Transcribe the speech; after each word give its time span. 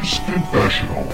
Gamer's 0.00 0.18
Confessional. 0.24 1.04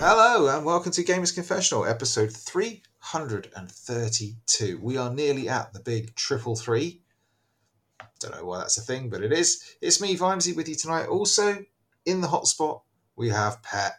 Hello 0.00 0.56
and 0.56 0.64
welcome 0.64 0.92
to 0.92 1.04
Gamers 1.04 1.34
Confessional, 1.34 1.84
episode 1.84 2.32
332. 2.32 4.78
We 4.80 4.96
are 4.96 5.12
nearly 5.12 5.50
at 5.50 5.74
the 5.74 5.80
big 5.80 6.14
triple 6.14 6.56
three. 6.56 7.02
Don't 8.20 8.34
know 8.34 8.46
why 8.46 8.60
that's 8.60 8.78
a 8.78 8.82
thing, 8.82 9.10
but 9.10 9.22
it 9.22 9.34
is. 9.34 9.76
It's 9.82 10.00
me, 10.00 10.16
Vimesy, 10.16 10.56
with 10.56 10.66
you 10.66 10.74
tonight. 10.74 11.08
Also, 11.08 11.62
in 12.06 12.22
the 12.22 12.28
hotspot, 12.28 12.80
we 13.16 13.28
have 13.28 13.62
Pet, 13.62 13.98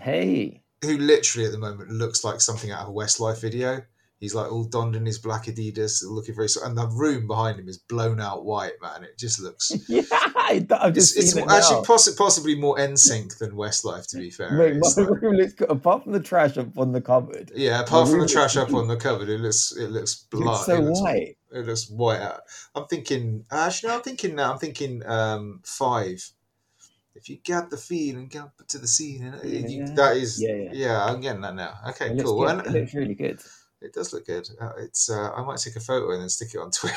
Hey, 0.00 0.62
who 0.82 0.96
literally 0.98 1.46
at 1.46 1.52
the 1.52 1.58
moment 1.58 1.90
looks 1.90 2.24
like 2.24 2.40
something 2.40 2.70
out 2.70 2.82
of 2.82 2.88
a 2.88 2.92
Westlife 2.92 3.40
video. 3.40 3.82
He's 4.18 4.34
like 4.34 4.52
all 4.52 4.64
donned 4.64 4.96
in 4.96 5.06
his 5.06 5.18
black 5.18 5.46
Adidas, 5.46 6.02
looking 6.06 6.34
very. 6.34 6.48
And 6.62 6.76
the 6.76 6.86
room 6.88 7.26
behind 7.26 7.58
him 7.58 7.70
is 7.70 7.78
blown 7.78 8.20
out 8.20 8.44
white, 8.44 8.74
man. 8.82 9.02
It 9.02 9.16
just 9.18 9.40
looks. 9.40 9.72
yeah, 9.88 10.02
I- 10.12 10.66
I've 10.78 10.92
just 10.92 11.16
it's 11.16 11.32
seen 11.32 11.42
it 11.44 11.50
actually 11.50 11.76
now. 11.76 11.82
possi- 11.84 12.18
possibly 12.18 12.54
more 12.54 12.76
NSYNC 12.76 13.38
than 13.38 13.52
Westlife, 13.52 14.06
to 14.10 14.18
be 14.18 14.28
fair. 14.38 14.50
My 14.52 14.78
like- 14.78 15.22
room 15.22 15.36
looks 15.36 15.54
good. 15.54 15.70
Apart 15.70 16.02
from 16.02 16.12
the 16.12 16.20
trash 16.20 16.58
up 16.58 16.76
on 16.76 16.92
the 16.92 17.00
cupboard, 17.00 17.50
Yeah, 17.54 17.80
apart 17.80 18.10
from 18.10 18.20
the 18.20 18.28
trash 18.28 18.58
up 18.58 18.74
on 18.74 18.88
the 18.88 18.96
cupboard, 18.98 19.30
it 19.30 19.38
looks 19.40 19.72
it 19.74 19.90
looks 19.90 20.14
blood. 20.30 20.56
it's 20.56 20.66
so 20.66 20.74
it 20.76 20.80
looks, 20.84 21.00
white. 21.00 21.36
It 21.52 21.66
looks 21.66 21.88
white. 21.88 22.30
I'm 22.74 22.86
thinking. 22.88 23.46
Actually, 23.50 23.88
no, 23.88 23.94
I'm 23.96 24.02
thinking 24.02 24.34
now. 24.34 24.52
I'm 24.52 24.58
thinking 24.58 25.02
um, 25.06 25.60
five. 25.64 26.30
If 27.14 27.28
you 27.28 27.38
got 27.46 27.70
the 27.70 27.76
feeling, 27.76 28.28
get 28.28 28.42
up 28.42 28.66
to 28.68 28.78
the 28.78 28.86
scene. 28.86 29.24
And 29.24 29.42
you, 29.70 29.80
Yeah. 29.84 29.94
that 29.94 30.16
is. 30.16 30.40
Yeah, 30.40 30.54
yeah. 30.54 30.70
yeah. 30.72 31.04
I'm 31.04 31.20
getting 31.20 31.42
that 31.42 31.54
now. 31.54 31.74
Okay, 31.88 32.10
It 32.16 32.22
cool. 32.22 32.46
And 32.48 32.60
it 32.64 32.70
looks 32.72 32.94
really 32.94 33.14
good. 33.14 33.40
it 33.80 33.92
does 33.92 34.12
look 34.12 34.26
good. 34.26 34.48
Uh, 34.60 34.72
it's. 34.78 35.10
Uh, 35.10 35.30
I 35.32 35.42
might 35.44 35.58
take 35.58 35.76
a 35.76 35.80
photo 35.80 36.12
and 36.12 36.22
then 36.22 36.28
stick 36.28 36.54
it 36.54 36.58
on 36.58 36.70
Twitter. 36.70 36.96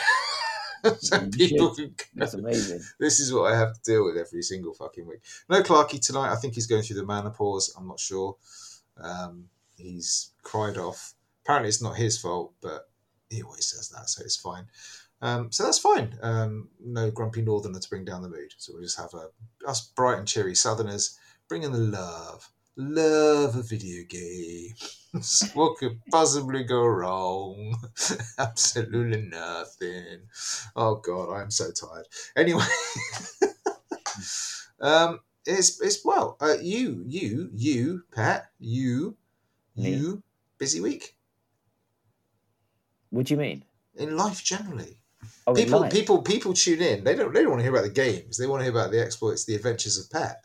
so 1.00 1.20
You 1.38 1.47
people 1.47 1.73
can 1.75 1.95
That's 2.14 2.33
amazing. 2.36 2.81
this 3.00 3.20
is 3.20 3.33
what 3.33 3.52
I 3.52 3.58
have 3.58 3.73
to 3.73 3.81
deal 3.83 4.05
with 4.05 4.17
every 4.17 4.42
single 4.44 4.73
fucking 4.73 5.08
week. 5.08 5.22
No 5.50 5.61
Clarky 5.64 6.00
tonight. 6.00 6.31
I 6.31 6.36
think 6.36 6.53
he's 6.55 6.67
going 6.67 6.83
through 6.83 6.98
the 6.98 7.05
menopause. 7.05 7.73
I'm 7.77 7.88
not 7.88 8.00
sure. 8.00 8.36
Um, 8.98 9.45
he's 9.77 10.31
cried 10.44 10.77
off. 10.77 11.14
Apparently, 11.44 11.70
it's 11.70 11.81
not 11.81 11.98
his 11.98 12.17
fault, 12.17 12.53
but 12.61 12.88
he 13.30 13.42
always 13.42 13.66
says 13.66 13.89
that, 13.89 14.09
so 14.09 14.22
it's 14.23 14.36
fine. 14.38 14.67
Um, 15.23 15.53
so 15.53 15.63
that's 15.63 15.79
fine. 15.79 16.17
Um, 16.21 16.67
no 16.83 17.09
grumpy 17.09 17.41
northerner 17.41 17.79
to 17.79 17.89
bring 17.89 18.03
down 18.03 18.23
the 18.23 18.29
mood. 18.29 18.53
So 18.57 18.73
we'll 18.73 18.83
just 18.83 18.99
have 18.99 19.13
a 19.13 19.30
us 19.65 19.88
bright 19.95 20.19
and 20.19 20.27
cheery 20.27 20.53
southerners 20.53 21.17
bringing 21.47 21.71
the 21.71 21.77
love, 21.77 22.49
love 22.75 23.55
of 23.55 23.69
video 23.69 24.03
games. 24.07 25.49
what 25.53 25.77
could 25.77 26.02
possibly 26.11 26.65
go 26.65 26.85
wrong? 26.85 27.77
Absolutely 28.38 29.21
nothing. 29.21 30.27
Oh 30.75 30.95
god, 30.95 31.31
I 31.31 31.41
am 31.41 31.52
so 31.52 31.71
tired. 31.71 32.08
Anyway, 32.35 32.65
um, 34.81 35.21
it's 35.45 35.81
it's 35.81 36.03
well, 36.03 36.35
uh, 36.41 36.55
you 36.61 37.02
you 37.08 37.49
you 37.53 38.03
Pat, 38.11 38.52
you 38.59 39.15
you 39.75 40.21
busy 40.58 40.81
week 40.81 41.15
What 43.09 43.27
do 43.27 43.33
you 43.35 43.39
mean? 43.39 43.63
in 43.95 44.17
life 44.17 44.43
generally. 44.43 44.97
Oh, 45.45 45.53
people 45.53 45.88
people 45.89 46.22
people 46.22 46.53
tune 46.53 46.81
in. 46.81 47.03
They 47.03 47.16
don't 47.16 47.33
they 47.33 47.41
don't 47.41 47.49
want 47.52 47.59
to 47.59 47.63
hear 47.63 47.73
about 47.73 47.83
the 47.83 47.89
games. 47.94 48.38
They 48.38 48.47
want 48.47 48.61
to 48.61 48.63
hear 48.66 48.72
about 48.72 48.91
the 48.91 49.02
exploits, 49.03 49.45
the 49.45 49.55
adventures 49.55 49.97
of 49.97 50.09
Pat. 50.09 50.38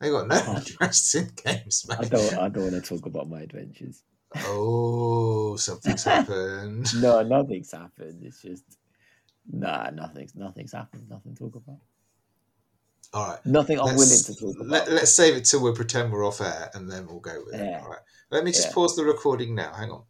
They 0.00 0.10
got 0.10 0.28
no 0.28 0.40
Oh. 0.46 0.56
interest 0.56 1.14
in 1.14 1.30
games, 1.44 1.86
I 1.90 2.00
mate. 2.00 2.10
don't. 2.10 2.34
I 2.38 2.48
don't 2.48 2.72
want 2.72 2.82
to 2.84 2.96
talk 2.96 3.06
about 3.06 3.28
my 3.28 3.40
adventures. 3.40 4.02
Oh, 4.46 5.56
something's 5.56 6.04
happened. 6.14 6.86
No, 7.00 7.22
nothing's 7.22 7.72
happened. 7.72 8.22
It's 8.24 8.40
just 8.42 8.64
nah, 9.50 9.90
nothing's 9.90 10.34
nothing's 10.34 10.72
happened. 10.72 11.08
Nothing 11.10 11.34
to 11.34 11.38
talk 11.44 11.56
about. 11.56 11.78
All 13.14 13.26
right. 13.30 13.46
Nothing 13.46 13.80
I'm 13.80 13.96
willing 13.96 14.22
to 14.22 14.34
talk 14.34 14.54
about. 14.56 14.66
Let, 14.68 14.92
let's 14.92 15.14
save 15.14 15.34
it 15.34 15.46
till 15.46 15.62
we 15.62 15.72
pretend 15.72 16.12
we're 16.12 16.26
off 16.26 16.40
air 16.42 16.70
and 16.74 16.90
then 16.90 17.06
we'll 17.06 17.20
go 17.20 17.42
with 17.46 17.54
it. 17.54 17.80
All 17.82 17.88
right. 17.88 17.98
Let 18.30 18.44
me 18.44 18.52
just 18.52 18.68
Yeah. 18.68 18.74
pause 18.74 18.96
the 18.96 19.04
recording 19.04 19.54
now. 19.54 19.72
Hang 19.72 19.90
on. 19.90 20.02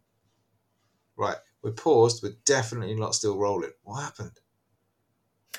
Right. 1.17 1.37
We're 1.63 1.73
paused. 1.73 2.23
We're 2.23 2.37
definitely 2.45 2.95
not 2.95 3.15
still 3.15 3.37
rolling. 3.37 3.73
What 3.83 4.03
happened? 4.03 4.33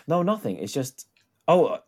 No, 0.07 0.23
nothing. 0.23 0.57
It's 0.57 0.73
just. 0.73 1.07
Oh, 1.47 1.65
uh, 1.65 1.79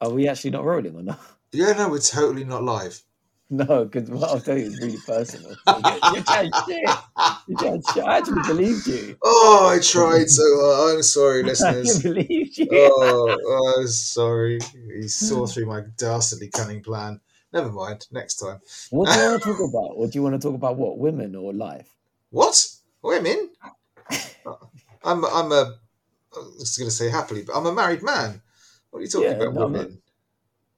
are 0.00 0.10
we 0.10 0.28
actually 0.28 0.50
not 0.50 0.64
rolling 0.64 0.94
or 0.96 1.02
not? 1.02 1.20
Yeah, 1.52 1.72
no, 1.72 1.88
we're 1.88 1.98
totally 1.98 2.44
not 2.44 2.62
live. 2.62 3.02
No, 3.50 3.84
because 3.84 4.08
what 4.08 4.30
I'll 4.30 4.38
tell 4.40 4.56
you 4.56 4.66
is 4.66 4.80
really 4.80 4.98
personal. 5.04 5.56
You're 5.66 6.22
chatting 6.22 6.52
shit. 6.64 6.88
You're 7.48 7.58
chatting 7.58 7.82
shit. 7.92 8.04
I 8.04 8.18
actually 8.18 8.42
believed 8.46 8.86
you. 8.86 9.16
Oh, 9.24 9.68
I 9.68 9.80
tried 9.82 10.30
so 10.30 10.44
hard. 10.44 10.94
I'm 10.98 11.02
sorry, 11.02 11.40
I 11.42 11.46
listeners. 11.46 12.00
believed 12.04 12.56
you. 12.56 12.68
Oh, 12.70 13.36
oh, 13.44 13.86
sorry. 13.86 14.60
He 14.94 15.08
saw 15.08 15.44
through 15.48 15.66
my 15.66 15.80
dastardly 15.96 16.50
cunning 16.50 16.84
plan. 16.84 17.20
Never 17.52 17.72
mind. 17.72 18.06
Next 18.12 18.36
time. 18.36 18.60
What 18.90 19.10
do 19.10 19.18
you 19.18 19.24
want 19.28 19.42
to 19.42 19.48
talk 19.48 19.58
about? 19.68 19.90
Or 19.96 20.06
do 20.06 20.12
you 20.16 20.22
want 20.22 20.40
to 20.40 20.48
talk 20.48 20.54
about 20.54 20.76
what? 20.76 20.98
Women 20.98 21.34
or 21.34 21.52
life? 21.52 21.88
What? 22.30 22.64
Women? 23.02 23.50
I'm. 25.04 25.24
I'm 25.24 25.52
a. 25.52 25.78
I 26.34 26.38
was 26.58 26.76
going 26.78 26.88
to 26.90 26.94
say 26.94 27.10
happily, 27.10 27.42
but 27.44 27.56
I'm 27.56 27.66
a 27.66 27.72
married 27.72 28.02
man. 28.02 28.42
What 28.90 29.00
are 29.00 29.02
you 29.02 29.08
talking 29.08 29.32
Yeah, 29.32 29.34
about, 29.34 29.54
no, 29.54 29.66
women? 29.66 30.02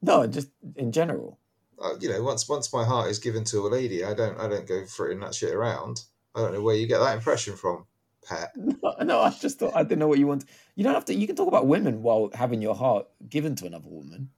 No, 0.01 0.27
just 0.27 0.49
in 0.75 0.91
general. 0.91 1.39
uh, 1.81 1.95
you 1.99 2.09
know, 2.09 2.23
once 2.23 2.47
once 2.49 2.73
my 2.73 2.85
heart 2.85 3.09
is 3.09 3.19
given 3.19 3.43
to 3.45 3.67
a 3.67 3.69
lady, 3.69 4.03
I 4.03 4.13
don't 4.13 4.39
I 4.39 4.47
don't 4.47 4.67
go 4.67 4.85
flirting 4.85 5.19
that 5.21 5.35
shit 5.35 5.53
around. 5.53 6.03
I 6.35 6.41
don't 6.41 6.53
know 6.53 6.61
where 6.61 6.75
you 6.75 6.87
get 6.87 6.99
that 6.99 7.15
impression 7.17 7.55
from, 7.55 7.85
Pat. 8.27 8.51
No, 8.57 8.95
no, 9.03 9.21
I 9.21 9.31
just 9.31 9.59
thought 9.59 9.75
I 9.75 9.83
didn't 9.83 9.99
know 9.99 10.07
what 10.07 10.19
you 10.19 10.27
want. 10.27 10.45
You 10.75 10.83
don't 10.83 10.93
have 10.93 11.05
to. 11.05 11.15
You 11.15 11.27
can 11.27 11.35
talk 11.35 11.47
about 11.47 11.67
women 11.67 12.03
while 12.03 12.29
having 12.33 12.61
your 12.61 12.75
heart 12.75 13.07
given 13.29 13.55
to 13.57 13.65
another 13.65 13.89
woman. 13.89 14.29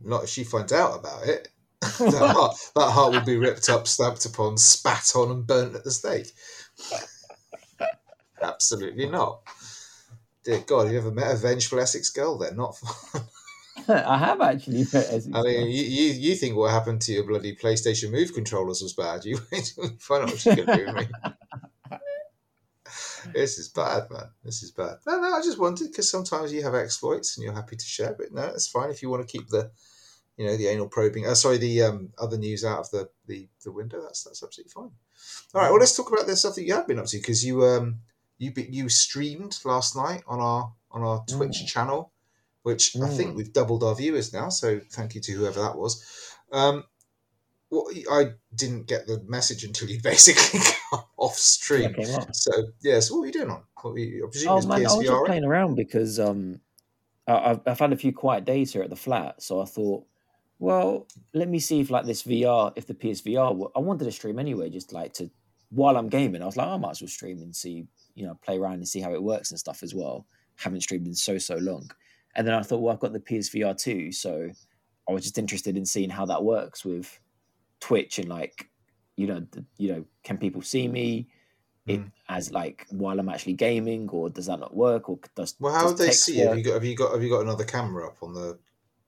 Not 0.00 0.24
if 0.24 0.30
she 0.30 0.44
finds 0.44 0.72
out 0.72 0.98
about 0.98 1.26
it. 1.26 1.48
that, 1.80 2.32
heart, 2.34 2.56
that 2.74 2.90
heart 2.90 3.12
will 3.12 3.24
be 3.24 3.36
ripped 3.36 3.68
up, 3.68 3.86
stamped 3.86 4.26
upon, 4.26 4.56
spat 4.58 5.12
on, 5.14 5.30
and 5.30 5.46
burnt 5.46 5.76
at 5.76 5.84
the 5.84 5.90
stake. 5.90 6.32
Absolutely 8.42 9.08
not. 9.08 9.42
Dear 10.44 10.60
God, 10.66 10.84
have 10.84 10.92
you 10.92 10.98
ever 10.98 11.10
met 11.10 11.32
a 11.32 11.36
vengeful 11.36 11.80
Essex 11.80 12.10
girl? 12.10 12.38
They're 12.38 12.52
not 12.52 12.76
fun. 12.76 13.22
I 13.88 14.18
have 14.18 14.40
actually. 14.40 14.78
met 14.92 14.94
Essex 14.94 15.28
I 15.32 15.42
mean, 15.42 15.66
you, 15.66 15.82
you, 15.84 16.12
you 16.12 16.34
think 16.34 16.56
what 16.56 16.72
happened 16.72 17.00
to 17.02 17.12
your 17.12 17.24
bloody 17.24 17.54
PlayStation 17.54 18.10
Move 18.10 18.34
controllers 18.34 18.82
was 18.82 18.92
bad. 18.92 19.24
You 19.24 19.38
wait 19.52 19.72
till 19.74 19.88
find 20.00 20.24
out 20.24 20.30
what 20.30 20.40
she 20.40 20.54
can 20.54 20.66
do 20.66 20.86
with 20.86 20.94
me. 20.94 21.08
this 23.34 23.58
is 23.58 23.68
bad, 23.68 24.10
man. 24.10 24.30
This 24.42 24.64
is 24.64 24.72
bad. 24.72 24.96
No, 25.06 25.20
no, 25.20 25.32
I 25.34 25.42
just 25.42 25.58
wanted 25.58 25.88
because 25.88 26.10
sometimes 26.10 26.52
you 26.52 26.62
have 26.62 26.74
exploits 26.74 27.36
and 27.36 27.44
you're 27.44 27.54
happy 27.54 27.76
to 27.76 27.84
share. 27.84 28.16
But 28.18 28.32
no, 28.32 28.46
it's 28.46 28.68
fine 28.68 28.90
if 28.90 29.00
you 29.00 29.10
want 29.10 29.26
to 29.26 29.38
keep 29.38 29.48
the, 29.48 29.70
you 30.38 30.46
know, 30.46 30.56
the 30.56 30.68
anal 30.68 30.88
probing. 30.88 31.26
Uh, 31.26 31.34
sorry, 31.34 31.58
the 31.58 31.82
um, 31.82 32.12
other 32.16 32.38
news 32.38 32.64
out 32.64 32.78
of 32.78 32.90
the, 32.90 33.10
the 33.26 33.48
the 33.64 33.72
window. 33.72 34.00
That's 34.00 34.22
that's 34.24 34.42
absolutely 34.42 34.70
fine. 34.70 34.90
All 35.54 35.60
right, 35.60 35.70
well, 35.70 35.80
let's 35.80 35.96
talk 35.96 36.10
about 36.10 36.26
the 36.26 36.36
stuff 36.36 36.54
that 36.54 36.62
you 36.64 36.72
have 36.74 36.86
been 36.86 36.98
up 36.98 37.06
to 37.06 37.18
because 37.18 37.44
you 37.44 37.64
um 37.64 38.00
you 38.38 38.52
be, 38.52 38.62
you 38.70 38.88
streamed 38.88 39.58
last 39.64 39.96
night 39.96 40.22
on 40.26 40.40
our 40.40 40.72
on 40.90 41.02
our 41.02 41.24
Twitch 41.28 41.62
Mm. 41.62 41.66
channel, 41.66 42.12
which 42.62 42.96
I 42.96 43.08
think 43.08 43.32
Mm. 43.32 43.36
we've 43.36 43.52
doubled 43.52 43.82
our 43.84 43.94
viewers 43.94 44.32
now. 44.32 44.48
So 44.48 44.80
thank 44.92 45.14
you 45.14 45.20
to 45.20 45.32
whoever 45.32 45.60
that 45.60 45.76
was. 45.76 46.02
Um, 46.52 46.84
well, 47.70 47.86
I 48.10 48.32
didn't 48.54 48.86
get 48.86 49.06
the 49.06 49.22
message 49.26 49.64
until 49.64 49.88
you 49.90 50.00
basically 50.02 50.60
got 50.90 51.08
off 51.18 51.34
stream. 51.34 51.94
up. 52.14 52.34
So 52.34 52.52
yeah, 52.80 53.00
so 53.00 53.14
what 53.14 53.20
were 53.20 53.26
you 53.26 53.32
doing 53.32 53.50
on? 53.50 53.62
What 53.82 53.92
were 53.94 53.98
you, 53.98 54.24
I 54.26 54.30
presume 54.30 54.50
Oh 54.52 54.62
man, 54.66 54.86
I 54.86 54.94
was 54.94 55.06
just 55.06 55.24
playing 55.26 55.44
around 55.44 55.74
because 55.74 56.18
um, 56.20 56.60
I, 57.26 57.50
I've, 57.50 57.60
I've 57.66 57.78
had 57.78 57.92
a 57.92 57.96
few 57.96 58.12
quiet 58.12 58.44
days 58.44 58.72
here 58.72 58.82
at 58.82 58.90
the 58.90 58.96
flat, 58.96 59.42
so 59.42 59.60
I 59.60 59.64
thought, 59.66 60.06
well, 60.58 61.06
let 61.34 61.48
me 61.48 61.58
see 61.58 61.80
if 61.80 61.90
like 61.90 62.04
this 62.04 62.22
VR, 62.22 62.72
if 62.76 62.86
the 62.86 62.94
PSVR, 62.94 63.70
I 63.76 63.78
wanted 63.78 64.04
to 64.04 64.12
stream 64.12 64.38
anyway, 64.38 64.70
just 64.70 64.92
like 64.92 65.12
to 65.14 65.30
while 65.70 65.96
I'm 65.96 66.08
gaming. 66.08 66.42
I 66.42 66.46
was 66.46 66.56
like, 66.56 66.66
I 66.66 66.76
might 66.76 66.90
as 66.92 67.00
well 67.02 67.08
stream 67.08 67.42
and 67.42 67.54
see, 67.54 67.86
you 68.14 68.26
know, 68.26 68.38
play 68.42 68.58
around 68.58 68.74
and 68.74 68.88
see 68.88 69.00
how 69.00 69.12
it 69.12 69.22
works 69.22 69.50
and 69.50 69.60
stuff 69.60 69.82
as 69.82 69.94
well. 69.94 70.26
Haven't 70.56 70.80
streamed 70.80 71.06
in 71.06 71.14
so 71.14 71.38
so 71.38 71.56
long, 71.56 71.90
and 72.34 72.46
then 72.46 72.54
I 72.54 72.62
thought, 72.62 72.80
well, 72.80 72.92
I've 72.92 73.00
got 73.00 73.12
the 73.12 73.20
PSVR 73.20 73.76
too, 73.78 74.10
so 74.10 74.50
I 75.08 75.12
was 75.12 75.22
just 75.22 75.38
interested 75.38 75.76
in 75.76 75.86
seeing 75.86 76.10
how 76.10 76.26
that 76.26 76.42
works 76.42 76.84
with 76.84 77.18
Twitch 77.80 78.18
and 78.18 78.28
like, 78.28 78.68
you 79.16 79.26
know, 79.28 79.40
the, 79.52 79.64
you 79.76 79.92
know, 79.92 80.04
can 80.24 80.38
people 80.38 80.62
see 80.62 80.88
me? 80.88 81.28
It 81.86 82.00
Mm. 82.00 82.12
as 82.28 82.52
like 82.52 82.86
while 82.90 83.18
I'm 83.18 83.30
actually 83.30 83.54
gaming, 83.54 84.10
or 84.10 84.28
does 84.28 84.44
that 84.46 84.60
not 84.60 84.76
work? 84.76 85.08
Or 85.08 85.18
does 85.34 85.54
Well, 85.58 85.72
how 85.72 85.82
does 85.84 85.92
would 85.92 85.98
they 85.98 86.10
see 86.10 86.38
you? 86.40 86.48
Have 86.48 86.58
you 86.58 86.64
got 86.64 86.74
have 86.74 86.84
you 86.84 86.94
got 86.94 87.12
have 87.12 87.22
you 87.22 87.30
got 87.30 87.40
another 87.40 87.64
camera 87.64 88.08
up 88.08 88.22
on 88.22 88.34
the? 88.34 88.58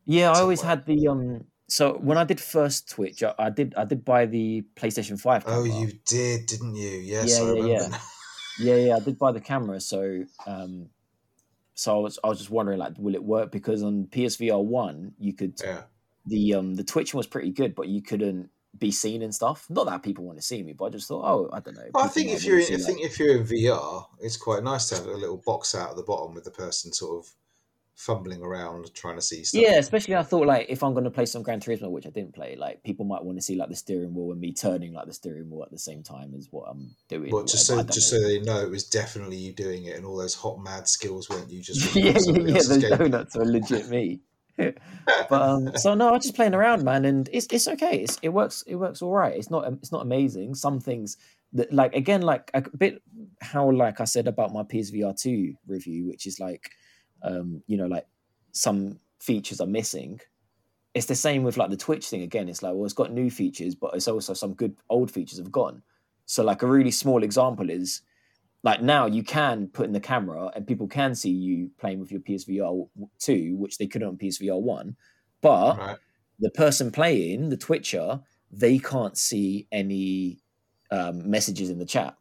Yeah, 0.04 0.32
I 0.32 0.40
always 0.40 0.60
had 0.62 0.86
the 0.86 1.08
um. 1.08 1.44
So 1.68 1.94
when 1.98 2.18
I 2.18 2.24
did 2.24 2.40
first 2.40 2.90
Twitch, 2.90 3.22
I, 3.22 3.34
I 3.38 3.50
did 3.50 3.74
I 3.76 3.84
did 3.84 4.04
buy 4.04 4.26
the 4.26 4.64
PlayStation 4.74 5.20
Five. 5.20 5.44
Oh, 5.46 5.64
you 5.64 5.92
did, 6.04 6.46
didn't 6.46 6.74
you? 6.74 6.88
Yes, 6.90 7.38
Yeah, 7.40 7.52
yeah, 7.52 7.64
yeah. 7.64 7.98
Yeah, 8.58 8.74
yeah, 8.86 8.96
I 9.00 9.00
did 9.00 9.18
buy 9.18 9.32
the 9.32 9.40
camera. 9.40 9.80
So 9.80 10.24
um, 10.46 10.88
so 11.74 11.96
I 11.96 12.00
was 12.00 12.18
I 12.24 12.28
was 12.28 12.38
just 12.38 12.50
wondering 12.50 12.78
like, 12.78 12.94
will 12.98 13.14
it 13.14 13.22
work? 13.22 13.52
Because 13.52 13.82
on 13.82 14.06
PSVR 14.06 14.62
one, 14.62 15.14
you 15.18 15.32
could 15.32 15.60
Yeah. 15.62 15.82
the 16.26 16.54
um 16.54 16.74
the 16.74 16.84
twitching 16.84 17.16
was 17.16 17.26
pretty 17.26 17.50
good, 17.50 17.74
but 17.74 17.88
you 17.88 18.02
couldn't 18.02 18.50
be 18.78 18.90
seen 18.90 19.22
and 19.22 19.34
stuff. 19.34 19.66
Not 19.68 19.86
that 19.86 20.02
people 20.02 20.24
want 20.24 20.38
to 20.38 20.44
see 20.44 20.62
me, 20.62 20.72
but 20.72 20.86
I 20.86 20.90
just 20.90 21.08
thought, 21.08 21.24
oh, 21.24 21.50
I 21.52 21.60
don't 21.60 21.74
know. 21.74 21.88
I 21.94 22.08
think 22.08 22.30
if 22.30 22.44
you're 22.44 22.58
in, 22.58 22.74
I 22.74 22.76
see, 22.76 22.82
think 22.82 23.00
if 23.00 23.18
you're 23.18 23.36
in 23.36 23.44
VR, 23.44 24.06
it's 24.20 24.36
quite 24.36 24.62
nice 24.62 24.88
to 24.90 24.96
have 24.96 25.06
a 25.06 25.12
little 25.12 25.42
box 25.44 25.74
out 25.74 25.90
at 25.90 25.96
the 25.96 26.02
bottom 26.02 26.34
with 26.34 26.44
the 26.44 26.50
person 26.50 26.92
sort 26.92 27.24
of 27.24 27.32
fumbling 28.00 28.40
around 28.40 28.92
trying 28.94 29.14
to 29.14 29.20
see 29.20 29.44
stuff. 29.44 29.60
yeah, 29.60 29.76
especially 29.76 30.16
I 30.16 30.22
thought 30.22 30.46
like 30.46 30.66
if 30.70 30.82
I'm 30.82 30.94
going 30.94 31.04
to 31.04 31.10
play 31.10 31.26
some 31.26 31.42
Gran 31.42 31.60
Turismo, 31.60 31.90
which 31.90 32.06
I 32.06 32.10
didn't 32.10 32.34
play, 32.34 32.56
like 32.56 32.82
people 32.82 33.04
might 33.04 33.22
want 33.22 33.36
to 33.36 33.42
see 33.42 33.56
like 33.56 33.68
the 33.68 33.76
steering 33.76 34.14
wheel 34.14 34.32
and 34.32 34.40
me 34.40 34.54
turning 34.54 34.94
like 34.94 35.06
the 35.06 35.12
steering 35.12 35.50
wheel 35.50 35.62
at 35.62 35.70
the 35.70 35.78
same 35.78 36.02
time 36.02 36.34
as 36.34 36.48
what 36.50 36.64
I'm 36.70 36.94
doing. 37.08 37.30
But 37.30 37.46
just 37.46 37.66
so 37.66 37.82
just 37.82 38.12
know. 38.12 38.18
so 38.18 38.26
they 38.26 38.40
know 38.40 38.62
it 38.62 38.70
was 38.70 38.84
definitely 38.84 39.36
you 39.36 39.52
doing 39.52 39.84
it, 39.84 39.96
and 39.96 40.06
all 40.06 40.16
those 40.16 40.34
hot 40.34 40.62
mad 40.62 40.88
skills 40.88 41.28
weren't 41.28 41.50
you 41.50 41.62
just 41.62 41.94
yeah, 41.94 42.16
yeah, 42.18 42.38
yeah. 42.38 42.54
Those 42.54 42.78
game. 42.78 42.90
donuts 42.90 43.36
are 43.36 43.44
legit 43.44 43.88
me. 43.88 44.20
but 44.56 45.32
um, 45.42 45.76
so 45.76 45.94
no, 45.94 46.14
I'm 46.14 46.20
just 46.20 46.34
playing 46.34 46.54
around, 46.54 46.82
man, 46.82 47.04
and 47.04 47.28
it's 47.32 47.46
it's 47.50 47.68
okay. 47.68 47.98
It's, 47.98 48.18
it 48.22 48.30
works. 48.30 48.64
It 48.66 48.76
works 48.76 49.02
all 49.02 49.12
right. 49.12 49.36
It's 49.36 49.50
not 49.50 49.70
it's 49.74 49.92
not 49.92 50.02
amazing. 50.02 50.54
Some 50.54 50.80
things 50.80 51.18
that 51.52 51.70
like 51.72 51.94
again 51.94 52.22
like 52.22 52.50
a 52.54 52.62
bit 52.76 53.02
how 53.42 53.70
like 53.70 54.00
I 54.00 54.04
said 54.04 54.26
about 54.26 54.52
my 54.52 54.62
PSVR 54.62 55.20
two 55.20 55.54
review, 55.66 56.06
which 56.08 56.26
is 56.26 56.40
like 56.40 56.70
um, 57.22 57.62
you 57.66 57.76
know 57.76 57.86
like 57.86 58.06
some 58.52 59.00
features 59.20 59.60
are 59.60 59.66
missing. 59.66 60.20
It's 60.94 61.06
the 61.06 61.14
same 61.14 61.44
with 61.44 61.56
like 61.56 61.70
the 61.70 61.76
Twitch 61.76 62.08
thing 62.08 62.22
again. 62.22 62.48
It's 62.48 62.62
like 62.62 62.74
well, 62.74 62.84
it's 62.84 62.94
got 62.94 63.12
new 63.12 63.30
features, 63.30 63.74
but 63.74 63.94
it's 63.94 64.08
also 64.08 64.34
some 64.34 64.54
good 64.54 64.76
old 64.88 65.10
features 65.10 65.38
have 65.38 65.52
gone. 65.52 65.82
So 66.26 66.42
like 66.44 66.62
a 66.62 66.66
really 66.66 66.90
small 66.90 67.22
example 67.22 67.70
is 67.70 68.02
like 68.62 68.82
now 68.82 69.06
you 69.06 69.22
can 69.22 69.68
put 69.68 69.86
in 69.86 69.92
the 69.92 70.00
camera 70.00 70.50
and 70.54 70.66
people 70.66 70.86
can 70.88 71.14
see 71.14 71.30
you 71.30 71.70
playing 71.78 72.00
with 72.00 72.10
your 72.12 72.20
PSVR 72.20 72.88
2, 73.18 73.56
which 73.56 73.78
they 73.78 73.86
couldn't 73.86 74.08
on 74.08 74.16
PSVR 74.18 74.60
1. 74.60 74.96
But 75.40 75.78
Right. 75.78 75.98
the 76.40 76.50
person 76.50 76.90
playing, 76.90 77.48
the 77.50 77.56
Twitcher, 77.56 78.20
they 78.50 78.78
can't 78.78 79.16
see 79.16 79.66
any 79.72 80.40
um, 80.90 81.28
messages 81.30 81.70
in 81.70 81.78
the 81.78 81.86
chat. 81.86 82.16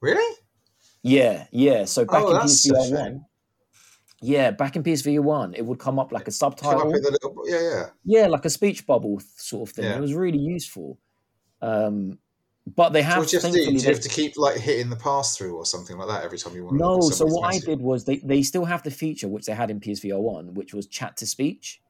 Really? 0.00 0.36
Yeah, 1.02 1.46
yeah. 1.50 1.84
So 1.84 2.04
back 2.04 2.24
Oh, 2.24 2.30
in 2.30 2.36
PSVR 2.42 2.88
shame. 2.88 3.14
1, 3.14 3.26
yeah, 4.24 4.50
back 4.50 4.74
in 4.74 4.82
PSV 4.82 5.20
one, 5.20 5.52
it 5.54 5.62
would 5.66 5.78
come 5.78 5.98
up 5.98 6.10
like 6.10 6.26
a 6.26 6.30
subtitle. 6.30 6.88
little, 6.88 7.36
yeah, 7.46 7.60
yeah. 7.60 7.86
Yeah, 8.04 8.26
like 8.28 8.46
a 8.46 8.50
speech 8.50 8.86
bubble 8.86 9.20
sort 9.36 9.68
of 9.68 9.74
thing. 9.74 9.84
Yeah. 9.84 9.96
It 9.96 10.00
was 10.00 10.14
really 10.14 10.38
useful. 10.38 10.98
Um, 11.60 12.18
but 12.74 12.94
they 12.94 13.02
So 13.02 13.08
have 13.08 13.18
what 13.18 13.28
do 13.28 13.36
you 13.36 13.42
have 13.42 13.52
to 13.52 13.64
do? 13.66 13.72
you 13.72 13.80
have 13.82 14.00
to 14.00 14.08
keep 14.08 14.38
like 14.38 14.56
hitting 14.56 14.88
the 14.88 14.96
pass 14.96 15.36
through 15.36 15.54
or 15.56 15.66
something 15.66 15.98
like 15.98 16.08
that 16.08 16.24
every 16.24 16.38
time 16.38 16.54
you 16.54 16.64
want? 16.64 16.78
to 16.78 16.82
No, 16.82 16.96
at 16.96 17.14
so 17.14 17.26
what 17.26 17.54
I 17.54 17.58
did 17.58 17.82
was 17.82 18.06
they, 18.06 18.16
they 18.16 18.42
still 18.42 18.64
have 18.64 18.82
the 18.82 18.90
feature 18.90 19.28
which 19.28 19.44
they 19.44 19.52
had 19.52 19.70
in 19.70 19.78
PSV 19.78 20.18
one, 20.18 20.54
which 20.54 20.72
was 20.72 20.86
chat 20.86 21.18
to 21.18 21.26
speech. 21.26 21.82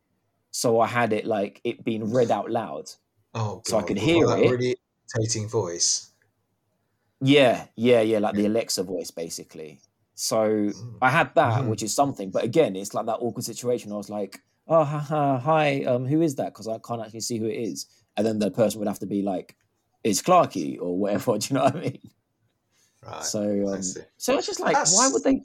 So 0.50 0.80
I 0.80 0.88
had 0.88 1.12
it 1.12 1.26
like 1.26 1.60
it 1.62 1.84
being 1.84 2.12
read 2.12 2.32
out 2.32 2.50
loud. 2.50 2.90
Oh, 3.34 3.62
so 3.64 3.78
I 3.78 3.82
could 3.82 3.98
hear 3.98 4.26
that 4.26 4.40
it. 4.40 4.50
really 4.50 4.76
irritating 5.16 5.48
voice. 5.48 6.10
Yeah, 7.20 7.66
yeah, 7.76 8.00
yeah, 8.00 8.18
like 8.18 8.34
the 8.34 8.46
Alexa 8.46 8.82
voice 8.82 9.12
basically. 9.12 9.80
So 10.14 10.46
Mm. 10.46 10.98
I 11.02 11.10
had 11.10 11.34
that, 11.34 11.62
Mhm. 11.62 11.68
which 11.68 11.82
is 11.82 11.94
something. 11.94 12.30
But 12.30 12.44
again, 12.44 12.76
it's 12.76 12.94
like 12.94 13.06
that 13.06 13.18
awkward 13.20 13.44
situation. 13.44 13.92
I 13.92 13.96
was 13.96 14.10
like, 14.10 14.40
oh, 14.68 14.84
hi, 14.84 15.82
um, 15.84 16.06
who 16.06 16.22
is 16.22 16.36
that? 16.36 16.52
Because 16.52 16.68
I 16.68 16.78
can't 16.78 17.02
actually 17.02 17.20
see 17.20 17.38
who 17.38 17.46
it 17.46 17.56
is. 17.56 17.86
And 18.16 18.26
then 18.26 18.38
the 18.38 18.50
person 18.50 18.78
would 18.78 18.88
have 18.88 19.00
to 19.00 19.06
be 19.06 19.22
like, 19.22 19.56
it's 20.04 20.22
Clarky 20.22 20.78
or 20.80 20.96
whatever. 20.96 21.36
Do 21.38 21.48
you 21.48 21.54
know 21.58 21.64
what 21.64 21.76
I 21.76 21.80
mean? 21.80 22.10
Right. 23.02 23.24
So, 23.24 23.68
um, 23.68 23.82
so 24.16 24.38
it's 24.38 24.46
just 24.46 24.60
like, 24.60 24.76
why 24.92 25.08
would 25.08 25.24
they? 25.24 25.42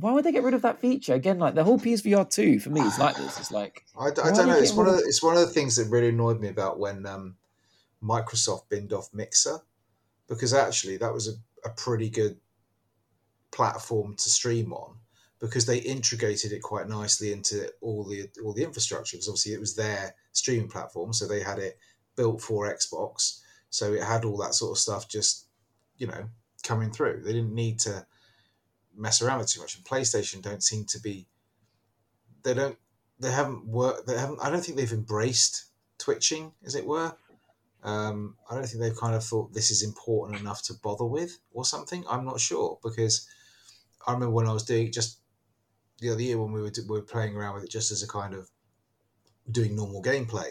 Why 0.00 0.12
would 0.12 0.24
they 0.24 0.30
get 0.30 0.44
rid 0.44 0.54
of 0.54 0.62
that 0.62 0.80
feature 0.80 1.14
again? 1.14 1.40
Like 1.40 1.56
the 1.56 1.64
whole 1.64 1.78
PSVR 1.78 2.30
two 2.30 2.60
for 2.60 2.70
me 2.70 2.80
is 2.80 2.98
like 3.00 3.16
this. 3.16 3.38
It's 3.38 3.50
like 3.50 3.84
I, 3.98 4.04
Why 4.04 4.10
don't 4.12 4.46
know. 4.46 4.56
It's 4.56 4.72
one 4.72 4.86
of 4.86 4.96
the, 4.96 5.02
it's 5.02 5.22
one 5.22 5.36
of 5.36 5.40
the 5.40 5.52
things 5.52 5.74
that 5.76 5.88
really 5.90 6.10
annoyed 6.10 6.40
me 6.40 6.48
about 6.48 6.78
when 6.78 7.04
um, 7.04 7.36
Microsoft 8.02 8.68
binned 8.68 8.92
off 8.92 9.10
Mixer, 9.12 9.58
because 10.28 10.54
actually 10.54 10.98
that 10.98 11.12
was 11.12 11.26
a, 11.28 11.32
a 11.68 11.70
pretty 11.72 12.08
good 12.10 12.38
platform 13.58 14.14
to 14.14 14.30
stream 14.30 14.72
on 14.72 14.94
because 15.40 15.66
they 15.66 15.78
integrated 15.78 16.52
it 16.52 16.62
quite 16.62 16.88
nicely 16.88 17.32
into 17.32 17.68
all 17.80 18.04
the 18.04 18.28
all 18.44 18.52
the 18.52 18.62
infrastructure. 18.62 19.16
Because 19.16 19.28
obviously 19.28 19.52
it 19.52 19.58
was 19.60 19.74
their 19.74 20.14
streaming 20.30 20.68
platform, 20.68 21.12
so 21.12 21.26
they 21.26 21.42
had 21.42 21.58
it 21.58 21.76
built 22.14 22.40
for 22.40 22.72
Xbox, 22.72 23.40
so 23.70 23.92
it 23.92 24.02
had 24.04 24.24
all 24.24 24.36
that 24.36 24.54
sort 24.54 24.70
of 24.70 24.78
stuff 24.78 25.08
just 25.08 25.46
you 25.96 26.06
know 26.06 26.28
coming 26.62 26.92
through. 26.92 27.22
They 27.24 27.32
didn't 27.32 27.52
need 27.52 27.80
to 27.80 28.06
mess 28.96 29.22
around 29.22 29.38
with 29.38 29.50
too 29.50 29.60
much. 29.60 29.74
And 29.74 29.84
PlayStation 29.84 30.40
don't 30.40 30.62
seem 30.62 30.84
to 30.84 31.00
be. 31.00 31.26
They 32.44 32.54
don't. 32.54 32.78
They 33.18 33.32
haven't 33.32 33.66
worked. 33.66 34.06
They 34.06 34.16
haven't. 34.16 34.38
I 34.40 34.50
don't 34.50 34.64
think 34.64 34.78
they've 34.78 34.92
embraced 34.92 35.64
twitching, 35.98 36.52
as 36.64 36.76
it 36.76 36.86
were. 36.86 37.12
Um, 37.82 38.36
I 38.48 38.54
don't 38.54 38.66
think 38.66 38.80
they've 38.80 38.96
kind 38.96 39.16
of 39.16 39.24
thought 39.24 39.52
this 39.52 39.72
is 39.72 39.82
important 39.82 40.40
enough 40.40 40.62
to 40.64 40.74
bother 40.74 41.04
with, 41.04 41.38
or 41.52 41.64
something. 41.64 42.04
I'm 42.08 42.24
not 42.24 42.40
sure 42.40 42.78
because 42.84 43.26
I 44.06 44.12
remember 44.12 44.34
when 44.34 44.46
I 44.48 44.52
was 44.52 44.64
doing 44.64 44.92
just 44.92 45.20
the 46.00 46.10
other 46.10 46.22
year 46.22 46.40
when 46.40 46.52
we 46.52 46.62
were 46.62 46.72
we 46.88 46.98
were 46.98 47.02
playing 47.02 47.36
around 47.36 47.54
with 47.54 47.64
it 47.64 47.70
just 47.70 47.90
as 47.90 48.02
a 48.02 48.08
kind 48.08 48.34
of 48.34 48.50
doing 49.50 49.74
normal 49.76 50.02
gameplay. 50.02 50.50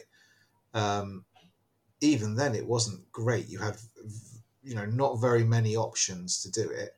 Um, 0.74 1.26
even 2.02 2.36
then, 2.36 2.56
it 2.56 2.68
wasn't 2.68 3.12
great. 3.12 3.48
You 3.50 3.60
had 3.60 3.78
you 4.64 4.76
know 4.76 4.86
not 4.86 5.22
very 5.22 5.44
many 5.44 5.76
options 5.76 6.42
to 6.44 6.52
do 6.52 6.70
it. 6.70 6.98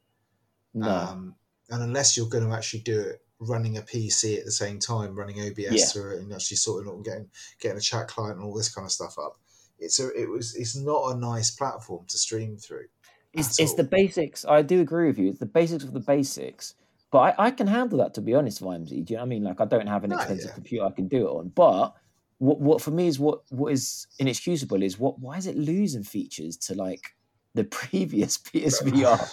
no, 0.74 0.88
Um, 0.88 1.36
and 1.70 1.84
unless 1.84 2.18
you're 2.18 2.30
going 2.30 2.48
to 2.48 2.56
actually 2.56 2.82
do 2.82 3.00
it 3.00 3.22
running 3.40 3.78
a 3.78 3.82
PC 3.82 4.38
at 4.38 4.46
the 4.46 4.52
same 4.52 4.80
time, 4.80 5.16
running 5.16 5.40
OBS 5.40 5.58
Yeah. 5.58 5.86
through 5.94 6.18
it, 6.18 6.22
and 6.22 6.34
actually 6.34 6.58
sorting 6.58 6.92
out 6.92 7.04
getting 7.04 7.30
getting 7.60 7.78
a 7.78 7.82
chat 7.82 8.08
client 8.08 8.38
and 8.38 8.46
all 8.46 8.54
this 8.56 8.74
kind 8.74 8.86
of 8.86 8.92
stuff 8.92 9.18
up, 9.18 9.40
it's 9.78 10.00
a 10.00 10.10
it 10.20 10.30
was 10.30 10.56
it's 10.56 10.76
not 10.76 11.16
a 11.16 11.20
nice 11.20 11.52
platform 11.52 12.06
to 12.08 12.18
stream 12.18 12.58
through. 12.58 12.88
It's 13.34 13.60
it's 13.60 13.74
the 13.76 13.84
basics. 13.84 14.46
I 14.46 14.62
do 14.62 14.82
agree 14.82 15.08
with 15.08 15.18
you. 15.18 15.30
It's 15.30 15.40
the 15.40 15.46
basics 15.46 15.84
of 15.84 15.94
the 15.94 16.00
basics. 16.00 16.76
But 17.12 17.40
I, 17.40 17.48
I 17.48 17.52
can 17.52 17.68
handle 17.68 17.98
that 18.00 18.14
to 18.16 18.22
be 18.22 18.36
honest, 18.36 18.62
Vimesy. 18.62 19.04
Do 19.04 19.14
you 19.14 19.18
know 19.18 19.22
what 19.22 19.22
I 19.22 19.26
mean? 19.26 19.44
Like 19.44 19.62
I 19.62 19.66
don't 19.66 19.88
have 19.88 20.04
an 20.04 20.12
expensive 20.12 20.50
yeah. 20.50 20.54
computer 20.54 20.86
I 20.86 20.92
can 20.92 21.08
do 21.08 21.28
it 21.28 21.32
on. 21.32 21.50
But 21.50 21.96
what 22.38 22.60
what 22.60 22.82
for 22.82 22.92
me 22.92 23.08
is 23.08 23.20
what 23.20 23.42
what 23.50 23.72
is 23.74 24.08
inexcusable 24.20 24.82
is 24.82 24.98
what 24.98 25.20
why 25.20 25.38
is 25.38 25.48
it 25.48 25.58
losing 25.58 26.04
features 26.04 26.58
to 26.58 26.76
like 26.76 27.16
the 27.54 27.64
previous 27.80 28.38
PSVR? 28.38 29.32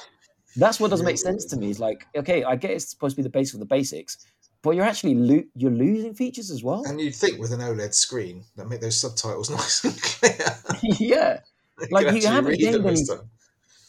That's 0.57 0.81
what 0.81 0.91
doesn't 0.91 1.07
make 1.07 1.19
sense 1.19 1.45
to 1.47 1.57
me. 1.59 1.71
It's 1.71 1.79
like, 1.81 2.07
okay, 2.17 2.45
I 2.45 2.57
get 2.57 2.71
it's 2.71 2.89
supposed 2.89 3.17
to 3.17 3.23
be 3.23 3.23
the 3.23 3.31
basics 3.31 3.55
of 3.55 3.61
the 3.61 3.67
basics, 3.67 4.27
but 4.63 4.71
you're 4.75 4.85
actually 4.85 5.15
lo- 5.15 5.45
you're 5.55 5.71
losing 5.71 6.15
features 6.15 6.51
as 6.51 6.63
well. 6.63 6.85
And 6.87 7.01
you'd 7.01 7.15
think 7.15 7.39
with 7.39 7.53
an 7.53 7.61
OLED 7.61 7.95
screen 7.95 8.45
that 8.57 8.69
make 8.69 8.81
those 8.81 8.99
subtitles 8.99 9.51
nice 9.59 9.85
and 9.85 10.01
clear. 10.03 10.59
yeah. 10.99 11.41
You 11.79 11.89
Like, 11.91 12.23
you 12.23 12.27
haven't 12.27 12.59
gained 12.59 12.87
any-. 12.87 13.05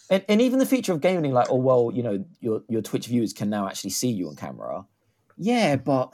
And, 0.09 0.23
and 0.29 0.41
even 0.41 0.59
the 0.59 0.65
feature 0.65 0.93
of 0.93 1.01
gaming, 1.01 1.33
like, 1.33 1.47
oh 1.49 1.57
well, 1.57 1.91
you 1.93 2.03
know, 2.03 2.25
your 2.39 2.61
your 2.69 2.81
Twitch 2.81 3.07
viewers 3.07 3.33
can 3.33 3.49
now 3.49 3.67
actually 3.67 3.89
see 3.89 4.09
you 4.09 4.29
on 4.29 4.35
camera. 4.35 4.85
Yeah, 5.37 5.75
but 5.75 6.13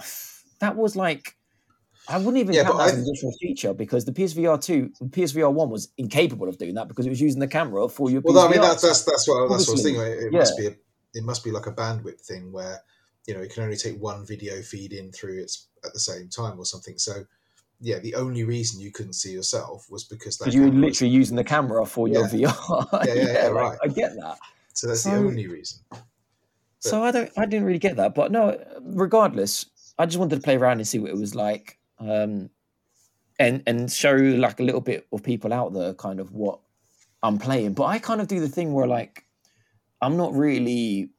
that 0.60 0.76
was 0.76 0.96
like, 0.96 1.36
I 2.08 2.18
wouldn't 2.18 2.38
even 2.38 2.56
Yeah, 2.56 2.64
count 2.64 2.78
that 2.78 2.88
as 2.88 2.94
an 2.94 3.02
additional 3.02 3.34
feature 3.40 3.74
because 3.74 4.06
the 4.06 4.12
PSVR 4.12 4.62
two, 4.62 4.90
PSVR 5.02 5.54
one 5.54 5.70
was 5.70 5.90
incapable 5.98 6.50
of 6.50 6.58
doing 6.58 6.74
that 6.76 6.88
because 6.88 7.06
it 7.06 7.10
was 7.10 7.22
using 7.22 7.40
the 7.40 7.48
camera 7.48 7.88
for 7.88 8.10
your 8.10 8.22
Well, 8.22 8.40
PSVR. 8.40 8.48
I 8.48 8.52
mean 8.52 8.62
that's 8.62 8.82
that's 8.82 9.04
that's 9.04 9.28
what, 9.28 9.50
that's 9.50 9.68
what 9.68 9.74
I 9.74 9.76
was 9.76 9.84
thinking. 9.84 10.02
It, 10.02 10.18
it 10.20 10.32
yeah. 10.34 10.40
must 10.40 10.58
be 10.58 10.68
a 10.68 10.76
it 11.14 11.24
must 11.24 11.44
be 11.44 11.52
like 11.52 11.68
a 11.68 11.72
bandwidth 11.72 12.22
thing 12.22 12.52
where 12.52 12.80
you 13.28 13.34
know 13.34 13.42
it 13.42 13.54
can 13.54 13.64
only 13.64 13.78
take 13.78 13.98
one 14.00 14.26
video 14.26 14.62
feed 14.62 14.92
in 14.92 15.12
through 15.12 15.40
its 15.42 15.70
at 15.86 15.94
the 15.94 16.00
same 16.00 16.30
time 16.30 16.58
or 16.58 16.66
something. 16.66 16.98
So 16.98 17.24
yeah, 17.84 18.00
the 18.00 18.16
only 18.16 18.46
reason 18.46 18.80
you 18.80 18.92
couldn't 18.92 19.14
see 19.14 19.32
yourself 19.34 19.92
was 19.92 20.06
because 20.06 20.38
that 20.38 20.54
you 20.54 20.62
were 20.62 20.68
camera 20.68 20.82
was- 20.82 20.90
literally 20.92 21.14
using 21.14 21.36
the 21.36 21.44
camera 21.44 21.86
for 21.86 22.08
your 22.08 22.28
VR. 22.30 23.06
Yeah, 23.06 23.14
yeah, 23.14 23.24
yeah, 23.34 23.48
right. 23.48 23.78
I 23.84 23.88
get 23.90 24.16
that. 24.16 24.38
so 24.74 24.88
that's 24.88 25.04
the 25.04 25.12
only 25.16 25.48
reason. 25.48 25.80
So 26.80 27.04
I 27.04 27.12
don't, 27.12 27.30
I 27.38 27.46
didn't 27.46 27.66
really 27.66 27.80
get 27.80 27.98
that, 27.98 28.16
but 28.16 28.32
no. 28.32 28.58
Regardless, 28.82 29.66
I 30.00 30.06
just 30.06 30.18
wanted 30.18 30.38
to 30.38 30.42
play 30.42 30.56
around 30.56 30.78
and 30.78 30.88
see 30.88 31.00
what 31.00 31.12
it 31.12 31.18
was 31.18 31.36
like, 31.36 31.78
um, 32.00 32.50
and 33.38 33.62
and 33.68 33.92
show 33.92 34.14
like 34.16 34.60
a 34.62 34.64
little 34.64 34.82
bit 34.82 35.06
of 35.12 35.22
people 35.22 35.52
out 35.54 35.74
there, 35.74 35.94
kind 35.94 36.20
of 36.22 36.32
what 36.32 36.60
I'm 37.22 37.38
playing. 37.38 37.74
But 37.74 37.86
I 37.86 38.00
kind 38.00 38.22
of 38.22 38.28
do 38.30 38.40
the 38.40 38.50
thing 38.50 38.72
where 38.74 38.88
like 38.88 39.26
I'm 40.02 40.16
not 40.16 40.34
really 40.34 41.10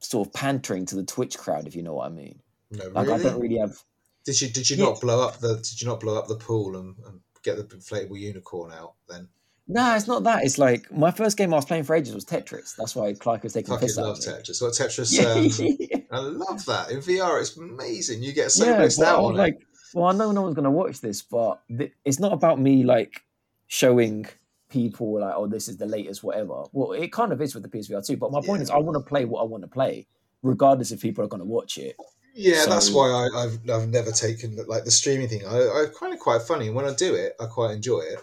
sort 0.00 0.26
of 0.28 0.34
pandering 0.34 0.84
to 0.86 0.96
the 0.96 1.04
Twitch 1.04 1.38
crowd, 1.38 1.66
if 1.66 1.74
you 1.76 1.82
know 1.82 1.94
what 1.94 2.06
I 2.06 2.10
mean. 2.10 2.40
No, 2.70 2.88
Like 2.88 3.08
I 3.08 3.18
don't 3.18 3.40
really 3.40 3.58
have. 3.58 3.82
Did 4.24 4.40
you 4.40 4.48
did 4.48 4.68
you 4.70 4.76
Yeah. 4.76 4.84
not 4.84 5.00
blow 5.00 5.20
up 5.26 5.38
the 5.38 5.56
did 5.56 5.80
you 5.80 5.88
not 5.88 6.00
blow 6.00 6.16
up 6.18 6.28
the 6.28 6.36
pool 6.36 6.76
and, 6.76 6.94
and 7.06 7.20
get 7.42 7.56
the 7.56 7.64
inflatable 7.64 8.18
unicorn 8.18 8.72
out 8.72 8.94
then? 9.08 9.28
No, 9.68 9.94
it's 9.94 10.06
not 10.08 10.24
that. 10.24 10.44
It's 10.44 10.58
like 10.58 10.90
my 10.92 11.10
first 11.10 11.36
game 11.36 11.52
I 11.52 11.56
was 11.56 11.64
playing 11.64 11.84
for 11.84 11.94
ages 11.94 12.14
was 12.14 12.24
Tetris. 12.24 12.74
That's 12.76 12.94
why 12.96 13.12
Clark 13.14 13.44
was 13.44 13.52
taking 13.52 13.68
the 13.72 13.76
Fucking 13.76 13.88
piss 13.88 13.96
love. 13.96 14.18
Tetris. 14.18 14.60
What 14.60 14.72
Tetris? 14.72 15.12
Yeah, 15.88 15.98
Um, 16.10 16.10
I 16.10 16.18
love 16.50 16.64
that 16.66 16.90
in 16.90 16.98
VR. 16.98 17.40
It's 17.40 17.56
amazing. 17.56 18.22
You 18.22 18.32
get 18.32 18.50
so 18.50 18.64
yeah, 18.66 18.78
but 18.78 18.98
out 19.06 19.24
on 19.24 19.34
like, 19.34 19.54
it. 19.54 19.66
well, 19.94 20.06
I 20.06 20.12
know 20.12 20.30
no 20.32 20.42
one's 20.42 20.54
gonna 20.56 20.70
watch 20.70 21.00
this, 21.00 21.22
but 21.22 21.62
th- 21.76 21.92
it's 22.04 22.18
not 22.18 22.32
about 22.32 22.60
me 22.60 22.82
like 22.84 23.22
showing 23.68 24.26
people 24.68 25.20
like, 25.20 25.34
oh, 25.36 25.46
this 25.46 25.68
is 25.68 25.76
the 25.76 25.86
latest, 25.86 26.22
whatever. 26.24 26.64
Well, 26.72 26.92
it 26.92 27.12
kind 27.12 27.32
of 27.32 27.40
is 27.40 27.54
with 27.54 27.62
the 27.62 27.68
PSVR 27.70 28.04
too. 28.04 28.16
But 28.16 28.32
my 28.32 28.40
point 28.40 28.60
Yeah. 28.60 28.64
is, 28.64 28.70
I 28.70 28.78
want 28.78 28.96
to 28.96 29.08
play 29.08 29.24
what 29.24 29.40
I 29.40 29.44
want 29.44 29.62
to 29.62 29.68
play, 29.68 30.06
regardless 30.42 30.90
if 30.92 31.00
people 31.00 31.24
are 31.24 31.28
gonna 31.28 31.44
watch 31.44 31.78
it. 31.78 31.96
Yeah, 32.34 32.64
that's 32.66 32.90
why 32.90 33.08
I, 33.10 33.44
I've 33.44 33.70
I've 33.70 33.88
never 33.88 34.10
taken 34.10 34.56
like 34.66 34.84
the 34.84 34.90
streaming 34.90 35.28
thing. 35.28 35.46
I, 35.46 35.56
I 35.58 35.86
find 35.98 36.14
it 36.14 36.20
quite 36.20 36.42
funny. 36.42 36.70
When 36.70 36.84
I 36.86 36.94
do 36.94 37.14
it, 37.14 37.34
I 37.40 37.46
quite 37.46 37.72
enjoy 37.72 38.00
it. 38.00 38.18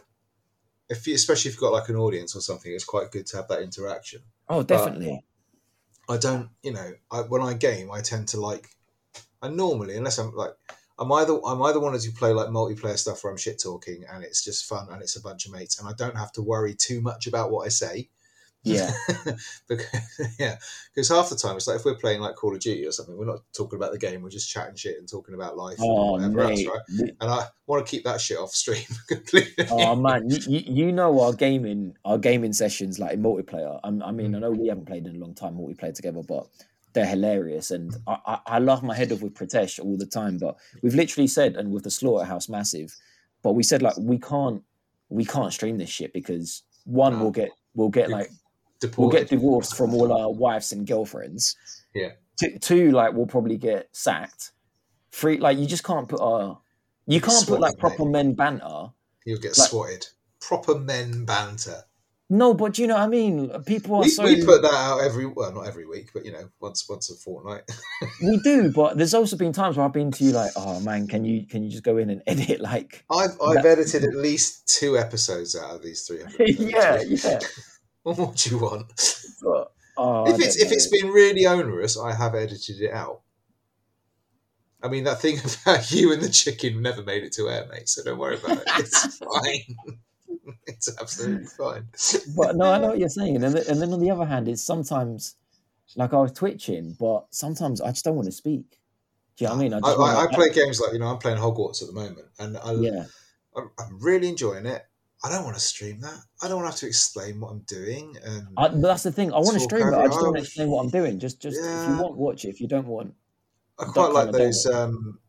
if 0.89 1.05
you, 1.07 1.13
especially 1.15 1.49
if 1.49 1.55
you've 1.55 1.61
got 1.61 1.73
like 1.73 1.89
an 1.89 1.95
audience 1.95 2.35
or 2.35 2.41
something, 2.41 2.71
it's 2.71 2.83
quite 2.85 3.11
good 3.11 3.25
to 3.27 3.37
have 3.37 3.47
that 3.49 3.61
interaction. 3.61 4.21
Oh, 4.47 4.63
definitely. 4.63 5.23
I 6.09 6.17
don't, 6.17 6.49
you 6.63 6.73
know, 6.73 6.91
I, 7.11 7.19
when 7.21 7.41
I 7.43 7.53
game, 7.53 7.91
I 7.91 8.01
tend 8.01 8.29
to 8.29 8.39
like. 8.39 8.67
I 9.41 9.49
normally, 9.49 9.95
unless 9.95 10.17
I'm 10.17 10.35
like, 10.35 10.53
I'm 10.97 11.11
either 11.11 11.39
I'm 11.45 11.61
either 11.61 11.79
wanting 11.79 12.01
to 12.01 12.11
play 12.11 12.33
like 12.33 12.47
multiplayer 12.49 12.97
stuff 12.97 13.23
where 13.23 13.31
I'm 13.31 13.37
shit 13.37 13.61
talking 13.61 14.03
and 14.11 14.23
it's 14.23 14.43
just 14.43 14.65
fun 14.65 14.87
and 14.91 15.01
it's 15.01 15.15
a 15.15 15.21
bunch 15.21 15.45
of 15.45 15.53
mates 15.53 15.79
and 15.79 15.87
I 15.87 15.93
don't 15.93 16.17
have 16.17 16.31
to 16.33 16.41
worry 16.41 16.75
too 16.75 16.99
much 17.01 17.27
about 17.27 17.51
what 17.51 17.65
I 17.65 17.69
say. 17.69 18.09
Yeah. 18.63 18.91
because, 19.67 20.35
yeah, 20.37 20.57
because 20.93 21.09
half 21.09 21.29
the 21.29 21.35
time 21.35 21.55
it's 21.55 21.67
like 21.67 21.77
if 21.77 21.85
we're 21.85 21.95
playing 21.95 22.19
like 22.21 22.35
Call 22.35 22.53
of 22.53 22.59
Duty 22.59 22.85
or 22.85 22.91
something, 22.91 23.15
we're 23.17 23.25
not 23.25 23.39
talking 23.53 23.77
about 23.77 23.91
the 23.93 23.97
game, 23.97 24.21
we're 24.21 24.29
just 24.29 24.49
chatting 24.49 24.75
shit 24.75 24.97
and 24.97 25.07
talking 25.07 25.33
about 25.35 25.55
life 25.57 25.77
Oh, 25.79 26.15
and 26.17 26.35
whatever 26.35 26.53
mate. 26.55 26.67
else, 26.67 26.75
right? 26.99 27.11
And 27.21 27.29
I 27.31 27.45
want 27.67 27.85
to 27.85 27.89
keep 27.89 28.03
that 28.03 28.19
shit 28.19 28.37
off 28.37 28.51
stream 28.51 28.83
completely. 29.07 29.65
oh 29.71 29.95
man, 29.95 30.29
you, 30.29 30.39
you, 30.67 30.91
know 30.91 31.19
our 31.21 31.31
gaming 31.33 31.95
our 32.03 32.17
gaming 32.17 32.51
sessions 32.53 32.99
like 32.99 33.13
in 33.13 33.23
multiplayer. 33.23 33.79
I'm, 33.83 34.03
I 34.03 34.11
mean, 34.11 34.35
I 34.35 34.39
know 34.39 34.51
we 34.51 34.67
haven't 34.67 34.85
played 34.87 35.05
in 35.07 35.15
a 35.15 35.19
long 35.19 35.33
time 35.35 35.55
multiplayer 35.55 35.93
together, 35.95 36.21
but 36.27 36.47
they're 36.93 37.05
hilarious, 37.05 37.71
and 37.71 37.95
I, 38.07 38.17
I, 38.25 38.39
I 38.47 38.59
laugh 38.59 38.83
my 38.83 38.95
head 38.95 39.11
off 39.11 39.21
with 39.21 39.35
Pratesh 39.35 39.79
all 39.79 39.95
the 39.95 40.05
time. 40.05 40.37
But 40.37 40.57
we've 40.81 40.95
literally 40.95 41.27
said, 41.27 41.55
and 41.55 41.71
with 41.71 41.83
the 41.83 41.91
slaughterhouse 41.91 42.49
massive, 42.49 42.93
but 43.41 43.53
we 43.53 43.63
said 43.63 43.81
like 43.81 43.95
we 43.97 44.17
can't 44.19 44.63
we 45.07 45.23
can't 45.23 45.53
stream 45.53 45.77
this 45.77 45.89
shit 45.89 46.11
because 46.13 46.63
one 46.83 47.13
No. 47.13 47.21
we'll 47.23 47.31
get 47.31 47.51
we'll 47.73 47.89
get 47.89 48.09
You- 48.09 48.25
like 48.81 48.97
we'll 48.97 49.09
get 49.09 49.29
divorced 49.29 49.75
from 49.75 49.93
all 49.93 50.11
our 50.11 50.31
wives 50.31 50.71
and 50.71 50.87
girlfriends. 50.87 51.55
Yeah. 51.93 52.11
Two, 52.39 52.57
two 52.59 52.91
like 52.91 53.13
we'll 53.13 53.27
probably 53.27 53.57
get 53.57 53.89
sacked. 53.91 54.51
Three, 55.11 55.37
like 55.37 55.57
you 55.57 55.65
just 55.65 55.83
can't 55.83 56.07
put 56.07 56.21
our 56.21 56.59
you 57.07 57.19
can't 57.19 57.47
put 57.47 57.59
like 57.59 57.73
Swatted, 57.73 57.97
proper 57.97 58.05
men 58.09 58.33
banter. 58.33 58.91
You'll 59.25 59.39
get 59.39 59.57
like- 59.57 59.69
swatted. 59.69 60.07
Proper 60.39 60.75
men 60.75 61.25
banter. 61.25 61.83
No, 62.31 62.53
but 62.53 62.77
you 62.77 62.85
know 62.85 62.93
what 62.93 63.03
I 63.03 63.07
mean? 63.07 63.49
People 63.63 63.95
are 63.95 64.01
We, 64.01 64.09
so 64.09 64.23
we 64.23 64.45
put 64.45 64.61
that 64.61 64.71
out 64.71 64.99
every 64.99 65.25
well, 65.25 65.51
not 65.51 65.67
every 65.67 65.87
week, 65.87 66.11
but 66.13 66.23
you 66.23 66.31
know, 66.31 66.47
once 66.59 66.87
once 66.87 67.09
a 67.09 67.15
fortnight. 67.15 67.63
we 68.21 68.37
do, 68.43 68.71
but 68.71 68.97
there's 68.97 69.15
also 69.15 69.35
been 69.35 69.51
times 69.51 69.77
where 69.77 69.85
I've 69.85 69.93
been 69.93 70.11
to 70.11 70.23
you 70.23 70.31
like, 70.31 70.51
oh 70.55 70.79
man, 70.81 71.07
can 71.07 71.25
you 71.25 71.47
can 71.47 71.63
you 71.63 71.71
just 71.71 71.83
go 71.83 71.97
in 71.97 72.11
and 72.11 72.21
edit 72.27 72.61
like 72.61 73.03
I've 73.09 73.35
I've 73.41 73.65
edited 73.65 74.03
at 74.03 74.15
least 74.15 74.67
two 74.67 74.95
episodes 74.95 75.55
out 75.55 75.75
of 75.75 75.81
these 75.81 76.03
three 76.03 76.21
hundred. 76.21 76.49
yeah, 76.59 77.39
What 78.03 78.17
more 78.17 78.33
do 78.35 78.49
you 78.49 78.57
want? 78.59 78.87
But, 79.41 79.71
oh, 79.97 80.33
if 80.33 80.39
it's 80.39 80.55
if 80.57 80.71
it's 80.71 80.87
been 80.87 81.11
really 81.11 81.45
onerous, 81.45 81.97
I 81.97 82.13
have 82.13 82.35
edited 82.35 82.81
it 82.81 82.93
out. 82.93 83.21
I 84.81 84.87
mean, 84.87 85.03
that 85.03 85.19
thing 85.19 85.39
about 85.63 85.91
you 85.91 86.13
and 86.13 86.21
the 86.21 86.29
chicken 86.29 86.81
never 86.81 87.03
made 87.03 87.23
it 87.23 87.33
to 87.33 87.49
air, 87.49 87.67
mate. 87.71 87.89
So 87.89 88.03
don't 88.03 88.17
worry 88.17 88.37
about 88.37 88.57
it. 88.57 88.63
It's 88.77 89.17
fine. 89.17 89.95
it's 90.67 90.89
absolutely 90.99 91.47
fine. 91.47 91.87
but 92.35 92.55
no, 92.55 92.71
I 92.71 92.77
know 92.79 92.89
what 92.89 92.99
you're 92.99 93.09
saying. 93.09 93.35
And 93.35 93.43
then, 93.43 93.63
and 93.67 93.81
then 93.81 93.93
on 93.93 93.99
the 93.99 94.11
other 94.11 94.25
hand, 94.25 94.47
it's 94.47 94.63
sometimes 94.63 95.35
like 95.95 96.13
I 96.13 96.17
was 96.17 96.31
twitching, 96.31 96.95
but 96.99 97.25
sometimes 97.31 97.81
I 97.81 97.89
just 97.89 98.05
don't 98.05 98.15
want 98.15 98.27
to 98.27 98.31
speak. 98.31 98.79
Do 99.37 99.45
you 99.45 99.47
know 99.47 99.55
what 99.55 99.59
I 99.59 99.63
mean? 99.63 99.73
I, 99.73 99.79
just 99.79 99.99
I, 99.99 100.23
I 100.23 100.27
play 100.27 100.49
games 100.49 100.79
like 100.79 100.93
you 100.93 100.99
know 100.99 101.07
I'm 101.07 101.17
playing 101.17 101.37
Hogwarts 101.37 101.81
at 101.81 101.87
the 101.87 101.93
moment, 101.93 102.27
and 102.39 102.57
I, 102.57 102.73
yeah, 102.73 103.05
I'm, 103.55 103.71
I'm 103.79 103.99
really 103.99 104.27
enjoying 104.27 104.65
it. 104.65 104.85
I 105.23 105.29
don't 105.29 105.43
want 105.43 105.55
to 105.57 105.61
stream 105.61 105.99
that. 106.01 106.17
I 106.41 106.47
don't 106.47 106.57
want 106.61 106.67
to 106.67 106.71
have 106.71 106.79
to 106.79 106.87
explain 106.87 107.41
what 107.41 107.51
I'm 107.51 107.59
doing. 107.59 108.15
And 108.23 108.47
I, 108.57 108.69
but 108.69 108.81
that's 108.81 109.03
the 109.03 109.11
thing. 109.11 109.33
I 109.33 109.37
want 109.37 109.53
to 109.53 109.59
stream 109.59 109.87
it. 109.87 109.93
I 109.93 110.05
just 110.05 110.19
don't 110.19 110.27
want 110.27 110.37
to 110.37 110.43
explain 110.43 110.69
what 110.69 110.83
I'm 110.83 110.89
doing. 110.89 111.19
Just, 111.19 111.41
just 111.41 111.57
if 111.57 111.63
you 111.65 111.71
Yeah. 111.71 112.01
want, 112.01 112.15
watch 112.17 112.45
it. 112.45 112.49
If 112.49 112.61
you 112.61 112.67
don't 112.67 112.87
want, 112.87 113.13
I 113.77 113.85
quite 113.85 114.13
like 114.13 114.31
those. 114.31 114.65
Um, 114.65 115.19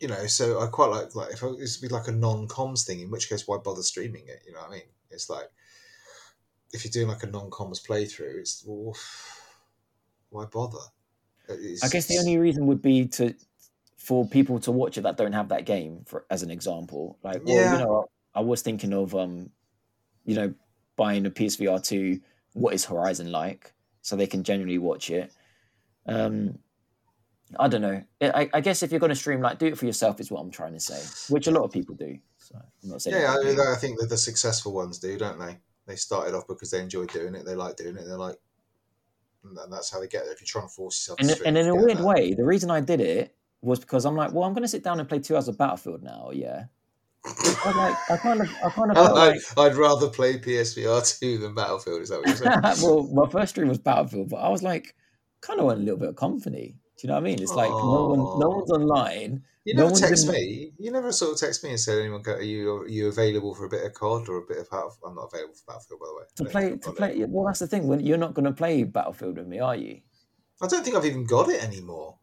you 0.00 0.08
know, 0.08 0.26
so 0.26 0.60
I 0.60 0.66
quite 0.66 0.90
like 0.90 1.14
like 1.14 1.32
if 1.32 1.42
it 1.42 1.78
be 1.80 1.88
like 1.88 2.08
a 2.08 2.12
non-comms 2.12 2.84
thing. 2.86 3.00
In 3.00 3.10
which 3.10 3.28
case, 3.30 3.48
why 3.48 3.56
bother 3.56 3.82
streaming 3.82 4.26
it? 4.28 4.42
You 4.46 4.52
know 4.52 4.60
what 4.60 4.68
I 4.68 4.72
mean? 4.72 4.82
It's 5.10 5.30
like 5.30 5.50
if 6.74 6.84
you're 6.84 6.92
doing 6.92 7.08
like 7.08 7.22
a 7.22 7.26
non-comms 7.26 7.86
playthrough, 7.86 8.38
it's 8.40 8.62
well, 8.66 8.94
why 10.28 10.44
bother? 10.44 10.78
It's- 11.48 11.82
I 11.82 11.88
guess 11.88 12.06
the 12.06 12.18
only 12.18 12.36
reason 12.36 12.66
would 12.66 12.82
be 12.82 13.06
to 13.06 13.34
for 13.96 14.28
people 14.28 14.60
to 14.60 14.70
watch 14.72 14.98
it 14.98 15.02
that 15.02 15.16
don't 15.16 15.32
have 15.32 15.48
that 15.48 15.64
game, 15.64 16.04
for 16.06 16.26
as 16.30 16.42
an 16.42 16.50
example. 16.50 17.18
Like, 17.22 17.42
well, 17.44 17.54
Yeah. 17.54 17.72
you 17.78 17.84
know, 17.84 18.04
I 18.36 18.40
was 18.40 18.62
thinking 18.62 18.92
of 18.92 19.14
um, 19.14 19.50
you 20.24 20.34
know, 20.34 20.54
buying 20.96 21.26
a 21.26 21.30
PSVR 21.30 21.82
two. 21.82 22.20
What 22.52 22.74
is 22.74 22.84
Horizon 22.84 23.32
like? 23.32 23.72
So 24.02 24.14
they 24.14 24.26
can 24.26 24.44
generally 24.44 24.78
watch 24.78 25.10
it. 25.10 25.32
Um, 26.06 26.58
I 27.58 27.68
don't 27.68 27.82
know. 27.82 28.02
I, 28.20 28.50
I- 28.52 28.60
guess 28.60 28.82
if 28.82 28.90
you're 28.90 29.00
going 29.00 29.10
to 29.10 29.16
stream, 29.16 29.40
like, 29.40 29.58
do 29.58 29.66
it 29.66 29.78
for 29.78 29.86
yourself 29.86 30.20
is 30.20 30.30
what 30.30 30.40
I'm 30.40 30.50
trying 30.50 30.72
to 30.72 30.80
say, 30.80 31.00
which 31.32 31.46
a 31.46 31.50
lot 31.50 31.64
of 31.64 31.72
people 31.72 31.94
do. 31.94 32.18
So 32.38 32.56
I'm 32.56 32.90
not 32.90 33.02
saying. 33.02 33.16
yeah, 33.16 33.34
I, 33.34 33.44
mean, 33.44 33.58
I 33.60 33.76
think 33.76 33.98
that 34.00 34.08
the 34.08 34.16
successful 34.16 34.72
ones 34.72 34.98
do, 34.98 35.16
don't 35.18 35.38
they? 35.38 35.58
They 35.86 35.96
started 35.96 36.34
off 36.34 36.46
because 36.48 36.70
they 36.70 36.80
enjoyed 36.80 37.10
doing 37.12 37.34
it, 37.34 37.44
they 37.44 37.54
like 37.54 37.76
doing 37.76 37.96
it, 37.96 38.04
they're 38.06 38.16
like, 38.16 38.36
and 39.44 39.72
that's 39.72 39.92
how 39.92 40.00
they 40.00 40.08
get 40.08 40.24
there. 40.24 40.32
If 40.32 40.40
you're 40.40 40.46
trying 40.46 40.66
to 40.66 40.74
force 40.74 40.98
yourself, 41.00 41.20
and, 41.20 41.28
to 41.28 41.34
stream, 41.36 41.48
and 41.48 41.58
in 41.58 41.68
a 41.68 41.74
weird 41.74 41.98
that. 41.98 42.04
way, 42.04 42.34
the 42.34 42.44
reason 42.44 42.70
I 42.70 42.80
did 42.80 43.00
it 43.00 43.36
was 43.62 43.78
because 43.78 44.04
I'm 44.04 44.16
like, 44.16 44.32
well, 44.32 44.44
I'm 44.44 44.52
going 44.52 44.62
to 44.62 44.68
sit 44.68 44.82
down 44.82 44.98
and 44.98 45.08
play 45.08 45.20
two 45.20 45.36
hours 45.36 45.46
of 45.46 45.56
Battlefield 45.56 46.02
now. 46.02 46.30
Yeah. 46.32 46.64
I 47.24 47.62
was 47.66 47.76
like, 47.76 48.10
I 48.10 48.16
kind 48.18 48.40
of, 48.40 48.48
I 48.64 48.70
kind 48.70 48.90
of 48.90 48.96
I, 48.96 49.10
like, 49.10 49.40
I'd 49.56 49.74
rather 49.74 50.08
play 50.08 50.38
PSVR 50.38 51.18
two 51.18 51.38
than 51.38 51.54
Battlefield. 51.54 52.02
Is 52.02 52.10
that 52.10 52.20
what 52.20 52.28
you're 52.28 52.36
saying? 52.36 52.60
well, 52.82 53.08
my 53.12 53.28
first 53.28 53.50
stream 53.50 53.68
was 53.68 53.78
Battlefield, 53.78 54.28
but 54.28 54.36
I 54.36 54.48
was 54.48 54.62
like, 54.62 54.94
kind 55.40 55.58
of 55.58 55.66
want 55.66 55.80
a 55.80 55.82
little 55.82 55.98
bit 55.98 56.10
of 56.10 56.16
company. 56.16 56.76
Do 56.98 57.06
you 57.06 57.08
know 57.08 57.14
what 57.14 57.20
I 57.20 57.24
mean? 57.24 57.42
It's 57.42 57.52
like 57.52 57.70
no 57.70 58.06
one, 58.06 58.40
no 58.40 58.48
one's 58.48 58.70
online. 58.70 59.42
You 59.64 59.74
never 59.74 59.86
one's 59.86 60.00
text 60.00 60.26
in- 60.26 60.32
me. 60.32 60.72
You 60.78 60.92
never 60.92 61.12
sort 61.12 61.32
of 61.32 61.40
text 61.40 61.64
me 61.64 61.70
and 61.70 61.80
said, 61.80 61.98
"Anyone, 61.98 62.22
are 62.26 62.40
you 62.40 62.70
are 62.72 62.88
you 62.88 63.08
available 63.08 63.54
for 63.54 63.64
a 63.64 63.68
bit 63.68 63.84
of 63.84 63.92
COD 63.92 64.28
or 64.28 64.38
a 64.38 64.46
bit 64.46 64.58
of 64.58 64.70
Battlefield?" 64.70 65.00
I'm 65.04 65.14
not 65.16 65.28
available 65.32 65.54
for 65.54 65.64
Battlefield, 65.66 66.00
by 66.00 66.06
the 66.06 66.14
way. 66.14 66.22
To 66.36 66.44
play, 66.44 66.68
to 66.70 66.88
I've 66.88 66.94
it. 66.94 66.96
play. 66.96 67.24
Well, 67.28 67.46
that's 67.46 67.58
the 67.58 67.66
thing. 67.66 67.88
When 67.88 68.00
you're 68.00 68.16
not 68.16 68.32
going 68.32 68.44
to 68.44 68.52
play 68.52 68.84
Battlefield 68.84 69.36
with 69.36 69.48
me, 69.48 69.58
are 69.58 69.74
you? 69.74 70.00
I 70.62 70.68
don't 70.68 70.84
think 70.84 70.96
I've 70.96 71.04
even 71.04 71.26
got 71.26 71.50
it 71.50 71.62
anymore. 71.62 72.16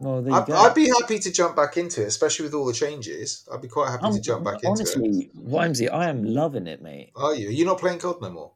Well, 0.00 0.22
there 0.22 0.34
I'd. 0.34 0.50
I'd 0.50 0.74
be 0.74 0.88
happy 1.00 1.18
to 1.20 1.30
jump 1.32 1.54
back 1.56 1.76
into 1.76 2.02
it, 2.02 2.06
especially 2.06 2.44
with 2.46 2.54
all 2.54 2.66
the 2.66 2.72
changes. 2.72 3.48
I'd 3.52 3.62
be 3.62 3.68
quite 3.68 3.90
happy 3.90 4.04
I'm- 4.04 4.14
to 4.14 4.20
jump 4.20 4.44
back 4.44 4.54
into 4.54 4.66
it. 4.66 4.70
honestly, 4.70 5.30
Vimesy, 5.36 5.90
I 5.92 6.08
am 6.08 6.24
loving 6.24 6.66
it, 6.66 6.82
mate. 6.82 7.12
Are 7.16 7.34
you? 7.34 7.48
Are 7.48 7.52
you 7.52 7.64
not 7.64 7.78
playing 7.78 7.98
COD 8.00 8.20
no 8.20 8.30
more? 8.30 8.52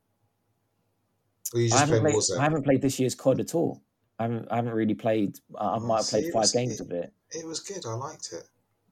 Or 1.54 1.60
you 1.60 1.70
I 1.74 1.78
haven't, 1.78 2.00
played, 2.00 2.14
Warzone? 2.14 2.38
I 2.38 2.42
haven't 2.42 2.64
played 2.64 2.82
this 2.82 2.98
year's 3.00 3.14
COD 3.14 3.40
at 3.40 3.54
all. 3.54 3.82
I 4.18 4.24
haven't, 4.24 4.48
I 4.50 4.56
haven't 4.56 4.74
really 4.74 4.94
played. 4.94 5.38
I 5.58 5.78
might 5.78 5.98
have 5.98 6.06
played 6.08 6.24
five 6.32 6.42
was- 6.42 6.52
games 6.52 6.80
it- 6.80 6.84
of 6.86 6.90
it. 6.90 7.12
It 7.30 7.46
was 7.46 7.60
good. 7.60 7.84
I 7.86 7.92
liked 7.94 8.30
it. 8.32 8.44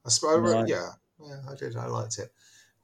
I, 0.04 0.10
I 0.28 0.34
wrote, 0.36 0.68
yeah, 0.68 0.90
yeah, 1.20 1.40
I 1.50 1.54
did. 1.56 1.74
I 1.76 1.86
liked 1.86 2.18
it. 2.18 2.30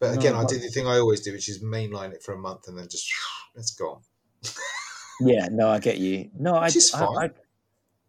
But 0.00 0.14
No, 0.14 0.18
again, 0.18 0.34
I 0.34 0.44
did 0.44 0.60
the 0.62 0.68
thing 0.68 0.86
I 0.88 0.98
always 0.98 1.20
do, 1.20 1.32
which 1.32 1.48
is 1.48 1.62
mainline 1.62 2.12
it 2.12 2.22
for 2.22 2.34
a 2.34 2.38
month 2.38 2.66
and 2.66 2.76
then 2.76 2.88
just 2.88 3.08
it's 3.54 3.72
gone. 3.74 4.00
Yeah, 5.20 5.46
no, 5.52 5.68
I 5.68 5.78
get 5.78 5.98
you. 5.98 6.30
No, 6.36 6.54
I, 6.54 6.64
I, 6.64 6.66
I, 6.66 6.70
fine. 6.70 7.30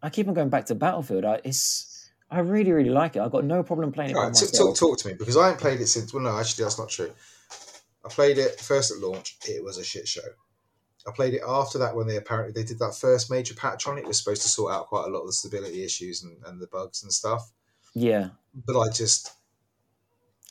I 0.03 0.09
keep 0.09 0.27
on 0.27 0.33
going 0.33 0.49
back 0.49 0.65
to 0.65 0.75
Battlefield. 0.75 1.25
I, 1.25 1.39
it's, 1.43 2.11
I 2.29 2.39
really, 2.39 2.71
really 2.71 2.89
like 2.89 3.15
it. 3.15 3.21
I've 3.21 3.31
got 3.31 3.45
no 3.45 3.63
problem 3.63 3.91
playing 3.91 4.11
it 4.11 4.15
right, 4.15 4.33
t- 4.33 4.45
talk, 4.55 4.75
talk 4.75 4.97
to 4.99 5.07
me 5.07 5.13
because 5.13 5.37
I 5.37 5.45
haven't 5.45 5.61
played 5.61 5.79
it 5.79 5.87
since. 5.87 6.13
Well, 6.13 6.21
no, 6.23 6.37
actually, 6.37 6.65
that's 6.65 6.77
not 6.77 6.89
true. 6.89 7.11
I 8.05 8.09
played 8.09 8.37
it 8.37 8.59
first 8.59 8.91
at 8.91 8.97
launch. 8.99 9.37
It 9.47 9.63
was 9.63 9.77
a 9.77 9.83
shit 9.83 10.07
show. 10.07 10.21
I 11.07 11.11
played 11.11 11.33
it 11.33 11.41
after 11.47 11.77
that 11.79 11.95
when 11.95 12.07
they 12.07 12.17
apparently 12.17 12.53
they 12.53 12.65
did 12.67 12.79
that 12.79 12.95
first 12.95 13.31
major 13.31 13.53
patch 13.53 13.87
on 13.87 13.97
it. 13.97 14.01
It 14.01 14.07
was 14.07 14.17
supposed 14.17 14.41
to 14.43 14.47
sort 14.47 14.73
out 14.73 14.87
quite 14.87 15.05
a 15.05 15.09
lot 15.09 15.21
of 15.21 15.27
the 15.27 15.33
stability 15.33 15.83
issues 15.83 16.23
and, 16.23 16.37
and 16.45 16.61
the 16.61 16.67
bugs 16.67 17.03
and 17.03 17.11
stuff. 17.11 17.51
Yeah. 17.93 18.29
But 18.65 18.79
I 18.79 18.89
just 18.89 19.31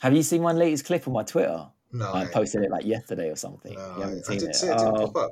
Have 0.00 0.14
you 0.14 0.22
seen 0.22 0.42
my 0.42 0.52
latest 0.52 0.84
clip 0.86 1.06
on 1.06 1.14
my 1.14 1.22
Twitter? 1.24 1.66
no, 1.94 2.10
I 2.12 2.24
posted 2.24 2.62
it 2.62 2.70
like 2.70 2.86
yesterday 2.86 3.28
or 3.30 3.36
something. 3.36 3.74
no, 3.74 3.80
I, 3.80 4.02
I 4.32 4.36
didn't 4.36 4.50
it. 4.50 4.56
see 4.56 4.66
it. 4.68 4.78
Didn't 4.78 4.96
Oh, 4.96 5.06
pop 5.06 5.16
up. 5.16 5.30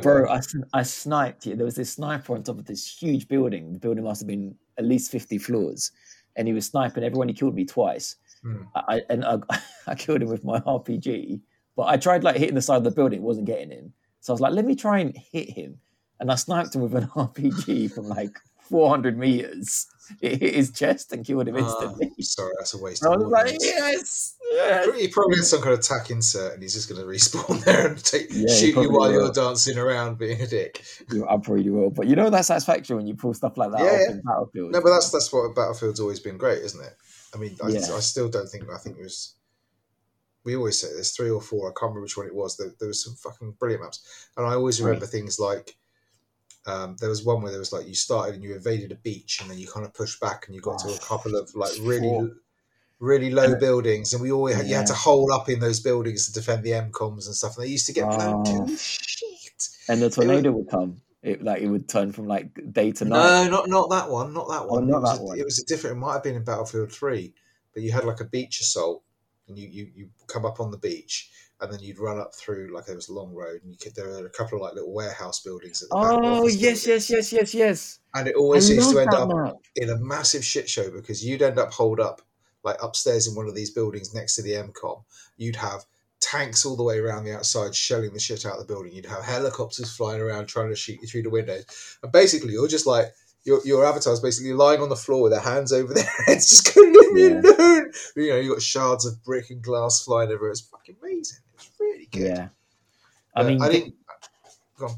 Bro. 0.00 0.28
I, 0.30 0.40
I 0.72 0.82
sniped 0.82 1.46
you. 1.46 1.54
There 1.56 1.64
was 1.64 1.76
this 1.76 1.92
sniper 1.92 2.34
on 2.34 2.42
top 2.42 2.58
of 2.58 2.66
this 2.66 2.86
huge 2.86 3.28
building. 3.28 3.72
The 3.72 3.78
building 3.78 4.04
must 4.04 4.20
have 4.20 4.28
been 4.28 4.54
at 4.78 4.84
least 4.84 5.10
50 5.10 5.38
floors. 5.38 5.92
And 6.36 6.46
he 6.46 6.54
was 6.54 6.66
sniping 6.66 7.02
everyone. 7.04 7.28
He 7.28 7.34
killed 7.34 7.54
me 7.54 7.64
twice. 7.64 8.16
Hmm. 8.42 8.62
I, 8.74 8.82
I- 8.96 9.02
and 9.10 9.24
I, 9.24 9.38
I 9.86 9.94
killed 9.94 10.22
him 10.22 10.28
with 10.28 10.44
my 10.44 10.60
RPG. 10.60 11.40
But 11.76 11.84
I 11.88 11.96
tried 11.96 12.24
like 12.24 12.36
hitting 12.36 12.54
the 12.56 12.62
side 12.62 12.76
of 12.78 12.84
the 12.84 12.90
building. 12.90 13.20
It 13.20 13.24
wasn't 13.24 13.46
getting 13.46 13.70
in. 13.72 13.92
So 14.20 14.32
I 14.32 14.34
was 14.34 14.40
like, 14.40 14.52
let 14.52 14.64
me 14.64 14.74
try 14.74 14.98
and 14.98 15.16
hit 15.16 15.48
him. 15.50 15.78
And 16.20 16.30
I 16.30 16.34
sniped 16.34 16.74
him 16.74 16.82
with 16.82 16.94
an 16.94 17.06
RPG 17.16 17.92
from 17.92 18.08
like 18.08 18.36
400 18.62 19.16
meters. 19.16 19.86
It 20.20 20.40
hit 20.40 20.54
his 20.54 20.72
chest 20.72 21.12
and 21.12 21.24
killed 21.24 21.48
him 21.48 21.56
Ah, 21.56 21.58
instantly. 21.60 22.10
sorry, 22.22 22.52
that's 22.58 22.74
a 22.74 22.78
waste 22.78 23.04
I 23.06 23.12
of 23.14 23.20
was 23.22 23.30
like, 23.30 23.56
yes, 23.60 24.36
yes. 24.50 24.96
He 24.98 25.08
probably 25.08 25.36
has 25.36 25.50
some 25.50 25.60
kind 25.60 25.74
of 25.74 25.80
attack 25.80 26.10
insert, 26.10 26.54
and 26.54 26.62
he's 26.62 26.74
just 26.74 26.88
going 26.88 27.00
to 27.00 27.06
respawn 27.06 27.62
there 27.64 27.88
and 27.88 28.02
take, 28.04 28.26
Yeah, 28.30 28.52
shoot 28.54 28.74
you 28.76 28.90
while 28.90 29.10
will. 29.10 29.12
you're 29.12 29.32
dancing 29.32 29.76
around 29.78 30.18
being 30.18 30.40
a 30.40 30.46
dick. 30.46 30.82
You- 31.12 31.26
I 31.28 31.36
probably 31.36 31.68
will. 31.70 31.90
But 31.90 32.06
you 32.06 32.16
know 32.16 32.30
that 32.30 32.44
satisfaction 32.46 32.96
when 32.96 33.06
you 33.06 33.14
pull 33.14 33.34
stuff 33.34 33.56
like 33.58 33.70
that 33.72 33.80
Yeah, 33.80 34.00
yeah. 34.14 34.20
Battlefield. 34.24 34.72
No, 34.72 34.80
but 34.80 34.90
that's 34.90 35.10
that's 35.10 35.32
what 35.32 35.54
Battlefield's 35.54 36.00
always 36.00 36.20
been 36.20 36.38
great, 36.38 36.62
isn't 36.62 36.82
it? 36.84 36.94
I 37.34 37.38
mean, 37.38 37.56
I, 37.62 37.68
Yeah. 37.68 37.80
I 37.94 38.00
still 38.00 38.28
don't 38.28 38.46
think. 38.48 38.64
I 38.74 38.78
think 38.78 38.96
it 38.98 39.02
was. 39.02 39.34
We 40.44 40.56
always 40.56 40.80
say 40.80 40.88
there's 40.94 41.10
three 41.14 41.30
or 41.30 41.42
four. 41.42 41.68
I 41.68 41.72
can't 41.72 41.90
remember 41.90 42.02
which 42.02 42.16
one 42.16 42.26
it 42.26 42.34
was. 42.34 42.56
There, 42.56 42.72
there 42.78 42.88
was 42.88 43.04
some 43.04 43.14
fucking 43.16 43.56
brilliant 43.58 43.82
maps, 43.82 44.28
and 44.36 44.46
I 44.46 44.54
always 44.54 44.80
remember 44.80 45.06
things 45.06 45.38
like. 45.38 45.76
Um, 46.66 46.96
there 47.00 47.08
was 47.08 47.24
one 47.24 47.40
where 47.40 47.50
there 47.50 47.60
was 47.60 47.72
like 47.72 47.86
you 47.86 47.94
started 47.94 48.34
and 48.34 48.44
you 48.44 48.54
invaded 48.54 48.92
a 48.92 48.96
beach 48.96 49.40
and 49.40 49.50
then 49.50 49.58
you 49.58 49.66
kind 49.66 49.86
of 49.86 49.94
pushed 49.94 50.20
back 50.20 50.46
and 50.46 50.54
you 50.54 50.60
got 50.60 50.78
to 50.80 50.88
a 50.92 50.98
couple 50.98 51.34
of 51.34 51.54
like 51.54 51.72
really 51.80 52.08
Sure. 52.08 52.30
really 53.00 53.30
low 53.30 53.54
buildings, 53.58 54.12
and 54.12 54.20
we 54.20 54.32
always 54.32 54.56
had, 54.56 54.66
you 54.66 54.74
had 54.74 54.86
to 54.86 54.92
Yeah. 54.92 54.98
hole 54.98 55.32
up 55.32 55.48
in 55.48 55.60
those 55.60 55.78
buildings 55.80 56.26
to 56.26 56.32
defend 56.32 56.64
the 56.64 56.72
MCOMs 56.72 57.26
and 57.26 57.34
stuff. 57.34 57.56
And 57.56 57.64
they 57.64 57.70
used 57.70 57.86
to 57.86 57.92
get 57.92 58.08
blown 58.10 58.44
Oh. 58.46 58.66
to 58.66 58.76
shit. 58.76 59.68
and 59.88 60.02
the 60.02 60.10
tornado 60.10 60.50
would 60.52 60.68
come. 60.68 61.00
It 61.22 61.42
like 61.42 61.62
it 61.62 61.68
would 61.68 61.88
turn 61.88 62.12
from 62.12 62.26
like 62.28 62.72
day 62.72 62.92
to 62.92 63.04
night. 63.04 63.44
No, 63.46 63.50
not 63.50 63.68
not 63.68 63.90
that 63.90 64.08
one, 64.10 64.32
not 64.34 64.48
that 64.48 64.62
Oh, 64.62 64.66
one. 64.74 64.88
not 64.88 64.98
it, 64.98 65.00
was 65.00 65.10
that 65.12 65.20
a, 65.20 65.24
one. 65.24 65.38
it 65.38 65.44
was 65.44 65.58
a 65.60 65.64
different. 65.64 65.96
It 65.96 66.00
might 66.00 66.12
have 66.14 66.22
been 66.22 66.36
in 66.36 66.44
Battlefield 66.44 66.92
Three, 66.92 67.34
but 67.74 67.82
you 67.82 67.90
had 67.92 68.04
like 68.04 68.20
a 68.20 68.24
beach 68.24 68.60
assault, 68.60 69.02
and 69.48 69.58
you 69.58 69.68
you, 69.68 69.90
you 69.94 70.08
come 70.26 70.44
up 70.44 70.60
on 70.60 70.70
the 70.70 70.78
beach, 70.78 71.30
and 71.60 71.72
then 71.72 71.80
you'd 71.80 71.98
run 71.98 72.18
up 72.18 72.34
through 72.34 72.72
like 72.74 72.86
there 72.86 72.94
was 72.94 73.08
a 73.08 73.12
long 73.12 73.34
road, 73.34 73.60
and 73.62 73.72
you 73.72 73.78
could 73.78 73.94
there 73.94 74.08
were 74.08 74.26
a 74.26 74.30
couple 74.30 74.58
of 74.58 74.62
like 74.62 74.74
little 74.74 74.92
warehouse 74.92 75.40
buildings 75.40 75.82
at 75.82 75.88
the 75.88 75.96
back. 75.96 76.18
Oh 76.22 76.46
yes, 76.48 76.86
yes, 76.86 77.10
yes, 77.10 77.32
yes, 77.32 77.54
yes. 77.54 77.98
And 78.14 78.28
it 78.28 78.34
I 78.36 78.38
always 78.38 78.70
used 78.70 78.90
to 78.90 79.00
end 79.00 79.14
up 79.14 79.28
map. 79.28 79.54
in 79.76 79.90
a 79.90 79.96
massive 79.98 80.44
shit 80.44 80.68
show 80.68 80.90
because 80.90 81.24
you'd 81.24 81.42
end 81.42 81.58
up 81.58 81.72
holed 81.72 82.00
up 82.00 82.22
like 82.64 82.82
upstairs 82.82 83.26
in 83.26 83.34
one 83.34 83.48
of 83.48 83.54
these 83.54 83.70
buildings 83.70 84.14
next 84.14 84.36
to 84.36 84.42
the 84.42 84.52
MCOM. 84.52 85.02
You'd 85.36 85.56
have 85.56 85.84
tanks 86.20 86.66
all 86.66 86.76
the 86.76 86.82
way 86.82 86.98
around 86.98 87.24
the 87.24 87.34
outside 87.34 87.74
shelling 87.74 88.12
the 88.12 88.18
shit 88.18 88.44
out 88.44 88.58
of 88.58 88.66
the 88.66 88.72
building. 88.72 88.92
You'd 88.92 89.06
have 89.06 89.24
helicopters 89.24 89.94
flying 89.94 90.20
around 90.20 90.46
trying 90.46 90.68
to 90.68 90.76
shoot 90.76 91.00
you 91.00 91.08
through 91.08 91.22
the 91.22 91.30
windows. 91.30 91.98
And 92.02 92.12
basically, 92.12 92.52
you're 92.52 92.68
just 92.68 92.86
like 92.86 93.06
your 93.48 93.60
your 93.64 93.84
avatar's 93.84 94.20
basically 94.20 94.52
lying 94.52 94.80
on 94.80 94.88
the 94.88 94.96
floor 94.96 95.22
with 95.22 95.32
their 95.32 95.40
hands 95.40 95.72
over 95.72 95.92
their 95.92 96.08
heads, 96.26 96.48
just 96.50 96.74
going, 96.74 96.92
"Leave 96.92 97.12
me 97.12 97.22
Yeah. 97.28 97.40
alone." 97.40 97.92
You 98.16 98.28
know, 98.30 98.36
you 98.36 98.52
got 98.52 98.62
shards 98.62 99.04
of 99.06 99.22
brick 99.24 99.50
and 99.50 99.62
glass 99.62 100.02
flying 100.02 100.30
everywhere. 100.30 100.50
It's 100.52 100.60
fucking 100.60 100.96
amazing. 101.02 101.38
It's 101.54 101.70
really 101.80 102.06
good. 102.12 102.22
Yeah. 102.22 102.48
I 103.34 103.40
Uh, 103.40 103.44
mean, 103.48 103.62
I 103.62 103.68
didn't. 103.70 103.94
Go 104.78 104.86
on. 104.86 104.94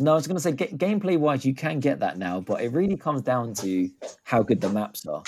no, 0.00 0.12
I 0.12 0.14
was 0.16 0.26
going 0.26 0.36
to 0.36 0.42
say 0.42 0.52
ga- 0.52 0.76
gameplay 0.76 1.18
wise, 1.18 1.44
you 1.44 1.54
can 1.54 1.80
get 1.80 2.00
that 2.00 2.18
now, 2.18 2.40
but 2.40 2.60
it 2.60 2.72
really 2.72 2.96
comes 2.96 3.22
down 3.22 3.54
to 3.54 3.90
how 4.24 4.42
good 4.42 4.60
the 4.60 4.68
maps 4.68 5.06
are. 5.06 5.22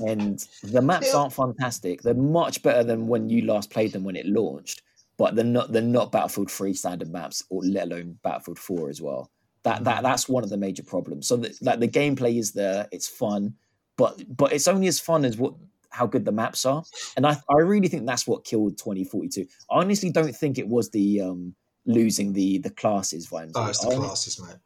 And 0.00 0.38
the 0.62 0.82
maps 0.82 1.08
Yeah. 1.12 1.20
aren't 1.20 1.32
fantastic. 1.32 2.02
They're 2.02 2.14
much 2.14 2.62
better 2.62 2.82
than 2.84 3.06
when 3.06 3.28
you 3.28 3.42
last 3.46 3.70
played 3.70 3.92
them 3.92 4.04
when 4.04 4.16
it 4.16 4.26
launched, 4.26 4.82
but 5.16 5.34
they're 5.34 5.44
not. 5.44 5.72
They're 5.72 5.82
not 5.82 6.12
Battlefield 6.12 6.50
Three 6.50 6.74
standard 6.74 7.10
maps, 7.10 7.42
or 7.50 7.62
let 7.64 7.84
alone 7.88 8.18
Battlefield 8.22 8.58
Four 8.58 8.88
as 8.90 9.00
well. 9.02 9.30
That 9.64 9.84
that 9.84 10.02
that's 10.02 10.28
one 10.28 10.42
of 10.42 10.50
the 10.50 10.56
major 10.56 10.82
problems. 10.82 11.28
So 11.28 11.36
that 11.36 11.62
like 11.62 11.80
the 11.80 11.88
gameplay 11.88 12.38
is 12.38 12.52
there, 12.52 12.88
it's 12.90 13.08
fun, 13.08 13.54
but 13.96 14.22
but 14.36 14.52
it's 14.52 14.66
only 14.66 14.88
as 14.88 14.98
fun 14.98 15.24
as 15.24 15.36
what 15.36 15.54
how 15.90 16.06
good 16.06 16.24
the 16.24 16.32
maps 16.32 16.64
are. 16.64 16.82
And 17.16 17.26
I 17.26 17.36
I 17.48 17.58
really 17.58 17.88
think 17.88 18.06
that's 18.06 18.26
what 18.26 18.44
killed 18.44 18.78
2042. 18.78 19.46
I 19.70 19.78
honestly 19.78 20.10
don't 20.10 20.34
think 20.34 20.58
it 20.58 20.66
was 20.66 20.90
the 20.90 21.20
um 21.20 21.54
losing 21.86 22.32
the 22.32 22.58
the 22.58 22.70
classes 22.70 23.28
vibes. 23.28 23.52
Oh, 23.54 23.66
it's 23.66 23.78
the 23.78 23.94
hon- 23.94 24.04
classes, 24.04 24.40
mate. 24.40 24.56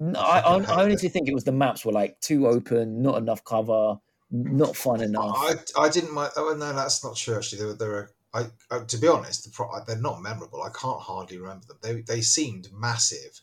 no, 0.00 0.18
I 0.18 0.40
I, 0.40 0.56
I, 0.56 0.82
honestly 0.84 1.08
think 1.08 1.28
it 1.28 1.34
was 1.34 1.44
the 1.44 1.52
maps 1.52 1.84
were 1.84 1.92
like 1.92 2.20
too 2.20 2.48
open, 2.48 3.02
not 3.02 3.18
enough 3.18 3.44
cover, 3.44 3.98
not 4.30 4.76
fun 4.76 5.00
enough. 5.00 5.36
I, 5.36 5.54
I 5.78 5.88
didn't 5.88 6.12
mind. 6.12 6.32
Oh 6.36 6.54
no, 6.58 6.72
that's 6.72 7.04
not 7.04 7.16
true. 7.16 7.36
Actually, 7.36 7.58
there 7.58 7.68
were, 7.68 7.74
there 7.74 7.88
were 7.90 8.10
I, 8.32 8.46
uh, 8.70 8.84
to 8.84 8.98
be 8.98 9.08
honest, 9.08 9.44
the 9.44 9.50
pro, 9.50 9.68
they're 9.86 9.96
not 9.96 10.22
memorable. 10.22 10.62
I 10.62 10.70
can't 10.70 11.00
hardly 11.00 11.38
remember 11.38 11.66
them. 11.66 11.78
They 11.82 12.00
they 12.02 12.20
seemed 12.20 12.68
massive, 12.72 13.40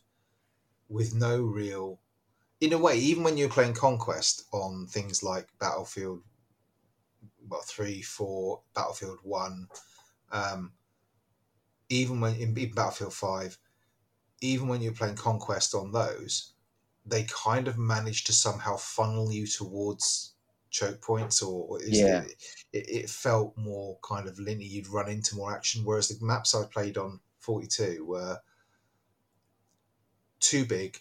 with 0.89 1.13
no 1.13 1.41
real. 1.41 1.99
In 2.61 2.73
a 2.73 2.77
way, 2.79 2.97
even 2.97 3.23
when 3.23 3.37
you're 3.37 3.49
playing 3.49 3.75
Conquest 3.75 4.45
on 4.53 4.87
things 4.87 5.23
like 5.23 5.49
Battlefield, 5.59 6.23
well, 7.47 7.61
three, 7.61 8.01
four, 8.01 8.63
Battlefield 8.73 9.19
One, 9.23 9.69
um, 10.31 10.73
even 11.89 12.19
when 12.19 12.35
in, 12.35 12.57
in 12.57 12.71
Battlefield 12.71 13.13
Five, 13.13 13.57
even 14.41 14.67
when 14.67 14.81
you're 14.81 14.93
playing 14.93 15.15
Conquest 15.17 15.75
on 15.75 15.91
those, 15.91 16.53
they 17.05 17.25
kind 17.25 17.67
of 17.67 17.77
managed 17.77 18.27
to 18.27 18.33
somehow 18.33 18.77
funnel 18.77 19.31
you 19.31 19.47
towards 19.47 20.35
choke 20.69 21.01
points 21.01 21.41
or, 21.41 21.67
or 21.67 21.83
is 21.83 22.03
Yeah. 22.05 22.25
it, 22.73 22.89
it 22.89 23.09
felt 23.09 23.57
more 23.57 23.99
kind 24.03 24.27
of 24.27 24.39
linear 24.39 24.67
you'd 24.67 24.87
run 24.87 25.09
into 25.09 25.35
more 25.35 25.55
action 25.55 25.85
whereas 25.85 26.09
the 26.09 26.25
maps 26.25 26.55
i 26.55 26.65
played 26.67 26.97
on 26.97 27.21
42 27.39 28.05
were 28.05 28.41
too 30.39 30.65
big 30.65 30.99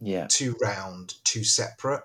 yeah, 0.00 0.26
too 0.28 0.56
round 0.60 1.14
too 1.24 1.44
separate. 1.44 2.02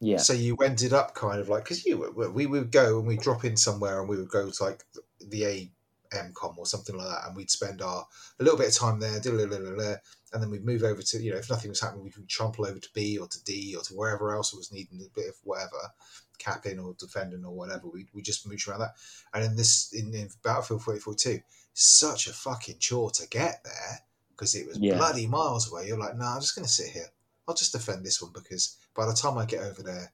Yeah, 0.00 0.18
so 0.18 0.32
you 0.32 0.56
ended 0.56 0.92
up 0.92 1.14
kind 1.14 1.40
of 1.40 1.48
like 1.48 1.64
because 1.64 1.84
you 1.84 1.98
were- 1.98 2.30
we 2.30 2.46
would 2.46 2.70
go 2.70 2.98
and 2.98 3.06
we'd 3.06 3.20
drop 3.20 3.44
in 3.44 3.56
somewhere 3.56 4.00
and 4.00 4.08
we 4.08 4.16
would 4.16 4.28
go 4.28 4.50
to 4.50 4.64
like 4.64 4.84
the 5.20 5.44
a 5.44 5.72
MCOM 6.12 6.56
or 6.58 6.66
something 6.66 6.96
like 6.96 7.08
that, 7.08 7.26
and 7.26 7.36
we'd 7.36 7.50
spend 7.50 7.82
our 7.82 8.06
a 8.38 8.42
little 8.42 8.58
bit 8.58 8.68
of 8.68 8.74
time 8.74 9.00
there, 9.00 9.14
and 9.16 10.42
then 10.42 10.50
we'd 10.50 10.64
move 10.64 10.82
over 10.82 11.02
to 11.02 11.22
you 11.22 11.32
know 11.32 11.38
if 11.38 11.50
nothing 11.50 11.70
was 11.70 11.80
happening, 11.80 12.04
we 12.04 12.10
could 12.10 12.28
trample 12.28 12.66
over 12.66 12.78
to 12.78 12.88
B 12.94 13.18
or 13.18 13.26
to 13.26 13.44
D 13.44 13.74
or 13.74 13.82
to 13.82 13.94
wherever 13.94 14.34
else 14.34 14.52
it 14.52 14.56
was 14.56 14.72
needing 14.72 15.00
a 15.00 15.08
bit 15.14 15.28
of 15.28 15.36
whatever, 15.42 15.92
capping 16.38 16.78
or 16.78 16.94
defending 16.98 17.44
or 17.44 17.54
whatever. 17.54 17.88
We 17.88 18.06
we 18.12 18.22
just 18.22 18.46
mooch 18.46 18.68
around 18.68 18.80
that, 18.80 18.94
and 19.34 19.44
in 19.44 19.56
this 19.56 19.92
in, 19.92 20.14
in 20.14 20.28
Battlefield 20.42 20.82
4042, 20.82 21.42
such 21.72 22.26
a 22.26 22.32
fucking 22.32 22.78
chore 22.78 23.10
to 23.12 23.26
get 23.28 23.62
there 23.64 24.00
because 24.36 24.54
it 24.54 24.66
was 24.68 24.78
Yeah. 24.78 24.96
bloody 24.96 25.26
miles 25.26 25.70
away. 25.72 25.86
You're 25.88 25.98
like, 25.98 26.16
nah, 26.16 26.34
I'm 26.34 26.40
just 26.40 26.54
gonna 26.54 26.68
sit 26.68 26.88
here. 26.88 27.08
I'll 27.48 27.54
just 27.54 27.72
defend 27.72 28.04
this 28.04 28.20
one 28.20 28.32
because 28.32 28.76
by 28.94 29.06
the 29.06 29.14
time 29.14 29.38
I 29.38 29.44
get 29.46 29.62
over 29.62 29.82
there, 29.82 30.12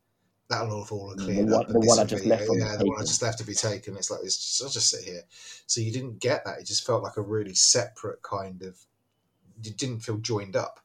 that'll 0.48 0.80
have 0.82 0.92
all 0.92 1.14
The 1.16 1.24
cleared 1.24 1.50
one- 1.50 1.61
up. 1.61 1.66
and 1.66 1.76
the 1.76 1.80
this 1.80 1.88
one 1.88 1.98
I 1.98 2.04
just 2.04 2.22
be- 2.24 2.28
left 2.30 2.42
yeah, 2.54 2.76
the 2.76 2.85
one 2.87 2.98
I 3.00 3.04
just 3.04 3.22
left 3.22 3.38
to 3.38 3.44
be 3.44 3.54
taken. 3.54 3.96
It's 3.96 4.11
like 4.11 4.20
it's 4.22 4.37
just, 4.37 4.62
I'll 4.62 4.68
just 4.68 4.90
sit 4.90 5.02
here. 5.02 5.22
So 5.66 5.80
you 5.80 5.90
didn't 5.92 6.18
get 6.20 6.44
that. 6.44 6.58
It 6.61 6.66
just 6.66 6.87
felt 6.87 7.02
like 7.02 7.16
a 7.16 7.22
really 7.22 7.54
separate 7.54 8.22
kind 8.22 8.62
of. 8.62 8.78
You 9.62 9.70
didn't 9.72 10.00
feel 10.00 10.18
joined 10.18 10.56
up. 10.56 10.80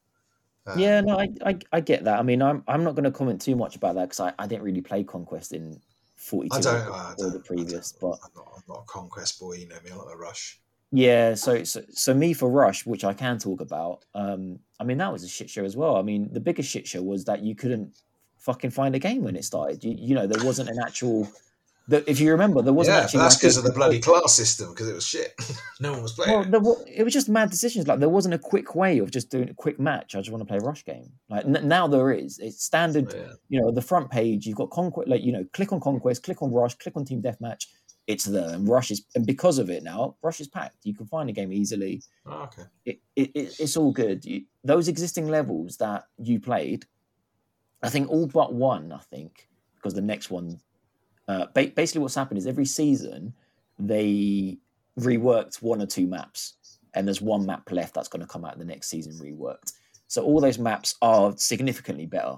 Um, 0.66 0.80
yeah. 0.80 1.02
No, 1.02 1.18
I, 1.20 1.30
I 1.46 1.60
I 1.74 1.80
get 1.82 2.04
that. 2.06 2.20
I 2.20 2.24
mean, 2.24 2.42
I'm 2.42 2.64
I'm 2.68 2.84
not 2.84 2.96
going 2.96 3.04
to 3.06 3.12
comment 3.12 3.42
too 3.42 3.56
much 3.56 3.76
about 3.76 3.96
that 3.96 4.10
because 4.10 4.20
I, 4.20 4.34
I 4.40 4.48
didn't 4.48 4.64
really 4.64 4.82
play 4.82 5.04
Conquest 5.04 5.52
in 5.54 5.82
42 6.16 6.56
I 6.58 6.62
don't. 6.62 6.88
or, 6.88 6.94
I 6.94 7.14
don't 7.18 7.32
the 7.34 7.40
I 7.40 7.42
previous, 7.42 7.92
but 7.94 8.20
I'm 8.24 8.32
not, 8.36 8.48
I'm 8.56 8.64
not 8.68 8.80
a 8.80 8.86
conquest 8.92 9.40
boy. 9.40 9.54
You 9.54 9.68
know 9.68 9.76
me. 9.84 9.92
I'm 9.92 9.98
not 9.98 10.14
a 10.14 10.18
rush. 10.18 10.60
Yeah, 10.92 11.34
so, 11.34 11.64
so 11.64 11.82
so 11.92 12.14
me 12.14 12.34
for 12.34 12.50
Rush, 12.50 12.86
which 12.86 13.04
I 13.04 13.14
can 13.14 13.38
talk 13.38 13.62
about. 13.62 14.06
Um, 14.16 14.60
I 14.80 14.84
mean 14.84 14.98
that 15.00 15.12
was 15.12 15.24
a 15.24 15.28
shit 15.28 15.50
show 15.50 15.66
as 15.66 15.76
well. 15.76 15.98
I 15.98 16.02
mean 16.02 16.30
the 16.32 16.40
biggest 16.40 16.70
shit 16.70 16.88
show 16.88 17.02
was 17.02 17.26
that 17.26 17.42
you 17.42 17.56
couldn't 17.56 18.02
fucking 18.38 18.72
find 18.72 18.96
a 18.96 19.00
game 19.00 19.24
when 19.24 19.36
it 19.36 19.44
started. 19.44 19.84
You, 19.84 19.96
you 19.98 20.16
know 20.16 20.28
there 20.28 20.46
wasn't 20.46 20.70
an 20.70 20.80
actual. 20.82 21.30
The, 21.90 22.10
if 22.10 22.20
you 22.20 22.32
remember, 22.32 22.62
there 22.62 22.74
wasn't 22.74 22.98
yeah, 22.98 23.04
actually. 23.04 23.20
that's 23.22 23.38
because 23.38 23.56
a- 23.56 23.62
of 23.62 23.66
the 23.66 23.72
bloody 23.72 24.00
class 24.02 24.34
system. 24.34 24.72
Because 24.72 24.90
it 24.90 24.94
was 24.94 25.06
shit. 25.06 25.34
no 25.80 25.94
one 25.94 26.04
was 26.04 26.14
playing. 26.14 26.32
Well, 26.32 26.42
it. 26.42 26.52
there 26.52 26.60
wa- 26.60 26.84
it 26.86 27.04
was 27.04 27.14
just 27.14 27.30
mad 27.30 27.50
decisions. 27.50 27.88
Like 27.88 28.00
there 28.00 28.10
wasn't 28.10 28.34
a 28.34 28.40
quick 28.40 28.76
way 28.76 29.00
of 29.00 29.10
just 29.10 29.30
doing 29.30 29.50
a 29.50 29.54
quick 29.54 29.80
match. 29.80 30.14
I 30.16 30.20
just 30.20 30.30
want 30.30 30.42
to 30.42 30.46
play 30.46 30.58
a 30.58 30.62
Rush 30.62 30.84
game. 30.84 31.12
Like 31.30 31.46
n- 31.46 31.68
now 31.68 31.88
there 31.88 32.12
is. 32.12 32.40
It's 32.40 32.64
standard. 32.64 33.14
Yeah. 33.14 33.34
You 33.50 33.62
know, 33.62 33.72
the 33.72 33.82
front 33.82 34.10
page. 34.12 34.46
You've 34.46 34.58
got 34.58 34.70
conquest. 34.70 35.08
Like 35.10 35.22
you 35.22 35.32
know, 35.32 35.46
click 35.54 35.72
on 35.72 35.80
conquest, 35.80 36.24
click 36.24 36.42
on 36.42 36.52
Rush, 36.52 36.76
click 36.76 36.98
on 36.98 37.06
Team 37.06 37.22
Deathmatch. 37.22 37.68
It's 38.08 38.24
there, 38.24 38.50
and 38.54 38.68
Rush 38.68 38.90
is, 38.92 39.04
and 39.16 39.26
because 39.26 39.60
of 39.60 39.70
it 39.70 39.84
now, 39.84 40.16
Rush 40.24 40.40
is 40.40 40.48
packed. 40.48 40.78
You 40.86 40.94
can 40.96 41.06
find 41.08 41.30
a 41.30 41.34
game 41.34 41.52
easily. 41.52 42.02
Oh, 42.26 42.44
okay. 42.44 42.64
it, 42.86 43.00
it, 43.18 43.32
it- 43.36 43.60
it's 43.60 43.76
all 43.76 43.92
good. 43.92 44.24
You, 44.24 44.44
those 44.64 44.88
existing 44.88 45.28
levels 45.28 45.76
that 45.78 46.06
you 46.18 46.40
played, 46.40 46.86
I 47.84 47.90
think 47.90 48.10
all 48.10 48.26
but 48.28 48.54
one. 48.54 48.92
I 48.94 49.00
think 49.00 49.50
because 49.76 49.94
the 49.94 50.02
next 50.02 50.30
one, 50.32 50.60
uh, 51.28 51.48
ba- 51.54 51.74
basically 51.76 52.02
what's 52.02 52.16
happened 52.16 52.38
is 52.38 52.48
every 52.48 52.66
season 52.66 53.34
they 53.78 54.58
reworked 55.00 55.62
one 55.62 55.82
or 55.82 55.86
two 55.86 56.08
maps, 56.08 56.56
and 56.94 57.06
there's 57.06 57.22
one 57.22 57.46
map 57.46 57.70
left 57.72 57.94
that's 57.94 58.08
going 58.08 58.22
to 58.22 58.28
come 58.28 58.46
out 58.46 58.58
the 58.58 58.66
next 58.66 58.88
season 58.88 59.14
reworked. 59.14 59.74
So 60.08 60.24
all 60.24 60.40
those 60.40 60.58
maps 60.58 60.96
are 61.02 61.34
significantly 61.38 62.06
better. 62.06 62.38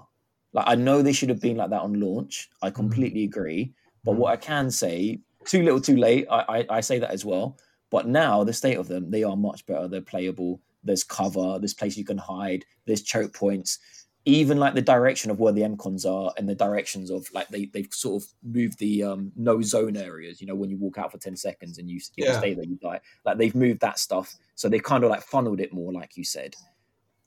Like 0.52 0.64
I 0.68 0.74
know 0.74 1.00
they 1.00 1.12
should 1.12 1.28
have 1.28 1.40
been 1.40 1.56
like 1.56 1.70
that 1.70 1.80
on 1.82 2.00
launch. 2.00 2.50
I 2.60 2.70
completely 2.70 3.22
agree. 3.24 3.72
But 4.04 4.16
what 4.16 4.32
I 4.32 4.36
can 4.36 4.70
say, 4.70 5.20
too 5.46 5.62
little, 5.62 5.80
too 5.80 5.96
late. 5.96 6.26
I, 6.30 6.44
I, 6.48 6.66
I 6.76 6.80
say 6.80 6.98
that 6.98 7.10
as 7.10 7.24
well. 7.24 7.56
But 7.90 8.06
now 8.06 8.44
the 8.44 8.52
state 8.52 8.76
of 8.78 8.88
them, 8.88 9.10
they 9.10 9.24
are 9.24 9.36
much 9.36 9.66
better. 9.66 9.88
They're 9.88 10.00
playable. 10.00 10.60
There's 10.84 11.02
cover. 11.04 11.58
There's 11.58 11.74
places 11.74 11.98
you 11.98 12.04
can 12.04 12.18
hide. 12.18 12.64
There's 12.86 13.02
choke 13.02 13.34
points. 13.34 13.78
Even 14.26 14.58
like 14.58 14.74
the 14.74 14.82
direction 14.82 15.30
of 15.30 15.40
where 15.40 15.52
the 15.52 15.62
MCOMs 15.62 16.04
are 16.06 16.32
and 16.36 16.48
the 16.48 16.54
directions 16.54 17.10
of 17.10 17.26
like 17.32 17.48
they 17.48 17.64
they've 17.72 17.88
sort 17.90 18.22
of 18.22 18.28
moved 18.44 18.78
the 18.78 19.02
um 19.02 19.32
no 19.34 19.62
zone 19.62 19.96
areas. 19.96 20.40
You 20.42 20.46
know 20.46 20.54
when 20.54 20.68
you 20.70 20.76
walk 20.76 20.98
out 20.98 21.10
for 21.10 21.16
ten 21.18 21.36
seconds 21.36 21.78
and 21.78 21.88
you, 21.90 21.98
you 22.16 22.26
Yeah. 22.26 22.38
stay 22.38 22.52
there, 22.54 22.64
you 22.66 22.76
die. 22.76 23.00
Like 23.24 23.38
they've 23.38 23.54
moved 23.54 23.80
that 23.80 23.98
stuff, 23.98 24.34
so 24.56 24.68
they 24.68 24.78
kind 24.78 25.04
of 25.04 25.10
like 25.10 25.22
funneled 25.22 25.58
it 25.58 25.72
more, 25.72 25.90
like 25.90 26.16
you 26.18 26.24
said. 26.24 26.54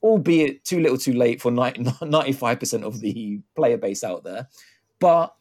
Albeit 0.04 0.64
too 0.64 0.80
little, 0.80 0.96
too 0.98 1.14
late 1.14 1.42
for 1.42 1.50
ninety 2.02 2.32
five 2.32 2.60
percent 2.60 2.84
of 2.84 3.00
the 3.00 3.40
player 3.56 3.76
base 3.76 4.04
out 4.04 4.22
there. 4.22 4.48
But 5.00 5.34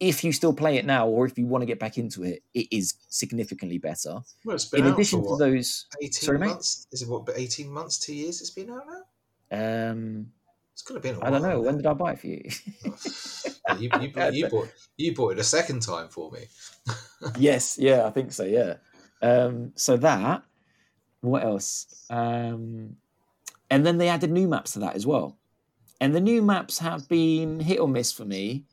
if 0.00 0.24
you 0.24 0.32
still 0.32 0.52
play 0.54 0.76
it 0.78 0.86
now, 0.86 1.06
or 1.06 1.26
if 1.26 1.36
you 1.38 1.46
want 1.46 1.62
to 1.62 1.66
get 1.66 1.78
back 1.78 1.98
into 1.98 2.22
it, 2.24 2.42
it 2.54 2.66
is 2.70 2.94
significantly 3.10 3.76
better. 3.78 4.18
Well, 4.44 4.54
it's 4.56 4.64
been 4.64 4.80
In 4.80 4.86
out 4.88 4.94
addition 4.94 5.22
for 5.22 5.36
to 5.38 5.44
those, 5.44 5.86
18 6.00 6.12
Sorry, 6.12 6.38
mate? 6.38 6.46
months. 6.48 6.86
Is 6.90 7.02
it 7.02 7.08
what? 7.08 7.26
But 7.26 7.38
18 7.38 7.70
months, 7.70 7.98
two 7.98 8.14
years. 8.14 8.40
It's 8.40 8.50
been 8.50 8.70
out 8.70 8.82
now. 9.50 9.90
um, 9.92 10.26
It's 10.72 10.82
gonna 10.82 11.00
be. 11.00 11.10
A 11.10 11.18
I 11.20 11.28
don't 11.30 11.42
know 11.42 11.50
now. 11.50 11.60
when 11.60 11.76
did 11.76 11.86
I 11.86 11.92
buy 11.92 12.12
it 12.12 12.18
for 12.20 12.26
you. 12.28 12.42
You, 13.78 13.88
you, 14.00 14.10
bought- 14.12 14.34
you 14.34 14.48
bought 14.48 14.68
you 14.96 15.14
bought 15.14 15.32
it 15.32 15.38
a 15.38 15.44
second 15.44 15.80
time 15.82 16.08
for 16.08 16.30
me. 16.32 16.40
yes, 17.38 17.76
yeah, 17.78 18.04
I 18.06 18.10
think 18.10 18.32
so. 18.32 18.44
Yeah. 18.44 18.74
Um, 19.22 19.72
so 19.76 19.96
that. 19.98 20.42
What 21.20 21.44
else? 21.44 22.06
Um, 22.08 22.96
and 23.70 23.84
then 23.86 23.98
they 23.98 24.08
added 24.08 24.30
new 24.32 24.48
maps 24.48 24.72
to 24.72 24.78
that 24.80 24.96
as 24.96 25.06
well. 25.06 25.36
And 26.00 26.14
the 26.14 26.20
new 26.20 26.40
maps 26.40 26.78
have 26.78 27.06
been 27.08 27.60
hit 27.60 27.78
or 27.78 27.86
miss 27.86 28.10
for 28.10 28.24
me. 28.24 28.64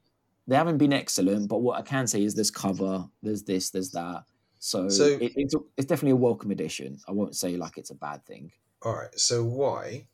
They 0.48 0.56
haven't 0.56 0.78
been 0.78 0.94
excellent, 0.94 1.50
but 1.50 1.60
what 1.60 1.78
I 1.78 1.82
can 1.82 2.08
say 2.08 2.24
is 2.24 2.34
there's 2.34 2.52
cover, 2.52 3.06
there's 3.22 3.44
this, 3.44 3.70
there's 3.70 3.92
that. 3.92 4.24
So, 4.60 4.90
So- 4.90 5.06
it, 5.06 5.34
it's 5.36 5.56
it's 5.78 5.88
definitely 5.88 6.12
a 6.12 6.16
welcome 6.16 6.52
addition. 6.52 6.98
I 7.08 7.12
won't 7.12 7.36
say 7.36 7.58
like 7.58 7.78
it's 7.78 7.92
a 7.92 7.96
bad 7.96 8.26
thing. 8.26 8.52
All 8.84 8.94
right. 8.96 9.14
So 9.20 9.44
why 9.44 10.08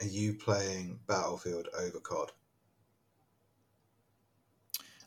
are 0.00 0.06
you 0.06 0.34
playing 0.34 0.98
Battlefield 1.06 1.68
over 1.78 2.00
COD? 2.00 2.30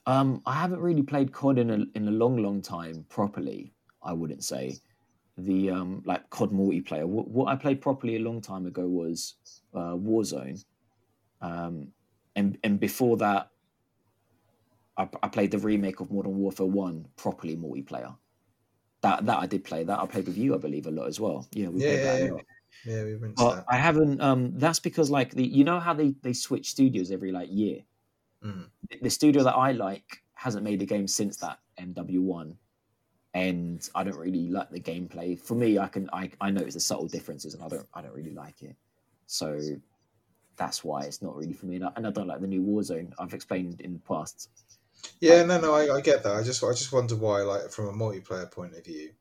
Um, 0.05 0.41
I 0.45 0.53
haven't 0.53 0.81
really 0.81 1.01
played 1.03 1.31
COD 1.31 1.59
in 1.59 1.69
a 1.69 1.85
in 1.95 2.07
a 2.07 2.11
long, 2.11 2.37
long 2.37 2.61
time 2.61 3.05
properly. 3.09 3.73
I 4.01 4.11
wouldn't 4.13 4.43
say 4.43 4.77
the 5.37 5.69
um 5.71 6.03
like 6.05 6.29
COD 6.29 6.51
multiplayer. 6.51 7.05
What, 7.05 7.29
what 7.29 7.47
I 7.47 7.55
played 7.55 7.81
properly 7.81 8.17
a 8.17 8.19
long 8.19 8.41
time 8.41 8.65
ago 8.65 8.85
was 8.85 9.35
uh, 9.73 9.93
Warzone, 9.95 10.63
um, 11.41 11.87
and 12.35 12.57
and 12.63 12.79
before 12.79 13.15
that, 13.17 13.49
I, 14.97 15.09
I 15.23 15.27
played 15.27 15.51
the 15.51 15.59
remake 15.59 15.99
of 15.99 16.11
Modern 16.11 16.37
Warfare 16.37 16.65
One 16.65 17.07
properly 17.15 17.57
multiplayer. 17.57 18.15
That 19.01 19.25
that 19.25 19.39
I 19.39 19.47
did 19.47 19.63
play. 19.63 19.83
That 19.83 19.99
I 19.99 20.05
played 20.05 20.27
with 20.27 20.37
you, 20.37 20.55
I 20.55 20.57
believe, 20.57 20.87
a 20.87 20.91
lot 20.91 21.07
as 21.07 21.19
well. 21.19 21.47
Yeah, 21.51 21.69
we 21.69 21.81
Yeah, 21.81 21.87
played 21.87 22.01
that 22.03 22.19
yeah, 22.19 22.25
a 22.25 22.25
yeah. 22.25 22.31
lot. 22.31 22.45
Yeah, 22.85 23.03
we 23.03 23.13
rinsed 23.15 23.37
But 23.37 23.49
that. 23.49 23.65
I 23.69 23.77
haven't. 23.77 24.21
Um, 24.21 24.57
that's 24.57 24.79
because 24.79 25.09
like 25.09 25.31
the 25.31 25.43
you 25.45 25.63
know 25.63 25.79
how 25.79 25.93
they 25.93 26.11
they 26.21 26.33
switch 26.33 26.69
studios 26.71 27.11
every 27.11 27.31
like 27.31 27.49
year. 27.51 27.83
Mm. 28.43 28.69
The 29.01 29.09
studio 29.09 29.43
that 29.43 29.55
I 29.55 29.71
like 29.71 30.23
hasn't 30.33 30.63
made 30.63 30.81
a 30.81 30.85
game 30.85 31.07
since 31.07 31.37
that 31.37 31.59
MW1, 31.77 32.57
and 33.33 33.89
I 33.95 34.03
don't 34.03 34.17
really 34.17 34.49
like 34.49 34.69
the 34.69 34.79
gameplay. 34.79 35.39
For 35.39 35.55
me, 35.55 35.77
I 35.79 35.87
can 35.87 36.09
I 36.13 36.31
I 36.41 36.51
notice 36.51 36.73
the 36.75 36.79
subtle 36.79 37.07
differences, 37.07 37.53
and 37.53 37.63
I 37.63 37.67
don't 37.69 37.87
I 37.93 38.01
don't 38.01 38.13
really 38.13 38.33
like 38.33 38.61
it. 38.61 38.75
So 39.25 39.59
that's 40.55 40.83
why 40.83 41.03
it's 41.03 41.21
not 41.21 41.35
really 41.35 41.53
for 41.53 41.65
me. 41.65 41.77
And 41.77 41.85
I, 41.85 41.91
and 41.95 42.07
I 42.07 42.11
don't 42.11 42.27
like 42.27 42.41
the 42.41 42.47
new 42.47 42.61
Warzone. 42.63 43.13
I've 43.19 43.33
explained 43.33 43.81
in 43.81 43.93
the 43.93 43.99
past. 43.99 44.49
Yeah, 45.19 45.43
no, 45.43 45.59
no, 45.59 45.73
I, 45.73 45.95
I 45.97 46.01
get 46.01 46.23
that. 46.23 46.35
I 46.35 46.43
just, 46.43 46.63
I 46.63 46.71
just 46.71 46.91
wonder 46.91 47.15
why, 47.15 47.41
like, 47.41 47.69
from 47.69 47.87
a 47.87 47.91
multiplayer 47.93 48.49
point 48.51 48.73
of 48.75 48.83
view, 48.85 49.11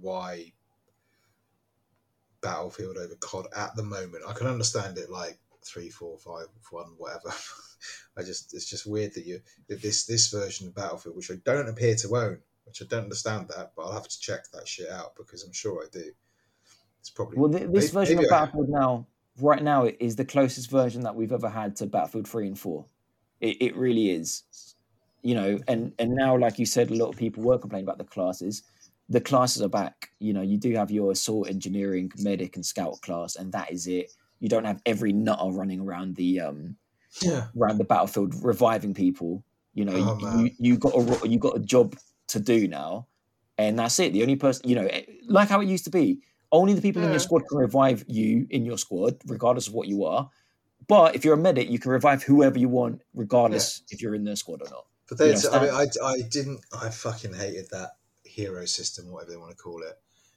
why 0.00 0.52
Battlefield 2.40 2.96
over 2.96 3.14
COD 3.16 3.46
at 3.54 3.76
the 3.76 3.82
moment. 3.82 4.24
I 4.26 4.32
can 4.32 4.46
understand 4.46 4.96
it, 4.98 5.10
like 5.10 5.38
three, 5.62 5.90
four, 5.90 6.16
five, 6.18 6.46
one, 6.70 6.94
whatever. 6.96 7.32
I 8.16 8.22
just, 8.22 8.54
it's 8.54 8.68
just 8.68 8.86
weird 8.86 9.14
that 9.14 9.26
you 9.26 9.40
that 9.68 9.82
this 9.82 10.06
this 10.06 10.28
version 10.28 10.66
of 10.68 10.74
Battlefield, 10.74 11.16
which 11.16 11.30
I 11.30 11.34
don't 11.44 11.68
appear 11.68 11.94
to 11.96 12.16
own, 12.16 12.38
which 12.64 12.80
I 12.82 12.86
don't 12.86 13.04
understand 13.04 13.48
that, 13.48 13.72
but 13.76 13.82
I'll 13.82 13.92
have 13.92 14.08
to 14.08 14.20
check 14.20 14.50
that 14.52 14.66
shit 14.66 14.88
out 14.90 15.16
because 15.16 15.42
I'm 15.42 15.52
sure 15.52 15.82
I 15.82 15.86
do. 15.92 16.10
It's 17.00 17.10
probably 17.10 17.38
Well, 17.38 17.50
th- 17.50 17.70
this 17.70 17.92
Maybe- 17.92 18.00
version 18.00 18.16
maybe 18.16 18.26
of 18.26 18.30
Battlefield 18.30 18.68
now, 18.70 19.06
right 19.38 19.62
now, 19.62 19.84
it 19.84 19.96
is 20.00 20.16
the 20.16 20.24
closest 20.24 20.70
version 20.70 21.02
that 21.02 21.14
we've 21.14 21.32
ever 21.32 21.48
had 21.48 21.76
to 21.76 21.86
Battlefield 21.86 22.28
Three 22.28 22.46
and 22.46 22.58
Four. 22.58 22.86
It, 23.40 23.56
it 23.60 23.76
really 23.76 24.10
is, 24.10 24.44
you 25.22 25.34
know. 25.34 25.60
And 25.68 25.94
and 25.98 26.14
now, 26.14 26.36
like 26.36 26.58
you 26.58 26.66
said, 26.66 26.90
a 26.90 26.94
lot 26.94 27.08
of 27.10 27.16
people 27.16 27.42
were 27.42 27.58
complaining 27.58 27.86
about 27.86 27.98
the 27.98 28.04
classes. 28.04 28.62
The 29.08 29.20
classes 29.20 29.62
are 29.62 29.68
back. 29.68 30.10
You 30.20 30.32
know, 30.32 30.42
you 30.42 30.58
do 30.58 30.72
have 30.74 30.90
your 30.90 31.12
assault, 31.12 31.48
engineering, 31.48 32.12
medic, 32.18 32.56
and 32.56 32.64
scout 32.64 33.00
class, 33.02 33.36
and 33.36 33.52
that 33.52 33.72
is 33.72 33.86
it. 33.86 34.12
You 34.40 34.48
don't 34.48 34.64
have 34.64 34.82
every 34.86 35.12
nutter 35.12 35.50
running 35.50 35.80
around 35.80 36.16
the 36.16 36.40
um 36.40 36.76
yeah, 37.22 37.48
around 37.56 37.78
the 37.78 37.84
battlefield 37.84 38.34
reviving 38.42 38.94
people. 38.94 39.44
You 39.74 39.84
know, 39.84 39.96
Oh, 39.96 40.18
you, 40.18 40.26
you 40.28 40.50
you 40.58 40.78
got 40.78 40.94
a 40.94 41.28
you 41.28 41.38
got 41.38 41.56
a 41.56 41.60
job 41.60 41.96
to 42.28 42.40
do 42.40 42.68
now, 42.68 43.08
and 43.58 43.78
that's 43.78 43.98
it. 43.98 44.12
The 44.12 44.22
only 44.22 44.36
person, 44.36 44.68
you 44.68 44.74
know, 44.74 44.86
eh, 44.86 45.04
like 45.28 45.48
how 45.48 45.60
it 45.60 45.68
used 45.68 45.84
to 45.84 45.90
be, 45.90 46.20
only 46.52 46.74
the 46.74 46.82
people 46.82 47.02
in 47.02 47.10
your 47.10 47.20
squad 47.20 47.42
can 47.48 47.58
revive 47.58 48.04
you 48.08 48.46
in 48.50 48.64
your 48.64 48.78
squad, 48.78 49.20
regardless 49.26 49.68
of 49.68 49.74
what 49.74 49.88
you 49.88 50.04
are. 50.04 50.30
But 50.90 51.14
if 51.14 51.24
you're 51.24 51.34
a 51.34 51.38
medic, 51.38 51.70
you 51.70 51.78
can 51.78 51.92
revive 51.92 52.22
whoever 52.24 52.58
you 52.58 52.68
want, 52.68 53.02
regardless 53.14 53.82
if 53.90 54.02
you're 54.02 54.14
in 54.16 54.24
their 54.24 54.34
squad 54.36 54.60
or 54.62 54.68
not. 54.70 54.86
But 55.08 55.18
there's, 55.18 55.46
I 55.46 55.60
mean. 55.62 55.70
I, 55.72 55.86
I 56.04 56.20
didn't, 56.22 56.60
I 56.72 56.88
fucking 56.90 57.32
hated 57.32 57.70
that 57.70 57.90
hero 58.24 58.64
system, 58.64 59.10
whatever 59.12 59.30
they 59.30 59.36
want 59.36 59.50
to 59.50 59.56
call 59.56 59.82
it. 59.82 59.94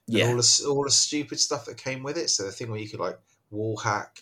and 0.07 0.15
Yeah, 0.17 0.27
all 0.29 0.37
the 0.37 0.65
all 0.69 0.83
the 0.83 0.91
stupid 0.91 1.39
stuff 1.39 1.65
that 1.65 1.77
came 1.77 2.03
with 2.03 2.17
it. 2.17 2.29
So 2.29 2.43
the 2.43 2.51
thing 2.51 2.69
where 2.69 2.79
you 2.79 2.87
could 2.89 2.99
like 2.99 3.17
wall 3.49 3.77
hack 3.77 4.21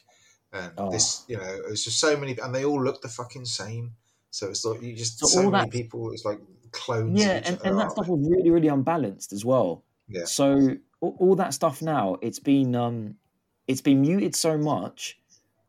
and 0.54 0.72
Oh. 0.78 0.90
this, 0.92 1.24
you 1.28 1.38
know, 1.38 1.44
it 1.44 1.70
was 1.70 1.84
just 1.84 2.00
so 2.00 2.16
many, 2.18 2.38
and 2.40 2.56
they 2.56 2.64
all 2.66 2.82
looked 2.84 3.02
the 3.02 3.10
fucking 3.10 3.46
same. 3.46 3.94
So 4.32 4.48
it's 4.50 4.64
like 4.66 4.82
you 4.82 4.96
just 4.96 5.20
So 5.20 5.28
so, 5.28 5.50
many 5.52 5.66
that- 5.66 5.70
people. 5.72 6.12
It's 6.14 6.24
like 6.26 6.40
clones. 6.72 7.20
yeah, 7.22 7.42
and, 7.44 7.60
and 7.66 7.78
that 7.78 7.92
stuff 7.92 8.08
was 8.08 8.26
really 8.30 8.50
really 8.50 8.70
unbalanced 8.70 9.34
as 9.34 9.44
well. 9.44 9.84
Yeah. 10.08 10.24
So 10.26 10.78
all, 11.02 11.16
all 11.20 11.36
that 11.36 11.54
stuff 11.54 11.82
now, 11.82 12.18
it's 12.22 12.40
been 12.40 12.74
um, 12.76 13.16
it's 13.68 13.82
been 13.82 14.00
muted 14.02 14.34
so 14.36 14.58
much 14.58 15.18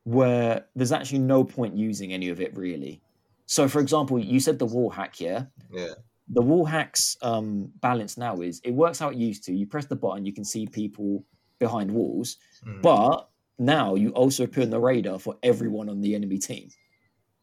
where 0.03 0.65
there's 0.75 0.91
actually 0.91 1.19
no 1.19 1.43
point 1.43 1.75
using 1.75 2.11
any 2.13 2.29
of 2.29 2.41
it 2.41 2.55
really. 2.57 3.01
So, 3.45 3.67
for 3.67 3.79
example, 3.79 4.19
you 4.19 4.39
said 4.39 4.59
the 4.59 4.65
wall 4.65 4.89
hack, 4.89 5.19
yeah. 5.19 5.45
Yeah, 5.71 5.93
The 6.29 6.41
wall 6.41 6.65
hack's 6.65 7.17
um, 7.21 7.71
balance 7.81 8.17
now 8.17 8.41
is 8.41 8.61
it 8.63 8.71
works 8.71 8.99
how 8.99 9.09
it 9.09 9.17
used 9.17 9.43
to. 9.45 9.53
You 9.53 9.65
press 9.67 9.85
the 9.85 9.95
button, 9.95 10.25
you 10.25 10.33
can 10.33 10.45
see 10.45 10.65
people 10.67 11.23
behind 11.59 11.91
walls, 11.91 12.37
Mm. 12.65 12.81
but 12.81 13.29
now 13.59 13.95
you 13.95 14.09
also 14.11 14.43
appear 14.45 14.63
on 14.63 14.69
the 14.69 14.79
radar 14.79 15.19
for 15.19 15.37
everyone 15.43 15.89
on 15.89 16.01
the 16.01 16.15
enemy 16.15 16.37
team. 16.37 16.69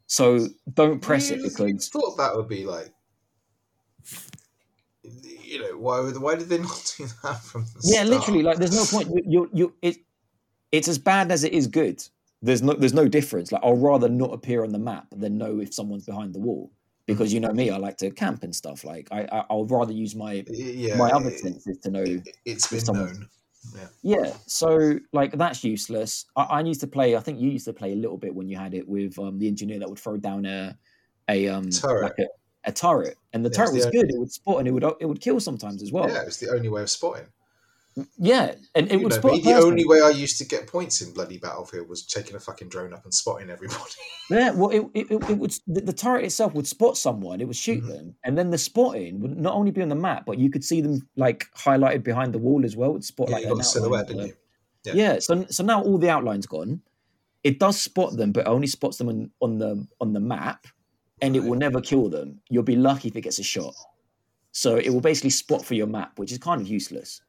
So 0.07 0.49
don't 0.75 1.01
press 1.01 1.31
it 1.31 1.37
You- 1.39 1.45
you 1.45 1.51
because 1.51 1.89
thought 1.89 2.17
that 2.17 2.35
would 2.35 2.49
be 2.49 2.65
like. 2.65 2.93
You 5.03 5.61
know 5.63 5.79
why? 5.79 6.01
Would, 6.01 6.17
why 6.19 6.35
did 6.37 6.49
they 6.49 6.59
not 6.59 6.95
do 6.99 7.07
that 7.23 7.41
from 7.43 7.65
the 7.65 7.81
yeah, 7.85 8.05
start? 8.05 8.09
literally, 8.09 8.43
like 8.43 8.59
there's 8.59 8.75
no 8.75 8.85
point. 8.85 9.09
You, 9.15 9.23
you, 9.27 9.51
you 9.53 9.75
it, 9.83 9.97
it's 10.73 10.89
as 10.89 10.99
bad 10.99 11.31
as 11.33 11.43
it 11.45 11.53
is 11.53 11.67
good. 11.67 12.03
There's 12.43 12.63
no, 12.63 12.73
there's 12.75 12.95
no 12.95 13.07
difference. 13.09 13.53
Like 13.53 13.63
I'll 13.65 13.77
rather 13.77 14.09
not 14.09 14.33
appear 14.33 14.65
on 14.65 14.73
the 14.73 14.79
map 14.79 15.07
than 15.15 15.37
know 15.39 15.61
if 15.61 15.75
someone's 15.75 16.07
behind 16.07 16.35
the 16.35 16.39
wall 16.41 16.71
because 17.07 17.33
you 17.35 17.41
know 17.41 17.53
me, 17.53 17.71
I 17.71 17.77
like 17.77 17.97
to 17.99 18.11
camp 18.11 18.45
and 18.45 18.55
stuff. 18.55 18.85
Like 18.85 19.09
I, 19.11 19.23
I 19.33 19.45
I'll 19.51 19.67
rather 19.67 19.93
use 19.93 20.15
my 20.15 20.45
yeah, 20.49 20.97
my 20.97 21.11
other 21.11 21.31
it, 21.31 21.41
senses 21.41 21.79
to 21.79 21.91
know. 21.91 22.03
it, 22.03 22.29
it's 22.45 22.67
been 22.69 22.81
someone- 22.81 23.07
known. 23.07 23.29
Yeah, 23.77 23.89
yeah. 24.03 24.33
so 24.47 24.99
like 25.13 25.33
that's 25.37 25.63
useless. 25.63 26.25
I, 26.35 26.43
I 26.45 26.61
used 26.61 26.81
to 26.81 26.87
play. 26.87 27.15
I 27.15 27.21
think 27.21 27.41
you 27.41 27.51
used 27.51 27.67
to 27.67 27.75
play 27.75 27.93
a 27.93 27.97
little 27.97 28.17
bit 28.17 28.35
when 28.35 28.49
you 28.49 28.57
had 28.57 28.73
it 28.73 28.89
with 28.89 29.19
um, 29.19 29.39
the 29.39 29.47
engineer 29.49 29.79
that 29.81 29.89
would 29.91 29.99
throw 29.99 30.17
down 30.17 30.47
a 30.47 30.75
a 31.29 31.47
um 31.49 31.69
Turret. 31.69 32.03
like 32.05 32.19
a, 32.21 32.27
a 32.71 32.73
turret, 32.73 33.19
and 33.35 33.45
the 33.45 33.51
Yeah, 33.51 33.57
turret 33.67 33.75
was 33.75 33.85
the- 33.85 33.91
good. 33.91 34.09
It 34.11 34.19
would 34.19 34.33
spot 34.33 34.61
and 34.61 34.69
it 34.69 34.71
would 34.71 34.85
it 34.99 35.05
would 35.05 35.21
kill 35.21 35.41
sometimes 35.41 35.83
as 35.83 35.93
well. 35.93 36.09
Yeah, 36.09 36.23
it 36.23 36.25
was 36.27 36.39
the 36.39 36.49
only 36.51 36.71
way 36.71 36.81
of 36.81 36.89
spotting. 36.89 37.27
Yeah, 38.17 38.55
and 38.75 38.87
it 38.87 38.93
You 38.93 39.01
would 39.01 39.11
know, 39.11 39.19
spot. 39.19 39.33
me, 39.33 39.41
the 39.41 39.55
only 39.55 39.85
way 39.85 40.01
I 40.01 40.11
used 40.11 40.39
to 40.39 40.45
get 40.45 40.67
points 40.69 41.03
in 41.03 41.13
bloody 41.13 41.39
Battlefield 41.39 41.89
was 41.89 42.07
taking 42.07 42.37
a 42.37 42.41
fucking 42.41 42.69
drone 42.69 42.93
up 42.95 43.05
and 43.05 43.13
spotting 43.13 43.51
everybody. 43.51 43.81
Yeah, 44.31 44.53
well, 44.53 44.71
it, 44.71 44.83
it, 44.95 45.11
it, 45.29 45.39
would 45.39 45.53
the, 45.67 45.81
the 45.81 45.93
turret 45.93 46.25
itself 46.25 46.55
would 46.55 46.67
spot 46.69 46.97
someone, 46.97 47.41
it 47.41 47.49
would 47.49 47.57
shoot 47.57 47.83
Mhm. 47.83 47.89
them, 47.89 48.15
and 48.25 48.39
then 48.39 48.51
the 48.51 48.59
spotting 48.59 49.19
would 49.21 49.37
not 49.37 49.55
only 49.55 49.73
be 49.73 49.83
on 49.83 49.89
the 49.89 49.97
map, 49.97 50.25
but 50.25 50.39
you 50.39 50.51
could 50.51 50.63
see 50.63 50.81
them 50.81 51.09
like 51.17 51.47
highlighted 51.57 52.05
behind 52.05 52.33
the 52.33 52.39
wall 52.39 52.65
as 52.65 52.77
well. 52.77 52.91
It 52.91 52.93
would 52.93 53.05
spot 53.05 53.29
yeah, 53.29 53.35
like 53.37 53.45
you 53.45 53.55
got 53.57 53.65
silhouette, 53.65 54.07
didn't 54.07 54.27
you? 54.29 54.35
Yeah. 54.85 54.93
Yeah. 54.95 55.19
so 55.19 55.45
so 55.51 55.65
now 55.65 55.83
all 55.83 55.99
the 55.99 56.09
outlines 56.11 56.47
gone. 56.47 56.81
It 57.43 57.59
does 57.59 57.81
spot 57.83 58.17
them, 58.17 58.31
but 58.31 58.47
only 58.47 58.69
spots 58.69 58.99
them 58.99 59.09
on, 59.09 59.31
on 59.41 59.59
the 59.59 59.85
on 60.01 60.13
the 60.13 60.21
map, 60.21 60.69
and 61.21 61.35
it 61.35 61.43
will 61.43 61.57
never 61.59 61.81
kill 61.81 62.09
them. 62.09 62.41
You'll 62.51 62.63
be 62.63 62.77
lucky 62.77 63.09
if 63.09 63.17
it 63.17 63.23
gets 63.23 63.41
a 63.41 63.43
shot. 63.43 63.75
So 64.53 64.77
it 64.77 64.91
will 64.91 65.01
basically 65.01 65.31
spot 65.31 65.65
for 65.65 65.75
your 65.75 65.89
map, 65.89 66.21
which 66.21 66.31
is 66.31 66.39
kind 66.39 66.61
of 66.61 66.69
useless. 66.69 67.21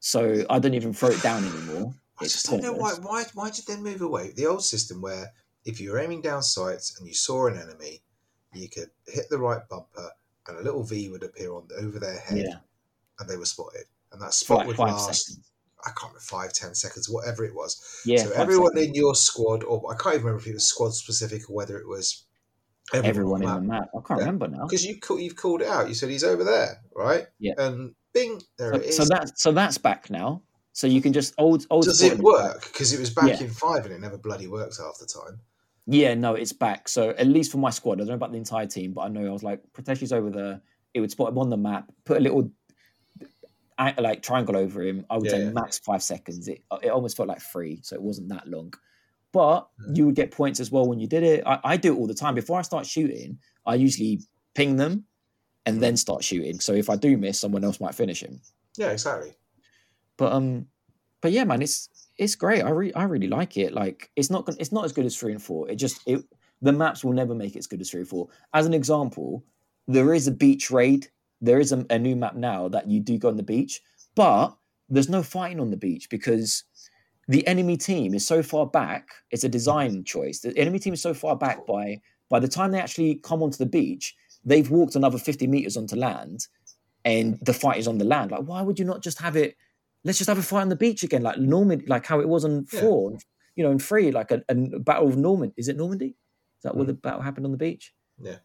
So 0.00 0.44
I 0.50 0.58
don't 0.58 0.74
even 0.74 0.92
throw 0.92 1.10
it 1.10 1.22
down 1.22 1.44
anymore. 1.44 1.94
I 2.20 2.24
It's 2.24 2.32
just 2.34 2.50
don't 2.50 2.62
know 2.62 2.72
why, 2.72 2.94
why. 3.00 3.24
Why 3.34 3.50
did 3.50 3.66
they 3.66 3.76
move 3.76 4.02
away? 4.02 4.32
The 4.32 4.46
old 4.46 4.64
system 4.64 5.00
where 5.00 5.32
if 5.64 5.80
you 5.80 5.92
were 5.92 5.98
aiming 5.98 6.22
down 6.22 6.42
sights 6.42 6.98
and 6.98 7.06
you 7.06 7.14
saw 7.14 7.46
an 7.46 7.56
enemy, 7.58 8.02
you 8.52 8.68
could 8.68 8.90
hit 9.06 9.28
the 9.30 9.38
right 9.38 9.66
bumper 9.68 10.10
and 10.48 10.58
a 10.58 10.62
little 10.62 10.82
V 10.82 11.08
would 11.10 11.22
appear 11.22 11.52
on 11.54 11.68
over 11.78 11.98
their 11.98 12.18
head, 12.18 12.38
Yeah, 12.38 12.56
and 13.18 13.28
they 13.28 13.36
were 13.36 13.44
spotted. 13.44 13.84
And 14.12 14.20
that 14.20 14.34
spot 14.34 14.58
like 14.58 14.66
would 14.68 14.76
five 14.76 14.88
last. 14.92 15.26
seconds. 15.26 15.46
I 15.82 15.90
can't 15.90 16.02
remember 16.12 16.20
five, 16.20 16.52
ten 16.52 16.74
seconds, 16.74 17.08
whatever 17.08 17.44
it 17.44 17.54
was. 17.54 18.02
Yeah, 18.04 18.24
so 18.24 18.32
everyone 18.32 18.72
seconds. 18.72 18.88
in 18.88 18.94
your 18.94 19.14
squad, 19.14 19.62
or 19.64 19.90
I 19.90 19.96
can't 19.96 20.14
even 20.16 20.26
remember 20.26 20.42
if 20.42 20.46
it 20.48 20.54
was 20.54 20.66
squad 20.66 20.92
specific 20.94 21.48
or 21.48 21.54
whether 21.56 21.78
it 21.78 21.86
was 21.86 22.24
everyone 22.92 23.42
in 23.42 23.48
on 23.48 23.66
the 23.66 23.72
map. 23.72 23.88
I 23.94 24.00
can't 24.06 24.20
Yeah. 24.20 24.26
remember 24.26 24.48
now. 24.48 24.66
because 24.66 24.84
you 24.84 24.98
you've 25.18 25.36
called 25.36 25.62
it 25.62 25.68
out. 25.68 25.88
You 25.88 25.94
said 25.94 26.10
he's 26.10 26.24
over 26.24 26.44
there, 26.44 26.82
right? 26.94 27.28
Yeah. 27.38 27.54
And 27.56 27.94
Bing, 28.12 28.40
there 28.58 28.74
So, 28.74 28.80
is. 28.80 28.96
so 28.96 29.04
that's 29.04 29.42
so 29.42 29.52
that's 29.52 29.78
back 29.78 30.10
now. 30.10 30.42
So 30.72 30.86
you 30.86 31.00
can 31.02 31.12
just 31.12 31.34
old 31.38 31.66
old. 31.70 31.84
Does 31.84 32.02
it 32.02 32.18
work? 32.18 32.62
Because 32.72 32.92
it 32.92 33.00
was 33.00 33.10
back 33.10 33.28
Yeah. 33.28 33.40
in 33.40 33.50
five 33.50 33.84
and 33.84 33.94
it 33.94 34.00
never 34.00 34.18
bloody 34.18 34.46
worked 34.46 34.78
half 34.78 34.98
the 34.98 35.06
time. 35.06 35.40
Yeah, 35.86 36.14
no, 36.14 36.34
it's 36.34 36.52
back. 36.52 36.88
So 36.88 37.10
at 37.10 37.26
least 37.26 37.50
for 37.50 37.58
my 37.58 37.70
squad, 37.70 37.94
I 37.94 37.96
don't 37.98 38.08
know 38.08 38.14
about 38.14 38.32
the 38.32 38.38
entire 38.38 38.66
team, 38.66 38.92
but 38.92 39.02
I 39.02 39.08
know 39.08 39.26
I 39.26 39.30
was 39.30 39.42
like, 39.42 39.60
Prateshi's 39.72 40.12
over 40.12 40.30
there. 40.30 40.60
It 40.94 41.00
would 41.00 41.10
spot 41.10 41.30
him 41.30 41.38
on 41.38 41.50
the 41.50 41.56
map, 41.56 41.90
put 42.04 42.18
a 42.18 42.20
little 42.20 42.50
like 43.98 44.22
triangle 44.22 44.56
over 44.56 44.82
him. 44.82 45.06
I 45.10 45.16
would 45.16 45.26
Yeah, 45.26 45.38
say 45.38 45.44
yeah. 45.44 45.50
max 45.50 45.78
five 45.78 46.02
seconds. 46.02 46.48
It 46.48 46.62
it 46.82 46.90
almost 46.90 47.16
felt 47.16 47.28
like 47.28 47.40
three, 47.40 47.80
so 47.82 47.94
it 47.96 48.02
wasn't 48.02 48.28
that 48.28 48.46
long. 48.48 48.72
But 49.32 49.68
Mm. 49.80 49.96
you 49.96 50.06
would 50.06 50.16
get 50.16 50.30
points 50.32 50.60
as 50.60 50.70
well 50.70 50.86
when 50.88 50.98
you 51.00 51.06
did 51.06 51.22
it. 51.22 51.42
I, 51.46 51.60
I 51.64 51.76
do 51.76 51.94
it 51.94 51.98
all 51.98 52.06
the 52.06 52.14
time. 52.14 52.34
Before 52.34 52.58
I 52.58 52.62
start 52.62 52.86
shooting, 52.86 53.38
I 53.64 53.76
usually 53.76 54.20
ping 54.54 54.76
them 54.76 55.04
and 55.70 55.82
then 55.82 55.96
start 55.96 56.24
shooting. 56.24 56.60
So 56.60 56.72
if 56.72 56.90
I 56.90 56.96
do 56.96 57.16
miss, 57.16 57.40
someone 57.40 57.64
else 57.64 57.80
might 57.80 57.94
finish 57.94 58.22
him. 58.22 58.40
Yeah, 58.76 58.90
exactly. 58.90 59.32
But 60.16 60.32
um, 60.32 60.66
but 61.20 61.32
yeah, 61.32 61.44
man, 61.44 61.62
it's 61.62 61.88
it's 62.18 62.34
great. 62.34 62.62
I 62.62 62.70
re- 62.70 62.92
I 62.94 63.04
really 63.04 63.28
like 63.28 63.56
it. 63.56 63.72
Like 63.72 64.10
it's 64.16 64.30
not 64.30 64.48
it's 64.58 64.72
not 64.72 64.84
as 64.84 64.92
good 64.92 65.06
as 65.06 65.16
three 65.16 65.32
and 65.32 65.42
four. 65.42 65.68
It 65.70 65.76
just 65.76 66.00
it 66.06 66.24
the 66.62 66.72
maps 66.72 67.04
will 67.04 67.12
never 67.12 67.34
make 67.34 67.56
it 67.56 67.60
as 67.60 67.66
good 67.66 67.80
as 67.80 67.90
three 67.90 68.00
and 68.00 68.08
four. 68.08 68.28
As 68.52 68.66
an 68.66 68.74
example, 68.74 69.44
there 69.88 70.12
is 70.12 70.26
a 70.28 70.32
beach 70.32 70.70
raid. 70.70 71.08
There 71.40 71.58
is 71.58 71.72
a, 71.72 71.86
a 71.88 71.98
new 71.98 72.16
map 72.16 72.34
now 72.34 72.68
that 72.68 72.88
you 72.88 73.00
do 73.00 73.16
go 73.16 73.28
on 73.28 73.36
the 73.36 73.42
beach, 73.42 73.80
but 74.14 74.54
there's 74.90 75.08
no 75.08 75.22
fighting 75.22 75.60
on 75.60 75.70
the 75.70 75.76
beach 75.76 76.10
because 76.10 76.64
the 77.28 77.46
enemy 77.46 77.76
team 77.76 78.12
is 78.12 78.26
so 78.26 78.42
far 78.42 78.66
back. 78.66 79.08
It's 79.30 79.44
a 79.44 79.48
design 79.48 80.04
choice. 80.04 80.40
The 80.40 80.56
enemy 80.58 80.78
team 80.80 80.92
is 80.92 81.00
so 81.00 81.14
far 81.14 81.36
back 81.36 81.66
by 81.66 82.00
by 82.28 82.40
the 82.40 82.48
time 82.48 82.70
they 82.70 82.80
actually 82.80 83.16
come 83.16 83.42
onto 83.42 83.58
the 83.58 83.66
beach, 83.66 84.16
they've 84.44 84.70
walked 84.70 84.96
another 84.96 85.18
50 85.18 85.46
meters 85.46 85.76
onto 85.76 85.96
land 85.96 86.46
and 87.04 87.38
the 87.42 87.52
fight 87.52 87.78
is 87.78 87.88
on 87.88 87.98
the 87.98 88.04
land. 88.04 88.30
Like, 88.30 88.42
why 88.44 88.62
would 88.62 88.78
you 88.78 88.84
not 88.84 89.02
just 89.02 89.20
have 89.20 89.36
it? 89.36 89.56
Let's 90.04 90.18
just 90.18 90.28
have 90.28 90.38
a 90.38 90.42
fight 90.42 90.62
on 90.62 90.68
the 90.70 90.76
beach 90.76 91.02
again, 91.02 91.22
like 91.22 91.38
Normandy, 91.38 91.86
like 91.86 92.06
how 92.06 92.20
it 92.20 92.28
was 92.28 92.44
on 92.44 92.66
Yeah. 92.72 92.80
four, 92.80 93.18
you 93.56 93.64
know, 93.64 93.70
and 93.70 93.82
three, 93.82 94.10
like 94.10 94.30
a, 94.30 94.42
a 94.48 94.54
battle 94.54 95.08
of 95.08 95.16
Normandy. 95.16 95.54
Is 95.58 95.68
it 95.68 95.76
Normandy? 95.76 96.06
Is 96.58 96.62
that 96.64 96.74
where 96.74 96.84
Mm. 96.84 96.88
the 96.88 96.94
battle 96.94 97.20
happened 97.22 97.46
on 97.46 97.52
the 97.52 97.58
beach? 97.58 97.94
Yeah. 98.18 98.36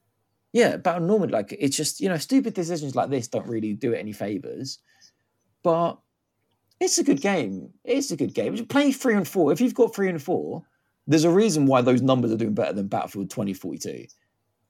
Yeah, 0.53 0.77
battle 0.77 1.03
of 1.03 1.07
Normandy. 1.07 1.33
Like 1.33 1.55
it's 1.57 1.75
just, 1.77 1.99
you 2.01 2.09
know, 2.09 2.17
stupid 2.17 2.53
decisions 2.53 2.95
like 2.95 3.09
this 3.09 3.27
don't 3.27 3.47
really 3.47 3.73
do 3.73 3.93
it 3.93 3.99
any 3.99 4.13
favors. 4.13 4.79
But 5.63 5.97
it's 6.79 6.97
a 6.97 7.03
good 7.03 7.21
game. 7.21 7.69
It's 7.83 8.11
a 8.11 8.17
good 8.17 8.33
game. 8.33 8.65
Play 8.67 8.91
three 8.91 9.15
and 9.15 9.27
four. 9.27 9.51
If 9.51 9.61
you've 9.61 9.73
got 9.73 9.95
three 9.95 10.09
and 10.09 10.21
four, 10.21 10.63
there's 11.07 11.23
a 11.23 11.29
reason 11.31 11.65
why 11.65 11.81
those 11.81 12.01
numbers 12.01 12.31
are 12.31 12.37
doing 12.37 12.53
better 12.53 12.73
than 12.73 12.87
Battlefield 12.87 13.29
2042. 13.29 14.05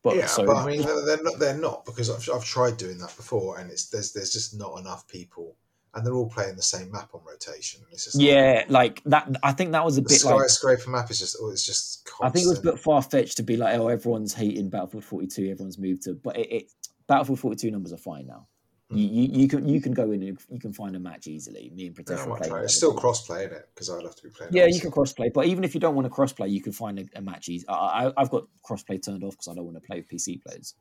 But 0.05 0.17
yeah, 0.17 0.27
so 0.27 0.45
but 0.45 0.57
I 0.57 0.65
mean, 0.67 0.83
they're, 0.83 1.23
not. 1.23 1.39
They're 1.39 1.57
not 1.57 1.83
because 1.83 2.11
I've, 2.11 2.29
I've 2.35 2.45
tried 2.45 2.77
doing 2.77 2.99
that 2.99 3.15
before, 3.17 3.57
and 3.57 3.71
it's 3.71 3.89
there's 3.89 4.13
there's 4.13 4.31
just 4.31 4.55
not 4.55 4.77
enough 4.77 5.07
people, 5.07 5.55
and 5.95 6.05
they're 6.05 6.13
all 6.13 6.29
playing 6.29 6.55
the 6.55 6.61
same 6.61 6.91
map 6.91 7.09
on 7.15 7.21
rotation. 7.27 7.81
And 7.83 7.91
it's 7.91 8.03
just 8.05 8.15
like- 8.15 8.27
yeah, 8.27 8.65
like 8.69 9.01
that. 9.05 9.35
I 9.41 9.51
think 9.51 9.71
that 9.71 9.83
was 9.83 9.97
a 9.97 10.03
bit 10.03 10.23
like. 10.23 10.47
skyscraper 10.47 10.91
map 10.91 11.09
is 11.09 11.17
just 11.17 11.37
oh, 11.41 11.49
it's 11.49 11.65
just. 11.65 12.05
Constant. 12.05 12.29
I 12.29 12.29
think 12.31 12.45
it 12.45 12.49
was 12.49 12.59
a 12.59 12.61
bit 12.61 12.79
far 12.79 13.01
fetched 13.01 13.37
to 13.37 13.43
be 13.43 13.57
like, 13.57 13.79
oh, 13.79 13.87
everyone's 13.87 14.35
hating 14.35 14.69
Battlefield 14.69 15.05
42. 15.05 15.49
Everyone's 15.49 15.79
moved 15.79 16.03
to, 16.03 16.13
but 16.13 16.37
it, 16.37 16.51
it 16.51 16.71
Battlefield 17.07 17.39
42 17.39 17.71
numbers 17.71 17.91
are 17.91 17.97
fine 17.97 18.27
now. 18.27 18.45
Hmm. 18.89 18.97
You, 18.97 19.07
you, 19.07 19.41
you 19.41 19.47
can 19.47 19.67
you 19.67 19.81
can 19.81 19.93
go 19.93 20.11
in 20.11 20.21
and 20.21 20.39
you 20.49 20.59
can 20.59 20.71
find 20.71 20.95
a 20.95 20.99
match 20.99 21.25
easily. 21.25 21.71
Me 21.73 21.87
and 21.87 21.97
Yeah, 21.97 22.03
Protection 22.03 22.29
might 22.29 22.41
play. 22.43 22.61
It's 22.63 22.75
still 22.75 22.93
cross 22.93 23.25
playing 23.25 23.51
it 23.51 23.67
because 23.73 23.89
I'd 23.89 24.03
love 24.03 24.15
to 24.15 24.23
be 24.23 24.29
playing. 24.29 24.53
Yeah, 24.53 24.67
you 24.67 24.79
can 24.79 24.91
crossplay, 24.91 25.33
but 25.33 25.47
even 25.47 25.63
if 25.63 25.73
you 25.73 25.79
don't 25.79 25.95
want 25.95 26.05
to 26.05 26.13
crossplay, 26.13 26.51
you 26.51 26.61
can 26.61 26.71
find 26.71 26.99
a, 26.99 27.05
a 27.15 27.21
match 27.21 27.49
easy. 27.49 27.67
I, 27.67 27.73
I, 28.07 28.13
I've 28.15 28.29
got 28.29 28.43
crossplay 28.63 29.03
turned 29.03 29.23
off 29.23 29.31
because 29.31 29.47
I 29.47 29.55
don't 29.55 29.65
want 29.65 29.77
to 29.77 29.81
play 29.81 29.97
with 29.97 30.09
PC 30.09 30.43
players, 30.43 30.75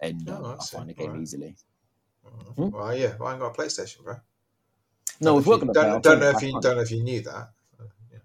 and 0.00 0.26
Oh, 0.30 0.36
um, 0.36 0.56
I 0.58 0.64
find 0.64 0.88
the 0.88 0.94
game 0.94 1.08
Alright. 1.08 1.22
easily. 1.22 1.56
Mhm. 2.26 2.54
Hmm? 2.56 2.76
Well, 2.76 2.96
yeah, 2.96 3.14
well, 3.18 3.28
I 3.28 3.32
ain't 3.32 3.40
got 3.40 3.58
a 3.58 3.62
PlayStation, 3.62 4.04
bro. 4.04 4.16
No, 5.20 5.34
we've 5.34 5.44
know 5.44 5.50
got 5.50 5.60
if 5.60 5.60
the 5.60 5.66
you, 5.66 5.72
don't, 5.72 6.02
don't 6.02 6.20
know 6.20 6.30
if 6.30 6.42
you 6.42 6.52
don't 6.60 6.76
know 6.76 6.82
if 6.82 6.90
you 6.90 7.02
knew 7.02 7.20
that. 7.20 7.50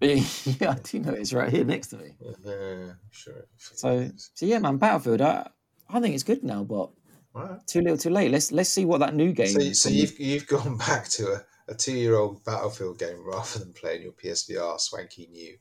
yeah, 0.00 0.70
I 0.70 0.74
do 0.82 0.98
know 1.00 1.12
it's 1.12 1.34
right 1.34 1.52
here 1.52 1.64
next 1.64 1.88
to 1.88 1.98
me. 1.98 2.16
Yeah, 2.20 2.32
yeah, 2.42 2.54
yeah, 2.54 2.92
sure. 3.10 3.46
So, 3.58 4.10
so 4.16 4.46
yeah, 4.46 4.58
man, 4.58 4.78
Battlefield. 4.78 5.20
I, 5.20 5.50
I 5.90 6.00
think 6.00 6.14
it's 6.14 6.22
good 6.22 6.42
now, 6.42 6.64
but 6.64 6.90
Alright. 7.34 7.66
too 7.66 7.80
little, 7.80 7.96
too 7.96 8.10
late. 8.10 8.30
Let's 8.30 8.50
let's 8.50 8.70
see 8.70 8.84
what 8.84 8.98
that 8.98 9.14
new 9.14 9.32
game. 9.32 9.48
So, 9.48 9.72
so 9.72 9.88
you've 9.88 10.18
you've 10.18 10.46
gone 10.48 10.76
back 10.76 11.08
to 11.10 11.32
a, 11.32 11.72
a 11.72 11.74
two 11.74 11.92
year 11.92 12.16
old 12.16 12.44
Battlefield 12.44 12.98
game 12.98 13.24
rather 13.24 13.58
than 13.58 13.72
playing 13.72 14.02
your 14.02 14.12
PSVR 14.12 14.80
swanky 14.80 15.28
new. 15.30 15.56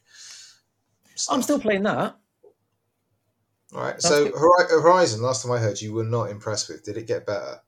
I'm 1.29 1.41
still 1.41 1.59
playing 1.59 1.83
that. 1.83 2.15
All 3.73 3.81
right. 3.81 3.93
That's 3.93 4.07
So 4.07 4.25
good. 4.29 4.33
Horizon, 4.35 5.21
last 5.21 5.43
time 5.43 5.51
I 5.51 5.59
heard, 5.59 5.79
you 5.81 5.93
were 5.93 6.03
not 6.03 6.31
impressed 6.31 6.69
with. 6.69 6.83
Did 6.83 6.97
it 6.97 7.07
get 7.07 7.25
better? 7.25 7.59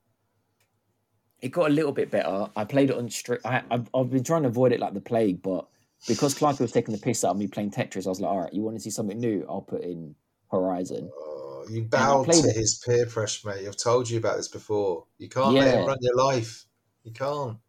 It 1.41 1.49
got 1.49 1.69
a 1.69 1.73
little 1.73 1.91
bit 1.91 2.11
better. 2.11 2.47
I 2.55 2.63
played 2.63 2.91
it 2.91 2.97
on 2.97 3.09
strict. 3.09 3.45
I've, 3.45 3.89
I've 3.93 4.09
been 4.09 4.23
trying 4.23 4.43
to 4.43 4.49
avoid 4.49 4.71
it 4.71 4.79
like 4.79 4.93
the 4.93 5.01
plague, 5.01 5.41
but 5.41 5.67
because 6.07 6.33
Clark 6.33 6.59
was 6.59 6.71
taking 6.71 6.93
the 6.93 7.01
piss 7.01 7.23
out 7.23 7.31
of 7.31 7.37
me 7.37 7.47
playing 7.47 7.71
Tetris, 7.71 8.05
I 8.05 8.09
was 8.09 8.21
like, 8.21 8.31
all 8.31 8.41
right, 8.41 8.53
you 8.53 8.61
want 8.61 8.77
to 8.77 8.81
see 8.81 8.89
something 8.89 9.19
new? 9.19 9.45
I'll 9.49 9.61
put 9.61 9.81
in 9.81 10.15
Horizon. 10.51 11.09
Oh, 11.15 11.30
you 11.71 11.83
bowed 11.85 12.25
played 12.25 12.43
to 12.43 12.49
it. 12.49 12.55
his 12.55 12.81
peer 12.85 13.05
pressure, 13.05 13.47
mate. 13.49 13.67
I've 13.67 13.77
told 13.77 14.09
you 14.09 14.17
about 14.17 14.37
this 14.37 14.47
before. 14.47 15.07
You 15.17 15.29
can't 15.29 15.57
let 15.57 15.67
Yeah. 15.67 15.79
him 15.79 15.85
run 15.85 15.97
your 16.01 16.15
life. 16.15 16.65
You 17.03 17.11
can't. 17.11 17.59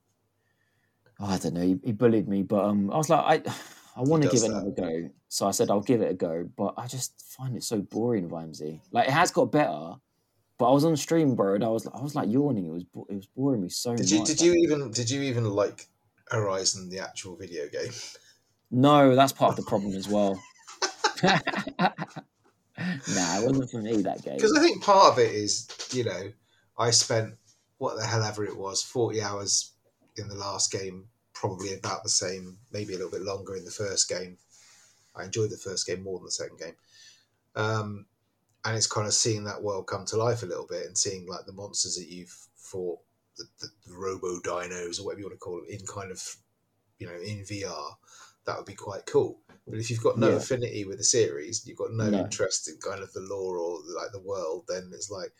Oh, 1.20 1.26
I 1.26 1.38
don't 1.38 1.54
know. 1.54 1.60
He, 1.62 1.78
he 1.84 1.92
bullied 1.92 2.28
me, 2.28 2.42
but 2.42 2.64
um, 2.64 2.90
I 2.90 2.96
was 2.96 3.08
like, 3.08 3.46
I, 3.46 3.54
I 3.96 4.02
want 4.02 4.22
to 4.22 4.28
give 4.28 4.42
it 4.42 4.50
another 4.50 4.70
go. 4.70 5.10
So 5.28 5.46
I 5.46 5.50
said 5.50 5.70
I'll 5.70 5.80
give 5.80 6.00
it 6.02 6.10
a 6.10 6.14
go, 6.14 6.48
but 6.56 6.74
I 6.76 6.86
just 6.86 7.20
find 7.22 7.56
it 7.56 7.62
so 7.62 7.80
boring, 7.80 8.28
Vimesy. 8.28 8.80
Like 8.90 9.08
it 9.08 9.12
has 9.12 9.30
got 9.30 9.46
better, 9.52 9.94
but 10.58 10.70
I 10.70 10.72
was 10.72 10.84
on 10.84 10.96
stream, 10.96 11.34
bro, 11.36 11.54
and 11.54 11.64
I 11.64 11.68
was 11.68 11.86
I 11.88 12.00
was 12.02 12.14
like 12.14 12.30
yawning. 12.30 12.66
It 12.66 12.70
was 12.72 12.84
it 13.10 13.14
was 13.16 13.26
boring 13.26 13.62
me 13.62 13.68
so 13.70 13.94
Did 13.96 14.10
much. 14.10 14.10
you 14.10 14.24
did 14.24 14.40
you 14.42 14.54
even 14.54 14.90
did 14.92 15.10
you 15.10 15.22
even 15.22 15.44
like 15.44 15.88
Horizon 16.30 16.90
the 16.90 17.00
actual 17.00 17.36
video 17.36 17.68
game? 17.68 17.92
No, 18.70 19.14
that's 19.14 19.32
part 19.32 19.50
of 19.50 19.56
the 19.64 19.68
problem 19.68 19.94
as 19.94 20.08
well. 20.08 20.40
nah, 23.14 23.38
it 23.40 23.46
wasn't 23.46 23.70
for 23.70 23.78
me 23.78 24.02
that 24.02 24.22
game. 24.22 24.36
Because 24.36 24.56
I 24.56 24.60
think 24.60 24.82
part 24.82 25.12
of 25.12 25.18
it 25.18 25.32
is, 25.32 25.68
you 25.92 26.04
know, 26.04 26.32
I 26.78 26.90
spent 26.90 27.34
what 27.78 27.96
the 27.96 28.06
hell 28.06 28.22
ever 28.22 28.44
it 28.44 28.56
was, 28.56 28.82
forty 28.82 29.20
hours 29.22 29.72
in 30.16 30.28
the 30.28 30.34
last 30.34 30.70
game, 30.72 31.06
probably 31.32 31.74
about 31.74 32.02
the 32.02 32.08
same, 32.08 32.58
maybe 32.72 32.94
a 32.94 32.96
little 32.96 33.10
bit 33.10 33.22
longer 33.22 33.56
in 33.56 33.64
the 33.64 33.70
first 33.70 34.08
game. 34.08 34.38
I 35.14 35.24
enjoyed 35.24 35.50
the 35.50 35.56
first 35.56 35.86
game 35.86 36.02
more 36.02 36.18
than 36.18 36.26
the 36.26 36.30
second 36.30 36.58
game. 36.58 36.74
Um, 37.54 38.06
and 38.64 38.76
it's 38.76 38.86
kind 38.86 39.06
of 39.06 39.14
seeing 39.14 39.44
that 39.44 39.62
world 39.62 39.86
come 39.86 40.04
to 40.06 40.16
life 40.16 40.42
a 40.42 40.46
little 40.46 40.66
bit 40.66 40.86
and 40.86 40.96
seeing 40.96 41.26
like 41.26 41.46
the 41.46 41.52
monsters 41.52 41.96
that 41.96 42.08
you've 42.08 42.34
fought, 42.56 43.00
the, 43.36 43.44
the, 43.60 43.68
the 43.86 43.94
robo 43.94 44.38
dinos 44.40 45.00
or 45.00 45.06
whatever 45.06 45.20
you 45.20 45.26
want 45.26 45.34
to 45.34 45.38
call 45.38 45.56
them, 45.56 45.66
in 45.68 45.84
kind 45.86 46.10
of, 46.10 46.36
you 46.98 47.06
know, 47.06 47.14
in 47.14 47.44
VR. 47.44 47.94
That 48.44 48.56
would 48.56 48.66
be 48.66 48.74
quite 48.74 49.06
cool. 49.06 49.38
But 49.66 49.78
if 49.78 49.90
you've 49.90 50.02
got 50.02 50.18
no 50.18 50.30
Yeah. 50.30 50.36
affinity 50.36 50.84
with 50.84 50.98
the 50.98 51.04
series, 51.04 51.66
you've 51.66 51.78
got 51.78 51.92
no, 51.92 52.10
No. 52.10 52.18
interest 52.18 52.68
in 52.68 52.78
kind 52.78 53.02
of 53.02 53.12
the 53.12 53.20
lore 53.20 53.58
or 53.58 53.80
like 53.96 54.10
the 54.12 54.20
world, 54.20 54.64
then 54.68 54.90
it's 54.92 55.10
like, 55.10 55.32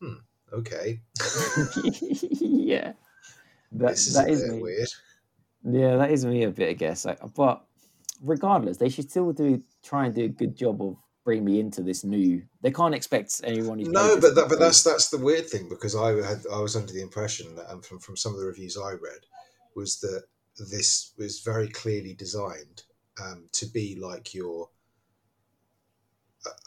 hmm, 0.00 0.14
okay, 0.52 1.00
yeah, 2.40 2.92
that, 3.72 3.90
this 3.90 4.06
is 4.06 4.14
that 4.14 4.28
a 4.28 4.32
is 4.32 4.42
bit 4.42 4.52
me. 4.52 4.62
weird. 4.62 4.88
Yeah, 5.64 5.96
that 5.96 6.10
is 6.10 6.24
me 6.24 6.44
a 6.44 6.50
bit, 6.50 6.70
I 6.70 6.72
guess. 6.74 7.04
Like, 7.04 7.18
but 7.34 7.64
regardless, 8.20 8.76
they 8.78 8.88
should 8.88 9.10
still 9.10 9.32
do 9.32 9.62
try 9.82 10.06
and 10.06 10.14
do 10.14 10.24
a 10.24 10.28
good 10.28 10.56
job 10.56 10.80
of 10.82 10.96
bringing 11.24 11.44
me 11.44 11.60
into 11.60 11.82
this 11.82 12.04
new. 12.04 12.42
They 12.62 12.70
can't 12.70 12.94
expect 12.94 13.40
anyone. 13.44 13.78
who's 13.78 13.88
No, 13.88 14.18
but 14.20 14.34
that, 14.34 14.48
but 14.48 14.58
that's 14.58 14.82
that's 14.82 15.10
the 15.10 15.18
weird 15.18 15.48
thing 15.48 15.68
because 15.68 15.94
I 15.96 16.08
had 16.26 16.44
I 16.52 16.60
was 16.60 16.76
under 16.76 16.92
the 16.92 17.02
impression 17.02 17.54
that, 17.56 17.70
and 17.70 17.84
from 17.84 17.98
from 17.98 18.16
some 18.16 18.34
of 18.34 18.40
the 18.40 18.46
reviews 18.46 18.76
I 18.76 18.92
read, 18.92 19.26
was 19.74 20.00
that 20.00 20.24
this 20.70 21.12
was 21.18 21.40
very 21.40 21.68
clearly 21.68 22.14
designed 22.14 22.82
um, 23.20 23.48
to 23.52 23.66
be 23.66 23.96
like 24.00 24.34
your 24.34 24.70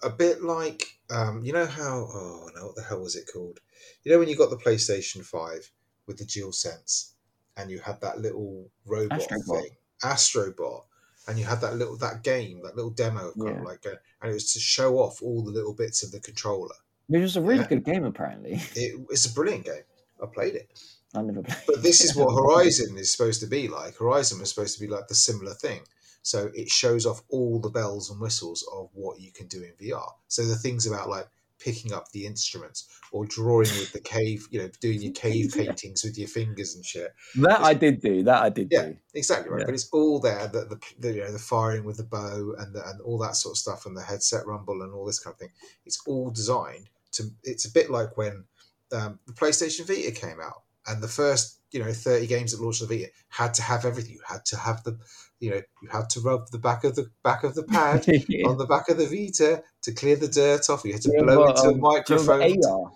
a, 0.04 0.08
a 0.08 0.10
bit 0.10 0.42
like 0.44 1.00
um, 1.10 1.44
you 1.44 1.54
know 1.54 1.66
how 1.66 2.08
oh 2.14 2.50
no 2.56 2.68
what 2.68 2.76
the 2.76 2.84
hell 2.84 3.02
was 3.02 3.16
it 3.16 3.30
called? 3.32 3.60
You 4.04 4.12
know 4.12 4.20
when 4.20 4.30
you 4.30 4.38
got 4.38 4.50
the 4.50 4.58
PlayStation 4.58 5.24
Five 5.26 5.72
with 6.08 6.18
the 6.18 6.26
Dual 6.26 6.52
Sense 6.52 7.16
and 7.58 7.70
you 7.72 7.80
had 7.80 8.02
that 8.02 8.20
little 8.20 8.70
robot 8.86 9.20
Astrobot. 9.20 9.62
thing, 9.62 9.72
Astrobot, 10.04 10.84
and 11.28 11.40
you 11.40 11.46
had 11.46 11.62
that 11.62 11.76
little 11.76 11.98
that 11.98 12.24
game, 12.24 12.62
that 12.64 12.76
little 12.76 12.92
demo, 12.92 13.32
kind 13.34 13.56
Yeah. 13.56 13.60
of 13.60 13.64
like, 13.66 13.86
a, 13.86 13.98
and 14.22 14.32
it 14.32 14.34
was 14.34 14.52
to 14.54 14.60
show 14.60 14.98
off 15.00 15.22
all 15.22 15.42
the 15.44 15.52
little 15.52 15.74
bits 15.74 16.04
of 16.04 16.12
the 16.12 16.20
controller. 16.20 16.76
Which 17.08 17.22
was 17.22 17.38
a 17.38 17.42
really 17.42 17.60
Yeah. 17.62 17.68
good 17.70 17.86
game, 17.86 18.04
apparently. 18.04 18.60
It, 18.76 19.00
it's 19.10 19.26
a 19.26 19.34
brilliant 19.34 19.66
game. 19.66 19.84
I 20.22 20.26
played 20.26 20.56
it. 20.56 20.70
I 21.14 21.22
never 21.22 21.44
played. 21.44 21.64
But 21.66 21.82
this 21.82 22.04
is 22.04 22.16
what 22.16 22.34
Horizon 22.36 22.98
is 22.98 23.12
supposed 23.12 23.40
to 23.42 23.48
be 23.48 23.68
like. 23.70 23.96
Horizon 23.98 24.40
was 24.40 24.50
supposed 24.50 24.76
to 24.78 24.82
be 24.82 24.88
like 24.92 25.08
the 25.08 25.16
similar 25.16 25.54
thing. 25.54 25.82
So 26.26 26.50
it 26.56 26.70
shows 26.72 27.06
off 27.06 27.22
all 27.30 27.60
the 27.60 27.70
bells 27.70 28.10
and 28.10 28.20
whistles 28.20 28.68
of 28.74 28.90
what 28.94 29.20
you 29.22 29.32
can 29.32 29.46
do 29.46 29.62
in 29.62 29.74
VR. 29.80 30.10
So 30.28 30.44
the 30.44 30.56
things 30.56 30.88
about 30.88 31.08
like 31.08 31.28
picking 31.60 31.94
up 31.94 32.12
the 32.14 32.26
instruments 32.26 32.88
or 33.12 33.28
drawing 33.28 33.70
with 33.80 33.92
the 33.94 34.00
cave, 34.00 34.48
you 34.50 34.60
know, 34.60 34.70
doing 34.82 35.04
your 35.04 35.14
cave 35.14 35.56
Yeah. 35.56 35.66
paintings 35.66 36.04
with 36.04 36.18
your 36.18 36.28
fingers 36.28 36.74
and 36.74 36.84
shit. 36.84 37.14
That 37.36 37.62
I 37.62 37.76
did 37.76 38.02
do. 38.02 38.24
That 38.24 38.42
I 38.42 38.50
did 38.50 38.70
Yeah. 38.72 38.86
do. 38.88 38.98
Exactly 39.14 39.52
right. 39.52 39.60
Yeah. 39.60 39.66
But 39.68 39.76
it's 39.76 39.88
all 39.94 40.20
there. 40.20 40.48
The, 40.48 40.66
the, 40.66 40.80
the 40.98 41.14
you 41.14 41.22
know 41.22 41.32
the 41.32 41.38
firing 41.38 41.84
with 41.84 41.98
the 41.98 42.04
bow 42.04 42.56
and 42.58 42.74
the, 42.74 42.90
and 42.90 43.00
all 43.02 43.20
that 43.20 43.36
sort 43.36 43.54
of 43.54 43.60
stuff 43.60 43.86
and 43.86 43.96
the 43.96 44.02
headset 44.02 44.48
rumble 44.48 44.82
and 44.82 44.94
all 44.96 45.06
this 45.06 45.20
kind 45.20 45.36
of 45.36 45.40
thing. 45.40 45.52
It's 45.86 46.02
all 46.08 46.32
designed 46.32 46.90
to. 47.12 47.26
It's 47.44 47.66
a 47.66 47.72
bit 47.72 47.92
like 47.92 48.18
when 48.18 48.46
um, 48.92 49.20
the 49.28 49.34
PlayStation 49.34 49.86
Vita 49.86 50.10
came 50.12 50.42
out 50.42 50.64
and 50.88 51.04
the 51.04 51.08
first 51.08 51.60
you 51.72 51.84
know 51.84 51.94
thirty 51.94 52.26
games 52.28 52.52
that 52.52 52.62
launched 52.62 52.82
the 52.82 52.88
Vita 52.88 53.12
had 53.30 53.54
to 53.56 53.62
have 53.62 53.86
everything. 53.86 54.14
You 54.14 54.22
had 54.28 54.44
to 54.46 54.58
have 54.58 54.84
the 54.84 54.98
you 55.40 55.52
know 55.52 55.62
you 55.82 55.90
had 55.90 56.10
to 56.10 56.20
rub 56.22 56.48
the 56.52 56.58
back 56.60 56.84
of 56.84 56.96
the 56.96 57.10
back 57.24 57.44
of 57.44 57.56
the 57.56 57.64
pad 57.64 58.08
on 58.46 58.58
the 58.58 58.66
back 58.68 58.90
of 58.90 58.98
the 58.98 59.06
Vita 59.08 59.64
to 59.84 59.92
clear 59.94 60.16
the 60.16 60.28
dirt 60.28 60.70
off. 60.70 60.84
You 60.86 60.94
had 60.94 61.02
to 61.04 61.10
you 61.12 61.24
blow 61.24 61.34
remember, 61.44 61.50
into 61.50 61.62
a 61.62 61.70
um, 61.70 61.76
you 61.76 61.82
microphone. 61.82 62.66
AR? 62.66 62.92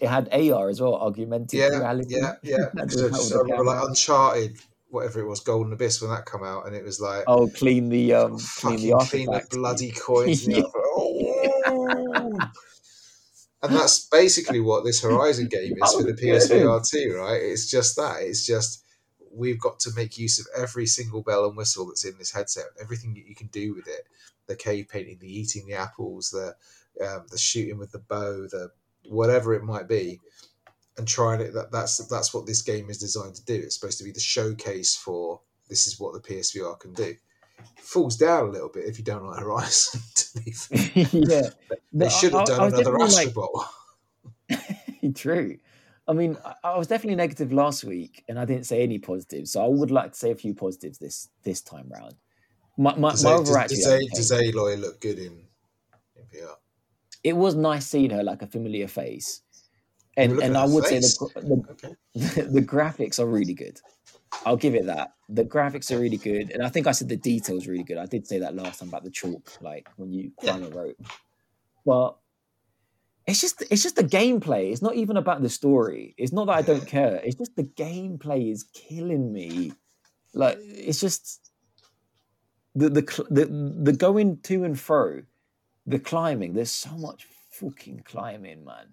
It 0.00 0.06
had 0.08 0.28
AR 0.32 0.68
as 0.70 0.80
well, 0.80 0.94
augmented 0.94 1.58
Yeah, 1.58 1.68
reality. 1.68 2.16
yeah, 2.16 2.32
yeah. 2.42 2.56
I, 2.80 2.86
just, 2.86 3.34
I 3.34 3.38
remember 3.38 3.64
like 3.64 3.84
Uncharted, 3.86 4.56
whatever 4.88 5.20
it 5.20 5.26
was, 5.26 5.40
Golden 5.40 5.72
Abyss 5.72 6.00
when 6.00 6.10
that 6.10 6.24
come 6.24 6.42
out, 6.42 6.66
and 6.66 6.74
it 6.74 6.82
was 6.84 7.00
like 7.00 7.24
Oh, 7.26 7.48
clean 7.48 7.88
the 7.90 8.14
um, 8.14 8.38
clean 8.58 8.76
the 8.80 8.96
clean 9.08 9.26
the 9.26 9.46
bloody 9.50 9.90
coins. 9.90 10.46
and 10.46 10.56
Yeah. 10.56 10.62
"Oh." 10.74 12.38
and 13.62 13.74
that's 13.74 14.06
basically 14.08 14.60
what 14.60 14.84
this 14.84 15.02
Horizon 15.02 15.48
game 15.48 15.74
is 15.82 15.92
for 15.92 16.02
the. 16.04 16.12
PSVR 16.12 16.88
2, 16.88 17.16
right? 17.18 17.40
It's 17.42 17.70
just 17.70 17.96
that. 17.96 18.16
It's 18.20 18.46
just 18.46 18.84
we've 19.36 19.60
got 19.60 19.78
to 19.80 19.90
make 19.94 20.18
use 20.18 20.38
of 20.38 20.46
every 20.56 20.86
single 20.86 21.22
bell 21.22 21.46
and 21.46 21.56
whistle 21.56 21.86
that's 21.86 22.04
in 22.04 22.16
this 22.18 22.32
headset, 22.32 22.66
everything 22.80 23.14
that 23.14 23.26
you 23.26 23.34
can 23.34 23.48
do 23.48 23.74
with 23.74 23.86
it 23.86 24.06
the 24.46 24.56
cave 24.56 24.88
painting, 24.88 25.18
the 25.20 25.38
eating 25.38 25.66
the 25.66 25.74
apples, 25.74 26.30
the 26.30 26.54
um, 27.04 27.26
the 27.30 27.38
shooting 27.38 27.78
with 27.78 27.92
the 27.92 27.98
bow, 27.98 28.46
the 28.50 28.70
whatever 29.08 29.54
it 29.54 29.62
might 29.62 29.88
be, 29.88 30.20
and 30.96 31.06
trying 31.06 31.40
it. 31.40 31.52
That 31.52 31.72
that's 31.72 31.98
that's 32.06 32.32
what 32.32 32.46
this 32.46 32.62
game 32.62 32.88
is 32.90 32.98
designed 32.98 33.34
to 33.36 33.44
do. 33.44 33.54
It's 33.54 33.78
supposed 33.78 33.98
to 33.98 34.04
be 34.04 34.12
the 34.12 34.20
showcase 34.20 34.96
for 34.96 35.40
this 35.68 35.86
is 35.86 35.98
what 35.98 36.14
the 36.14 36.20
PSVR 36.20 36.78
can 36.78 36.92
do. 36.94 37.14
falls 37.80 38.16
down 38.16 38.48
a 38.48 38.50
little 38.50 38.68
bit 38.68 38.84
if 38.84 38.98
you 38.98 39.04
don't 39.04 39.26
like 39.26 39.40
Horizon. 39.40 40.00
to 40.14 40.42
be 40.42 40.50
fair. 40.52 41.06
yeah, 41.12 41.48
they 41.92 42.08
should 42.08 42.32
have 42.32 42.46
done 42.46 42.72
another 42.72 42.92
Astrobot. 42.94 43.64
Like... 44.50 45.14
True. 45.14 45.58
I 46.08 46.12
mean, 46.12 46.36
I 46.62 46.76
was 46.76 46.86
definitely 46.86 47.16
negative 47.16 47.52
last 47.52 47.82
week, 47.82 48.24
and 48.28 48.38
I 48.38 48.44
didn't 48.44 48.66
say 48.66 48.82
any 48.82 48.98
positives. 48.98 49.52
So 49.52 49.64
I 49.64 49.68
would 49.68 49.90
like 49.90 50.12
to 50.12 50.18
say 50.18 50.30
a 50.30 50.36
few 50.36 50.54
positives 50.54 50.98
this 50.98 51.28
this 51.42 51.62
time 51.62 51.88
round. 51.88 52.14
My, 52.78 52.94
my, 52.96 53.10
does, 53.10 53.24
my 53.24 53.38
does, 53.38 53.84
does, 53.84 54.08
does 54.10 54.32
Aloy 54.32 54.78
look 54.78 55.00
good 55.00 55.18
in, 55.18 55.42
in 56.14 56.22
VR? 56.32 56.54
It 57.24 57.34
was 57.34 57.54
nice 57.54 57.86
seeing 57.86 58.10
her 58.10 58.22
like 58.22 58.42
a 58.42 58.46
familiar 58.46 58.86
face, 58.86 59.42
and 60.16 60.38
and 60.40 60.56
I 60.56 60.64
would 60.64 60.84
face. 60.84 61.18
say 61.18 61.28
the 61.34 61.40
the, 61.40 61.64
okay. 61.70 61.94
the 62.14 62.42
the 62.60 62.62
graphics 62.62 63.18
are 63.18 63.26
really 63.26 63.54
good. 63.54 63.80
I'll 64.44 64.56
give 64.56 64.74
it 64.74 64.86
that. 64.86 65.14
The 65.28 65.44
graphics 65.44 65.90
are 65.90 65.98
really 65.98 66.18
good, 66.18 66.50
and 66.52 66.62
I 66.62 66.68
think 66.68 66.86
I 66.86 66.92
said 66.92 67.08
the 67.08 67.16
details 67.16 67.66
really 67.66 67.82
good. 67.82 67.96
I 67.96 68.06
did 68.06 68.28
say 68.28 68.38
that 68.38 68.54
last 68.54 68.78
time 68.78 68.90
about 68.90 69.02
the 69.02 69.10
chalk, 69.10 69.60
like 69.60 69.88
when 69.96 70.12
you 70.12 70.30
climb 70.38 70.62
yeah. 70.62 70.68
a 70.68 70.70
rope. 70.70 71.02
But 71.84 72.16
it's 73.26 73.40
just 73.40 73.62
it's 73.70 73.82
just 73.82 73.96
the 73.96 74.04
gameplay. 74.04 74.70
It's 74.72 74.82
not 74.82 74.94
even 74.94 75.16
about 75.16 75.42
the 75.42 75.48
story. 75.48 76.14
It's 76.16 76.32
not 76.32 76.46
that 76.46 76.56
I 76.56 76.62
don't 76.62 76.86
care. 76.96 77.16
It's 77.24 77.36
just 77.36 77.56
the 77.56 77.64
gameplay 77.64 78.52
is 78.52 78.64
killing 78.72 79.32
me. 79.32 79.72
Like 80.34 80.58
it's 80.60 81.00
just 81.00 81.50
the 82.74 82.88
the 82.88 83.26
the, 83.30 83.46
the 83.82 83.92
going 83.92 84.38
to 84.42 84.64
and 84.64 84.78
fro, 84.78 85.22
the 85.86 85.98
climbing. 85.98 86.54
There's 86.54 86.70
so 86.70 86.90
much 86.90 87.26
fucking 87.50 88.02
climbing, 88.04 88.64
man. 88.64 88.92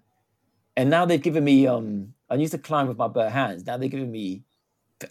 And 0.76 0.90
now 0.90 1.04
they've 1.04 1.22
given 1.22 1.44
me 1.44 1.66
um. 1.66 2.14
I 2.30 2.36
used 2.36 2.52
to 2.52 2.58
climb 2.58 2.88
with 2.88 2.96
my 2.96 3.06
bare 3.06 3.30
hands. 3.30 3.64
Now 3.64 3.76
they're 3.76 3.88
giving 3.88 4.10
me 4.10 4.42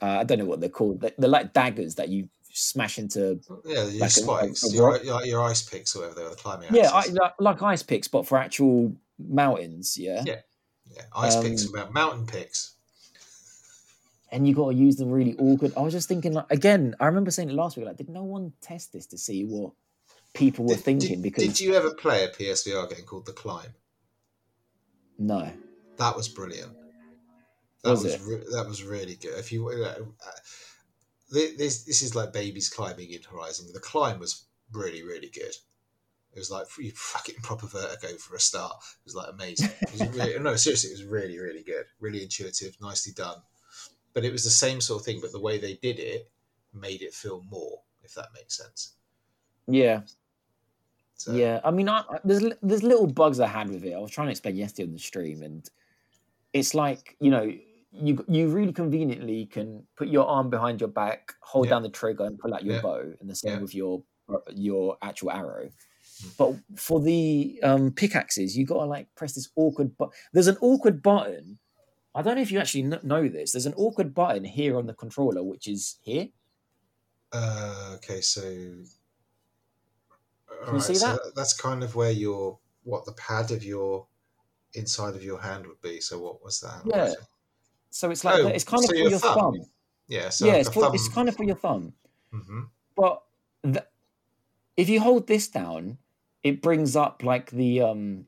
uh, 0.02 0.06
I 0.20 0.24
don't 0.24 0.40
know 0.40 0.46
what 0.46 0.60
they're 0.60 0.70
called. 0.70 1.02
They're, 1.02 1.12
they're, 1.18 1.30
like 1.30 1.54
daggers 1.54 1.96
that 1.96 2.10
you 2.10 2.30
smash 2.52 2.98
into. 2.98 3.40
Yeah, 3.66 3.86
your 3.86 4.00
like 4.02 4.12
spikes, 4.12 4.64
a, 4.64 4.68
a 4.68 4.72
your, 4.72 5.04
your, 5.04 5.26
your, 5.26 5.44
ice 5.44 5.62
picks, 5.62 5.96
or 5.96 6.00
whatever 6.00 6.16
they 6.16 6.24
were, 6.24 6.30
the 6.30 6.36
climbing. 6.36 6.70
Yeah, 6.74 6.90
I, 6.92 7.06
like, 7.08 7.34
like, 7.40 7.62
ice 7.62 7.84
picks, 7.84 8.08
but 8.08 8.28
for 8.28 8.38
actual 8.38 8.94
mountains. 9.20 9.98
Yeah. 9.98 10.24
Yeah, 10.26 10.42
yeah, 10.92 11.04
ice 11.16 11.36
um, 11.36 11.44
picks, 11.44 11.66
about 11.66 11.94
mountain 11.94 12.26
picks. 12.26 12.76
And 14.32 14.48
you 14.48 14.56
got 14.56 14.72
to 14.72 14.76
use 14.76 14.96
them 14.96 15.12
really 15.12 15.36
awkward. 15.38 15.74
I 15.78 15.82
was 15.82 15.94
just 15.94 16.08
thinking, 16.08 16.34
like, 16.34 16.50
again, 16.50 16.96
I 17.00 17.06
remember 17.06 17.30
saying 17.30 17.50
it 17.50 17.56
last 17.56 17.78
week. 17.78 17.86
Like, 17.86 17.98
did 17.98 18.10
no 18.10 18.24
one 18.24 18.54
test 18.62 18.94
this 18.94 19.06
to 19.08 19.18
see 19.18 19.46
what 19.46 19.74
people 20.34 20.66
were 20.66 20.76
did, 20.76 20.84
thinking? 20.84 21.22
Did, 21.22 21.24
because 21.24 21.44
did 21.44 21.60
you 21.60 21.76
ever 21.76 21.94
play 21.94 22.24
a 22.24 22.30
PSVR 22.30 22.90
game 22.90 23.06
called 23.06 23.28
The 23.28 23.34
Climb? 23.34 23.76
No. 25.20 25.52
That 25.98 26.16
was 26.16 26.28
brilliant. 26.28 26.74
That 27.84 27.92
was, 27.92 28.04
was 28.04 28.22
re- 28.22 28.44
that 28.54 28.66
was 28.68 28.84
really 28.84 29.16
good. 29.16 29.38
If 29.38 29.52
you, 29.52 29.70
uh, 29.70 29.94
this 31.34 31.84
this 31.84 32.02
is 32.02 32.16
like 32.16 32.32
babies 32.32 32.70
climbing 32.70 33.12
in 33.12 33.22
Horizon. 33.24 33.68
The 33.74 33.80
climb 33.80 34.20
was 34.20 34.46
really 34.72 35.04
really 35.04 35.30
good. 35.30 35.54
It 36.36 36.40
was 36.40 36.50
like 36.50 36.66
you 36.80 36.92
fucking 36.92 37.36
proper 37.44 37.68
vertigo 37.68 38.16
for 38.18 38.36
a 38.36 38.40
start. 38.40 38.76
It 38.82 39.06
was 39.06 39.16
like 39.16 39.30
amazing. 39.32 39.70
It 39.82 39.92
was 39.92 40.10
really, 40.10 40.40
no, 40.40 40.56
seriously, 40.56 40.90
it 40.90 40.94
was 40.94 41.06
really 41.06 41.40
really 41.40 41.64
good. 41.64 41.86
Really 42.00 42.24
intuitive, 42.24 42.76
nicely 42.82 43.14
done. 43.14 43.38
But 44.14 44.26
it 44.26 44.32
was 44.32 44.44
the 44.44 44.50
same 44.50 44.82
sort 44.82 45.02
of 45.02 45.06
thing, 45.06 45.20
but 45.22 45.32
the 45.32 45.40
way 45.40 45.58
they 45.58 45.76
did 45.76 46.00
it 46.00 46.30
made 46.74 47.02
it 47.02 47.14
feel 47.14 47.44
more. 47.50 47.80
If 48.04 48.16
that 48.16 48.28
makes 48.34 48.58
sense. 48.58 48.94
Yeah. 49.68 50.02
So. 51.16 51.34
Yeah, 51.34 51.62
I 51.64 51.72
mean, 51.72 51.88
I, 51.88 52.04
there's 52.24 52.44
there's 52.62 52.84
little 52.84 53.08
bugs 53.08 53.40
I 53.40 53.48
had 53.48 53.70
with 53.70 53.86
it. 53.86 53.94
I 53.94 54.00
was 54.00 54.12
trying 54.12 54.28
to 54.28 54.32
explain 54.32 54.56
yesterday 54.56 54.88
on 54.88 54.94
the 54.94 55.00
stream, 55.00 55.42
and 55.42 55.70
it's 56.52 56.74
like 56.74 57.16
you 57.20 57.32
know 57.32 57.54
you 57.92 58.26
you 58.28 58.48
really 58.50 58.74
conveniently 58.74 59.46
can 59.46 59.84
put 59.96 60.08
your 60.08 60.26
arm 60.26 60.50
behind 60.50 60.82
your 60.82 60.90
back, 60.90 61.34
hold 61.42 61.68
yeah. 61.68 61.72
down 61.72 61.84
the 61.84 61.90
trigger, 61.90 62.26
and 62.26 62.38
pull 62.40 62.54
out 62.54 62.64
your 62.64 62.76
yeah. 62.76 62.82
bow, 62.82 63.14
and 63.22 63.30
the 63.30 63.36
same 63.36 63.54
yeah. 63.54 63.60
with 63.60 63.76
your 63.76 64.04
your 64.54 64.98
actual 65.02 65.32
arrow. 65.32 65.70
But 66.38 66.56
for 66.76 67.00
the 67.00 67.60
um, 67.64 67.92
pickaxes, 67.92 68.58
you 68.58 68.66
gotta 68.66 68.86
like 68.86 69.14
press 69.16 69.34
this 69.34 69.50
awkward. 69.56 69.98
But 69.98 70.10
there's 70.34 70.48
an 70.48 70.58
awkward 70.62 71.02
button. 71.02 71.60
I 72.16 72.22
don't 72.22 72.36
know 72.36 72.42
if 72.42 72.52
you 72.52 72.60
actually 72.60 72.84
know 72.84 73.28
this. 73.28 73.54
There's 73.54 73.66
an 73.66 73.74
awkward 73.76 74.14
button 74.14 74.44
here 74.44 74.78
on 74.78 74.86
the 74.86 74.94
controller, 74.94 75.44
which 75.44 75.68
is 75.68 75.98
here. 76.02 76.28
Uh, 77.32 77.94
okay, 77.96 78.22
so 78.22 78.42
can 80.66 80.76
you 80.76 80.82
see 80.82 80.96
so 80.96 81.08
that? 81.08 81.20
That's 81.36 81.54
kind 81.54 81.84
of 81.84 81.96
where 81.96 82.12
your 82.12 82.60
what 82.84 83.06
the 83.06 83.14
pad 83.14 83.52
of 83.52 83.64
your 83.64 84.06
inside 84.74 85.16
of 85.16 85.24
your 85.24 85.40
hand 85.40 85.66
would 85.68 85.82
be. 85.82 86.00
So 86.00 86.20
what 86.20 86.44
was 86.44 86.62
that? 86.62 86.82
Yeah. 86.86 87.14
So 87.90 88.12
it's 88.12 88.24
like 88.24 88.44
oh, 88.44 88.48
it's 88.48 88.64
kind 88.64 88.84
of 88.84 88.90
for 88.90 88.96
your, 88.96 89.10
your 89.10 89.20
thumb. 89.20 89.36
thumb. 89.36 89.66
Yeah, 90.08 90.30
so 90.30 90.46
yeah, 90.46 90.56
it's, 90.56 90.70
for, 90.70 90.94
it's, 90.94 91.08
kind 91.08 91.30
of 91.30 91.36
for 91.36 91.44
your 91.44 91.56
thumb. 91.56 91.94
Mm-hmm. 92.34 92.62
But 92.96 93.24
the, 93.62 93.86
if 94.76 94.90
you 94.90 95.00
hold 95.00 95.28
this 95.28 95.48
down, 95.48 95.98
it 96.44 96.62
brings 96.62 96.96
up 96.96 97.24
like 97.24 97.52
the 97.52 97.82
um. 97.82 98.26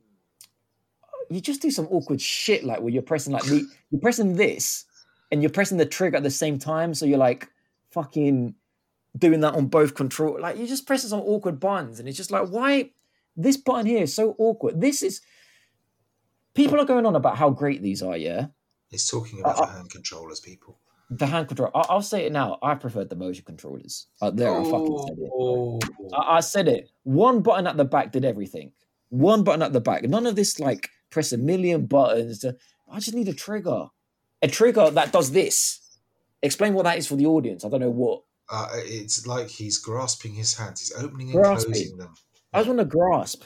You 1.30 1.42
just 1.42 1.62
do 1.62 1.72
some 1.72 1.88
awkward 1.90 2.22
shit 2.22 2.64
like 2.64 2.82
where 2.82 2.90
you're 2.90 3.02
pressing 3.02 3.34
like 3.34 3.44
the 3.44 3.68
you're 3.92 4.02
pressing 4.02 4.36
this 4.36 4.86
and 5.32 5.42
you're 5.42 5.52
pressing 5.52 5.78
the 5.78 5.86
trigger 5.86 6.18
at 6.18 6.24
the 6.24 6.30
same 6.30 6.60
time, 6.60 6.94
so 6.94 7.06
you're 7.06 7.18
like 7.18 7.50
fucking 7.92 8.56
doing 9.18 9.40
that 9.40 9.56
on 9.56 9.68
both 9.68 9.96
control. 9.96 10.40
Like 10.40 10.58
you 10.58 10.68
just 10.68 10.86
pressing 10.86 11.10
some 11.10 11.22
awkward 11.22 11.60
buttons, 11.60 12.00
and 12.00 12.08
it's 12.08 12.18
just 12.18 12.32
like 12.32 12.50
why 12.50 12.92
this 13.36 13.58
button 13.58 13.86
here 13.86 14.04
is 14.04 14.14
so 14.14 14.36
awkward. 14.38 14.80
This 14.80 15.02
is 15.02 15.22
people 16.54 16.80
are 16.80 16.86
going 16.86 17.06
on 17.06 17.16
about 17.16 17.38
how 17.38 17.50
great 17.50 17.82
these 17.82 18.02
are, 18.02 18.18
yeah. 18.18 18.48
He's 18.90 19.08
talking 19.08 19.40
about 19.40 19.58
uh, 19.60 19.66
the 19.66 19.72
hand 19.74 19.92
controllers, 19.92 20.40
people. 20.40 20.80
The 21.10 21.26
hand 21.26 21.48
control. 21.48 21.72
I- 21.74 21.94
will 21.94 22.02
say 22.02 22.26
it 22.26 22.32
now. 22.32 22.58
I 22.64 22.76
preferred 22.76 23.10
the 23.10 23.16
motion 23.16 23.46
controllers. 23.46 24.08
Uh, 24.22 24.32
there, 24.32 24.50
oh, 24.50 24.62
I 24.62 24.72
fucking 24.72 25.06
said 25.08 25.18
it. 25.20 26.14
I-, 26.16 26.38
I 26.38 26.40
said 26.40 26.68
it. 26.68 26.90
One 27.04 27.42
button 27.42 27.68
at 27.68 27.78
the 27.78 27.86
back 27.86 28.12
did 28.12 28.26
everything. 28.26 28.72
One 29.10 29.44
button 29.44 29.62
at 29.62 29.74
the 29.74 29.82
back. 29.82 30.04
None 30.04 30.26
of 30.26 30.36
this 30.36 30.60
like 30.60 30.90
press 31.12 31.32
a 31.32 31.38
million 31.38 31.86
buttons. 31.86 32.40
To, 32.40 32.56
I 32.92 33.00
just 33.00 33.16
need 33.16 33.28
a 33.28 33.34
trigger. 33.34 33.86
A 34.42 34.48
trigger 34.48 34.90
that 34.92 35.12
does 35.12 35.32
this. 35.32 35.80
Explain 36.42 36.74
what 36.74 36.84
that 36.84 36.98
is 36.98 37.08
for 37.08 37.16
the 37.16 37.26
audience. 37.26 37.64
I 37.66 37.70
don't 37.70 37.80
know 37.80 37.90
what. 37.90 38.24
Uh, 38.50 38.68
it's 38.74 39.26
like 39.26 39.48
he's 39.48 39.78
grasping 39.78 40.34
his 40.34 40.54
hands. 40.54 40.82
He's 40.82 41.04
opening 41.04 41.32
and 41.32 41.36
grasping. 41.42 41.74
closing 41.74 41.98
them. 41.98 42.14
I 42.54 42.60
just 42.60 42.68
want 42.68 42.80
to 42.80 42.86
grasp. 42.86 43.44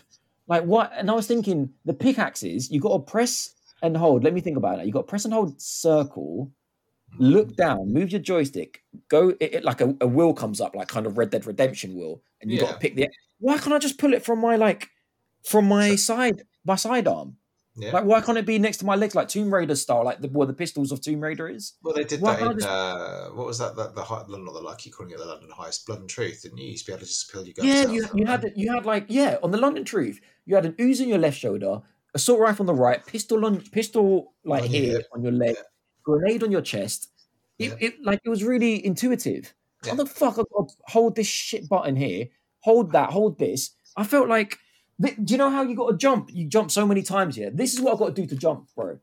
Like 0.47 0.63
what? 0.63 0.91
And 0.95 1.09
I 1.09 1.13
was 1.13 1.27
thinking 1.27 1.71
the 1.85 1.93
pickaxes. 1.93 2.71
You 2.71 2.79
got 2.79 2.93
to 2.93 3.11
press 3.11 3.53
and 3.81 3.95
hold. 3.95 4.23
Let 4.23 4.33
me 4.33 4.41
think 4.41 4.57
about 4.57 4.79
it. 4.79 4.85
You 4.85 4.91
got 4.91 5.01
to 5.01 5.07
press 5.07 5.25
and 5.25 5.33
hold 5.33 5.61
circle, 5.61 6.51
look 7.17 7.55
down, 7.55 7.91
move 7.91 8.11
your 8.11 8.21
joystick, 8.21 8.83
go 9.07 9.29
it, 9.39 9.53
it, 9.55 9.63
like 9.63 9.81
a, 9.81 9.95
a 10.01 10.07
wheel 10.07 10.33
comes 10.33 10.61
up, 10.61 10.75
like 10.75 10.87
kind 10.87 11.05
of 11.05 11.17
Red 11.17 11.31
Dead 11.31 11.45
Redemption 11.45 11.95
wheel, 11.95 12.21
and 12.41 12.51
you 12.51 12.57
yeah. 12.57 12.65
got 12.65 12.73
to 12.73 12.79
pick 12.79 12.95
the. 12.95 13.07
Why 13.39 13.57
can't 13.57 13.73
I 13.73 13.79
just 13.79 13.97
pull 13.97 14.13
it 14.13 14.23
from 14.23 14.39
my 14.39 14.55
like 14.55 14.89
from 15.43 15.67
my 15.67 15.95
side 15.95 16.43
my 16.65 16.75
side 16.75 17.07
arm? 17.07 17.37
Yeah. 17.75 17.91
Like 17.91 18.03
why 18.03 18.19
can't 18.19 18.37
it 18.37 18.45
be 18.45 18.59
next 18.59 18.77
to 18.77 18.85
my 18.85 18.95
legs 18.95 19.15
like 19.15 19.29
Tomb 19.29 19.53
Raider 19.53 19.75
style, 19.75 20.03
like 20.03 20.19
the 20.19 20.27
where 20.27 20.47
the 20.47 20.53
pistols 20.53 20.91
of 20.91 21.01
Tomb 21.01 21.21
Raider 21.21 21.47
is? 21.47 21.73
Well, 21.81 21.93
they 21.93 22.03
did 22.03 22.19
why 22.19 22.35
that 22.35 22.51
in 22.51 22.57
just... 22.57 22.67
uh, 22.67 23.29
what 23.29 23.47
was 23.47 23.59
that? 23.59 23.75
The, 23.75 23.89
the, 23.89 24.03
the 24.03 24.37
not 24.37 24.53
the 24.53 24.59
lucky 24.59 24.89
calling 24.89 25.13
it 25.13 25.17
the 25.17 25.25
London 25.25 25.49
Heist, 25.57 25.85
Blood 25.85 25.99
and 26.01 26.09
Truth, 26.09 26.41
didn't 26.43 26.57
you? 26.57 26.65
You 26.65 26.71
used 26.71 26.85
to 26.85 26.91
be 26.91 26.93
able 26.95 27.01
to 27.01 27.05
just 27.05 27.31
pull 27.31 27.45
your 27.45 27.53
guns. 27.53 27.67
Yeah, 27.67 27.87
you, 27.87 28.05
you 28.15 28.25
had 28.25 28.51
you 28.55 28.73
had 28.73 28.85
like 28.85 29.05
yeah 29.07 29.37
on 29.41 29.51
the 29.51 29.57
London 29.57 29.85
Truth, 29.85 30.19
you 30.45 30.55
had 30.55 30.65
an 30.65 30.73
Uzi 30.73 31.03
on 31.03 31.07
your 31.07 31.19
left 31.19 31.37
shoulder, 31.37 31.81
assault 32.13 32.39
rifle 32.39 32.63
on 32.63 32.67
the 32.67 32.81
right, 32.81 33.05
pistol 33.05 33.45
on 33.45 33.61
pistol 33.61 34.33
like 34.43 34.63
on 34.63 34.69
here 34.69 35.01
on 35.13 35.23
your 35.23 35.31
leg, 35.31 35.55
yeah. 35.55 35.63
Grenade 36.17 36.43
on 36.43 36.51
your 36.51 36.61
chest. 36.61 37.09
It, 37.57 37.71
yeah. 37.71 37.87
it, 37.87 38.03
like 38.03 38.21
it 38.23 38.29
was 38.29 38.43
really 38.43 38.85
intuitive. 38.85 39.53
Yeah. 39.83 39.91
How 39.91 39.97
the 39.97 40.05
fuck 40.05 40.33
I 40.37 40.43
got 40.53 40.71
hold 40.87 41.15
this 41.15 41.27
shit 41.27 41.69
button 41.69 41.95
here, 41.95 42.27
hold 42.61 42.91
that, 42.91 43.11
hold 43.11 43.39
this. 43.39 43.71
I 43.95 44.03
felt 44.03 44.27
like, 44.27 44.57
do 45.01 45.13
you 45.27 45.37
know 45.37 45.49
how 45.49 45.63
you 45.63 45.75
got 45.75 45.91
to 45.91 45.97
jump? 45.97 46.29
You 46.31 46.47
jump 46.47 46.71
so 46.71 46.85
many 46.85 47.01
times 47.01 47.35
here. 47.35 47.49
This 47.49 47.73
is 47.73 47.81
what 47.81 47.93
I've 47.93 47.99
got 47.99 48.15
to 48.15 48.21
do 48.21 48.27
to 48.27 48.35
jump, 48.35 48.69
bro. 48.75 48.99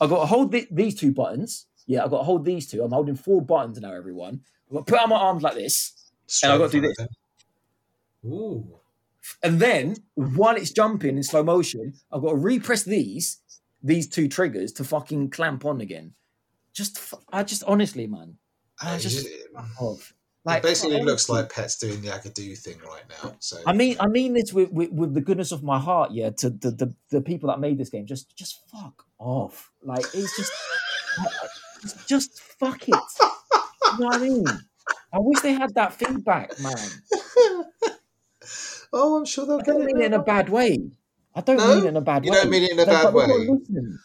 I 0.00 0.06
got 0.06 0.20
to 0.20 0.26
hold 0.26 0.52
the, 0.52 0.66
these 0.70 0.94
two 0.94 1.12
buttons. 1.12 1.66
Yeah, 1.86 2.04
I 2.04 2.08
got 2.08 2.18
to 2.18 2.24
hold 2.24 2.44
these 2.44 2.70
two. 2.70 2.82
I'm 2.82 2.92
holding 2.92 3.16
four 3.16 3.42
buttons 3.42 3.80
now, 3.80 3.92
everyone. 3.92 4.40
I 4.70 4.74
got 4.74 4.86
to 4.86 4.92
put 4.92 5.00
out 5.00 5.08
my 5.08 5.16
arms 5.16 5.42
like 5.42 5.54
this, 5.54 6.10
Straight 6.26 6.50
and 6.50 6.54
I 6.54 6.64
got 6.64 6.72
to 6.72 6.80
do 6.80 6.86
this. 6.86 7.08
Ooh. 8.24 8.80
And 9.42 9.60
then 9.60 9.96
while 10.14 10.56
it's 10.56 10.70
jumping 10.70 11.16
in 11.16 11.22
slow 11.22 11.42
motion, 11.42 11.94
I've 12.12 12.22
got 12.22 12.30
to 12.30 12.36
repress 12.36 12.84
these 12.84 13.38
these 13.82 14.06
two 14.08 14.28
triggers 14.28 14.72
to 14.72 14.84
fucking 14.84 15.30
clamp 15.30 15.64
on 15.64 15.80
again. 15.80 16.12
Just, 16.72 17.14
I 17.32 17.42
just 17.42 17.64
honestly, 17.64 18.06
man, 18.06 18.36
I 18.80 18.98
just 18.98 19.26
like 20.44 20.58
it 20.58 20.62
basically 20.62 20.94
honestly, 20.96 21.10
looks 21.10 21.28
like 21.28 21.52
Pets 21.52 21.78
doing 21.78 22.00
the 22.00 22.08
Agadoo 22.08 22.56
thing 22.56 22.78
right 22.86 23.02
now. 23.22 23.34
So 23.40 23.58
I 23.66 23.72
mean, 23.72 23.96
I 24.00 24.06
mean 24.06 24.32
this 24.34 24.52
with, 24.52 24.70
with, 24.72 24.90
with 24.90 25.14
the 25.14 25.20
goodness 25.20 25.52
of 25.52 25.62
my 25.62 25.78
heart, 25.78 26.12
yeah. 26.12 26.30
To 26.30 26.50
the, 26.50 26.70
the 26.70 26.94
the 27.10 27.20
people 27.20 27.48
that 27.50 27.60
made 27.60 27.76
this 27.78 27.90
game, 27.90 28.06
just 28.06 28.34
just 28.36 28.60
fuck 28.70 29.04
off. 29.18 29.70
Like 29.82 30.04
it's 30.14 30.36
just 30.36 30.52
just, 31.82 32.08
just 32.08 32.40
fuck 32.40 32.82
it. 32.88 32.88
you 32.88 33.98
know 33.98 34.06
what 34.06 34.16
I 34.16 34.18
mean? 34.18 34.46
I 35.12 35.18
wish 35.18 35.40
they 35.40 35.52
had 35.52 35.74
that 35.74 35.92
feedback, 35.92 36.58
man. 36.60 36.76
Oh, 38.92 39.16
I'm 39.16 39.24
sure 39.24 39.46
they'll 39.46 39.56
I 39.60 39.62
get 39.62 39.72
don't 39.72 39.82
it. 39.82 39.86
mean 39.86 40.00
it 40.02 40.06
in 40.06 40.14
a 40.14 40.22
bad 40.22 40.48
way. 40.48 40.78
I 41.34 41.40
don't 41.42 41.58
No? 41.58 41.74
mean 41.76 41.84
it 41.84 41.88
in 41.88 41.96
a 41.96 42.00
bad 42.00 42.24
You 42.24 42.32
way. 42.32 42.36
You 42.36 42.42
don't 42.42 42.50
mean 42.50 42.62
it 42.64 42.70
in 42.72 42.80
a 42.80 42.86
bad 42.86 43.06
oh, 43.06 43.10
way? 43.12 43.26
listening. 43.26 43.98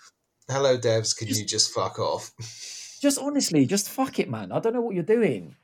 Hello, 0.50 0.78
devs. 0.78 1.18
Can 1.18 1.28
Just- 1.28 1.40
you 1.42 1.46
just 1.48 1.72
fuck 1.74 2.00
off? 2.00 2.32
Just 3.02 3.20
honestly, 3.20 3.66
just 3.68 3.90
fuck 3.90 4.18
it, 4.20 4.30
man. 4.30 4.52
I 4.52 4.60
don't 4.60 4.74
know 4.74 4.82
what 4.82 4.96
you're 4.96 5.04
doing. 5.04 5.56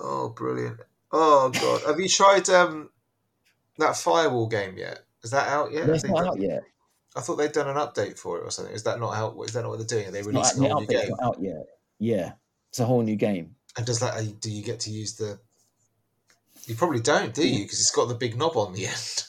Oh, 0.00 0.30
brilliant. 0.30 0.80
Oh 1.12 1.50
god, 1.50 1.82
have 1.86 2.00
you 2.00 2.08
tried 2.08 2.48
um 2.48 2.88
that 3.78 3.96
firewall 3.96 4.46
game 4.46 4.78
yet? 4.78 5.00
Is 5.22 5.32
that 5.32 5.48
out 5.48 5.72
yet? 5.72 5.86
Not 6.04 6.26
out 6.26 6.40
yet. 6.40 6.62
I 7.14 7.20
thought 7.20 7.36
they'd 7.36 7.52
done 7.52 7.68
an 7.68 7.76
update 7.76 8.18
for 8.18 8.38
it 8.38 8.44
or 8.44 8.50
something. 8.50 8.74
Is 8.74 8.84
that 8.84 9.00
not 9.00 9.14
out? 9.14 9.36
Is 9.44 9.52
that 9.52 9.62
not 9.62 9.70
what 9.70 9.78
they're 9.78 9.86
doing? 9.98 10.08
Are 10.08 10.10
they 10.12 10.20
It's 10.20 10.28
releasing 10.28 10.64
a 10.64 10.68
whole 10.68 10.80
new 10.80 10.86
game? 10.86 11.10
out 11.22 11.36
yet. 11.40 11.66
Yeah, 11.98 12.32
it's 12.70 12.80
a 12.80 12.84
whole 12.86 13.02
new 13.02 13.16
game. 13.16 13.56
And 13.76 13.84
does 13.84 14.00
that? 14.00 14.14
uh, 14.14 14.22
Do 14.40 14.50
you 14.50 14.62
get 14.62 14.80
to 14.80 14.90
use 14.90 15.16
the? 15.16 15.38
You 16.66 16.74
probably 16.74 17.00
don't, 17.00 17.34
do 17.34 17.46
you? 17.46 17.64
Because 17.64 17.80
it's 17.80 17.90
got 17.94 18.08
the 18.08 18.14
big 18.14 18.38
knob 18.38 18.56
on 18.56 18.72
the 18.72 18.86
end. 18.86 19.24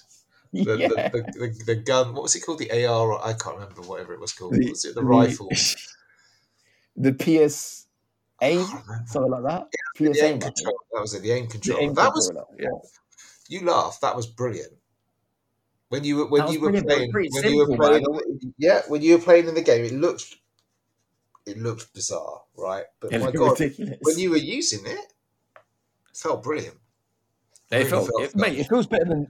The, 0.54 0.78
yeah. 0.78 0.88
the, 0.88 0.96
the, 1.12 1.32
the, 1.40 1.64
the 1.66 1.76
gun. 1.76 2.14
What 2.14 2.24
was 2.24 2.36
it 2.36 2.42
called? 2.42 2.60
The 2.60 2.72
AR. 2.86 3.12
or- 3.14 3.26
I 3.26 3.34
can't 3.34 3.56
remember 3.56 3.82
whatever 3.82 4.14
it 4.14 4.20
was 4.20 4.34
called. 4.34 4.54
The- 4.54 4.70
was 4.70 4.86
it 4.86 4.96
the 4.96 5.02
the- 5.02 5.06
rifle? 5.06 5.50
the 6.96 7.14
PS 7.14 7.86
aim, 8.42 8.66
something 9.06 9.32
like 9.32 9.44
that. 9.44 9.68
The 9.98 10.10
PS 10.12 10.20
aim 10.22 10.26
aim, 10.26 10.36
I 10.38 10.40
think. 10.40 10.44
control. 10.56 10.80
That 10.94 11.02
was 11.02 11.14
it. 11.14 11.22
The 11.24 11.32
aim 11.32 11.46
The 11.46 11.52
control. 11.52 11.80
aim 11.80 11.94
that 11.96 12.12
was. 12.14 12.32
yeah. 12.60 12.70
You 13.50 13.66
laugh. 13.66 14.00
That 14.02 14.16
was 14.16 14.28
brilliant. 14.28 14.74
When 15.90 16.04
you 16.04 16.18
were 16.18 16.28
when 16.28 16.52
you 16.52 16.60
were 16.60 16.70
brilliant, 16.72 16.88
playing 16.88 17.12
pretty 17.12 17.30
when 17.32 17.52
you 17.54 17.58
were 17.66 17.76
playing 17.78 18.04
man. 18.10 18.54
yeah 18.58 18.82
when 18.90 19.02
you 19.02 19.18
were 19.18 19.24
playing 19.24 19.48
in 19.48 19.56
the 19.56 19.62
game 19.62 19.86
it 19.86 19.94
looked 19.94 20.36
it 21.46 21.58
looked 21.58 21.94
bizarre 21.94 22.42
right 22.58 22.84
but 23.00 23.14
It 23.14 23.22
my 23.22 23.32
god 23.32 23.58
ridiculous. 23.58 23.98
when 24.02 24.20
you 24.20 24.32
were 24.32 24.36
using 24.36 24.86
it 24.86 25.00
it 25.00 26.18
felt 26.18 26.44
brilliant 26.44 26.76
it 27.72 27.76
really 27.78 27.90
felt, 27.90 28.08
felt 28.10 28.22
it, 28.22 28.34
good. 28.34 28.42
mate, 28.42 28.60
it 28.60 28.68
feels 28.68 28.86
better 28.88 29.06
than. 29.06 29.28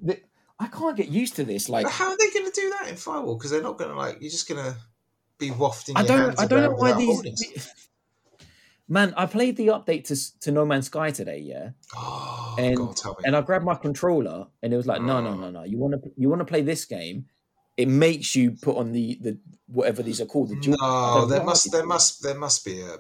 I 0.60 0.68
can't 0.68 0.98
get 0.98 1.10
used 1.10 1.36
to 1.36 1.44
this. 1.44 1.70
Like, 1.70 1.84
but 1.84 1.94
how 1.94 2.10
are 2.10 2.18
they 2.18 2.30
going 2.32 2.46
to 2.46 2.52
do 2.52 2.70
that 2.72 2.90
in 2.90 2.96
firewall 2.96 3.36
because 3.36 3.52
they're 3.52 3.62
not 3.62 3.78
going 3.78 3.92
to 3.92 3.96
like 3.96 4.18
you're 4.22 4.32
just 4.32 4.50
going 4.50 4.64
to 4.64 4.76
be 5.38 5.52
wafting 5.52 5.96
I 5.96 6.04
don't, 6.04 6.40
I 6.40 6.48
don't 6.48 6.64
know 6.64 6.72
why 6.72 6.94
these. 6.94 7.72
Man, 8.90 9.14
I 9.18 9.26
played 9.26 9.58
the 9.58 9.68
update 9.68 10.06
to 10.06 10.40
to 10.40 10.52
No 10.52 10.66
Man's 10.66 10.86
Sky 10.86 11.12
today, 11.12 11.40
yeah, 11.40 11.72
oh 11.94 12.56
And- 12.58 12.78
God, 12.78 12.98
and 13.26 13.36
I 13.36 13.42
grabbed 13.42 13.66
my 13.66 13.76
controller, 13.76 14.48
and 14.64 14.74
it 14.74 14.78
was 14.78 14.88
like, 14.88 15.02
no, 15.02 15.22
no, 15.22 15.34
mm. 15.34 15.40
no, 15.42 15.50
no. 15.52 15.64
You 15.64 15.78
want 15.78 16.02
to 16.02 16.12
you 16.16 16.30
want 16.30 16.40
to 16.40 16.46
play 16.46 16.62
this 16.62 16.86
game? 16.86 17.26
It 17.76 17.90
makes 17.90 18.34
you 18.34 18.52
put 18.52 18.78
on 18.78 18.94
the 18.94 19.20
the 19.22 19.38
whatever 19.68 20.02
these 20.02 20.22
are 20.22 20.26
called. 20.26 20.50
The 20.50 20.56
dual, 20.56 20.78
no 20.80 21.26
there 21.26 21.44
must 21.44 21.70
there 21.70 21.86
must 21.86 22.24
there 22.24 22.40
must 22.40 22.64
be 22.64 22.80
a 22.80 22.96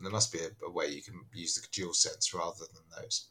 there 0.00 0.10
must 0.10 0.32
be 0.32 0.38
a, 0.38 0.66
a 0.66 0.70
way 0.70 0.86
you 0.86 1.02
can 1.02 1.14
use 1.32 1.54
the 1.56 1.66
dual 1.72 1.94
sense 1.94 2.32
rather 2.32 2.64
than 2.72 3.02
those 3.02 3.28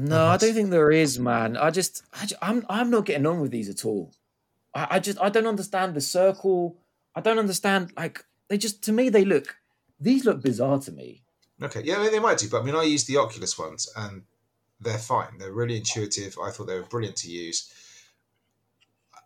No, 0.00 0.16
I 0.16 0.18
uh-huh. 0.20 0.36
don't 0.36 0.54
think 0.54 0.70
there 0.70 0.92
is, 0.92 1.18
man. 1.18 1.56
I 1.56 1.70
just, 1.70 2.04
I 2.12 2.26
ju- 2.26 2.36
I'm, 2.40 2.64
I'm 2.68 2.88
not 2.88 3.04
getting 3.04 3.26
on 3.26 3.40
with 3.40 3.50
these 3.50 3.68
at 3.68 3.84
all. 3.84 4.12
I, 4.72 4.86
I 4.92 4.98
just, 5.00 5.18
I 5.20 5.28
don't 5.28 5.48
understand 5.48 5.94
the 5.94 6.00
circle. 6.00 6.78
I 7.16 7.20
don't 7.20 7.40
understand. 7.40 7.92
Like, 7.96 8.24
they 8.46 8.58
just, 8.58 8.84
to 8.84 8.92
me, 8.92 9.08
they 9.08 9.24
look, 9.24 9.56
these 9.98 10.24
look 10.24 10.40
bizarre 10.40 10.78
to 10.78 10.92
me. 10.92 11.24
Okay, 11.60 11.82
yeah, 11.82 12.08
they 12.08 12.20
might 12.20 12.38
do, 12.38 12.48
but 12.48 12.62
I 12.62 12.64
mean, 12.64 12.76
I 12.76 12.84
use 12.84 13.06
the 13.06 13.16
Oculus 13.16 13.58
ones, 13.58 13.92
and 13.96 14.22
they're 14.80 14.98
fine. 14.98 15.36
They're 15.36 15.52
really 15.52 15.78
intuitive. 15.78 16.38
I 16.40 16.52
thought 16.52 16.68
they 16.68 16.78
were 16.78 16.86
brilliant 16.86 17.16
to 17.16 17.30
use. 17.30 17.72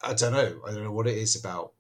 I 0.03 0.14
don't 0.14 0.33
know. 0.33 0.59
I 0.66 0.73
don't 0.73 0.85
know 0.85 0.93
what 0.93 1.07
it 1.07 1.18
is 1.18 1.37
about 1.37 1.73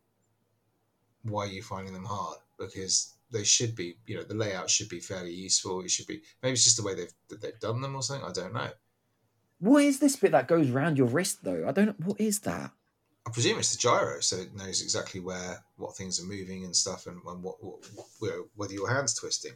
why 1.22 1.46
you're 1.46 1.64
finding 1.64 1.94
them 1.94 2.04
hard 2.04 2.36
because 2.58 3.14
they 3.30 3.44
should 3.44 3.74
be. 3.74 3.96
You 4.06 4.16
know, 4.16 4.24
the 4.24 4.34
layout 4.34 4.68
should 4.68 4.90
be 4.90 5.00
fairly 5.00 5.32
useful. 5.32 5.80
It 5.80 5.90
should 5.90 6.06
be. 6.06 6.20
Maybe 6.42 6.52
it's 6.52 6.64
just 6.64 6.76
the 6.76 6.82
way 6.82 6.94
they've 6.94 7.14
that 7.30 7.40
they've 7.40 7.58
done 7.58 7.80
them 7.80 7.96
or 7.96 8.02
something. 8.02 8.28
I 8.28 8.32
don't 8.32 8.52
know. 8.52 8.68
What 9.62 9.84
is 9.84 10.00
this 10.00 10.16
bit 10.16 10.32
that 10.32 10.48
goes 10.48 10.70
round 10.70 10.98
your 10.98 11.06
wrist, 11.06 11.44
though? 11.44 11.64
I 11.68 11.70
don't 11.70 11.86
know. 11.86 11.94
What 12.04 12.20
is 12.20 12.40
that? 12.40 12.72
I 13.24 13.30
presume 13.30 13.60
it's 13.60 13.70
the 13.70 13.78
gyro, 13.78 14.18
so 14.18 14.38
it 14.38 14.52
knows 14.56 14.82
exactly 14.82 15.20
where 15.20 15.62
what 15.76 15.96
things 15.96 16.20
are 16.20 16.26
moving 16.26 16.64
and 16.64 16.74
stuff, 16.74 17.06
and, 17.06 17.20
and 17.24 17.44
what, 17.44 17.62
what 17.62 17.78
know, 18.20 18.46
whether 18.56 18.72
your 18.72 18.92
hand's 18.92 19.14
twisting. 19.14 19.52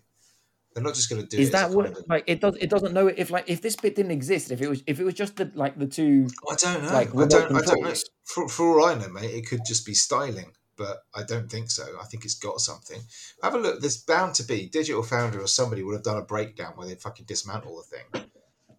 They're 0.73 0.85
not 0.85 0.95
just 0.95 1.11
going 1.11 1.23
to 1.23 1.27
do. 1.27 1.43
Is 1.43 1.51
that 1.51 1.71
what, 1.71 1.87
of- 1.87 2.05
like, 2.09 2.23
it 2.29 2.41
does, 2.41 2.55
it 2.61 2.71
doesn't 2.71 2.95
know 2.95 3.09
if, 3.09 3.33
like, 3.33 3.51
if 3.51 3.63
this 3.63 3.75
bit 3.75 3.97
didn't 3.97 4.13
exist, 4.13 4.53
if 4.53 4.63
it 4.63 4.69
was, 4.69 4.85
if 4.87 5.01
it 5.01 5.05
was 5.05 5.15
just 5.15 5.35
the, 5.35 5.51
like, 5.57 5.77
the 5.77 5.87
two, 5.87 6.29
I 6.49 6.55
don't 6.55 6.85
know. 6.85 6.93
like, 6.93 7.09
I 7.09 7.27
don't. 7.27 7.57
I 7.57 7.61
don't 7.63 7.83
know. 7.83 7.95
For, 8.23 8.49
for 8.49 8.79
all 8.79 8.87
I 8.87 8.95
know, 8.95 9.09
mate, 9.09 9.35
it 9.35 9.49
could 9.49 9.63
just 9.67 9.85
be 9.85 9.95
styling, 9.95 10.53
but 10.77 10.99
I 11.13 11.25
don't 11.25 11.51
think 11.51 11.69
so. 11.71 11.83
I 12.01 12.05
think 12.05 12.25
it's 12.25 12.35
got 12.35 12.61
something. 12.61 13.01
Have 13.43 13.57
a 13.57 13.59
look. 13.59 13.81
There's 13.81 13.97
bound 13.97 14.37
to 14.37 14.45
be 14.45 14.69
Digital 14.69 15.03
Foundry 15.03 15.43
or 15.43 15.49
somebody 15.49 15.83
would 15.83 15.95
have 15.95 16.05
done 16.05 16.19
a 16.19 16.23
breakdown 16.23 16.75
where 16.77 16.87
they 16.87 16.95
fucking 16.95 17.27
dismantle 17.27 17.77
the 17.79 17.97
thing. 17.97 18.31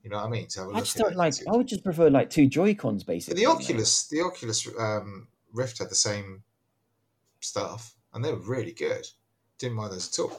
You 0.07 0.11
know 0.11 0.19
what 0.19 0.27
I 0.27 0.29
mean? 0.29 0.47
To 0.47 0.59
have 0.59 0.67
a 0.67 0.71
look 0.71 0.77
I 0.77 0.79
just 0.79 0.95
don't 0.95 1.17
like, 1.17 1.33
I 1.45 1.57
would 1.57 1.67
just 1.67 1.83
prefer, 1.83 2.09
like, 2.09 2.29
two 2.29 2.47
Joy-Cons, 2.47 3.03
But 3.03 3.13
basically. 3.13 3.43
the. 3.43 3.51
Oculus, 3.51 4.07
the 4.07 4.21
Oculus 4.21 4.65
um, 4.79 5.27
Rift 5.51 5.79
had 5.79 5.89
the 5.89 5.95
same 5.95 6.43
stuff, 7.41 7.93
and 8.13 8.23
they 8.23 8.31
were 8.31 8.39
really 8.39 8.71
good. 8.71 9.05
Didn't 9.57 9.75
mind 9.75 9.91
those 9.91 10.07
at 10.17 10.23
all. 10.23 10.37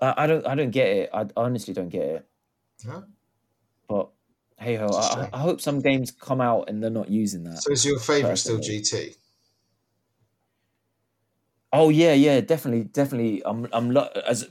I, 0.00 0.14
I 0.22 0.26
don't, 0.26 0.46
I 0.46 0.54
don't 0.54 0.70
get 0.70 0.88
it. 0.88 1.10
I 1.12 1.26
honestly 1.36 1.74
don't 1.74 1.90
get 1.90 2.02
it. 2.02 2.26
No? 2.86 3.04
But 3.86 4.08
hey 4.58 4.76
ho, 4.76 4.86
I. 4.86 5.28
I 5.30 5.40
hope 5.40 5.60
some 5.60 5.80
games 5.80 6.10
come 6.12 6.40
out 6.40 6.70
and 6.70 6.82
they're 6.82 6.88
not 6.88 7.10
using 7.10 7.44
that. 7.44 7.58
So 7.58 7.72
is 7.72 7.84
your 7.84 7.98
favourite 7.98 8.36
still 8.38 8.58
GT? 8.58 9.16
Oh 11.74 11.90
yeah, 11.90 12.14
yeah, 12.14 12.40
definitely, 12.40 12.84
definitely. 12.84 13.42
I'm, 13.44 13.68
I'm 13.72 13.90
lo- 13.90 14.08
as 14.26 14.48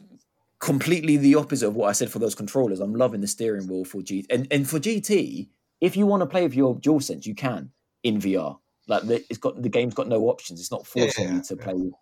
completely 0.60 1.18
the 1.18 1.36
opposite 1.36 1.68
of 1.68 1.76
what 1.76 1.90
I 1.90 1.92
said 1.94 2.10
for 2.12 2.20
those 2.20 2.36
controllers. 2.36 2.80
I'm 2.80 2.96
loving 2.96 3.22
the 3.22 3.28
steering 3.28 3.68
wheel 3.68 3.86
for 3.86 4.02
G 4.02 4.26
and 4.30 4.48
and 4.52 4.68
for 4.70 4.80
GT, 4.80 5.50
if 5.82 5.96
you 5.96 6.06
want 6.06 6.22
to 6.22 6.26
play 6.28 6.44
with 6.44 6.56
your 6.56 6.76
DualSense, 6.76 7.26
you 7.26 7.36
can 7.36 7.72
in 8.04 8.20
VR. 8.20 8.58
Like 8.88 9.04
the, 9.04 9.16
it's 9.30 9.38
got 9.38 9.62
the 9.62 9.70
game's 9.70 9.94
got 9.94 10.08
no 10.08 10.24
options. 10.30 10.60
It's 10.60 10.72
not 10.72 10.88
forcing 10.88 11.26
Yeah, 11.28 11.36
you 11.36 11.42
to 11.44 11.56
yeah. 11.56 11.64
play. 11.64 11.74
with- 11.74 11.94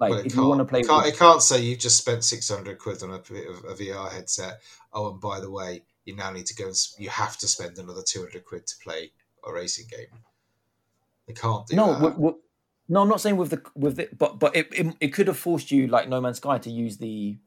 Like 0.00 0.10
Well, 0.10 0.18
if 0.26 0.34
you 0.36 0.44
want 0.46 0.58
to 0.60 0.64
play, 0.64 0.80
it 0.80 0.86
can't, 0.88 1.04
with, 1.04 1.14
it 1.14 1.18
can't 1.18 1.42
say 1.42 1.60
you've 1.62 1.78
just 1.78 1.96
spent 1.96 2.24
600 2.24 2.78
quid 2.78 3.02
on 3.02 3.10
a, 3.10 3.14
a 3.14 3.74
VR 3.74 4.10
headset. 4.12 4.60
Oh, 4.92 5.10
and 5.12 5.20
by 5.20 5.40
the 5.40 5.50
way, 5.50 5.82
you 6.04 6.14
now 6.16 6.30
need 6.32 6.46
to 6.46 6.54
go 6.54 6.64
and 6.64 6.72
s- 6.72 6.94
you 6.98 7.08
have 7.08 7.38
to 7.38 7.46
spend 7.48 7.78
another 7.78 8.02
200 8.06 8.44
quid 8.44 8.66
to 8.66 8.74
play 8.82 9.12
a 9.46 9.52
racing 9.52 9.86
game. 9.88 10.08
They 11.26 11.32
can't 11.32 11.66
do 11.66 11.76
no, 11.76 11.86
that. 11.86 12.00
w- 12.00 12.14
w- 12.14 12.38
no, 12.88 13.00
I'm 13.02 13.08
not 13.08 13.20
saying 13.20 13.36
with 13.36 13.50
the 13.50 13.62
with 13.74 13.96
the, 13.96 14.08
but 14.18 14.38
but 14.38 14.54
it, 14.54 14.68
it 14.72 14.94
it 15.00 15.08
could 15.14 15.28
have 15.28 15.38
forced 15.38 15.70
you 15.70 15.86
like 15.86 16.08
No 16.08 16.20
Man's 16.20 16.36
Sky 16.36 16.58
to 16.58 16.70
use 16.70 16.98
the. 16.98 17.38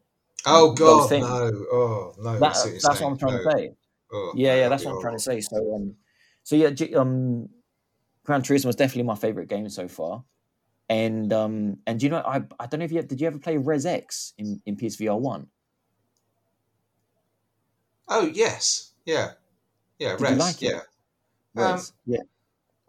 Oh, 0.45 0.71
God, 0.73 1.11
no. 1.11 1.65
Oh, 1.71 2.13
no. 2.19 2.39
That, 2.39 2.79
that's 2.81 3.01
what 3.01 3.03
I'm 3.03 3.17
trying 3.17 3.37
No. 3.37 3.43
to 3.43 3.57
say. 3.57 3.71
Oh, 4.13 4.33
Yeah, 4.35 4.55
yeah, 4.55 4.69
that's 4.69 4.85
what 4.85 4.95
I'm 4.95 5.01
trying 5.01 5.17
to 5.17 5.21
say. 5.23 5.41
So, 5.41 5.75
um, 5.75 5.95
so 6.43 6.55
yeah, 6.55 6.69
um, 6.95 7.49
Gran 8.23 8.41
Turismo 8.41 8.65
was 8.65 8.75
definitely 8.75 9.03
my 9.03 9.15
favorite 9.15 9.49
game 9.49 9.67
so 9.69 9.87
far. 9.87 10.23
And 10.89 11.33
um, 11.33 11.79
and 11.85 11.99
do 11.99 12.05
you 12.05 12.09
know, 12.09 12.19
I 12.25 12.43
I 12.59 12.65
don't 12.67 12.79
know 12.79 12.85
if 12.85 12.93
you 12.93 13.01
did 13.01 13.19
you 13.19 13.27
ever 13.27 13.39
play 13.39 13.57
Rez 13.57 13.85
X 13.85 14.33
in 14.37 14.61
in 14.65 14.77
PSVR 14.77 15.19
one? 15.19 15.47
Oh, 18.07 18.25
yes. 18.25 18.93
Yeah. 19.05 19.31
Yeah, 19.99 20.11
Did 20.15 20.21
Rez. 20.21 20.37
like 20.37 20.61
yeah. 20.61 20.79
Um, 21.57 21.73
Rez, 21.73 21.91
yeah. 22.05 22.21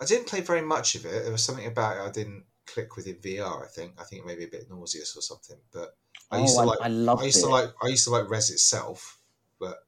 I 0.01 0.05
didn't 0.05 0.29
play 0.29 0.41
very 0.43 0.63
much 0.63 0.95
of 0.95 1.05
it. 1.07 1.23
There 1.25 1.33
was 1.33 1.43
something 1.45 1.67
about 1.67 1.97
it 1.97 2.09
I 2.09 2.11
didn't 2.13 2.45
click 2.73 2.97
with 2.97 3.07
in 3.07 3.17
VR, 3.17 3.65
I 3.65 3.69
think. 3.69 3.93
I 3.99 4.05
think 4.05 4.23
it 4.23 4.27
may 4.27 4.37
be 4.37 4.45
a 4.45 4.49
bit 4.49 4.67
nauseous 4.71 5.17
or 5.17 5.23
something. 5.23 5.57
But 5.73 5.97
I 6.31 6.39
used 6.41 6.57
oh, 6.59 6.63
to 6.63 6.67
like 6.69 6.79
I 6.83 6.89
loved 6.89 7.23
I 7.23 7.27
used 7.27 7.39
it. 7.39 7.43
to 7.43 7.49
like 7.49 7.71
I 7.83 7.89
used 7.89 8.05
to 8.05 8.11
like 8.11 8.29
Rez 8.31 8.51
itself, 8.51 9.19
but 9.59 9.79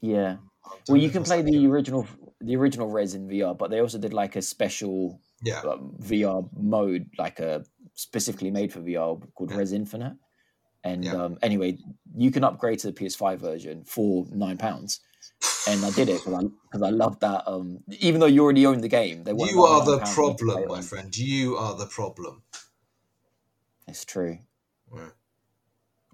yeah. 0.00 0.36
Well, 0.88 0.96
you 0.96 1.10
can 1.10 1.22
play 1.22 1.42
the 1.42 1.64
it. 1.64 1.68
original 1.68 2.06
the 2.40 2.56
original 2.56 2.88
Rez 2.88 3.14
in 3.14 3.28
VR, 3.28 3.56
but 3.56 3.70
they 3.70 3.80
also 3.80 3.98
did 3.98 4.12
like 4.12 4.36
a 4.36 4.42
special 4.42 5.20
Yeah. 5.42 5.60
um, 5.60 5.94
VR 6.00 6.48
mode, 6.56 7.06
like 7.18 7.40
a 7.40 7.64
specifically 7.94 8.50
made 8.50 8.72
for 8.72 8.80
VR 8.80 9.20
called 9.34 9.50
Yeah. 9.50 9.56
Rez 9.58 9.72
Infinite. 9.72 10.16
And 10.84 11.04
Yeah. 11.04 11.14
um, 11.14 11.38
anyway, 11.42 11.78
you 12.16 12.30
can 12.30 12.44
upgrade 12.44 12.78
to 12.80 12.88
the 12.88 12.92
PS5 12.92 13.38
version 13.38 13.84
for 13.84 14.26
nine 14.30 14.58
pounds. 14.58 15.00
And 15.68 15.84
I 15.84 15.90
did 15.90 16.08
it 16.08 16.24
because 16.24 16.34
I 16.34 16.48
because 16.70 16.82
I 16.82 16.90
loved 16.90 17.20
that. 17.20 17.44
Um, 17.46 17.80
even 18.00 18.20
though 18.20 18.26
you 18.26 18.42
already 18.42 18.66
own 18.66 18.80
the 18.80 18.88
game, 18.88 19.24
they 19.24 19.32
You 19.32 19.62
are 19.64 19.84
the 19.84 19.98
£9 19.98 20.08
for 20.08 20.22
you 20.22 20.30
to 20.30 20.44
play 20.44 20.54
problem, 20.54 20.68
my 20.68 20.82
friend. 20.82 21.16
You 21.16 21.56
are 21.56 21.76
the 21.76 21.86
problem. 21.86 22.42
It's 23.88 24.04
true. 24.04 24.38
Yeah. 24.94 25.08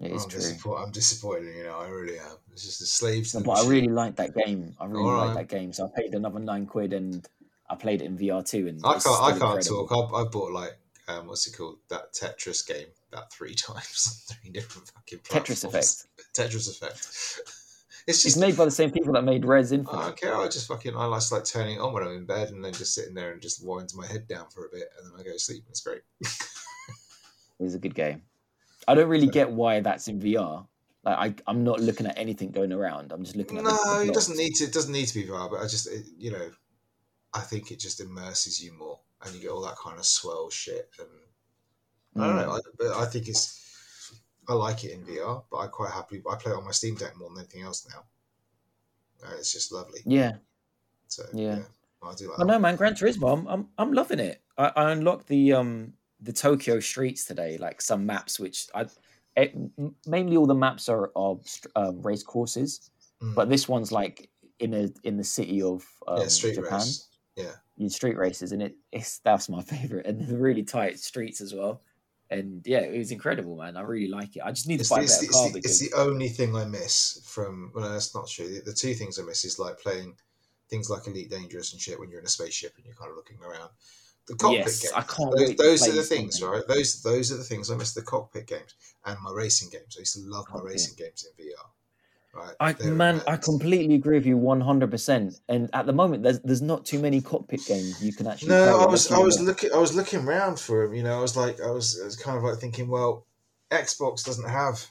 It 0.00 0.12
is 0.12 0.24
I'm, 0.24 0.30
true. 0.30 0.40
disappointed. 0.40 0.82
I'm 0.82 0.90
disappointed. 0.90 1.56
You 1.56 1.64
know, 1.64 1.78
I 1.78 1.88
really 1.88 2.18
am. 2.18 2.36
It's 2.52 2.64
just 2.64 2.82
a 2.82 2.86
slave 2.86 3.28
to 3.28 3.38
No, 3.38 3.44
but 3.44 3.64
I 3.64 3.68
really 3.68 3.88
liked 3.88 4.16
that 4.16 4.34
game. 4.34 4.74
I 4.80 4.86
really 4.86 5.04
Alright. 5.04 5.36
liked 5.36 5.50
that 5.50 5.56
game. 5.56 5.72
So 5.72 5.86
I 5.86 6.00
paid 6.00 6.14
another 6.14 6.40
nine 6.40 6.66
quid 6.66 6.92
and 6.92 7.26
I 7.70 7.76
played 7.76 8.02
it 8.02 8.06
in 8.06 8.18
VR 8.18 8.44
too. 8.44 8.66
And 8.66 8.80
I 8.84 8.94
can't. 8.94 9.06
I 9.06 9.30
can't 9.30 9.42
incredible. 9.42 9.86
talk. 9.86 10.12
I, 10.12 10.22
I 10.22 10.24
bought 10.24 10.52
like 10.52 10.76
um, 11.08 11.26
what's 11.28 11.46
it 11.46 11.56
called? 11.56 11.78
That 11.88 12.12
Tetris 12.12 12.66
game 12.66 12.88
about 13.12 13.32
three 13.32 13.54
times 13.54 14.26
on 14.30 14.36
three 14.36 14.50
different 14.50 14.88
fucking 14.88 15.20
Tetris 15.20 15.62
platforms. 15.62 16.06
Effect. 16.16 16.36
Tetris 16.36 16.68
Effect. 16.68 17.61
It's 18.06 18.18
It's 18.18 18.34
just. 18.34 18.38
made 18.38 18.56
by 18.56 18.64
the 18.64 18.70
same 18.70 18.90
people 18.90 19.12
that 19.14 19.22
made 19.22 19.44
Rez 19.44 19.72
I 19.72 19.76
Infinite. 19.76 20.02
don't 20.02 20.16
care. 20.20 20.36
I 20.36 20.46
just 20.48 20.66
fucking. 20.68 20.96
I 20.96 21.08
just 21.14 21.30
like 21.32 21.44
turning 21.44 21.76
it 21.76 21.80
on 21.80 21.92
when 21.92 22.02
I'm 22.02 22.16
in 22.16 22.24
bed 22.26 22.50
and 22.50 22.64
then 22.64 22.72
just 22.72 22.94
sitting 22.94 23.14
there 23.14 23.32
and 23.32 23.40
just 23.40 23.64
winds 23.64 23.94
my 23.94 24.06
head 24.06 24.26
down 24.26 24.48
for 24.50 24.66
a 24.66 24.68
bit 24.70 24.88
and 24.98 25.06
then 25.12 25.20
I 25.20 25.22
go 25.22 25.32
to 25.32 25.38
sleep. 25.38 25.64
It's 25.68 25.80
great. 25.80 26.02
It 27.60 27.64
was 27.66 27.74
a 27.76 27.78
good 27.78 27.94
game. 27.94 28.22
I 28.88 28.94
don't 28.96 29.08
really 29.08 29.28
get 29.28 29.48
why 29.52 29.78
that's 29.78 30.08
in 30.08 30.18
VR. 30.18 30.66
Like 31.04 31.16
I, 31.16 31.34
I'm 31.50 31.62
not 31.62 31.78
looking 31.80 32.06
at 32.08 32.18
anything 32.18 32.50
going 32.50 32.72
around. 32.72 33.12
I'm 33.12 33.22
just 33.22 33.36
looking 33.36 33.58
at. 33.58 33.62
No, 33.64 33.70
the, 33.70 34.00
the 34.02 34.08
it 34.10 34.14
doesn't 34.14 34.36
need 34.36 34.54
to. 34.56 34.64
It 34.64 34.72
doesn't 34.72 34.90
need 34.90 35.06
to 35.06 35.14
be 35.14 35.26
VR, 35.28 35.48
but 35.48 35.60
I 35.60 35.68
just, 35.68 35.86
it, 35.86 36.04
you 36.18 36.32
know, 36.32 36.50
I 37.34 37.38
think 37.40 37.70
it 37.70 37.78
just 37.78 38.00
immerses 38.00 38.60
you 38.60 38.72
more, 38.72 38.98
and 39.24 39.32
you 39.32 39.40
get 39.40 39.50
all 39.50 39.62
that 39.62 39.76
kind 39.76 39.96
of 39.96 40.04
swirl 40.04 40.50
shit. 40.50 40.90
And 40.98 41.08
I 42.20 42.26
don't 42.26 42.36
Mm. 42.36 42.46
know, 42.46 42.52
I, 42.52 42.58
but 42.78 42.88
I 42.96 43.04
think 43.06 43.28
it's. 43.28 43.61
I 44.52 44.54
like 44.54 44.84
it 44.84 44.92
in 44.92 45.02
VR, 45.04 45.42
but 45.50 45.56
I 45.58 45.66
quite 45.66 45.90
happily 45.92 46.22
I 46.30 46.36
play 46.36 46.52
it 46.52 46.56
on 46.56 46.64
my 46.64 46.72
Steam 46.72 46.94
Deck 46.94 47.16
more 47.16 47.30
than 47.30 47.38
anything 47.38 47.62
else 47.62 47.88
now. 47.90 48.04
Uh, 49.26 49.34
it's 49.38 49.52
just 49.52 49.72
lovely. 49.72 50.00
Yeah. 50.04 50.32
So 51.08 51.24
Yeah. 51.32 51.56
yeah, 51.56 51.62
I 52.02 52.14
do 52.14 52.28
like. 52.30 52.40
I 52.40 52.44
know, 52.44 52.58
man. 52.58 52.76
Gran 52.76 52.94
Turismo, 52.94 53.32
I'm, 53.38 53.46
I'm, 53.48 53.68
I'm 53.78 53.92
loving 53.92 54.18
it. 54.18 54.42
I, 54.58 54.72
I 54.76 54.92
unlocked 54.92 55.26
the 55.28 55.52
um 55.54 55.94
the 56.20 56.32
Tokyo 56.32 56.80
streets 56.80 57.24
today, 57.24 57.56
like 57.58 57.80
some 57.80 58.04
maps, 58.04 58.38
which 58.38 58.66
I 58.74 58.86
it, 59.36 59.56
mainly 60.06 60.36
all 60.36 60.46
the 60.46 60.54
maps 60.54 60.88
are 60.90 61.10
are 61.16 61.38
uh, 61.76 61.92
race 61.96 62.22
courses, 62.22 62.90
Mm. 63.22 63.34
but 63.36 63.48
this 63.48 63.68
one's 63.68 63.92
like 63.92 64.28
in 64.58 64.74
a 64.74 64.88
in 65.04 65.16
the 65.16 65.24
city 65.24 65.62
of 65.62 65.86
um, 66.08 66.18
yeah, 66.18 66.26
street 66.28 66.56
Japan. 66.56 66.72
race. 66.80 67.08
Yeah, 67.36 67.52
in 67.78 67.88
street 67.88 68.16
races, 68.18 68.52
and 68.52 68.62
it 68.62 68.76
it's 68.90 69.20
that's 69.20 69.48
my 69.48 69.62
favorite, 69.74 70.04
and 70.06 70.26
the 70.28 70.36
really 70.36 70.62
tight 70.64 70.98
streets 70.98 71.40
as 71.40 71.54
well. 71.54 71.80
And 72.32 72.62
yeah, 72.66 72.80
it 72.80 72.96
was 72.96 73.10
incredible, 73.10 73.56
man. 73.56 73.76
I 73.76 73.82
really 73.82 74.08
like 74.08 74.36
it. 74.36 74.42
I 74.44 74.52
just 74.52 74.66
need 74.66 74.80
it's, 74.80 74.88
to 74.88 74.94
buy 74.94 75.00
a 75.00 75.04
it's, 75.04 75.16
better 75.16 75.26
it's, 75.26 75.36
car 75.36 75.48
the, 75.48 75.54
because 75.54 75.82
it's 75.82 75.90
the 75.90 75.98
only 75.98 76.28
thing 76.28 76.56
I 76.56 76.64
miss 76.64 77.20
from. 77.24 77.70
Well, 77.74 77.84
no, 77.84 77.92
that's 77.92 78.14
not 78.14 78.28
true. 78.28 78.48
The, 78.48 78.60
the 78.60 78.72
two 78.72 78.94
things 78.94 79.18
I 79.18 79.22
miss 79.22 79.44
is 79.44 79.58
like 79.58 79.78
playing 79.78 80.16
things 80.70 80.88
like 80.88 81.06
Elite 81.06 81.30
Dangerous 81.30 81.72
and 81.72 81.80
shit 81.80 82.00
when 82.00 82.10
you're 82.10 82.20
in 82.20 82.26
a 82.26 82.30
spaceship 82.30 82.72
and 82.76 82.86
you're 82.86 82.94
kind 82.94 83.10
of 83.10 83.16
looking 83.16 83.38
around. 83.42 83.70
The 84.26 84.36
cockpit 84.36 84.58
yes, 84.60 84.80
games. 84.80 84.92
I 84.94 85.02
can't 85.02 85.36
those, 85.36 85.56
those 85.56 85.88
are 85.88 85.92
the 85.92 86.02
things, 86.02 86.42
right? 86.42 86.62
Those 86.68 87.02
those 87.02 87.32
are 87.32 87.36
the 87.36 87.44
things 87.44 87.70
I 87.70 87.76
miss. 87.76 87.92
The 87.92 88.02
cockpit 88.02 88.46
games 88.46 88.74
and 89.04 89.18
my 89.20 89.32
racing 89.32 89.68
games. 89.70 89.96
I 89.96 90.00
used 90.00 90.14
to 90.14 90.22
love 90.22 90.46
my 90.54 90.60
racing 90.62 90.94
games 90.96 91.26
in 91.26 91.44
VR. 91.44 91.66
Right, 92.34 92.54
I 92.60 92.72
man, 92.84 93.20
I 93.26 93.36
completely 93.36 93.94
agree 93.94 94.16
with 94.16 94.24
you 94.24 94.38
one 94.38 94.62
hundred 94.62 94.90
percent. 94.90 95.34
And 95.50 95.68
at 95.74 95.84
the 95.84 95.92
moment, 95.92 96.22
there's 96.22 96.40
there's 96.40 96.62
not 96.62 96.86
too 96.86 96.98
many 96.98 97.20
cockpit 97.20 97.60
games 97.66 98.02
you 98.02 98.14
can 98.14 98.26
actually. 98.26 98.48
play 98.48 98.64
No, 98.64 98.78
I 98.78 98.86
was 98.86 99.12
I 99.12 99.18
was 99.18 99.38
looking 99.38 99.70
I 99.70 99.76
was 99.76 99.94
looking 99.94 100.26
around 100.26 100.58
for 100.58 100.84
him. 100.84 100.94
You 100.94 101.02
know, 101.02 101.18
I 101.18 101.20
was 101.20 101.36
like 101.36 101.60
I 101.60 101.70
was, 101.70 102.00
I 102.00 102.06
was 102.06 102.16
kind 102.16 102.38
of 102.38 102.42
like 102.42 102.58
thinking, 102.58 102.88
well, 102.88 103.26
Xbox 103.70 104.24
doesn't 104.24 104.48
have. 104.48 104.86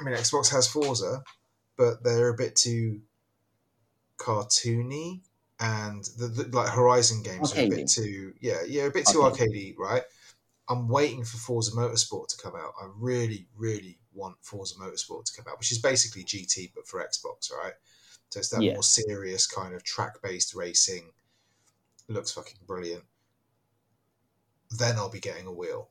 I 0.00 0.04
mean, 0.04 0.14
Xbox 0.14 0.50
has 0.52 0.66
Forza, 0.66 1.22
but 1.76 2.02
they're 2.02 2.30
a 2.30 2.34
bit 2.34 2.56
too 2.56 3.02
cartoony, 4.16 5.20
and 5.60 6.02
the, 6.18 6.28
the 6.28 6.56
like 6.56 6.70
Horizon 6.70 7.22
games 7.22 7.54
are 7.54 7.60
a 7.60 7.68
bit 7.68 7.88
too 7.88 8.32
yeah 8.40 8.62
yeah 8.66 8.84
a 8.84 8.90
bit 8.90 9.06
too 9.06 9.22
Arcade. 9.22 9.50
arcadey, 9.50 9.78
right? 9.78 10.02
I'm 10.68 10.88
waiting 10.88 11.24
for 11.24 11.36
Forza 11.36 11.72
Motorsport 11.72 12.28
to 12.28 12.36
come 12.38 12.56
out. 12.56 12.72
I 12.80 12.88
really 12.96 13.46
really 13.56 13.98
want 14.12 14.36
Forza 14.42 14.76
Motorsport 14.76 15.24
to 15.26 15.42
come 15.42 15.50
out, 15.52 15.58
which 15.58 15.72
is 15.72 15.78
basically 15.78 16.24
GT 16.24 16.72
but 16.74 16.86
for 16.86 17.00
Xbox, 17.04 17.52
right? 17.52 17.74
So 18.30 18.40
it's 18.40 18.48
that 18.50 18.62
Yeah. 18.62 18.74
more 18.74 18.82
serious 18.82 19.46
kind 19.46 19.74
of 19.74 19.82
track 19.84 20.22
based 20.22 20.54
racing. 20.54 21.12
looks 22.08 22.32
fucking 22.32 22.58
brilliant. 22.66 23.04
Then 24.70 24.96
I'll 24.96 25.08
be 25.08 25.20
getting 25.20 25.46
a 25.46 25.52
wheel, 25.52 25.88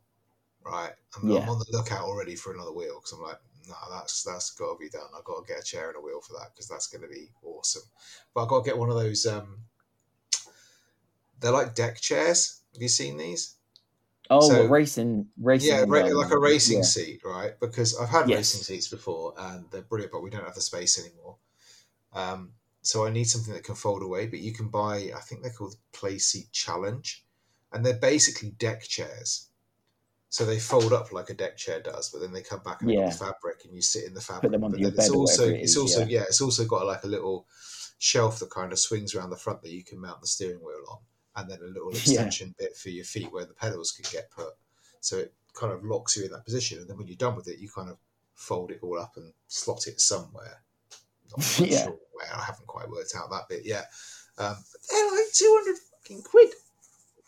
right? 0.63 0.93
I'm, 1.15 1.29
Yeah. 1.29 1.39
I'm 1.39 1.49
on 1.49 1.59
the 1.59 1.65
lookout 1.71 2.03
already 2.05 2.35
for 2.35 2.53
another 2.53 2.71
wheel 2.71 2.95
because 2.99 3.13
I'm 3.13 3.21
like, 3.21 3.39
no, 3.67 3.75
that's 3.89 4.23
that's 4.23 4.51
got 4.51 4.73
to 4.73 4.77
be 4.79 4.89
done. 4.89 5.07
I've 5.17 5.23
got 5.23 5.45
to 5.45 5.47
get 5.53 5.61
a 5.61 5.65
chair 5.65 5.87
and 5.87 5.97
a 5.97 6.01
wheel 6.01 6.21
for 6.21 6.33
that 6.33 6.51
because 6.53 6.67
that's 6.67 6.87
going 6.87 7.01
to 7.01 7.07
be 7.07 7.31
awesome. 7.43 7.83
But 8.33 8.43
I've 8.43 8.49
got 8.49 8.63
to 8.63 8.69
get 8.69 8.77
one 8.77 8.89
of 8.89 8.95
those. 8.95 9.25
Um, 9.25 9.65
they're 11.39 11.51
like 11.51 11.75
deck 11.75 11.99
chairs. 11.99 12.61
Have 12.73 12.81
you 12.81 12.89
seen 12.89 13.17
these? 13.17 13.55
Oh, 14.33 14.41
so- 14.49 14.61
what, 14.63 14.69
racing, 14.71 15.27
racing. 15.41 15.69
Yeah, 15.69 15.85
ra- 15.87 16.05
like 16.07 16.31
a 16.31 16.37
racing 16.37 16.77
yeah. 16.79 16.83
seat, 16.83 17.21
right? 17.25 17.59
Because 17.59 17.97
I've 17.97 18.09
had 18.09 18.29
Yes. 18.29 18.37
racing 18.37 18.61
seats 18.63 18.87
before 18.87 19.33
and 19.37 19.65
they're 19.71 19.81
brilliant, 19.81 20.11
but 20.11 20.21
we 20.23 20.29
don't 20.29 20.43
have 20.43 20.55
the 20.55 20.61
space 20.61 20.99
anymore. 20.99 21.37
Um, 22.13 22.53
so 22.81 23.05
I 23.05 23.09
need 23.09 23.25
something 23.25 23.53
that 23.53 23.63
can 23.63 23.75
fold 23.75 24.03
away, 24.03 24.27
but 24.27 24.39
you 24.39 24.53
can 24.53 24.67
buy, 24.69 25.11
I 25.15 25.19
think 25.21 25.41
they're 25.41 25.51
called 25.53 25.75
Play 25.93 26.17
Seat 26.17 26.51
Challenge, 26.51 27.25
and 27.71 27.85
they're 27.85 27.93
basically 27.97 28.51
deck 28.51 28.83
chairs. 28.83 29.49
So 30.29 30.45
they 30.45 30.59
fold 30.59 30.93
up 30.93 31.11
like 31.11 31.29
a 31.29 31.33
deck 31.35 31.57
chair 31.57 31.79
does, 31.79 32.09
but 32.09 32.19
then 32.19 32.33
they 32.33 32.41
come 32.41 32.61
back 32.63 32.81
and 32.81 32.91
Yeah. 32.91 33.09
the 33.09 33.15
fabric, 33.15 33.65
and 33.65 33.73
you 33.73 33.81
sit 33.81 34.03
in 34.05 34.13
the 34.15 34.21
fabric. 34.21 34.51
them 34.51 34.63
under 34.63 34.75
but 34.77 34.81
your 34.81 34.91
then 34.91 35.05
it's 35.05 35.13
also 35.13 35.47
it 35.47 35.61
it's 35.61 35.77
also 35.77 35.99
yeah. 36.01 36.05
yeah, 36.19 36.21
it's 36.23 36.41
also 36.41 36.65
got 36.65 36.85
like 36.87 37.03
a 37.03 37.07
little 37.07 37.47
shelf 37.99 38.39
that 38.39 38.49
kind 38.49 38.71
of 38.73 38.79
swings 38.79 39.13
around 39.15 39.29
the 39.29 39.37
front 39.37 39.61
that 39.61 39.71
you 39.71 39.83
can 39.83 39.99
mount 40.01 40.19
the 40.21 40.27
steering 40.27 40.57
wheel 40.59 40.83
on, 40.89 40.97
and 41.35 41.49
then 41.49 41.59
a 41.61 41.65
little 41.67 41.89
Yeah. 41.91 41.99
extension 41.99 42.55
bit 42.57 42.75
for 42.77 42.89
your 42.89 43.05
feet 43.05 43.31
where 43.31 43.45
the 43.45 43.53
pedals 43.53 43.91
can 43.91 44.05
get 44.11 44.29
put. 44.31 44.53
So 45.01 45.17
it 45.17 45.33
kind 45.53 45.73
of 45.73 45.83
locks 45.83 46.15
you 46.17 46.25
in 46.25 46.31
that 46.31 46.45
position, 46.45 46.79
and 46.79 46.87
then 46.89 46.97
when 46.97 47.07
you're 47.07 47.15
done 47.17 47.35
with 47.35 47.47
it, 47.47 47.59
you 47.59 47.69
kind 47.69 47.89
of 47.89 47.97
fold 48.35 48.71
it 48.71 48.79
all 48.81 48.99
up 48.99 49.13
and 49.17 49.31
slot 49.47 49.87
it 49.87 49.99
somewhere. 50.01 50.61
Yeah. 51.57 51.83
sure 51.85 51.97
where. 52.11 52.31
I 52.35 52.43
haven't 52.43 52.67
quite 52.67 52.87
worked 52.89 53.13
out 53.17 53.29
that 53.31 53.49
bit 53.49 53.65
yet. 53.65 53.85
Um, 54.37 54.55
they're 54.91 55.11
like 55.11 55.31
two 55.33 55.51
hundred 55.59 55.79
fucking 55.91 56.21
quid 56.23 56.49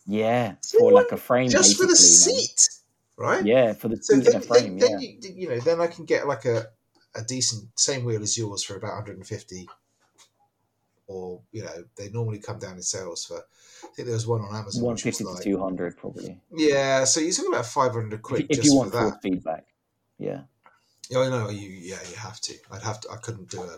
Yeah, 0.06 0.56
for 0.80 0.91
like 0.91 1.12
a 1.12 1.18
frame, 1.18 1.49
just 1.49 1.78
for 1.78 1.88
the 1.88 1.95
seat, 1.95 2.70
right? 3.18 3.43
Yeah, 3.45 3.74
for 3.74 3.88
the 3.88 3.97
So 3.97 4.16
seat 4.16 4.26
then, 4.26 4.36
and 4.36 4.43
a 4.43 4.47
frame. 4.47 4.78
then, 4.80 4.91
yeah. 4.91 4.97
then 5.22 5.36
you, 5.36 5.41
you 5.43 5.49
know, 5.49 5.60
then 5.60 5.82
I 5.82 5.88
can 5.88 6.06
get 6.06 6.28
like 6.28 6.45
a, 6.45 6.68
a 7.16 7.24
decent 7.24 7.68
same 7.80 8.06
wheel 8.06 8.22
as 8.22 8.38
yours 8.38 8.64
for 8.64 8.76
about 8.76 8.93
150, 8.93 9.68
or 11.08 11.41
you 11.51 11.64
know, 11.64 11.84
they 11.97 12.10
normally 12.10 12.39
come 12.39 12.60
down 12.60 12.76
in 12.76 12.82
sales 12.82 13.26
for. 13.26 13.38
I 13.38 13.88
think 13.95 14.08
there 14.08 14.14
was 14.16 14.26
one 14.28 14.41
on 14.41 14.56
Amazon. 14.56 14.84
One 14.84 14.97
which 15.03 15.18
to 15.18 15.28
like, 15.30 15.43
two 15.43 15.60
hundred 15.60 15.97
probably. 15.97 16.39
Yeah, 16.56 17.03
so 17.03 17.20
you're 17.20 17.32
talking 17.32 17.53
about 17.53 17.66
500 17.68 18.14
If, 18.14 18.22
quid 18.22 18.45
if 18.49 18.58
just 18.58 18.66
you 18.66 18.76
want 18.76 18.91
for 18.91 19.12
that. 19.12 19.22
feedback. 19.22 19.66
Yeah. 20.18 20.41
Yeah, 21.10 21.20
I 21.20 21.30
know 21.30 21.49
you. 21.49 21.70
Yeah, 21.70 21.99
you 22.10 22.16
have 22.16 22.39
to. 22.41 22.56
I'd 22.72 22.82
have 22.82 22.99
to. 23.01 23.12
I 23.12 23.18
couldn't 23.18 23.49
do 23.49 23.62
a. 23.62 23.78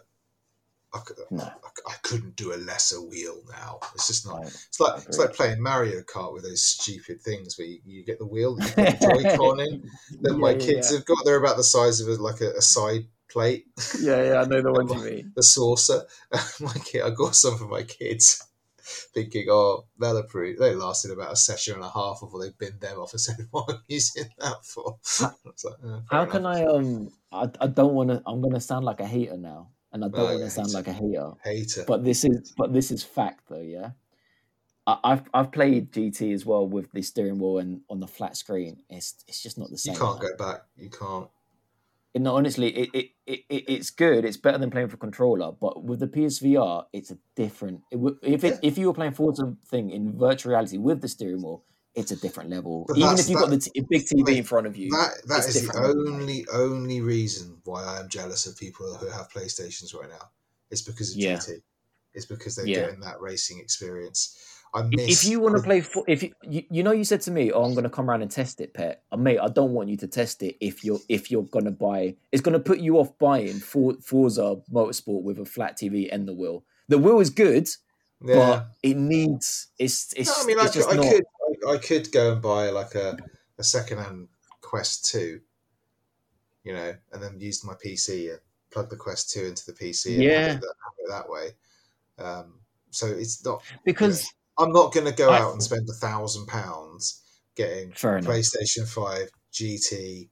I, 0.94 1.00
could, 1.00 1.18
No. 1.30 1.44
I, 1.44 1.92
I 1.92 1.94
couldn't 2.02 2.38
do 2.38 2.54
a 2.54 2.56
lesser 2.58 3.02
wheel 3.02 3.42
now. 3.52 3.80
It's 3.94 4.08
just 4.08 4.26
not. 4.26 4.44
I- 4.46 4.48
It's 4.48 4.80
like 4.80 5.04
it's 5.06 5.18
like 5.18 5.34
playing 5.34 5.62
Mario 5.62 6.02
Kart 6.04 6.34
with 6.34 6.44
those 6.44 6.64
stupid 6.64 7.22
things 7.22 7.58
where 7.58 7.68
you, 7.68 7.80
you 7.86 8.06
get 8.06 8.20
the 8.20 8.26
wheel 8.26 8.56
that 8.56 8.68
you 8.78 8.84
put 8.86 9.18
the 9.18 9.24
Joy-Con 9.24 9.60
in. 9.60 9.90
That 10.22 10.32
Yeah, 10.32 10.38
my 10.38 10.52
yeah, 10.52 10.58
kids 10.60 10.96
have 10.96 11.04
got. 11.06 11.18
They're 11.26 11.36
about 11.44 11.58
the 11.58 11.64
size 11.66 12.00
of 12.00 12.08
a, 12.08 12.14
like 12.24 12.40
a, 12.40 12.52
a 12.54 12.62
side 12.62 13.08
plate, 13.38 13.68
Yeah, 13.94 14.24
yeah, 14.24 14.42
I 14.42 14.46
know 14.46 14.62
the 14.62 14.72
ones 14.74 14.92
ones 14.92 14.94
you 14.94 15.02
mean. 15.02 15.36
a 15.38 15.44
saucer. 15.44 16.06
my 16.62 16.74
kid, 16.74 17.04
I 17.04 17.12
got 17.12 17.36
some 17.36 17.58
for 17.58 17.68
my 17.68 17.84
kids, 17.84 18.44
thinking, 19.14 19.48
oh, 19.50 19.88
they'll 20.00 20.18
approve. 20.18 20.60
They 20.60 20.76
lasted 20.76 21.12
about 21.12 21.34
a 21.34 21.36
session 21.36 21.76
and 21.76 21.84
a 21.84 21.90
half 21.90 22.20
before 22.22 22.42
they 22.44 22.52
binned 22.52 22.82
them 22.82 23.00
off 23.00 23.14
and 23.14 23.22
said, 23.22 23.38
"What 23.52 23.70
am 23.70 23.76
I 23.78 23.80
using 23.88 24.30
that 24.40 24.66
for?" 24.66 25.00
I 25.22 25.26
like, 25.64 25.76
"Eh, 25.84 26.02
fair 26.10 26.20
How 26.20 26.26
enough." 26.26 26.34
can 26.34 26.46
I 26.46 26.64
um 26.64 27.10
I, 27.32 27.50
I 27.60 27.68
don't 27.68 27.94
want 27.94 28.10
to 28.10 28.22
I'm 28.26 28.42
going 28.42 28.54
to 28.54 28.60
sound 28.62 28.86
like 28.86 29.00
a 29.00 29.06
hater 29.08 29.38
now 29.38 29.72
and 29.92 30.04
I 30.04 30.08
don't 30.10 30.18
Oh, 30.20 30.32
want 30.32 30.44
to 30.44 30.50
sound 30.50 30.72
like 30.74 30.88
a 30.88 30.94
hater 30.94 31.34
hater? 31.44 31.86
but 31.86 32.04
this 32.04 32.24
is 32.26 32.54
but 32.58 32.74
this 32.74 32.92
is 32.92 33.04
fact 33.04 33.48
though 33.50 33.62
yeah 33.62 33.92
I, 34.88 35.00
I've 35.04 35.30
I've 35.34 35.52
played 35.52 35.92
GT 35.92 36.34
as 36.34 36.46
well 36.46 36.68
with 36.68 36.92
the 36.94 37.02
steering 37.02 37.40
wheel 37.40 37.60
and 37.60 37.82
on 37.90 38.00
the 38.00 38.08
flat 38.08 38.38
screen 38.38 38.84
it's 38.90 39.24
it's 39.28 39.42
just 39.44 39.58
not 39.58 39.70
the 39.70 39.78
same. 39.78 39.94
you 39.94 40.00
can't 40.00 40.20
go 40.22 40.36
back. 40.38 40.62
You 40.76 40.90
can't. 40.90 41.30
No, 42.18 42.36
honestly 42.36 42.68
it, 42.76 42.90
it, 42.94 43.10
it, 43.26 43.40
it 43.50 43.64
it's 43.68 43.90
good 43.90 44.26
it's 44.26 44.38
better 44.38 44.58
than 44.58 44.70
playing 44.72 44.90
for 44.90 44.98
controller 44.98 45.52
but 45.52 45.84
with 45.84 46.00
the 46.00 46.08
PSVR 46.08 46.86
it's 46.94 47.12
a 47.12 47.18
different 47.36 47.82
it, 47.92 48.00
if 48.22 48.44
it, 48.44 48.60
if 48.62 48.78
you 48.78 48.88
were 48.88 48.94
playing 48.94 49.14
Forza 49.14 49.56
thing 49.68 49.90
in 49.92 50.18
virtual 50.18 50.52
reality 50.52 50.78
with 50.78 51.02
the 51.02 51.08
steering 51.08 51.42
wheel 51.42 51.64
it's 51.96 52.12
a 52.12 52.16
different 52.16 52.50
level 52.50 52.86
But 52.88 52.98
even 52.98 53.18
if 53.18 53.30
you've 53.30 53.40
got 53.40 53.50
the 53.50 53.58
t- 53.60 53.72
big 53.90 54.06
TV 54.06 54.24
mate, 54.26 54.38
in 54.38 54.44
front 54.44 54.68
of 54.68 54.78
you 54.78 54.90
That 54.92 55.22
that 55.28 55.48
is 55.48 55.68
the 55.68 55.74
level, 55.74 56.08
only 56.08 56.46
only 56.54 57.02
reason 57.02 57.62
why 57.66 57.84
I 57.84 58.00
am 58.00 58.10
jealous 58.10 58.46
of 58.46 58.58
people 58.58 58.96
who 58.96 59.10
have 59.10 59.30
PlayStations 59.30 59.96
right 59.96 60.10
now. 60.10 60.30
It's 60.70 60.82
because 60.82 61.12
of 61.12 61.18
Yeah. 61.18 61.38
GT. 61.38 61.62
It's 62.14 62.26
because 62.26 62.56
they're 62.56 62.68
Yeah. 62.68 62.82
getting 62.86 63.00
that 63.02 63.20
racing 63.22 63.60
experience. 63.60 64.38
I 64.74 64.82
If- 64.82 64.90
miss. 64.90 65.24
if 65.26 65.30
you 65.30 65.40
want 65.40 65.56
to 65.58 65.64
play 65.64 65.82
for 65.82 66.04
if 66.08 66.22
you, 66.24 66.34
you 66.44 66.64
you 66.70 66.84
know 66.84 66.92
you 66.92 67.04
said 67.06 67.22
to 67.22 67.32
me 67.32 67.52
oh 67.52 67.64
i'm 67.64 67.74
going 67.74 67.84
to 67.86 67.90
come 67.90 68.10
around 68.10 68.22
and 68.22 68.30
test 68.30 68.60
it 68.62 68.74
pet 68.74 69.04
uh, 69.12 69.18
mate 69.18 69.40
i 69.40 69.48
don't 69.48 69.72
want 69.74 69.90
you 69.90 69.98
to 69.98 70.08
test 70.08 70.44
it 70.44 70.56
if 70.60 70.84
you're 70.84 71.00
if 71.10 71.32
you're 71.32 71.44
going 71.44 71.66
to 71.66 71.72
buy 71.72 72.16
it's 72.32 72.42
going 72.42 72.54
to 72.54 72.60
put 72.60 72.80
you 72.80 72.98
off 73.00 73.18
buying 73.18 73.60
For, 73.60 73.94
forza 74.02 74.58
motorsport 74.72 75.24
with 75.24 75.40
a 75.40 75.46
flat 75.46 75.78
tv 75.78 76.10
and 76.12 76.28
the 76.28 76.34
wheel 76.34 76.64
the 76.90 76.98
wheel 76.98 77.20
is 77.20 77.30
good 77.30 77.70
yeah. 78.22 78.36
but 78.36 78.68
it 78.84 78.98
needs 78.98 79.68
it's 79.80 80.14
it's, 80.18 80.30
No, 80.30 80.44
I 80.44 80.46
mean, 80.48 80.60
I 80.60 80.68
could, 80.68 80.88
I 80.88 80.96
not 80.96 81.12
could, 81.12 81.24
I, 81.70 81.78
could 81.78 82.12
go 82.12 82.34
and 82.34 82.42
buy 82.42 82.70
like 82.70 82.96
a, 82.96 83.18
a 83.58 83.64
second-hand 83.64 84.28
Quest 84.62 85.06
Two, 85.10 85.40
you 86.64 86.74
know, 86.74 86.94
and 87.14 87.24
then 87.24 87.40
use 87.40 87.64
my 87.64 87.74
PC 87.74 88.32
and 88.32 88.40
plug 88.72 88.90
the 88.90 88.96
Quest 88.96 89.32
Two 89.32 89.46
into 89.46 89.66
the 89.66 89.72
PC 89.74 90.16
and 90.16 90.24
Yeah. 90.24 90.40
have, 90.48 90.58
it 90.58 90.62
that, 90.62 90.74
have 90.84 90.94
it 91.00 91.10
that 91.10 91.30
way. 91.30 91.50
Um, 92.20 92.54
so 92.90 93.08
it's 93.08 93.44
not. 93.46 93.62
because 93.86 94.28
I'm 94.60 94.72
not 94.72 94.94
going 94.94 95.06
to 95.06 95.14
go 95.14 95.30
I- 95.30 95.40
out 95.40 95.54
and 95.54 95.62
spend 95.64 95.88
a 95.90 95.94
thousand 95.94 96.48
pounds 96.48 97.22
getting 97.56 97.92
PlayStation 97.92 98.88
Five, 98.88 99.30
GT, 99.54 100.30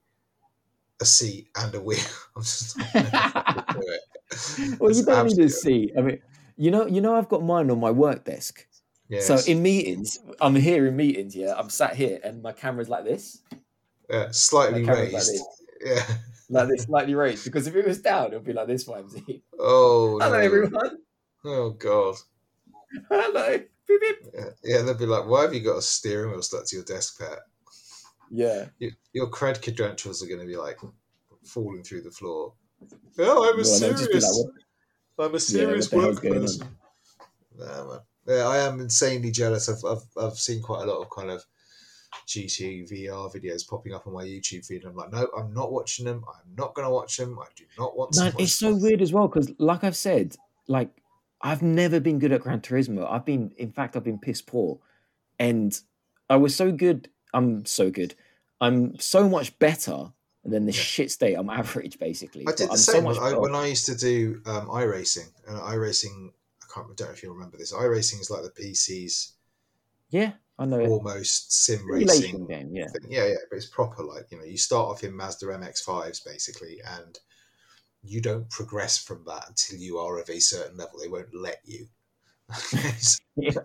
a 1.00 1.04
seat, 1.04 1.48
and 1.56 1.74
a 1.74 1.80
wheel. 1.80 1.98
I'm 2.36 2.42
just 2.42 2.76
not 2.78 3.68
do 3.72 3.80
it. 3.82 4.80
well 4.80 4.90
you 4.92 5.04
don't 5.04 5.26
need 5.26 5.32
absolute- 5.40 5.50
see 5.52 5.92
i 5.96 6.00
mean 6.00 6.18
you 6.56 6.70
know 6.72 6.84
you 6.86 7.00
know 7.00 7.14
i've 7.14 7.28
got 7.28 7.44
mine 7.44 7.70
on 7.70 7.78
my 7.78 7.90
work 7.92 8.24
desk 8.24 8.66
Yes. 9.08 9.26
so 9.28 9.38
in 9.50 9.62
meetings 9.62 10.18
i'm 10.40 10.56
here 10.56 10.84
in 10.88 10.96
meetings 10.96 11.36
yeah 11.36 11.54
i'm 11.56 11.70
sat 11.70 11.94
here 11.94 12.18
and 12.24 12.42
my 12.42 12.50
camera's 12.50 12.88
like 12.88 13.04
this 13.04 13.40
yeah, 14.10 14.28
slightly 14.32 14.84
like 14.84 14.96
raised. 14.96 15.14
this 15.14 15.46
yeah. 15.84 16.16
like 16.50 16.68
this 16.68 16.82
slightly 16.84 17.14
raised. 17.14 17.44
Because 17.44 17.66
if 17.66 17.74
it 17.74 17.84
was 17.86 18.00
down, 18.00 18.26
it 18.32 18.34
would 18.34 18.44
be 18.44 18.52
like 18.52 18.68
this, 18.68 18.84
Vimesy. 18.84 19.42
Oh, 19.58 20.18
Hello, 20.20 20.30
no. 20.30 20.38
everyone. 20.38 20.98
Oh 21.44 21.70
god. 21.70 22.14
Hello. 23.10 23.58
Beep, 23.88 24.00
beep. 24.00 24.16
Yeah, 24.34 24.44
yeah, 24.64 24.82
they'd 24.82 24.98
be 24.98 25.06
like, 25.06 25.26
"Why 25.26 25.42
have 25.42 25.54
you 25.54 25.60
got 25.60 25.78
a 25.78 25.82
steering 25.82 26.30
wheel 26.32 26.42
stuck 26.42 26.66
to 26.66 26.76
your 26.76 26.84
desk, 26.84 27.18
pet? 27.20 27.38
Yeah. 28.30 28.66
Your, 28.78 28.90
your 29.12 29.30
cred 29.30 29.62
credentials 29.62 30.22
are 30.22 30.26
going 30.26 30.40
to 30.40 30.46
be 30.46 30.56
like 30.56 30.78
falling 31.44 31.82
through 31.82 32.02
the 32.02 32.10
floor." 32.10 32.52
Oh, 33.18 33.48
I'm 33.48 33.58
a 33.58 33.62
Well, 33.62 33.80
they'll 33.80 33.90
just 33.92 34.12
be 34.12 34.20
serious. 34.20 34.44
like, 35.18 35.26
I'm 35.28 35.34
a 35.34 35.40
serious 35.40 35.92
what 35.92 36.00
the 36.00 36.06
hell's 36.06 36.22
work 36.22 36.32
person. 36.34 36.68
Nah, 37.58 37.88
man. 37.88 37.98
Yeah, 38.28 38.48
I 38.48 38.58
am 38.58 38.80
insanely 38.80 39.30
jealous. 39.30 39.68
I've, 39.68 39.84
I've 39.84 40.02
I've 40.22 40.38
seen 40.38 40.60
quite 40.60 40.82
a 40.82 40.86
lot 40.90 41.00
of 41.00 41.08
kind 41.10 41.30
of 41.30 41.44
GT 42.26 42.90
VR 42.90 43.32
videos 43.34 43.66
popping 43.68 43.94
up 43.94 44.06
on 44.06 44.12
my 44.14 44.24
YouTube 44.24 44.66
feed. 44.66 44.84
I'm 44.84 44.96
like, 44.96 45.12
no, 45.12 45.28
I'm 45.38 45.54
not 45.54 45.72
watching 45.72 46.04
them. 46.04 46.24
I'm 46.28 46.54
not 46.56 46.74
going 46.74 46.86
to 46.86 46.90
watch 46.90 47.16
them. 47.16 47.38
I 47.38 47.46
do 47.56 47.64
not 47.78 47.96
want 47.96 48.12
to. 48.14 48.20
Man, 48.20 48.32
watch 48.32 48.42
it's 48.42 48.54
so 48.54 48.72
them. 48.72 48.82
weird 48.82 49.00
as 49.00 49.12
well 49.12 49.28
because, 49.28 49.52
like 49.58 49.84
I've 49.84 49.96
said, 49.96 50.34
like 50.66 50.90
I've 51.46 51.62
never 51.62 52.00
been 52.00 52.18
good 52.18 52.32
at 52.32 52.40
Gran 52.40 52.60
Turismo. 52.60 53.08
I've 53.08 53.24
been, 53.24 53.52
in 53.56 53.70
fact, 53.70 53.94
I've 53.96 54.02
been 54.02 54.18
piss 54.18 54.42
poor, 54.42 54.80
and 55.38 55.78
I 56.28 56.36
was 56.36 56.56
so 56.56 56.72
good. 56.72 57.08
I'm 57.32 57.64
so 57.64 57.88
good. 57.88 58.16
I'm 58.60 58.98
so 58.98 59.28
much 59.28 59.56
better 59.60 60.12
than 60.44 60.66
the 60.66 60.72
Yeah. 60.72 60.80
shit 60.80 61.10
state. 61.12 61.34
I'm 61.34 61.48
average, 61.62 62.00
basically. 62.00 62.44
I 62.48 62.50
did 62.50 62.66
the 62.68 62.72
I'm 62.72 62.76
same 62.78 62.94
so 62.96 63.02
much 63.02 63.16
when 63.20 63.34
I, 63.34 63.38
when 63.38 63.54
I 63.54 63.66
used 63.66 63.86
to 63.86 63.94
do 63.94 64.42
um, 64.46 64.66
iRacing. 64.66 65.28
And 65.46 65.56
iRacing, 65.58 66.32
I 66.62 66.66
can't, 66.74 66.86
I 66.90 66.94
don't 66.96 67.08
know 67.08 67.14
if 67.14 67.22
you 67.22 67.32
remember 67.32 67.56
this. 67.58 67.72
iRacing 67.72 68.20
is 68.20 68.28
like 68.30 68.42
the 68.42 68.50
PC's 68.62 69.34
Yeah, 70.10 70.32
I 70.58 70.64
know 70.64 70.80
it. 70.80 70.88
almost 70.88 71.52
sim 71.64 71.88
racing 71.88 72.48
game. 72.48 72.70
Yeah, 72.74 72.88
thing. 72.88 73.06
Yeah, 73.08 73.26
yeah, 73.26 73.34
but 73.50 73.56
it's 73.56 73.66
proper. 73.66 74.02
Like 74.02 74.32
you 74.32 74.38
know, 74.38 74.44
you 74.44 74.56
start 74.58 74.88
off 74.88 75.04
in 75.04 75.14
Mazda 75.14 75.46
MX-5s 75.46 76.24
basically, 76.24 76.80
and 76.98 77.16
you 78.02 78.20
don't 78.20 78.48
progress 78.50 78.98
from 78.98 79.24
that 79.26 79.48
until 79.48 79.78
you 79.78 79.98
are 79.98 80.18
of 80.18 80.28
a 80.30 80.38
certain 80.40 80.76
level. 80.76 80.98
They 81.00 81.08
won't 81.08 81.34
let 81.34 81.60
you. 81.64 81.86
It's- 82.72 83.18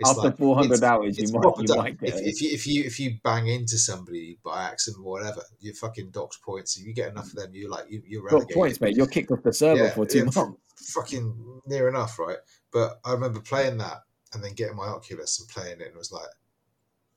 after 0.06 0.22
like- 0.24 0.38
400 0.38 0.74
it's- 0.74 0.82
hours, 0.84 1.18
you 1.18 1.32
might, 1.32 1.54
you 1.60 1.76
might 1.78 2.00
get 2.02 2.10
if, 2.10 2.22
if 2.22 2.42
you 2.42 2.50
if 2.52 2.68
you 2.68 2.84
if 2.84 3.00
you 3.00 3.12
bang 3.24 3.48
into 3.48 3.78
somebody 3.78 4.38
by 4.44 4.64
accident 4.64 5.06
or 5.06 5.12
whatever, 5.14 5.42
you're 5.62 5.74
fucking 5.76 6.10
docks 6.12 6.38
points. 6.38 6.78
If 6.78 6.86
you 6.86 6.94
get 6.94 7.12
enough 7.12 7.28
of 7.28 7.36
them, 7.36 7.52
you're 7.54 7.70
like 7.70 7.86
you, 7.90 8.02
you're 8.06 8.24
Got 8.24 8.32
relegated. 8.34 8.56
points, 8.56 8.82
mate. 8.82 8.98
You're 8.98 9.08
kicked 9.08 9.32
off 9.32 9.44
the 9.44 9.54
server 9.54 9.84
Yeah, 9.84 9.90
for 9.92 10.06
two 10.06 10.18
yeah, 10.20 10.24
months. 10.36 10.60
fucking 10.94 11.62
near 11.68 11.88
enough, 11.88 12.20
right? 12.20 12.38
But 12.74 13.00
I 13.06 13.14
remember 13.14 13.40
playing 13.40 13.78
that 13.78 14.02
and 14.34 14.44
then 14.44 14.54
getting 14.56 14.76
my 14.76 14.88
Oculus 14.88 15.40
and 15.40 15.48
playing 15.48 15.80
it, 15.80 15.88
and 15.88 15.96
was 15.96 16.12
like, 16.12 16.28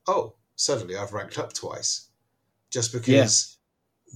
oh, 0.06 0.34
suddenly 0.56 0.96
I've 0.96 1.12
ranked 1.12 1.38
up 1.38 1.52
twice, 1.54 2.10
just 2.70 2.92
because 2.92 3.53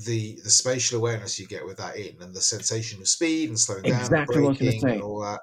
the 0.06 0.40
the 0.44 0.50
spatial 0.50 0.98
awareness 0.98 1.38
you 1.38 1.46
get 1.46 1.64
with 1.66 1.78
that 1.78 1.96
in, 1.96 2.20
and 2.22 2.34
the 2.34 2.40
sensation 2.40 3.00
of 3.00 3.08
speed 3.08 3.48
and 3.48 3.58
slowing 3.58 3.86
down, 3.86 4.06
Exactly 4.10 4.16
and 4.34 4.42
what 4.42 4.48
I 4.48 4.50
was 4.50 4.58
gonna 4.58 4.72
braking, 4.72 4.90
and 4.92 5.02
all 5.02 5.20
that. 5.22 5.40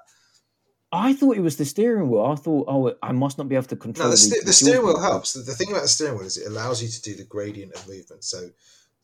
I 0.92 1.12
thought 1.14 1.36
it 1.36 1.40
was 1.40 1.56
the 1.56 1.64
steering 1.64 2.08
wheel. 2.10 2.24
I 2.24 2.36
thought, 2.36 2.64
oh, 2.68 2.94
I 3.02 3.12
must 3.12 3.38
not 3.38 3.48
be 3.48 3.54
able 3.56 3.66
to 3.66 3.76
control 3.76 4.10
No, 4.10 4.16
the, 4.16 4.36
the, 4.40 4.42
the 4.46 4.52
steering 4.52 4.84
wheel 4.84 5.00
helps. 5.00 5.32
The, 5.32 5.40
the 5.42 5.54
thing 5.54 5.70
about 5.70 5.82
the 5.82 5.88
steering 5.88 6.16
wheel 6.18 6.26
is 6.26 6.36
it 6.38 6.46
allows 6.46 6.82
you 6.82 6.88
to 6.88 7.02
do 7.02 7.14
the 7.14 7.24
gradient 7.24 7.72
of 7.74 7.88
movement. 7.88 8.24
So 8.24 8.50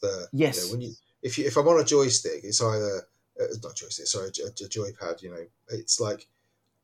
the 0.00 0.28
you 0.32 0.32
Yes. 0.38 0.61
know, 0.61 0.68
when 0.68 0.80
you 0.80 0.92
if 1.22 1.38
you 1.38 1.46
if 1.46 1.57
I'm 1.57 1.68
on 1.68 1.80
a 1.80 1.84
joystick, 1.84 2.44
it's 2.44 2.62
either 2.62 3.03
uh, 3.40 3.44
not 3.62 3.74
joystick, 3.76 4.07
sorry, 4.07 4.28
a, 4.28 4.48
a 4.48 4.68
joypad. 4.68 5.22
You 5.22 5.30
know, 5.30 5.46
it's 5.68 6.00
like 6.00 6.28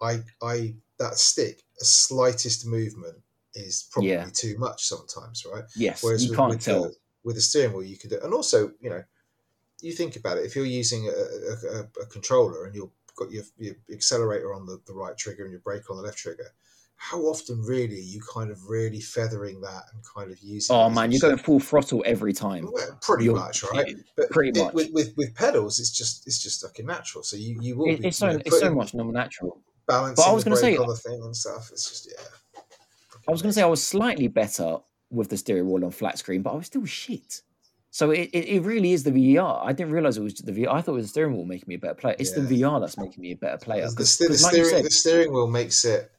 I 0.02 0.22
I 0.42 0.74
that 0.98 1.14
stick, 1.16 1.64
a 1.80 1.84
slightest 1.84 2.66
movement 2.66 3.22
is 3.54 3.88
probably 3.90 4.14
Yeah. 4.14 4.30
too 4.32 4.58
much 4.58 4.86
sometimes, 4.86 5.44
right? 5.46 5.64
Yes, 5.74 6.02
Whereas 6.02 6.24
you 6.24 6.30
with, 6.30 6.36
can't 6.36 6.54
with 6.56 6.64
tell. 6.64 6.92
With 7.24 7.36
a 7.36 7.40
steering 7.40 7.72
wheel, 7.74 7.86
you 7.86 7.96
could, 7.96 8.12
and 8.12 8.32
also 8.32 8.72
you 8.80 8.90
know, 8.90 9.02
you 9.82 9.92
think 9.92 10.16
about 10.16 10.38
it. 10.38 10.44
If 10.46 10.56
you're 10.56 10.64
using 10.64 11.08
a, 11.08 11.76
a, 11.76 12.02
a, 12.02 12.06
controller 12.06 12.64
and 12.64 12.74
you've 12.74 12.90
got 13.16 13.30
your, 13.30 13.44
your 13.58 13.74
accelerator 13.92 14.54
on 14.54 14.66
the, 14.66 14.80
the 14.86 14.94
right 14.94 15.16
trigger 15.16 15.42
and 15.42 15.50
your 15.52 15.60
brake 15.60 15.90
on 15.90 15.96
the 15.96 16.02
left 16.02 16.16
trigger, 16.18 16.46
how 16.96 17.18
often 17.22 17.60
really 17.62 17.96
are 17.96 17.98
you 18.14 18.20
kind 18.32 18.50
of 18.50 18.68
really 18.68 19.00
feathering 19.00 19.60
that 19.60 19.82
and 19.92 20.02
kind 20.16 20.30
of 20.30 20.38
using? 20.40 20.74
Oh 20.74 20.88
man, 20.88 21.10
you're 21.12 21.20
going 21.20 21.36
full 21.36 21.60
throttle 21.60 22.02
every 22.06 22.32
time. 22.32 22.68
well, 22.72 22.98
pretty 23.02 23.24
You're- 23.24 23.38
much, 23.38 23.62
right? 23.64 23.96
But 24.16 24.30
pretty 24.30 24.58
it- 24.58 24.62
much. 24.64 24.74
with, 24.74 24.92
with 24.92 25.14
with 25.16 25.34
pedals, 25.34 25.80
it's 25.80 25.90
just 25.90 26.26
it's 26.26 26.42
just 26.42 26.62
fucking 26.62 26.86
natural. 26.86 27.22
So 27.24 27.36
you 27.36 27.58
you 27.60 27.76
will 27.76 27.88
It- 27.88 28.00
be 28.02 28.08
it's 28.08 28.18
so 28.18 28.32
know, 28.32 28.40
it's 28.44 28.58
so 28.60 28.74
much 28.74 28.94
non 28.94 29.12
natural. 29.12 29.60
balancing 29.86 30.16
But 30.24 30.30
I 30.30 30.32
was 30.32 30.44
the 30.44 30.50
gonna 30.50 30.60
brake 30.60 30.76
say- 30.76 30.82
on 30.82 30.88
the 30.88 30.96
thing 30.96 31.22
and 31.22 31.36
stuff. 31.36 31.70
It's 31.72 31.88
just 31.88 32.08
yeah. 32.10 32.60
I 33.26 33.30
was 33.30 33.42
going 33.42 33.50
to 33.50 33.54
say 33.54 33.62
I 33.62 33.66
was 33.66 33.84
slightly 33.84 34.26
better 34.26 34.78
with 35.10 35.28
the 35.30 35.36
steering 35.36 35.70
wheel 35.70 35.84
on 35.84 35.90
flat 35.90 36.18
screen, 36.18 36.42
but 36.42 36.52
I 36.52 36.56
was 36.56 36.66
still 36.66 36.84
shit. 36.84 37.42
So 37.90 38.10
it, 38.10 38.28
it, 38.34 38.46
it 38.56 38.60
really 38.62 38.92
is 38.92 39.02
the 39.04 39.10
VR. 39.10 39.64
I 39.64 39.72
didn't 39.72 39.92
realize 39.92 40.18
it 40.18 40.22
was 40.22 40.34
the 40.34 40.52
VR. 40.52 40.68
I 40.68 40.82
thought 40.82 40.92
it 40.92 40.96
was 40.96 41.06
the 41.06 41.10
steering 41.10 41.34
wheel 41.36 41.46
making 41.46 41.64
me 41.68 41.76
a 41.76 41.78
better 41.78 41.94
player. 41.94 42.16
It's 42.18 42.32
the 42.32 42.42
VR 42.42 42.80
that's 42.80 42.98
making 42.98 43.22
me 43.22 43.32
a 43.32 43.36
better 43.36 43.56
player. 43.56 43.88
the, 43.88 43.96
'Cause- 43.96 44.18
the 44.18 44.26
'cause 44.28 44.42
like 44.42 44.52
steering 44.52 44.70
said, 44.70 44.84
the 44.84 44.90
steering 44.90 45.32
wheel 45.32 45.46
makes 45.46 45.84
it. 45.84 46.10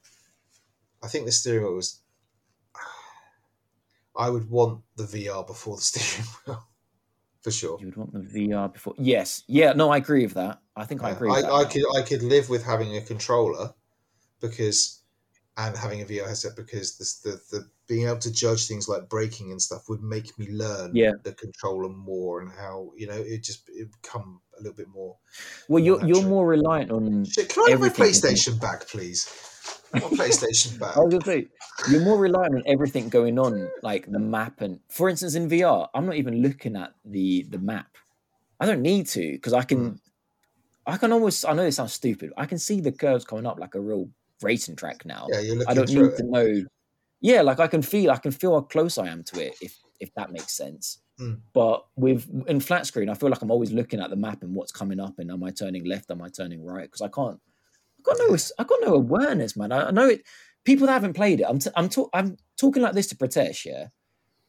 I 1.02 1.06
think 1.08 1.26
the 1.26 1.32
steering 1.32 1.64
wheel 1.64 1.74
was. 1.76 2.00
I 4.16 4.28
would 4.30 4.50
want 4.50 4.82
the 4.96 5.04
VR 5.04 5.46
before 5.46 5.76
the 5.76 5.82
steering 5.90 6.28
wheel, 6.46 6.66
for 7.42 7.50
sure. 7.50 7.78
you 7.80 7.86
would 7.86 7.96
want 7.96 8.12
the 8.12 8.18
VR 8.48 8.72
before. 8.72 8.94
Yes, 8.98 9.44
yeah, 9.46 9.72
no, 9.72 9.90
I 9.90 9.98
agree 9.98 10.24
with 10.24 10.34
that. 10.34 10.60
I 10.76 10.84
think 10.84 11.02
I 11.02 11.10
agree. 11.10 11.28
With 11.30 11.38
I, 11.38 11.42
that 11.42 11.52
I 11.52 11.64
could 11.64 11.82
I 11.96 12.02
could 12.02 12.22
live 12.22 12.48
with 12.50 12.64
having 12.64 12.96
a 12.96 13.00
controller 13.00 13.72
because 14.40 14.99
and 15.68 15.76
having 15.76 16.00
a 16.02 16.04
VR 16.04 16.26
headset 16.28 16.56
because 16.56 16.96
the, 16.96 17.30
the 17.30 17.40
the 17.50 17.70
being 17.86 18.06
able 18.06 18.18
to 18.18 18.32
judge 18.32 18.66
things 18.68 18.88
like 18.88 19.08
braking 19.08 19.50
and 19.50 19.60
stuff 19.60 19.88
would 19.88 20.02
make 20.02 20.38
me 20.38 20.48
learn 20.50 20.92
Yeah. 20.94 21.12
the 21.24 21.32
controller 21.32 21.88
more 21.88 22.40
and 22.40 22.50
how 22.52 22.92
you 22.96 23.06
know 23.06 23.14
it 23.18 23.42
just 23.42 23.68
it 23.68 23.88
come 24.02 24.40
a 24.58 24.62
little 24.62 24.76
bit 24.76 24.88
more. 24.88 25.16
Well, 25.68 25.82
you're 25.82 26.04
you're 26.06 26.22
more 26.26 26.46
reliant 26.46 26.90
on. 26.90 27.24
Can 27.26 27.64
I 27.66 27.70
have 27.70 27.80
my 27.80 27.88
PlayStation 27.88 28.60
back, 28.60 28.86
please? 28.88 29.28
My 29.92 30.00
PlayStation 30.00 30.78
back. 30.78 30.96
I 30.96 31.00
was 31.00 31.12
gonna 31.14 31.24
say 31.24 31.48
you're 31.90 32.04
more 32.04 32.18
reliant 32.18 32.54
on 32.54 32.62
everything 32.66 33.08
going 33.08 33.38
on, 33.38 33.68
like 33.82 34.06
the 34.10 34.18
map 34.20 34.60
and, 34.60 34.80
for 34.88 35.08
instance, 35.08 35.34
in 35.34 35.48
VR, 35.48 35.88
I'm 35.94 36.06
not 36.06 36.16
even 36.16 36.42
looking 36.42 36.76
at 36.76 36.92
the 37.04 37.42
the 37.50 37.58
map. 37.58 37.96
I 38.60 38.66
don't 38.66 38.82
need 38.82 39.06
to 39.08 39.32
because 39.32 39.52
I 39.54 39.62
can, 39.62 39.78
Mm. 39.92 39.98
I 40.86 40.96
can 40.96 41.12
almost. 41.12 41.44
I 41.48 41.54
know 41.54 41.64
it 41.64 41.72
sounds 41.72 41.92
stupid. 41.94 42.32
I 42.36 42.46
can 42.46 42.58
see 42.58 42.80
the 42.80 42.92
curves 42.92 43.24
coming 43.24 43.46
up 43.46 43.58
like 43.58 43.74
a 43.74 43.80
real 43.80 44.10
racing 44.42 44.76
track 44.76 45.04
now. 45.04 45.26
Yeah, 45.30 45.62
I 45.68 45.74
don't 45.74 45.88
need 45.88 46.02
it. 46.02 46.16
to 46.16 46.22
know. 46.24 46.64
Yeah, 47.20 47.42
like 47.42 47.60
I 47.60 47.66
can 47.66 47.82
feel, 47.82 48.10
I 48.10 48.16
can 48.16 48.32
feel 48.32 48.54
how 48.54 48.62
close 48.62 48.98
I 48.98 49.08
am 49.08 49.22
to 49.24 49.46
it, 49.46 49.54
if 49.60 49.78
if 50.00 50.14
that 50.14 50.32
makes 50.32 50.56
sense. 50.56 51.00
Mm. 51.20 51.40
But 51.52 51.84
with 51.96 52.28
in 52.46 52.60
flat 52.60 52.86
screen, 52.86 53.08
I 53.08 53.14
feel 53.14 53.28
like 53.28 53.42
I'm 53.42 53.50
always 53.50 53.72
looking 53.72 54.00
at 54.00 54.10
the 54.10 54.16
map 54.16 54.42
and 54.42 54.54
what's 54.54 54.72
coming 54.72 55.00
up, 55.00 55.18
and 55.18 55.30
am 55.30 55.44
I 55.44 55.50
turning 55.50 55.84
left? 55.84 56.10
Am 56.10 56.22
I 56.22 56.28
turning 56.28 56.64
right? 56.64 56.84
Because 56.84 57.02
I 57.02 57.08
can't. 57.08 57.38
I 57.98 58.02
got 58.02 58.16
no. 58.18 58.36
I 58.58 58.64
got 58.64 58.78
no 58.82 58.94
awareness, 58.94 59.56
man. 59.56 59.72
I, 59.72 59.88
I 59.88 59.90
know 59.90 60.08
it. 60.08 60.22
People 60.64 60.86
that 60.86 60.94
haven't 60.94 61.14
played 61.14 61.40
it, 61.40 61.46
I'm 61.48 61.58
t- 61.58 61.70
I'm, 61.76 61.90
I'm 62.12 62.36
talking 62.58 62.82
like 62.82 62.94
this 62.94 63.08
to 63.08 63.16
Pritesh, 63.16 63.66
yeah, 63.66 63.88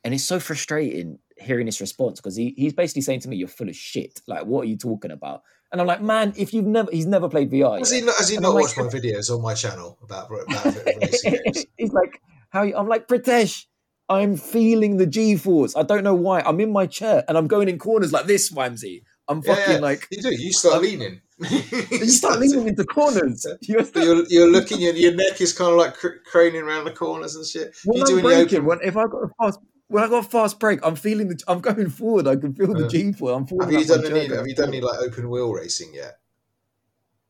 and 0.03 0.13
it's 0.13 0.23
so 0.23 0.39
frustrating 0.39 1.19
hearing 1.37 1.65
his 1.65 1.81
response 1.81 2.19
because 2.19 2.35
he, 2.35 2.53
he's 2.55 2.73
basically 2.73 3.01
saying 3.01 3.21
to 3.21 3.29
me, 3.29 3.35
"You're 3.37 3.47
full 3.47 3.69
of 3.69 3.75
shit. 3.75 4.21
Like, 4.27 4.45
what 4.45 4.61
are 4.61 4.69
you 4.69 4.77
talking 4.77 5.11
about?" 5.11 5.43
And 5.71 5.79
I'm 5.79 5.87
like, 5.87 6.01
"Man, 6.01 6.33
if 6.35 6.53
you've 6.53 6.65
never, 6.65 6.89
he's 6.91 7.05
never 7.05 7.29
played 7.29 7.49
VR. 7.51 7.79
Has 7.79 7.91
yeah." 7.93 7.99
he 8.01 8.05
not, 8.05 8.15
has 8.17 8.29
he 8.29 8.37
not 8.37 8.49
I'm 8.49 8.55
like- 8.55 8.63
watched 8.63 8.77
my 8.77 8.83
videos 8.85 9.33
on 9.33 9.41
my 9.41 9.53
channel 9.53 9.97
about, 10.03 10.25
about 10.29 10.75
racing 11.01 11.37
games? 11.45 11.65
He's 11.77 11.93
like, 11.93 12.21
how 12.49 12.63
you, 12.63 12.75
I'm 12.75 12.87
like, 12.87 13.07
Pritesh, 13.07 13.65
I'm 14.09 14.35
feeling 14.35 14.97
the 14.97 15.05
G 15.05 15.37
force. 15.37 15.75
I 15.77 15.83
don't 15.83 16.03
know 16.03 16.13
why. 16.15 16.41
I'm 16.41 16.59
in 16.59 16.71
my 16.73 16.85
chair 16.87 17.23
and 17.29 17.37
I'm 17.37 17.47
going 17.47 17.69
in 17.69 17.79
corners 17.79 18.11
like 18.11 18.25
this, 18.25 18.51
Vimesy. 18.51 19.03
I'm 19.29 19.41
Yeah, 19.45 19.55
fucking 19.55 19.73
yeah. 19.75 19.79
like, 19.79 20.07
You 20.11 20.21
do. 20.21 20.35
You 20.35 20.51
start 20.51 20.75
Um, 20.75 20.81
leaning. 20.81 21.21
you 21.39 22.05
start 22.09 22.39
leaning 22.41 22.67
into 22.67 22.83
corners. 22.83 23.45
You're, 23.61 23.85
you're, 23.95 24.25
you're 24.27 24.47
looking, 24.51 24.81
your, 24.81 24.93
your 24.93 25.13
neck 25.13 25.39
is 25.39 25.53
kind 25.53 25.71
of 25.71 25.77
like 25.77 25.93
cr- 25.95 26.19
craning 26.29 26.63
around 26.63 26.83
the 26.83 26.91
corners 26.91 27.35
and 27.37 27.45
shit. 27.45 27.73
when 27.85 27.97
you 27.99 28.03
I'm 28.03 28.07
doing 28.09 28.23
the 28.25 28.35
open. 28.41 28.65
when, 28.65 28.79
if 28.83 28.97
I 28.97 29.05
got 29.07 29.23
a 29.23 29.29
fast, 29.41 29.59
when 29.91 30.03
I 30.03 30.07
got 30.07 30.25
a 30.25 30.29
fast 30.29 30.59
break, 30.59 30.79
I'm 30.83 30.95
feeling 30.95 31.27
the, 31.29 31.41
I'm 31.47 31.59
going 31.59 31.89
forward. 31.89 32.27
I 32.27 32.35
can 32.35 32.53
feel 32.53 32.73
the 32.73 32.87
G 32.87 33.11
force. 33.13 33.35
I'm 33.35 33.45
falling 33.45 33.69
Have 33.71 33.79
you 33.81 33.85
done 33.87 34.05
any? 34.05 34.35
Have 34.35 34.47
you 34.47 34.55
done 34.55 34.69
any 34.69 34.81
like 34.81 34.99
open 34.99 35.29
wheel 35.29 35.51
racing 35.53 35.93
yet? 35.93 36.19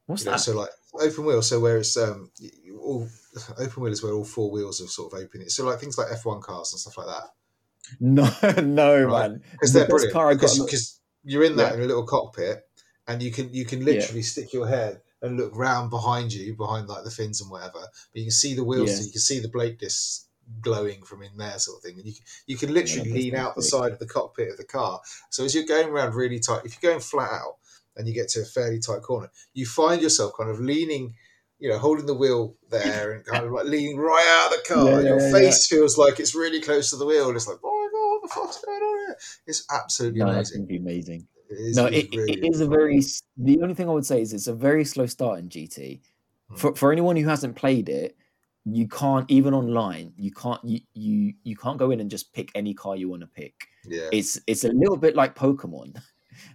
What's 0.06 0.24
You 0.24 0.28
know, 0.28 0.32
that? 0.34 0.40
so 0.40 0.56
like 0.58 0.70
open 1.00 1.26
wheel, 1.26 1.42
so 1.42 1.60
where 1.60 1.78
it's 1.78 1.96
um, 1.98 2.32
all 2.80 3.08
open 3.60 3.84
wheel 3.84 3.92
is 3.92 4.04
where 4.04 4.14
all 4.14 4.24
four 4.26 4.52
wheels 4.52 4.82
are 4.82 4.88
sort 4.88 5.14
of 5.14 5.20
open. 5.20 5.42
It. 5.42 5.52
So 5.52 5.66
like 5.66 5.80
things 5.80 5.98
like 5.98 6.08
F1 6.08 6.42
cars 6.42 6.74
and 6.74 6.80
stuff 6.80 6.98
like 6.98 7.08
that, 7.08 7.30
No, 8.00 8.62
no, 8.62 9.04
Right. 9.06 9.32
man. 9.32 9.42
because 9.52 9.74
they're 9.74 9.88
brilliant. 9.88 10.14
car 10.14 10.30
I 10.30 10.34
got- 10.36 10.56
Because 10.56 11.00
you're 11.24 11.44
in 11.44 11.56
that 11.58 11.72
Yeah. 11.72 11.78
in 11.78 11.84
a 11.84 11.86
little 11.88 12.06
cockpit, 12.06 12.68
and 13.08 13.22
you 13.24 13.32
can 13.32 13.54
you 13.54 13.66
can 13.66 13.84
literally 13.86 14.22
stick 14.24 14.54
your 14.54 14.68
head 14.68 15.02
and 15.22 15.38
look 15.38 15.56
round 15.56 15.90
behind 15.92 16.34
you, 16.34 16.56
behind 16.56 16.88
like 16.88 17.04
the 17.04 17.12
fins 17.12 17.42
and 17.42 17.50
whatever. 17.52 17.80
But 17.80 18.20
you 18.20 18.24
can 18.26 18.32
see 18.32 18.54
the 18.56 18.64
wheels, 18.64 18.90
Yeah. 18.90 18.96
so 18.98 19.04
you 19.04 19.12
can 19.12 19.22
see 19.22 19.40
the 19.40 19.50
brake 19.50 19.80
discs 19.80 20.28
glowing 20.60 21.04
from 21.04 21.22
in 21.24 21.38
there, 21.38 21.58
sort 21.60 21.78
of 21.78 21.84
thing. 21.84 21.98
And 21.98 22.06
you 22.06 22.14
can, 22.14 22.24
you 22.48 22.58
can 22.58 22.74
literally 22.74 23.10
that's 23.10 23.24
lean 23.24 23.36
out 23.36 23.56
the 23.56 23.62
side 23.64 23.92
of 23.92 24.00
the 24.00 24.08
cockpit 24.08 24.50
of 24.50 24.58
the 24.58 24.66
car. 24.66 25.02
So 25.30 25.46
as 25.46 25.56
you're 25.56 25.66
going 25.66 25.90
around 25.90 26.16
really 26.16 26.40
tight, 26.40 26.66
if 26.66 26.78
you're 26.82 26.92
going 26.92 27.02
flat 27.02 27.32
out 27.32 27.58
and 27.96 28.08
you 28.08 28.14
get 28.14 28.30
to 28.30 28.42
a 28.42 28.46
fairly 28.46 28.80
tight 28.80 29.02
corner, 29.02 29.30
you 29.54 29.66
find 29.66 30.02
yourself 30.02 30.34
kind 30.38 30.50
of 30.50 30.60
leaning. 30.60 31.16
You 31.60 31.70
know, 31.70 31.78
holding 31.78 32.08
the 32.08 32.16
wheel 32.16 32.56
there 32.72 33.12
and 33.12 33.24
kind 33.24 33.46
of 33.46 33.52
like 33.52 33.66
leaning 33.66 34.00
right 34.00 34.26
out 34.28 34.52
of 34.52 34.58
the 34.58 34.74
car. 34.74 34.86
Yeah, 34.90 34.98
and 34.98 35.08
your 35.08 35.20
yeah, 35.20 35.32
face 35.32 35.68
feels 35.68 35.96
like 35.96 36.20
it's 36.20 36.34
really 36.34 36.60
close 36.60 36.90
to 36.90 36.96
the 36.96 37.06
wheel. 37.06 37.28
And 37.28 37.36
it's 37.36 37.48
like, 37.48 37.58
oh 37.64 37.70
my 37.70 37.90
god, 37.92 38.10
what 38.10 38.22
the 38.24 38.34
fuck's 38.34 38.66
going 38.66 38.82
on 38.82 39.06
here? 39.06 39.18
It's 39.46 39.64
absolutely 39.72 40.22
No, 40.22 40.30
amazing. 40.30 40.66
be 40.66 40.78
amazing. 40.78 41.28
It 41.52 41.54
is, 41.54 41.76
no, 41.76 41.86
it 41.86 41.94
it, 41.94 42.16
really 42.16 42.34
it 42.34 42.52
is 42.52 42.62
a 42.62 42.68
very. 42.68 43.04
The 43.38 43.62
only 43.62 43.76
thing 43.76 43.88
I 43.88 43.92
would 43.92 44.08
say 44.08 44.22
is 44.22 44.34
it's 44.34 44.48
a 44.48 44.56
very 44.56 44.84
slow 44.86 45.06
start 45.06 45.38
in 45.38 45.50
GT. 45.50 46.02
Hmm. 46.50 46.56
For 46.56 46.76
for 46.76 46.92
anyone 46.92 47.16
who 47.16 47.28
hasn't 47.28 47.56
played 47.56 47.90
it, 47.90 48.18
you 48.66 48.88
can't 48.88 49.30
even 49.30 49.54
online. 49.54 50.14
You 50.18 50.32
can't 50.32 50.64
you 50.64 50.80
you 50.94 51.34
you 51.44 51.56
can't 51.56 51.78
go 51.80 51.92
in 51.92 52.00
and 52.00 52.10
just 52.12 52.32
pick 52.34 52.52
any 52.56 52.74
car 52.74 52.96
you 52.96 53.10
want 53.10 53.22
to 53.22 53.28
pick. 53.28 53.54
yeah. 53.86 54.10
It's 54.12 54.40
it's 54.48 54.64
a 54.64 54.72
little 54.72 54.98
bit 54.98 55.16
like 55.16 55.36
Pokemon. 55.36 56.02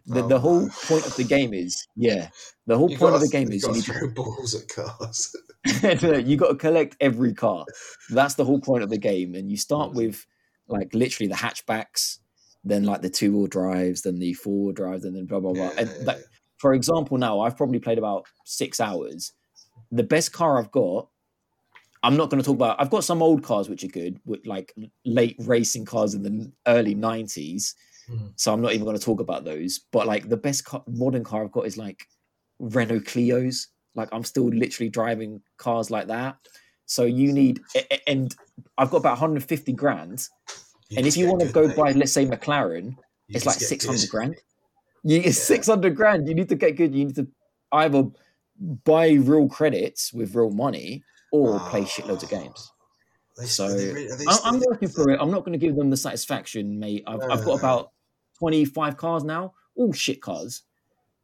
The 0.07 0.23
Oh, 0.25 0.29
the 0.29 0.41
whole 0.41 0.63
no. 0.63 0.69
point 0.89 1.07
of 1.07 1.15
the 1.17 1.23
game 1.23 1.53
is 1.55 1.87
yeah. 1.97 2.31
The 2.67 2.77
whole 2.77 2.91
You 2.91 2.99
point 2.99 3.15
of 3.15 3.21
gotta- 3.21 3.27
the 3.27 3.33
game 3.39 3.51
you 3.51 3.57
is 3.57 3.63
you 3.65 3.73
need 3.73 3.85
to 3.85 3.93
throw 3.93 4.09
balls 4.15 4.55
at 4.55 4.69
cars. 4.69 5.37
you 6.27 6.37
got 6.37 6.49
to 6.49 6.55
collect 6.57 6.97
every 7.01 7.35
car. 7.35 7.65
That's 8.11 8.35
the 8.35 8.45
whole 8.45 8.59
point 8.61 8.83
of 8.83 8.91
the 8.91 8.99
game. 8.99 9.35
And 9.35 9.51
you 9.51 9.57
start 9.57 9.93
with 9.93 10.27
like 10.67 10.93
literally 10.95 11.29
the 11.29 11.37
hatchbacks, 11.37 12.19
then 12.65 12.83
like 12.85 13.03
the 13.03 13.11
two 13.11 13.33
wheel 13.33 13.47
drives, 13.47 14.03
then 14.03 14.19
the 14.19 14.33
four 14.33 14.65
wheel 14.65 14.73
drives, 14.73 15.05
and 15.05 15.15
then 15.15 15.27
blah 15.27 15.41
blah 15.41 15.53
blah. 15.53 15.65
Yeah, 15.67 15.75
and 15.79 15.89
yeah, 15.99 16.05
that, 16.05 16.19
for 16.59 16.73
example, 16.75 17.19
now 17.19 17.41
I've 17.41 17.57
probably 17.57 17.79
played 17.79 17.99
about 17.99 18.25
six 18.45 18.81
hours. 18.81 19.33
The 19.93 20.03
best 20.03 20.33
car 20.33 20.59
I've 20.59 20.73
got, 20.73 21.09
I'm 22.07 22.17
not 22.17 22.31
going 22.31 22.41
to 22.41 22.47
talk 22.47 22.55
about. 22.55 22.81
I've 22.81 22.91
got 22.91 23.03
some 23.05 23.21
old 23.21 23.43
cars 23.43 23.69
which 23.69 23.83
are 23.83 23.89
good, 23.89 24.21
with 24.25 24.47
like 24.47 24.73
late 25.05 25.37
racing 25.41 25.85
cars 25.85 26.15
in 26.15 26.23
the 26.23 26.53
early 26.69 26.95
'90s. 26.95 27.75
Mhm. 28.09 28.33
So 28.37 28.53
I'm 28.53 28.61
not 28.61 28.73
even 28.75 28.85
going 28.85 28.97
to 28.97 29.03
talk 29.05 29.19
about 29.21 29.45
those. 29.45 29.81
But 29.91 30.07
like 30.07 30.29
the 30.29 30.37
best 30.37 30.65
car, 30.65 30.85
modern 30.87 31.25
car 31.25 31.43
I've 31.45 31.51
got 31.51 31.67
is 31.67 31.77
like 31.77 32.07
Renault 32.61 33.01
Clio's. 33.01 33.69
Like 33.97 34.09
I'm 34.13 34.23
still 34.23 34.45
literally 34.49 34.89
driving 34.89 35.43
cars 35.59 35.91
like 35.91 36.07
that. 36.07 36.37
So 36.85 37.03
you 37.05 37.33
need, 37.33 37.61
and 38.07 38.33
I've 38.79 38.91
got 38.91 38.99
about 38.99 39.19
150 39.19 39.73
grand. 39.73 40.29
You 40.89 40.99
and 40.99 41.07
if 41.07 41.17
you 41.17 41.27
want 41.27 41.41
to 41.43 41.49
go 41.49 41.67
mate. 41.67 41.77
buy, 41.77 41.91
let's 41.93 42.13
say 42.13 42.25
McLaren, 42.25 42.91
You 43.27 43.35
it's 43.37 43.47
like 43.47 43.59
600 43.59 44.01
good. 44.03 44.11
grand. 44.11 44.37
You, 45.03 45.19
Yeah. 45.23 45.33
600 45.33 45.97
grand. 45.97 46.29
You 46.29 46.35
need 46.37 46.49
to 46.51 46.55
get 46.55 46.77
good. 46.77 46.95
You 46.95 47.07
need 47.07 47.17
to 47.17 47.27
either 47.73 48.05
buy 48.85 49.09
real 49.15 49.49
credits 49.49 50.13
with 50.13 50.37
real 50.37 50.51
money 50.53 51.03
or 51.33 51.59
play 51.71 51.83
shitloads 51.83 52.23
of 52.23 52.33
Ah. 52.33 52.39
games. 52.39 52.73
They- 53.37 53.47
So, 53.47 53.69
they 53.77 53.93
re- 53.93 54.09
they- 54.17 54.25
I- 54.27 54.39
I'm 54.45 54.59
they- 54.61 54.67
working 54.69 54.89
for 54.89 55.11
it. 55.11 55.21
I'm 55.21 55.31
not 55.31 55.41
going 55.45 55.53
to 55.53 55.59
give 55.59 55.77
them 55.77 55.91
the 55.91 55.97
satisfaction, 55.97 56.79
mate. 56.79 57.05
I've, 57.07 57.21
I've 57.23 57.45
got 57.45 57.47
No. 57.47 57.55
about 57.57 57.91
25 58.39 58.97
cars 58.97 59.25
now, 59.25 59.55
all 59.75 59.93
shit 59.93 60.23
cars. 60.23 60.63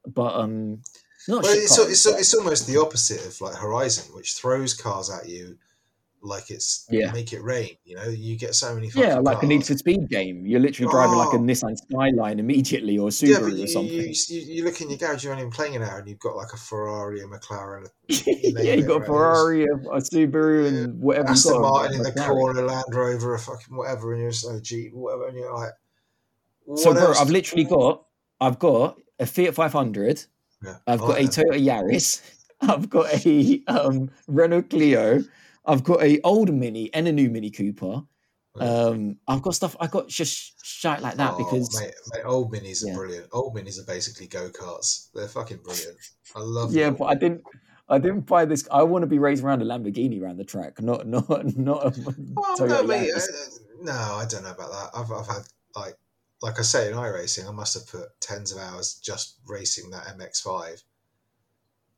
But 0.07 0.35
um, 0.35 0.83
not 1.29 1.43
Well, 1.45 1.53
shit 1.55 1.63
it's, 1.65 1.77
cars. 1.77 1.89
it's, 1.91 2.05
but- 2.05 2.19
it's 2.21 2.35
almost 2.35 2.67
the 2.67 2.77
opposite 2.79 3.25
of 3.25 3.41
like 3.41 3.55
Horizon, 3.55 4.13
which 4.15 4.35
throws 4.35 4.75
cars 4.75 5.09
at 5.11 5.29
you 5.29 5.57
like 6.25 6.51
it's 6.51 6.87
Yeah. 6.91 7.11
make 7.13 7.33
it 7.33 7.43
rain. 7.43 7.71
You 7.85 7.97
know, 7.97 8.05
you 8.09 8.37
get 8.39 8.55
so 8.55 8.75
many. 8.75 8.91
Yeah, 8.95 9.19
like 9.19 9.43
a. 9.43 9.47
Need 9.47 9.67
for 9.67 9.77
Speed 9.77 10.09
game. 10.09 10.47
You're 10.47 10.61
literally 10.61 10.91
driving 10.91 11.17
like 11.19 11.33
a 11.33 11.37
Oh. 11.37 11.41
Nissan 11.41 11.77
Skyline 11.77 12.39
immediately 12.39 12.97
or 12.97 13.09
a 13.09 13.13
Yeah, 13.13 13.39
Subaru 13.39 13.51
but 13.51 13.65
or 13.65 13.67
something. 13.67 13.93
you, 13.93 14.15
you, 14.29 14.41
you 14.41 14.65
look 14.65 14.81
in 14.81 14.89
your 14.89 14.99
garage, 14.99 15.25
you're 15.25 15.35
only 15.35 15.51
playing 15.51 15.75
an 15.77 15.83
hour, 15.83 15.99
and 15.99 16.09
you've 16.09 16.21
got 16.21 16.37
like 16.37 16.53
a 16.53 16.57
Ferrari, 16.57 17.21
a 17.23 17.27
McLaren, 17.27 17.89
yeah, 18.09 18.75
you've 18.75 18.87
got 18.87 19.03
a? 19.03 19.05
Ferrari, 19.05 19.65
a, 19.65 19.75
a 19.75 20.01
Subaru, 20.01 20.69
and 20.69 21.01
whatever. 21.01 21.31
Aston 21.31 21.57
a 21.57 21.59
Martin 21.61 21.97
in 21.97 22.03
the 22.03 22.11
McLaren. 22.13 22.27
corner, 22.29 22.63
Land 22.63 22.85
Rover, 22.93 23.35
a 23.35 23.39
fucking 23.39 23.77
whatever, 23.77 24.13
and 24.13 24.23
you're 24.23 24.31
just 24.31 24.49
a 24.49 24.61
Jeep, 24.61 24.93
whatever, 24.95 25.27
and 25.29 25.37
you're 25.37 25.53
like, 25.55 25.71
So, 26.77 26.93
bro. 26.93 27.13
I've 27.19 27.31
literally 27.31 27.65
got, 27.65 28.05
I've 28.41 28.59
got 28.59 28.99
a 29.19 29.27
Fiat 29.27 29.55
500. 29.55 30.25
Yeah, 30.65 30.77
I've 30.87 31.03
I 31.03 31.07
got 31.07 31.19
a. 31.21 31.23
Toyota 31.25 31.61
Yaris. 31.61 32.21
I've 32.61 32.89
got 32.89 33.27
a 33.27 33.63
um, 33.67 34.11
Renault 34.29 34.63
Clio. 34.71 35.25
I've 35.65 35.85
got 35.85 36.03
a 36.03 36.21
old 36.23 36.53
Mini 36.53 36.93
and 36.95 37.07
a 37.09 37.13
new 37.13 37.31
Mini 37.31 37.51
Cooper. 37.51 38.03
Um, 38.61 39.17
I've 39.27 39.41
got 39.43 39.55
stuff. 39.55 39.75
I 39.81 39.87
got 39.87 40.09
just 40.09 40.65
shite 40.65 41.01
like 41.01 41.15
that 41.17 41.35
Oh, 41.35 41.39
because 41.39 41.81
mate, 41.81 41.95
mate, 42.13 42.23
old 42.27 42.53
minis 42.53 42.85
are 42.85 42.89
Yeah. 42.89 42.95
brilliant. 42.95 43.29
Old 43.33 43.55
minis 43.57 43.81
are 43.81 43.87
basically 43.87 44.27
go 44.27 44.51
karts. 44.51 45.09
They're 45.15 45.29
fucking 45.29 45.59
brilliant. 45.59 45.97
I 46.37 46.41
love. 46.41 46.71
Them. 46.71 46.79
Yeah, 46.79 46.87
them. 46.87 46.97
but 46.97 47.05
I 47.07 47.15
didn't. 47.15 47.43
I 47.89 47.99
didn't 47.99 48.27
buy 48.27 48.45
this. 48.45 48.67
I 48.71 48.83
want 48.83 49.03
to 49.03 49.07
be 49.07 49.19
racing 49.19 49.45
around 49.47 49.63
a 49.63 49.65
Lamborghini 49.65 50.21
around 50.21 50.37
the 50.39 50.45
track, 50.45 50.81
not 50.83 51.07
not 51.07 51.29
not 51.57 51.87
a 51.87 51.91
Well, 52.35 52.67
no, 52.67 52.83
mate. 52.83 53.11
Yaris. 53.15 53.23
uh, 53.29 53.59
no, 53.83 53.93
I 53.93 54.27
don't 54.29 54.43
know 54.43 54.51
about 54.53 54.71
that. 54.71 54.91
I've, 54.95 55.11
I've 55.11 55.27
had 55.27 55.43
like, 55.75 55.95
like 56.43 56.59
I 56.59 56.63
say 56.63 56.89
in 56.91 56.95
iRacing, 56.95 57.49
I 57.49 57.53
must 57.53 57.75
have 57.75 57.87
put 57.89 58.09
tens 58.21 58.53
of 58.53 58.59
hours 58.59 58.95
just 59.03 59.39
racing 59.47 59.91
that 59.91 60.05
MX-5. 60.19 60.83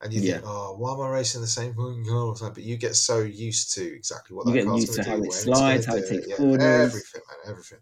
And 0.00 0.12
you 0.12 0.20
think, 0.20 0.42
Yeah. 0.42 0.42
oh, 0.44 0.76
why 0.76 0.92
am 0.92 1.00
I 1.00 1.08
racing 1.08 1.40
the 1.40 1.46
same 1.46 1.74
thing 1.74 2.06
all 2.10 2.34
the 2.34 2.40
time? 2.40 2.52
But 2.52 2.62
you 2.64 2.76
get 2.76 2.94
so 2.94 3.20
used 3.20 3.72
to 3.74 3.94
exactly 3.94 4.36
what 4.36 4.44
You 4.46 4.52
that 4.52 4.64
car's 4.66 4.84
going 4.84 5.00
to 5.00 5.08
how 5.08 5.16
do, 5.16 5.22
it 5.22 5.22
when 5.22 5.30
slides, 5.32 5.86
how 5.86 5.94
it 5.96 6.06
takes 6.08 6.26
yeah, 6.26 6.36
corners. 6.36 6.90
everything, 6.90 7.22
man, 7.28 7.50
everything. 7.50 7.78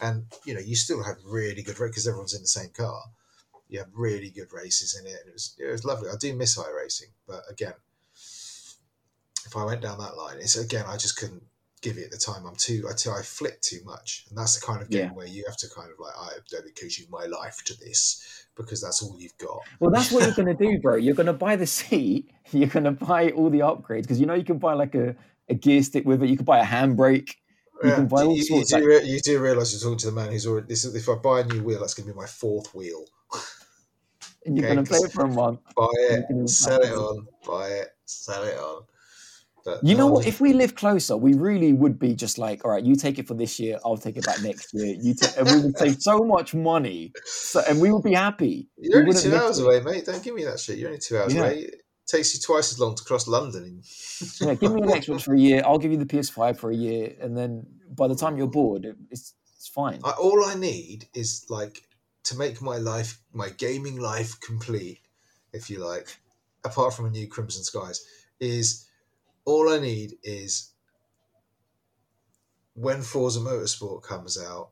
And 0.00 0.32
you 0.44 0.54
know, 0.54 0.60
you 0.60 0.76
still 0.76 1.02
have 1.02 1.16
really 1.24 1.62
good 1.62 1.78
races 1.80 1.90
because 1.94 2.08
everyone's 2.08 2.34
in 2.34 2.42
the 2.42 2.46
same 2.48 2.70
car. 2.70 3.02
You 3.68 3.80
have 3.80 3.88
really 3.92 4.30
good 4.30 4.52
races 4.52 4.94
in 4.98 5.06
it, 5.06 5.18
and 5.20 5.28
it 5.30 5.32
was 5.32 5.56
it 5.58 5.66
was 5.66 5.84
lovely. 5.84 6.10
I 6.10 6.16
do 6.16 6.34
miss 6.36 6.56
iRacing, 6.58 7.12
but 7.26 7.42
again, 7.50 7.74
if 9.46 9.56
I 9.56 9.64
went 9.64 9.82
down 9.82 9.98
that 9.98 10.16
line, 10.16 10.36
it's 10.38 10.56
again 10.56 10.84
I 10.86 10.96
just 10.96 11.16
couldn't 11.16 11.44
give 11.84 11.98
it 11.98 12.10
the 12.10 12.16
time. 12.16 12.46
I'm 12.46 12.56
too 12.56 12.86
I 12.90 12.94
too 12.94 13.10
I 13.12 13.22
flip 13.22 13.60
too 13.60 13.80
much, 13.84 14.24
and 14.28 14.36
that's 14.38 14.58
the 14.58 14.64
kind 14.66 14.82
of 14.82 14.88
game 14.90 15.08
Yeah. 15.08 15.12
where 15.12 15.26
you 15.26 15.44
have 15.46 15.56
to 15.58 15.68
kind 15.68 15.90
of 15.92 15.98
like 16.00 16.14
I'm 16.18 16.40
dedicating 16.50 17.06
my 17.10 17.26
life 17.26 17.62
to 17.66 17.78
this 17.78 18.46
because 18.56 18.80
that's 18.80 19.02
all 19.02 19.16
you've 19.18 19.36
got. 19.38 19.60
Well, 19.80 19.90
that's 19.90 20.10
what 20.10 20.24
you're 20.24 20.34
gonna 20.34 20.54
do, 20.54 20.78
bro. 20.80 20.96
You're 20.96 21.14
gonna 21.14 21.32
buy 21.32 21.56
the 21.56 21.66
seat. 21.66 22.30
You're 22.52 22.68
gonna 22.68 22.92
buy 22.92 23.30
all 23.30 23.50
the 23.50 23.60
upgrades 23.60 24.02
because 24.02 24.20
you 24.20 24.26
know 24.26 24.34
you 24.34 24.44
can 24.44 24.58
buy 24.58 24.74
like 24.74 24.94
a, 24.94 25.14
a 25.48 25.54
gear 25.54 25.82
stick 25.82 26.04
with 26.04 26.22
it. 26.22 26.28
You 26.28 26.36
can 26.36 26.44
buy 26.44 26.58
a 26.60 26.64
handbrake. 26.64 27.30
You 27.82 27.92
can 27.92 28.06
buy 28.06 28.22
all 28.22 28.36
you, 28.36 28.44
sorts, 28.44 28.70
do, 28.72 28.76
like- 28.76 29.04
you 29.04 29.20
do 29.20 29.40
realize 29.42 29.72
you're 29.72 29.80
talking 29.82 29.98
to 29.98 30.06
the 30.06 30.12
man 30.12 30.30
who's 30.32 30.46
already. 30.46 30.66
This 30.68 30.84
is 30.84 30.94
if 30.94 31.08
I 31.08 31.14
buy 31.16 31.40
a 31.40 31.44
new 31.44 31.62
wheel, 31.62 31.80
that's 31.80 31.92
going 31.94 32.06
to 32.06 32.12
be 32.14 32.16
my 32.16 32.26
fourth 32.26 32.74
wheel. 32.74 33.04
And 34.46 34.56
you're 34.56 34.66
Okay, 34.66 34.74
gonna 34.74 34.86
play 34.86 34.98
'cause- 34.98 35.06
it 35.08 35.12
for 35.12 35.24
a 35.24 35.28
month. 35.28 35.60
Buy 35.74 35.86
it, 35.96 36.48
sell 36.48 36.80
it 36.82 36.92
on. 36.92 37.26
Buy 37.46 37.68
it, 37.68 37.88
sell 38.04 38.42
it 38.44 38.56
on. 38.58 38.82
But 39.64 39.82
You 39.82 39.94
know 39.94 40.08
no, 40.08 40.12
what? 40.14 40.26
If 40.26 40.40
we 40.40 40.52
live 40.52 40.74
closer, 40.74 41.16
we 41.16 41.32
really 41.34 41.72
would 41.72 41.98
be 41.98 42.14
just 42.14 42.36
like, 42.36 42.64
all 42.64 42.70
right, 42.70 42.84
you 42.84 42.96
take 42.96 43.18
it 43.18 43.26
for 43.26 43.32
this 43.34 43.58
year, 43.58 43.78
I'll 43.84 43.96
take 43.96 44.16
it 44.18 44.26
back 44.26 44.42
next 44.42 44.74
year. 44.74 44.94
You 45.00 45.14
ta- 45.14 45.32
and 45.38 45.50
we 45.50 45.60
would 45.66 45.78
save 45.78 45.96
so 46.02 46.18
much 46.18 46.54
money, 46.54 47.12
so, 47.24 47.62
and 47.66 47.80
we 47.80 47.90
would 47.90 48.02
be 48.02 48.12
happy. 48.12 48.68
You're 48.76 49.02
we 49.04 49.08
only 49.08 49.20
two 49.22 49.34
hours 49.34 49.58
away, 49.60 49.80
mate. 49.80 50.04
Don't 50.04 50.22
give 50.22 50.34
me 50.34 50.44
that 50.44 50.60
shit. 50.60 50.76
You're 50.78 50.88
only 50.88 51.00
two 51.00 51.16
hours 51.16 51.34
Yeah. 51.34 51.40
away. 51.44 51.58
It 51.60 51.80
takes 52.06 52.34
you 52.34 52.40
twice 52.40 52.72
as 52.72 52.78
long 52.78 52.94
to 52.94 53.04
cross 53.04 53.26
London. 53.26 53.80
Yeah, 54.40 54.52
give 54.54 54.74
me 54.74 54.82
an 54.82 54.88
Xbox 54.88 55.22
for 55.22 55.32
a 55.34 55.38
year. 55.40 55.62
I'll 55.64 55.78
give 55.78 55.90
you 55.92 55.96
the 55.98 56.04
PS5 56.04 56.58
for 56.58 56.70
a 56.70 56.76
year, 56.76 57.14
and 57.20 57.34
then 57.36 57.66
by 57.96 58.06
the 58.08 58.14
time 58.16 58.36
you're 58.36 58.46
bored, 58.46 58.84
it- 58.84 58.96
it's 59.10 59.32
it's 59.56 59.68
fine. 59.68 60.00
I, 60.04 60.10
all 60.10 60.44
I 60.44 60.56
need 60.56 61.08
is 61.14 61.46
like 61.48 61.84
to 62.24 62.36
make 62.36 62.60
my 62.60 62.76
life, 62.76 63.18
my 63.32 63.48
gaming 63.48 63.98
life 63.98 64.38
complete, 64.40 65.00
if 65.54 65.70
you 65.70 65.78
like. 65.78 66.18
Apart 66.64 66.92
from 66.92 67.06
a 67.06 67.10
new 67.10 67.26
Crimson 67.28 67.62
Skies, 67.64 68.04
is 68.40 68.86
all 69.44 69.68
I 69.68 69.78
need 69.78 70.14
is 70.22 70.70
when 72.74 73.02
Forza 73.02 73.40
Motorsport 73.40 74.02
comes 74.02 74.40
out, 74.42 74.70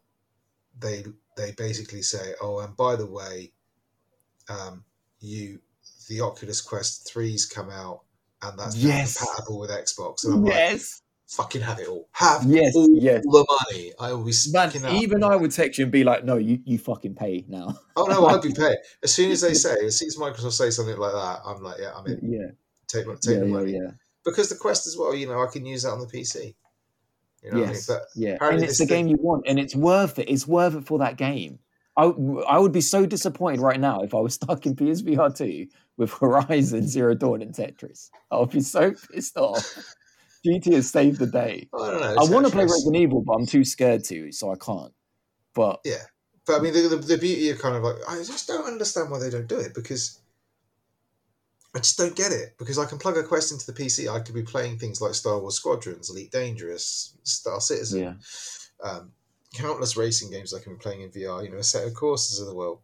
they 0.78 1.04
they 1.36 1.52
basically 1.52 2.02
say, 2.02 2.34
oh, 2.40 2.58
and 2.60 2.76
by 2.76 2.96
the 2.96 3.06
way, 3.06 3.52
um, 4.48 4.84
you 5.20 5.60
the 6.08 6.20
Oculus 6.20 6.60
Quest 6.60 7.08
threes 7.10 7.46
come 7.46 7.70
out, 7.70 8.02
and 8.42 8.58
that's 8.58 8.76
Yes. 8.76 9.18
compatible 9.18 9.60
with 9.60 9.70
Xbox. 9.70 10.24
And 10.24 10.34
I'm 10.34 10.44
like, 10.44 10.54
Yes, 10.54 11.02
fucking 11.28 11.62
have 11.62 11.78
it 11.78 11.88
all. 11.88 12.08
Have 12.12 12.44
Yes, 12.44 12.74
all 12.74 12.88
yes. 12.92 13.22
the 13.22 13.46
money. 13.70 13.92
I 14.00 14.12
will 14.12 14.24
be 14.24 14.32
man. 14.54 14.96
Even 14.96 15.22
I 15.22 15.36
would 15.36 15.52
text 15.52 15.78
you 15.78 15.84
and 15.84 15.92
be 15.92 16.02
like, 16.04 16.24
"No, 16.24 16.36
you 16.36 16.58
you 16.64 16.78
fucking 16.78 17.14
pay 17.14 17.44
now." 17.48 17.78
Oh 17.96 18.06
no, 18.06 18.26
I'd 18.26 18.42
be 18.42 18.52
paying. 18.56 18.76
As 19.02 19.14
soon 19.14 19.30
as 19.30 19.42
they 19.42 19.54
say, 19.54 19.76
as 19.84 19.98
soon 19.98 20.08
as 20.08 20.16
Microsoft 20.16 20.52
say 20.52 20.70
something 20.70 20.96
like 20.96 21.12
that, 21.12 21.40
I'm 21.46 21.62
like, 21.62 21.78
yeah, 21.80 21.92
I'm 21.94 22.06
in. 22.06 22.18
yeah, 22.22 22.50
Take, 22.88 23.06
take 23.20 23.34
yeah, 23.34 23.40
the 23.40 23.46
yeah, 23.46 23.52
money. 23.52 23.72
yeah. 23.72 23.90
Because 24.24 24.48
the 24.48 24.56
Quest 24.56 24.86
as 24.86 24.96
well, 24.96 25.14
you 25.14 25.26
know, 25.26 25.42
I 25.42 25.48
can 25.52 25.66
use 25.66 25.82
that 25.82 25.90
on 25.90 26.00
the 26.00 26.06
PC. 26.06 26.54
You 27.42 27.50
know 27.50 27.58
yes, 27.58 27.88
what 27.88 27.94
I 27.94 27.98
mean? 27.98 28.28
yeah, 28.28 28.36
and 28.40 28.62
it's 28.62 28.78
the 28.78 28.86
thing- 28.86 29.06
game 29.06 29.16
you 29.16 29.16
want, 29.20 29.44
and 29.48 29.58
it's 29.58 29.74
worth 29.74 30.18
it. 30.18 30.28
It's 30.30 30.46
worth 30.46 30.76
it 30.76 30.84
for 30.84 30.98
that 31.00 31.16
game. 31.16 31.58
I 31.96 32.04
I 32.04 32.58
would 32.58 32.72
be 32.72 32.80
so 32.80 33.04
disappointed 33.04 33.60
right 33.60 33.80
now 33.80 34.00
if 34.02 34.14
I 34.14 34.20
was 34.20 34.34
stuck 34.34 34.64
in 34.64 34.76
PSVR 34.76 35.36
two 35.36 35.66
with 35.96 36.12
Horizon 36.12 36.86
Zero 36.86 37.14
Dawn 37.14 37.42
and 37.42 37.52
Tetris. 37.52 38.10
I 38.30 38.38
would 38.38 38.50
be 38.50 38.60
so 38.60 38.92
pissed 39.12 39.36
off. 39.36 39.76
GT 40.46 40.72
has 40.72 40.90
saved 40.90 41.18
the 41.18 41.26
day. 41.26 41.68
I 41.72 41.90
don't 41.90 42.00
know. 42.00 42.16
I 42.18 42.24
want 42.30 42.46
to 42.46 42.52
play 42.52 42.64
Resident 42.64 42.96
Evil, 42.96 43.22
but 43.22 43.34
I'm 43.34 43.46
too 43.46 43.64
scared 43.64 44.04
to, 44.04 44.32
so 44.32 44.50
I 44.50 44.56
can't. 44.56 44.92
But 45.54 45.80
Yeah, 45.84 46.02
but 46.46 46.58
I 46.58 46.62
mean, 46.62 46.72
the, 46.72 46.80
the, 46.88 46.96
the 46.96 47.18
beauty 47.18 47.50
of 47.50 47.60
kind 47.60 47.76
of 47.76 47.82
like, 47.84 47.96
I 48.08 48.16
just 48.16 48.48
don't 48.48 48.66
understand 48.66 49.10
why 49.10 49.20
they 49.20 49.30
don't 49.30 49.46
do 49.46 49.60
it 49.60 49.74
because 49.74 50.20
I 51.74 51.78
just 51.78 51.96
don't 51.96 52.14
get 52.14 52.32
it. 52.32 52.54
Because 52.58 52.78
I 52.78 52.84
can 52.84 52.98
plug 52.98 53.16
a 53.16 53.22
Quest 53.22 53.52
into 53.52 53.70
the 53.70 53.72
PC, 53.72 54.08
I 54.08 54.20
could 54.20 54.34
be 54.34 54.42
playing 54.42 54.78
things 54.78 55.00
like 55.00 55.14
Star 55.14 55.38
Wars 55.38 55.56
Squadrons, 55.56 56.10
Elite 56.10 56.30
Dangerous, 56.30 57.16
Star 57.22 57.60
Citizen, 57.60 58.02
yeah, 58.02 58.14
um, 58.82 59.12
countless 59.54 59.96
racing 59.96 60.30
games 60.30 60.52
I 60.52 60.60
can 60.60 60.74
be 60.74 60.78
playing 60.78 61.02
in 61.02 61.10
VR. 61.10 61.44
You 61.44 61.50
know, 61.50 61.58
a 61.58 61.64
set 61.64 61.86
of 61.86 61.94
courses 61.94 62.40
of 62.40 62.46
the 62.46 62.54
world, 62.54 62.80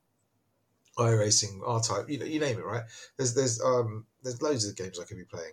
iRacing, 0.99 1.61
R 1.67 1.81
Type, 1.81 2.09
you 2.09 2.19
know, 2.19 2.25
you 2.25 2.41
name 2.41 2.59
it, 2.59 2.65
right? 2.65 2.85
There's 3.17 3.35
there's 3.35 3.61
um 3.61 4.07
there's 4.23 4.43
loads 4.43 4.67
of 4.67 4.77
games 4.77 4.99
I 4.99 5.05
could 5.05 5.19
be 5.19 5.25
playing. 5.25 5.53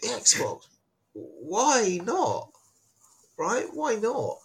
The 0.00 0.08
Xbox, 0.08 0.66
why 1.12 2.00
not? 2.02 2.50
Right? 3.38 3.66
Why 3.72 3.94
not? 3.94 4.38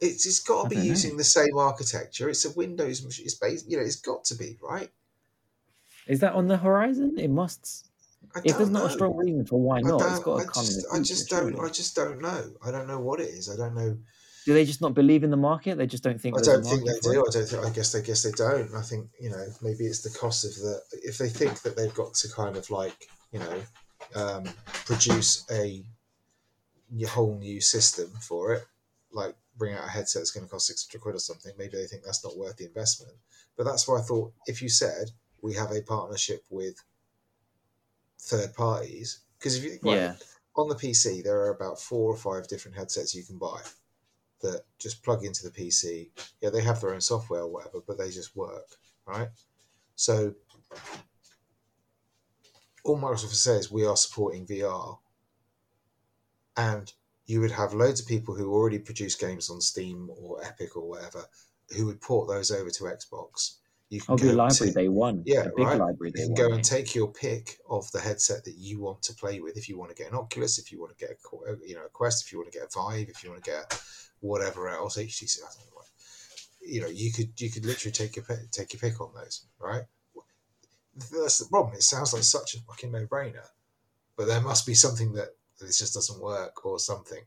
It's 0.00 0.26
it's 0.26 0.40
got 0.40 0.64
to 0.64 0.68
be 0.68 0.76
don't 0.76 0.84
know. 0.84 0.90
using 0.90 1.16
the 1.16 1.24
same 1.24 1.56
architecture. 1.56 2.28
It's 2.28 2.44
a 2.44 2.50
Windows 2.50 3.02
machine. 3.02 3.24
It's 3.24 3.34
based, 3.34 3.70
you 3.70 3.78
know, 3.78 3.84
it's 3.84 3.96
got 3.96 4.24
to 4.24 4.34
be 4.34 4.58
right. 4.60 4.90
Is 6.06 6.20
that 6.20 6.34
on 6.34 6.48
the 6.48 6.56
horizon? 6.56 7.18
It 7.18 7.30
must. 7.30 7.88
If 8.44 8.58
there's 8.58 8.70
know. 8.70 8.86
a 8.86 8.90
strong 8.90 9.16
reason 9.16 9.46
for 9.46 9.60
why 9.60 9.80
not, 9.80 10.00
it's 10.00 10.18
got 10.18 10.40
I 10.40 10.44
to 10.44 10.48
come 10.48 10.64
in 10.64 10.70
just, 10.70 10.86
I 10.92 10.98
just 11.00 11.30
don't. 11.30 11.52
surely. 11.52 11.68
I 11.68 11.72
just 11.72 11.94
don't 11.94 12.20
know. 12.20 12.50
I 12.64 12.70
don't 12.70 12.88
know 12.88 12.98
what 12.98 13.20
it 13.20 13.28
is. 13.28 13.48
I 13.48 13.56
don't 13.56 13.74
know. 13.74 13.96
Do 14.44 14.52
they 14.52 14.64
just 14.64 14.80
not 14.80 14.92
believe 14.92 15.24
in 15.24 15.30
the 15.30 15.36
market? 15.36 15.78
They 15.78 15.86
just 15.86 16.02
don't 16.02 16.20
think. 16.20 16.36
I 16.38 16.42
don't 16.42 16.64
think 16.64 16.84
they 16.84 16.98
do. 17.00 17.12
it? 17.12 17.28
I 17.28 17.30
don't. 17.30 17.48
Think, 17.48 17.64
I 17.64 17.70
guess 17.70 17.92
they 17.92 18.02
guess 18.02 18.22
they 18.22 18.32
don't. 18.32 18.74
I 18.74 18.82
think 18.82 19.08
you 19.20 19.30
know 19.30 19.46
maybe 19.62 19.84
it's 19.86 20.02
the 20.02 20.16
cost 20.18 20.44
of 20.44 20.54
the. 20.56 20.80
If 21.02 21.18
they 21.18 21.28
think 21.28 21.62
that 21.62 21.76
they've 21.76 21.94
got 21.94 22.14
to 22.14 22.28
kind 22.32 22.56
of 22.56 22.68
like 22.70 23.08
you 23.30 23.38
know 23.38 23.62
um, 24.14 24.44
produce 24.64 25.46
a 25.50 25.84
whole 27.08 27.38
new 27.38 27.60
system 27.60 28.10
for 28.20 28.52
it, 28.54 28.64
like 29.12 29.34
bring 29.56 29.74
out 29.74 29.84
a 29.84 29.90
headset 29.90 30.20
that's 30.20 30.32
going 30.32 30.44
to 30.44 30.50
cost 30.50 30.66
six 30.66 30.86
hundred 30.90 31.02
quid 31.02 31.14
or 31.14 31.20
something. 31.20 31.52
Maybe 31.56 31.76
they 31.76 31.86
think 31.86 32.02
that's 32.04 32.24
not 32.24 32.36
worth 32.36 32.56
the 32.56 32.66
investment. 32.66 33.14
But 33.56 33.64
that's 33.64 33.86
why 33.86 34.00
I 34.00 34.02
thought 34.02 34.32
if 34.46 34.60
you 34.60 34.68
said 34.68 35.10
we 35.44 35.52
have 35.52 35.70
a 35.72 35.82
partnership 35.82 36.42
with 36.48 36.82
third 38.18 38.54
parties, 38.54 39.20
because 39.38 39.56
if 39.56 39.64
you 39.64 39.78
Yeah. 39.82 40.16
on 40.56 40.68
the 40.68 40.74
PC, 40.74 41.20
there 41.20 41.36
are 41.42 41.50
about 41.50 41.78
four 41.78 42.10
or 42.10 42.16
five 42.16 42.48
different 42.48 42.78
headsets 42.78 43.14
you 43.14 43.24
can 43.24 43.36
buy 43.36 43.62
that 44.40 44.64
just 44.78 45.02
plug 45.02 45.22
into 45.22 45.42
the 45.42 45.50
PC. 45.50 46.10
Yeah, 46.40 46.48
they 46.48 46.62
have 46.62 46.80
their 46.80 46.94
own 46.94 47.02
software 47.02 47.42
or 47.42 47.48
whatever, 47.48 47.82
but 47.82 47.98
they 47.98 48.10
just 48.10 48.34
work, 48.34 48.78
right? 49.04 49.28
So 49.96 50.34
all 52.82 52.96
Microsoft 52.98 53.34
says 53.34 53.70
we 53.70 53.84
are 53.84 53.98
supporting 53.98 54.46
VR, 54.46 54.98
and 56.56 56.90
you 57.26 57.40
would 57.40 57.50
have 57.50 57.74
loads 57.74 58.00
of 58.00 58.06
people 58.06 58.34
who 58.34 58.50
already 58.50 58.78
produce 58.78 59.14
games 59.14 59.50
on 59.50 59.60
Steam 59.60 60.08
or 60.08 60.42
Epic 60.42 60.74
or 60.74 60.88
whatever 60.88 61.28
who 61.76 61.84
would 61.84 62.00
port 62.00 62.28
those 62.28 62.50
over 62.50 62.70
to 62.70 62.84
Xbox. 62.84 63.56
You 63.90 64.00
can 64.00 64.16
go 64.16 64.32
library 64.32 64.72
to- 64.72 64.78
day 64.78 64.88
one. 64.88 65.22
Yeah, 65.26 65.42
a 65.42 65.50
big 65.54 65.66
right. 65.66 65.78
library 65.78 66.10
day 66.12 66.22
you 66.22 66.26
can 66.26 66.34
one. 66.34 66.50
go 66.50 66.54
and 66.54 66.64
take 66.64 66.94
your 66.94 67.12
pick 67.12 67.58
of 67.68 67.90
the 67.92 68.00
headset 68.00 68.44
that 68.44 68.56
you 68.56 68.80
want 68.80 69.02
to 69.02 69.14
play 69.14 69.40
with. 69.40 69.56
If 69.56 69.68
you 69.68 69.78
want 69.78 69.90
to 69.90 69.96
get 69.96 70.10
an 70.10 70.18
Oculus, 70.18 70.58
if 70.58 70.72
you 70.72 70.80
want 70.80 70.96
to 70.96 71.06
get 71.06 71.10
a 71.10 71.36
uh, 71.36 71.56
you 71.64 71.74
know 71.74 71.84
a 71.84 71.90
Quest, 71.90 72.24
if 72.24 72.32
you 72.32 72.38
want 72.38 72.50
to 72.50 72.58
get 72.58 72.66
a 72.66 72.70
Vive, 72.74 73.08
if 73.08 73.22
you 73.22 73.30
want 73.30 73.44
to 73.44 73.50
get 73.50 73.80
whatever 74.20 74.68
else 74.68 74.96
HTC, 74.96 75.38
I 75.38 75.46
don't 75.54 75.66
know 75.66 75.74
what. 75.74 75.86
You 76.60 76.80
know, 76.80 76.88
you 76.88 77.12
could 77.12 77.38
you 77.40 77.50
could 77.50 77.66
literally 77.66 77.92
take 77.92 78.16
your 78.16 78.24
pick, 78.24 78.50
take 78.50 78.72
your 78.72 78.80
pick 78.80 79.00
on 79.00 79.12
those, 79.14 79.44
right? 79.58 79.84
That's 80.96 81.38
the 81.38 81.46
problem. 81.46 81.74
It 81.74 81.82
sounds 81.82 82.12
like 82.14 82.22
such 82.22 82.54
a 82.54 82.60
fucking 82.60 82.92
no 82.92 83.06
brainer, 83.06 83.46
but 84.16 84.26
there 84.26 84.40
must 84.40 84.64
be 84.64 84.74
something 84.74 85.12
that 85.12 85.28
this 85.60 85.78
just 85.78 85.94
doesn't 85.94 86.22
work 86.22 86.64
or 86.64 86.78
something. 86.78 87.20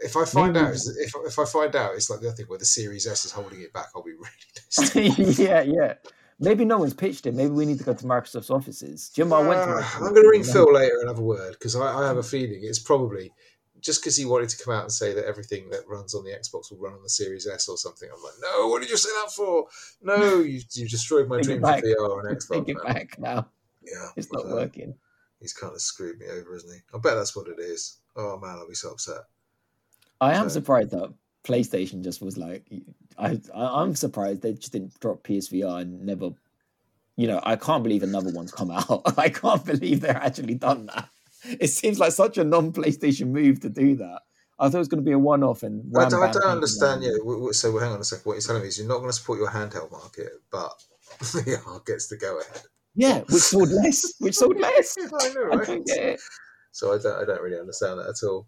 If 0.00 0.16
I 0.16 0.24
find 0.24 0.52
Maybe- 0.52 0.66
out, 0.66 0.74
if, 0.74 1.12
if 1.26 1.38
I 1.38 1.44
find 1.44 1.74
out, 1.76 1.94
it's 1.94 2.10
like 2.10 2.20
the 2.20 2.28
other 2.28 2.36
thing 2.36 2.46
where 2.46 2.58
the 2.58 2.64
Series 2.64 3.06
S 3.06 3.24
is 3.24 3.32
holding 3.32 3.60
it 3.60 3.72
back. 3.72 3.86
I'll 3.94 4.02
be 4.02 4.12
really 4.94 5.10
pissed. 5.16 5.38
yeah, 5.38 5.62
yeah. 5.62 5.94
Maybe 6.40 6.64
no 6.64 6.78
one's 6.78 6.94
pitched 6.94 7.26
it. 7.26 7.34
Maybe 7.34 7.50
we 7.50 7.64
need 7.64 7.78
to 7.78 7.84
go 7.84 7.94
to 7.94 8.04
Microsoft's 8.04 8.50
offices. 8.50 9.10
Jim, 9.14 9.32
I 9.32 9.40
went. 9.40 9.60
Uh, 9.60 9.82
I'm 9.96 10.00
going 10.12 10.22
to 10.22 10.28
ring 10.28 10.42
Phil 10.42 10.72
later 10.72 10.98
and 11.00 11.08
have 11.08 11.18
a 11.18 11.22
word 11.22 11.52
because 11.52 11.76
I, 11.76 12.02
I 12.02 12.06
have 12.06 12.16
a 12.16 12.22
feeling 12.24 12.60
it's 12.62 12.80
probably 12.80 13.32
just 13.80 14.00
because 14.02 14.16
he 14.16 14.24
wanted 14.24 14.48
to 14.48 14.64
come 14.64 14.74
out 14.74 14.82
and 14.82 14.92
say 14.92 15.12
that 15.14 15.26
everything 15.26 15.68
that 15.70 15.86
runs 15.86 16.14
on 16.14 16.24
the 16.24 16.30
Xbox 16.30 16.70
will 16.70 16.78
run 16.78 16.94
on 16.94 17.02
the 17.02 17.08
Series 17.08 17.46
S 17.46 17.68
or 17.68 17.76
something. 17.76 18.08
I'm 18.12 18.22
like, 18.22 18.32
no, 18.40 18.68
what 18.68 18.80
did 18.80 18.90
you 18.90 18.96
say 18.96 19.10
that 19.22 19.30
for? 19.30 19.66
No, 20.02 20.38
you, 20.40 20.60
you 20.72 20.88
destroyed 20.88 21.28
my 21.28 21.40
dreams 21.40 21.62
of 21.62 21.68
VR 21.76 22.18
on 22.18 22.34
Xbox. 22.34 22.50
Take 22.50 22.68
it 22.70 22.84
man. 22.84 22.94
back 22.94 23.18
now. 23.18 23.48
Yeah, 23.82 24.08
It's 24.16 24.32
not 24.32 24.46
uh, 24.46 24.54
working. 24.54 24.94
He's 25.40 25.52
kind 25.52 25.74
of 25.74 25.80
screwed 25.82 26.18
me 26.18 26.26
over, 26.26 26.56
isn't 26.56 26.72
he? 26.72 26.78
I 26.94 26.98
bet 26.98 27.14
that's 27.16 27.36
what 27.36 27.48
it 27.48 27.60
is. 27.60 27.98
Oh 28.16 28.38
man, 28.38 28.56
I'll 28.56 28.66
be 28.68 28.74
so 28.74 28.92
upset. 28.92 29.18
I 30.20 30.34
am 30.34 30.48
so- 30.48 30.54
surprised 30.54 30.90
that 30.90 31.12
PlayStation 31.44 32.02
just 32.02 32.22
was 32.22 32.36
like. 32.36 32.64
I, 33.18 33.38
I 33.54 33.82
I'm 33.82 33.94
surprised 33.94 34.42
they 34.42 34.54
just 34.54 34.72
didn't 34.72 34.98
drop 35.00 35.22
PSVR 35.22 35.82
and 35.82 36.04
never. 36.04 36.30
You 37.16 37.28
know, 37.28 37.40
I 37.44 37.54
can't 37.56 37.84
believe 37.84 38.02
another 38.02 38.32
one's 38.32 38.50
come 38.50 38.70
out. 38.72 39.02
I 39.18 39.28
can't 39.28 39.64
believe 39.64 40.00
they're 40.00 40.16
actually 40.16 40.54
done 40.54 40.86
that. 40.86 41.08
It 41.60 41.68
seems 41.68 42.00
like 42.00 42.12
such 42.12 42.38
a 42.38 42.44
non-PlayStation 42.44 43.28
move 43.28 43.60
to 43.60 43.68
do 43.68 43.96
that. 43.96 44.22
I 44.58 44.68
thought 44.68 44.76
it 44.76 44.78
was 44.78 44.88
going 44.88 45.02
to 45.02 45.08
be 45.08 45.12
a 45.12 45.18
one-off 45.18 45.62
and. 45.62 45.92
I 45.96 46.08
don't, 46.08 46.22
I 46.22 46.32
don't 46.32 46.42
understand. 46.44 47.02
Yeah, 47.02 47.12
so 47.52 47.76
hang 47.78 47.92
on 47.92 48.00
a 48.00 48.04
second. 48.04 48.24
What 48.24 48.34
you're 48.34 48.40
telling 48.40 48.62
me 48.62 48.68
is 48.68 48.78
you're 48.78 48.88
not 48.88 48.98
going 48.98 49.10
to 49.10 49.12
support 49.12 49.38
your 49.38 49.50
handheld 49.50 49.92
market, 49.92 50.30
but 50.50 50.72
VR 51.20 51.84
gets 51.84 52.08
to 52.08 52.16
go 52.16 52.40
ahead. 52.40 52.62
Yeah, 52.94 53.20
which 53.20 53.42
sold 53.42 53.68
less. 53.84 54.14
Which 54.20 54.34
sold 54.36 54.58
less. 54.58 54.96
I 54.98 55.28
know, 55.34 55.42
I 55.52 55.56
right? 55.56 55.66
don't 55.66 55.86
get 55.86 55.98
it. 55.98 56.20
So 56.72 56.92
I 56.94 56.98
don't, 56.98 57.22
I 57.22 57.24
don't 57.24 57.42
really 57.42 57.58
understand 57.60 57.98
that 58.00 58.08
at 58.08 58.26
all. 58.26 58.46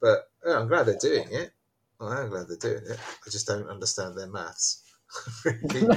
But 0.00 0.28
yeah, 0.46 0.58
I'm 0.58 0.68
glad 0.68 0.86
they're 0.86 0.98
doing 0.98 1.26
it. 1.30 1.52
I 2.00 2.20
am 2.20 2.28
glad 2.30 2.48
they're 2.48 2.56
doing 2.58 2.82
it. 2.90 2.98
I 3.26 3.30
just 3.30 3.46
don't 3.46 3.68
understand 3.68 4.16
their 4.16 4.28
maths. 4.28 4.82
Really, 5.44 5.96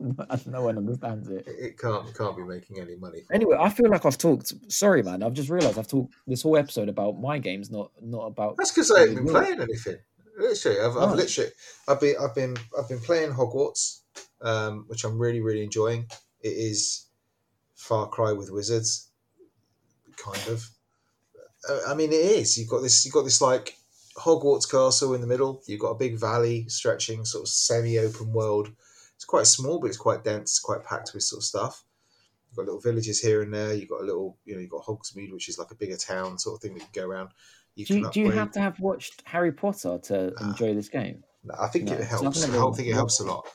no 0.46 0.62
one 0.62 0.78
understands 0.78 1.28
it. 1.28 1.44
it 1.46 1.78
can't 1.78 2.12
can't 2.16 2.36
be 2.36 2.42
making 2.42 2.80
any 2.80 2.96
money. 2.96 3.20
Anyway, 3.30 3.56
I 3.58 3.68
feel 3.68 3.90
like 3.90 4.04
I've 4.06 4.16
talked. 4.18 4.52
Sorry, 4.72 5.02
man. 5.02 5.22
I've 5.22 5.34
just 5.34 5.50
realised 5.50 5.78
I've 5.78 5.86
talked 5.88 6.14
this 6.26 6.42
whole 6.42 6.56
episode 6.56 6.88
about 6.88 7.20
my 7.20 7.38
games, 7.38 7.70
not 7.70 7.90
not 8.02 8.26
about. 8.26 8.56
That's 8.56 8.70
because 8.72 8.90
I 8.90 9.00
haven't 9.00 9.16
been 9.16 9.28
playing 9.28 9.60
anything. 9.60 9.96
Literally, 10.38 10.80
I've, 10.80 10.96
I've 10.96 11.12
Oh. 11.12 11.14
literally, 11.14 11.50
I've 11.86 12.00
been, 12.00 12.14
I've 12.20 12.34
been, 12.34 12.56
I've 12.78 12.88
been 12.88 12.98
playing 13.00 13.30
Hogwarts, 13.32 14.00
um, 14.42 14.84
which 14.88 15.04
I'm 15.04 15.18
really, 15.18 15.40
really 15.40 15.62
enjoying. 15.62 16.06
It 16.40 16.48
is 16.48 17.06
Far 17.76 18.08
Cry 18.08 18.32
with 18.32 18.50
wizards, 18.50 19.10
kind 20.16 20.48
of. 20.48 20.66
Uh, 21.68 21.80
I 21.88 21.94
mean, 21.94 22.12
it 22.12 22.16
is. 22.16 22.58
You've 22.58 22.68
got 22.68 22.80
this. 22.82 23.04
You've 23.04 23.14
got 23.14 23.24
this 23.24 23.40
like 23.40 23.76
Hogwarts 24.16 24.70
castle 24.70 25.14
in 25.14 25.20
the 25.20 25.26
middle. 25.26 25.62
You've 25.66 25.80
got 25.80 25.90
a 25.90 25.94
big 25.98 26.18
valley 26.18 26.68
stretching, 26.68 27.24
sort 27.24 27.44
of 27.44 27.48
semi-open 27.48 28.32
world. 28.32 28.70
It's 29.16 29.24
quite 29.24 29.46
small, 29.46 29.78
but 29.80 29.88
it's 29.88 29.96
quite 29.96 30.24
dense. 30.24 30.52
It's 30.52 30.58
quite 30.60 30.84
packed 30.84 31.12
with 31.14 31.22
sort 31.22 31.40
of 31.40 31.44
stuff. 31.44 31.84
You've 32.48 32.56
got 32.56 32.66
little 32.66 32.80
villages 32.80 33.20
here 33.20 33.42
and 33.42 33.52
there. 33.52 33.74
You've 33.74 33.88
got 33.88 34.02
a 34.02 34.04
little, 34.04 34.36
you 34.44 34.54
know, 34.54 34.60
you've 34.60 34.70
got 34.70 34.84
Hogsmeade, 34.84 35.32
which 35.32 35.48
is 35.48 35.58
like 35.58 35.70
a 35.70 35.74
bigger 35.76 35.96
town 35.96 36.38
sort 36.38 36.56
of 36.56 36.62
thing 36.62 36.74
that 36.74 36.80
you 36.80 36.86
can 36.92 37.02
go 37.02 37.08
around. 37.08 37.30
You 37.74 37.84
Do 37.86 37.98
you, 37.98 38.10
do 38.10 38.20
you 38.20 38.30
have 38.30 38.52
to 38.52 38.60
have 38.60 38.78
watched 38.78 39.22
Harry 39.24 39.50
Potter 39.50 39.98
to 39.98 40.32
Ah. 40.38 40.50
enjoy 40.50 40.74
this 40.74 40.88
game? 40.88 41.24
No, 41.42 41.54
I 41.58 41.66
think 41.68 41.86
No, 41.86 41.94
it 41.94 42.04
helps. 42.04 42.44
I 42.44 42.70
think 42.72 42.88
it 42.88 42.94
helps 42.94 43.20
a 43.20 43.24
lot. 43.24 43.46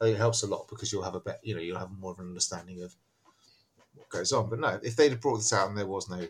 I 0.00 0.04
think 0.04 0.14
it 0.16 0.18
helps 0.18 0.42
a 0.42 0.46
lot 0.46 0.68
because 0.68 0.90
you'll 0.92 1.02
have 1.02 1.14
a 1.14 1.20
bet. 1.20 1.40
You 1.42 1.54
know, 1.54 1.60
you'll 1.60 1.78
have 1.78 1.90
more 1.90 2.12
of 2.12 2.18
an 2.20 2.28
understanding 2.28 2.82
of 2.82 2.94
what 3.94 4.08
goes 4.08 4.32
on. 4.32 4.48
But 4.48 4.60
no, 4.60 4.78
if 4.82 4.96
they'd 4.96 5.10
have 5.10 5.20
brought 5.20 5.36
this 5.38 5.52
out 5.52 5.68
and 5.68 5.76
there 5.76 5.86
was 5.86 6.08
no, 6.08 6.26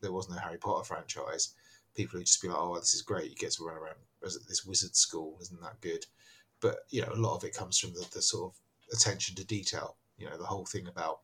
there 0.00 0.12
was 0.12 0.28
no 0.28 0.36
Harry 0.36 0.58
Potter 0.58 0.84
franchise, 0.84 1.54
people 1.94 2.18
would 2.18 2.26
just 2.26 2.42
be 2.42 2.48
like, 2.48 2.58
"Oh, 2.58 2.78
this 2.78 2.94
is 2.94 3.02
great. 3.02 3.30
You 3.30 3.36
get 3.36 3.52
to 3.52 3.64
run 3.64 3.76
around 3.76 3.96
this 4.22 4.64
wizard 4.64 4.96
school. 4.96 5.38
Isn't 5.40 5.60
that 5.60 5.80
good?" 5.80 6.06
But 6.60 6.86
you 6.90 7.02
know, 7.02 7.12
a 7.12 7.16
lot 7.16 7.36
of 7.36 7.44
it 7.44 7.54
comes 7.54 7.78
from 7.78 7.92
the, 7.92 8.06
the 8.12 8.22
sort 8.22 8.52
of 8.52 8.60
attention 8.92 9.36
to 9.36 9.44
detail. 9.44 9.96
You 10.16 10.28
know, 10.28 10.38
the 10.38 10.46
whole 10.46 10.66
thing 10.66 10.88
about 10.88 11.20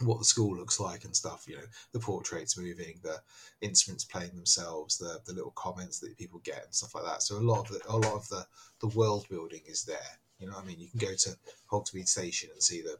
what 0.00 0.18
the 0.18 0.24
school 0.24 0.56
looks 0.56 0.78
like 0.78 1.04
and 1.04 1.16
stuff. 1.16 1.46
You 1.48 1.56
know, 1.56 1.66
the 1.92 2.00
portraits 2.00 2.56
moving, 2.56 3.00
the 3.02 3.20
instruments 3.60 4.04
playing 4.04 4.34
themselves, 4.34 4.98
the 4.98 5.20
the 5.26 5.32
little 5.32 5.52
comments 5.52 5.98
that 6.00 6.16
people 6.16 6.40
get 6.44 6.64
and 6.64 6.74
stuff 6.74 6.94
like 6.94 7.04
that. 7.04 7.22
So 7.22 7.36
a 7.36 7.40
lot 7.40 7.60
of 7.60 7.68
the 7.68 7.80
a 7.88 7.96
lot 7.96 8.14
of 8.14 8.28
the 8.28 8.46
the 8.80 8.88
world 8.88 9.26
building 9.28 9.62
is 9.66 9.84
there. 9.84 10.18
You 10.38 10.48
know 10.48 10.56
I 10.56 10.64
mean? 10.64 10.78
You 10.78 10.88
can 10.88 11.00
go 11.00 11.14
to 11.14 11.36
Hogsmeade 11.70 12.08
Station 12.08 12.50
and 12.52 12.62
see 12.62 12.82
the 12.82 12.96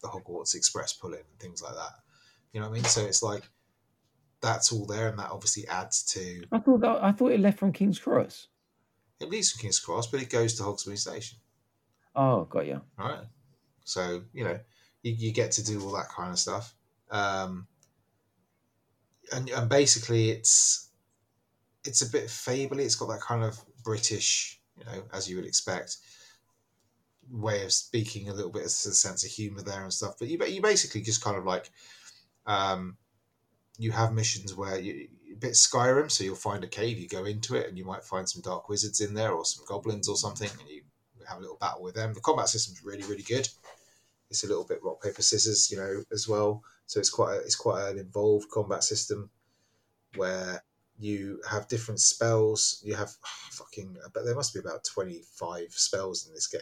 the 0.00 0.08
Hogwarts 0.08 0.54
Express 0.54 0.92
pull 0.92 1.12
in 1.12 1.20
and 1.20 1.38
things 1.38 1.62
like 1.62 1.74
that. 1.74 2.00
You 2.52 2.60
know 2.60 2.68
what 2.68 2.72
I 2.72 2.80
mean? 2.80 2.84
So 2.84 3.04
it's 3.04 3.22
like 3.22 3.44
that's 4.42 4.72
all 4.72 4.84
there, 4.86 5.08
and 5.08 5.18
that 5.18 5.30
obviously 5.30 5.66
adds 5.68 6.02
to 6.12 6.44
I 6.52 6.58
thought 6.58 6.80
that, 6.80 7.02
I 7.02 7.12
thought 7.12 7.32
it 7.32 7.40
left 7.40 7.58
from 7.58 7.72
King's 7.72 7.98
Cross. 7.98 8.48
it 9.20 9.30
leaves 9.30 9.52
from 9.52 9.62
King's 9.62 9.78
Cross, 9.78 10.08
but 10.08 10.20
it 10.20 10.30
goes 10.30 10.54
to 10.54 10.64
Hogsmeade 10.64 10.98
Station. 10.98 11.38
Oh, 12.14 12.44
got 12.44 12.66
you. 12.66 12.80
All 12.98 13.08
right. 13.08 13.24
So, 13.84 14.22
you 14.32 14.44
know, 14.44 14.58
you, 15.02 15.12
you 15.12 15.32
get 15.32 15.52
to 15.52 15.64
do 15.64 15.82
all 15.82 15.92
that 15.92 16.08
kind 16.08 16.30
of 16.30 16.38
stuff. 16.38 16.74
Um, 17.10 17.66
and, 19.32 19.48
and 19.50 19.68
basically 19.68 20.30
it's 20.30 20.90
it's 21.84 22.02
a 22.02 22.10
bit 22.10 22.26
fably. 22.26 22.80
It's 22.80 22.94
got 22.94 23.08
that 23.08 23.20
kind 23.20 23.42
of 23.44 23.58
British, 23.82 24.60
you 24.78 24.84
know, 24.84 25.02
as 25.12 25.28
you 25.28 25.36
would 25.36 25.46
expect, 25.46 25.96
way 27.30 27.64
of 27.64 27.72
speaking, 27.72 28.28
a 28.28 28.34
little 28.34 28.50
bit 28.52 28.62
of 28.62 28.66
a 28.66 28.70
sense 28.70 29.24
of 29.24 29.30
humour 29.30 29.62
there 29.62 29.82
and 29.82 29.92
stuff. 29.92 30.14
But 30.18 30.28
you, 30.28 30.38
you 30.46 30.62
basically 30.62 31.00
just 31.00 31.24
kind 31.24 31.36
of 31.36 31.44
like, 31.44 31.70
um, 32.46 32.96
you 33.78 33.92
have 33.92 34.12
missions 34.12 34.54
where 34.54 34.78
you, 34.78 35.08
a 35.32 35.36
bit 35.36 35.52
Skyrim, 35.52 36.10
so 36.10 36.24
you'll 36.24 36.36
find 36.36 36.62
a 36.64 36.68
cave, 36.68 36.98
you 36.98 37.08
go 37.08 37.24
into 37.24 37.54
it, 37.54 37.68
and 37.68 37.78
you 37.78 37.84
might 37.84 38.04
find 38.04 38.28
some 38.28 38.42
dark 38.42 38.68
wizards 38.68 39.00
in 39.00 39.14
there 39.14 39.32
or 39.32 39.44
some 39.44 39.64
goblins 39.66 40.08
or 40.08 40.16
something, 40.16 40.50
and 40.60 40.68
you 40.68 40.82
have 41.28 41.38
a 41.38 41.40
little 41.40 41.56
battle 41.56 41.82
with 41.82 41.94
them. 41.94 42.14
The 42.14 42.20
combat 42.20 42.48
system's 42.48 42.84
really, 42.84 43.02
really 43.04 43.22
good. 43.22 43.48
It's 44.30 44.44
a 44.44 44.48
little 44.48 44.64
bit 44.64 44.82
rock 44.82 45.02
paper 45.02 45.22
scissors, 45.22 45.70
you 45.70 45.76
know, 45.76 46.02
as 46.12 46.26
well. 46.28 46.62
So 46.86 47.00
it's 47.00 47.10
quite 47.10 47.34
a, 47.34 47.38
it's 47.40 47.56
quite 47.56 47.90
an 47.90 47.98
involved 47.98 48.50
combat 48.50 48.84
system 48.84 49.30
where 50.16 50.62
you 50.98 51.40
have 51.50 51.68
different 51.68 52.00
spells. 52.00 52.80
You 52.84 52.94
have 52.94 53.12
ah, 53.24 53.48
fucking, 53.50 53.96
but 54.12 54.24
there 54.24 54.34
must 54.34 54.54
be 54.54 54.60
about 54.60 54.84
twenty 54.84 55.22
five 55.34 55.68
spells 55.70 56.26
in 56.26 56.34
this 56.34 56.46
game 56.46 56.60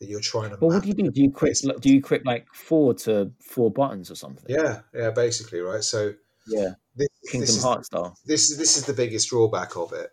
that 0.00 0.08
you're 0.08 0.20
trying 0.20 0.50
to. 0.50 0.56
But 0.56 0.66
what 0.66 0.82
do 0.82 0.88
you 0.88 0.94
do? 0.94 1.10
Do 1.10 1.20
you 1.20 1.28
equip? 1.28 1.54
Do 1.80 1.88
you 1.88 1.98
equip 1.98 2.24
like 2.24 2.46
four 2.52 2.94
to 2.94 3.30
four 3.40 3.70
buttons 3.70 4.10
or 4.10 4.14
something? 4.14 4.46
Yeah, 4.48 4.80
yeah, 4.94 5.10
basically, 5.10 5.60
right. 5.60 5.82
So 5.82 6.14
Yeah. 6.48 6.70
this, 6.96 7.08
Kingdom 7.30 7.46
this 7.46 7.56
is 7.56 7.62
Hearts 7.62 7.86
style. 7.86 8.16
this 8.24 8.50
is 8.50 8.58
this 8.58 8.76
is 8.76 8.84
the 8.84 8.92
biggest 8.92 9.28
drawback 9.30 9.76
of 9.76 9.92
it 9.92 10.10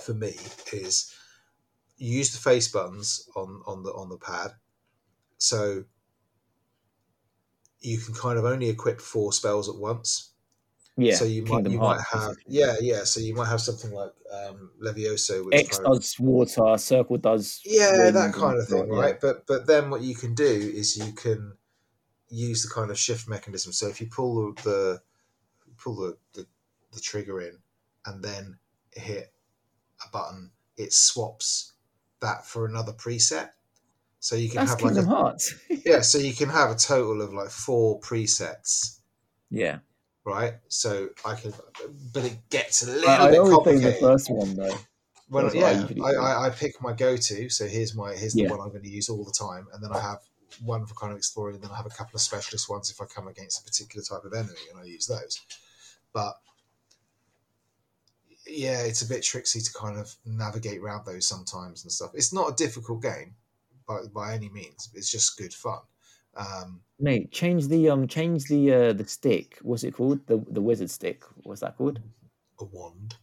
for 0.00 0.14
me 0.14 0.34
is 0.72 1.14
you 1.96 2.18
use 2.18 2.32
the 2.32 2.38
face 2.38 2.68
buttons 2.68 3.28
on 3.36 3.62
on 3.66 3.82
the 3.82 3.90
on 3.90 4.08
the 4.08 4.18
pad, 4.18 4.52
so 5.38 5.84
you 7.80 7.98
can 7.98 8.14
kind 8.14 8.38
of 8.38 8.44
only 8.44 8.68
equip 8.68 9.00
four 9.00 9.32
spells 9.32 9.68
at 9.68 9.76
once. 9.76 10.32
Yeah. 10.98 11.14
so 11.14 11.26
you 11.26 11.42
might 11.42 11.48
Kingdom 11.48 11.72
you 11.72 11.78
might 11.78 12.00
have 12.10 12.36
yeah 12.46 12.76
yeah. 12.80 13.04
So 13.04 13.20
you 13.20 13.34
might 13.34 13.48
have 13.48 13.60
something 13.60 13.92
like 13.92 14.12
um, 14.32 14.70
Levioso, 14.82 15.44
which 15.44 15.54
X 15.54 15.76
kind 15.76 15.88
of, 15.88 16.00
does 16.00 16.18
water, 16.18 16.78
Circle 16.78 17.18
does 17.18 17.60
yeah 17.64 18.10
that 18.10 18.32
kind 18.32 18.58
of 18.58 18.66
thing, 18.66 18.88
yeah. 18.90 18.98
right? 18.98 19.20
But 19.20 19.46
but 19.46 19.66
then 19.66 19.90
what 19.90 20.00
you 20.00 20.14
can 20.14 20.34
do 20.34 20.44
is 20.44 20.96
you 20.96 21.12
can 21.12 21.52
use 22.28 22.62
the 22.62 22.70
kind 22.72 22.90
of 22.90 22.98
shift 22.98 23.28
mechanism. 23.28 23.72
So 23.72 23.88
if 23.88 24.00
you 24.00 24.08
pull 24.08 24.54
the, 24.54 24.62
the 24.62 25.00
pull 25.78 25.96
the, 25.96 26.16
the 26.34 26.46
the 26.92 27.00
trigger 27.00 27.40
in 27.40 27.58
and 28.06 28.22
then 28.22 28.58
hit 28.92 29.32
a 30.06 30.10
button, 30.10 30.50
it 30.76 30.92
swaps 30.92 31.72
that 32.20 32.46
for 32.46 32.66
another 32.66 32.92
preset. 32.92 33.50
So 34.20 34.34
you 34.36 34.48
can 34.48 34.64
That's 34.64 34.70
have 34.70 34.82
like 34.82 34.96
a 34.96 35.06
Hearts. 35.06 35.54
yeah, 35.84 36.00
so 36.00 36.18
you 36.18 36.32
can 36.34 36.48
have 36.48 36.70
a 36.70 36.74
total 36.74 37.22
of 37.22 37.32
like 37.32 37.50
four 37.50 38.00
presets, 38.00 38.98
yeah. 39.50 39.78
right? 40.24 40.54
So 40.68 41.10
I 41.24 41.34
can, 41.34 41.52
but 42.12 42.24
it 42.24 42.48
gets 42.50 42.82
a 42.82 42.90
little 42.90 43.08
I, 43.08 43.26
I 43.26 43.30
bit 43.30 43.38
always 43.38 43.58
play 43.58 43.74
the 43.76 43.92
complicated. 43.92 44.00
first 44.00 44.30
one 44.30 44.56
though. 44.56 44.76
Well, 45.28 45.48
I 45.48 45.52
yeah, 45.52 45.86
I. 46.04 46.10
I, 46.14 46.46
I 46.46 46.50
pick 46.50 46.80
my 46.80 46.92
go-to. 46.92 47.48
So 47.50 47.66
here's 47.66 47.94
my 47.94 48.14
here's 48.14 48.34
the 48.34 48.42
Yeah. 48.42 48.50
one 48.50 48.60
I'm 48.60 48.70
going 48.70 48.82
to 48.82 48.88
use 48.88 49.08
all 49.08 49.24
the 49.24 49.32
time, 49.38 49.66
and 49.72 49.82
then 49.82 49.92
I 49.92 50.00
have 50.00 50.20
one 50.64 50.86
for 50.86 50.94
kind 50.94 51.12
of 51.12 51.18
exploring, 51.18 51.56
and 51.56 51.64
then 51.64 51.70
I 51.70 51.76
have 51.76 51.86
a 51.86 51.90
couple 51.90 52.14
of 52.16 52.20
specialist 52.20 52.68
ones 52.68 52.90
if 52.90 53.00
I 53.00 53.04
come 53.04 53.28
against 53.28 53.60
a 53.60 53.64
particular 53.64 54.02
type 54.04 54.24
of 54.24 54.32
enemy, 54.32 54.58
and 54.70 54.80
I 54.80 54.84
use 54.84 55.06
those. 55.06 55.40
But 56.16 56.32
yeah, 58.46 58.80
it's 58.84 59.02
a 59.02 59.06
bit 59.06 59.22
tricksy 59.22 59.60
to 59.60 59.72
kind 59.74 59.98
of 59.98 60.14
navigate 60.24 60.80
around 60.80 61.04
those 61.04 61.26
sometimes 61.26 61.84
and 61.84 61.92
stuff. 61.92 62.12
It's 62.14 62.32
not 62.32 62.50
a 62.50 62.54
difficult 62.54 63.02
game 63.02 63.34
by 63.86 63.98
by 64.14 64.32
any 64.32 64.48
means. 64.48 64.88
It's 64.94 65.10
just 65.10 65.36
good 65.36 65.52
fun. 65.52 65.80
Um, 66.34 66.80
Mate, 66.98 67.30
change 67.32 67.68
the 67.68 67.90
um 67.90 68.08
change 68.08 68.44
the 68.44 68.72
uh 68.72 68.92
the 68.94 69.06
stick. 69.06 69.58
What's 69.60 69.84
it 69.84 69.92
called? 69.92 70.26
The 70.26 70.42
the 70.50 70.62
wizard 70.62 70.88
stick. 70.88 71.22
What's 71.42 71.60
that 71.60 71.76
called? 71.76 72.00
a 72.60 72.64
wand. 72.64 73.16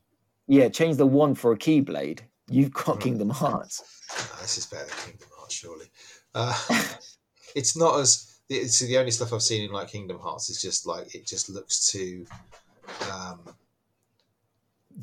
Yeah, 0.46 0.70
change 0.70 0.98
the 0.98 1.08
one 1.08 1.34
for 1.34 1.52
a 1.52 1.58
keyblade. 1.58 2.20
You've 2.48 2.74
got. 2.74 3.00
Kingdom 3.00 3.32
Hearts. 3.32 3.82
No, 4.16 4.42
this 4.42 4.60
is 4.60 4.68
better 4.68 4.86
than 4.86 4.98
Kingdom 5.06 5.30
Hearts, 5.36 5.56
surely. 5.56 5.88
Uh, 6.36 6.56
it's 7.56 7.76
not 7.76 8.00
as 8.00 8.34
it's 8.50 8.80
the 8.80 8.98
only 8.98 9.12
stuff 9.12 9.34
I've 9.34 9.42
seen 9.42 9.64
in 9.64 9.72
like 9.72 9.90
Kingdom 9.90 10.20
Hearts 10.20 10.52
is 10.52 10.62
just 10.62 10.86
like 10.86 11.16
it 11.16 11.26
just 11.26 11.50
looks 11.50 11.92
too. 11.92 12.28
Um, 13.12 13.56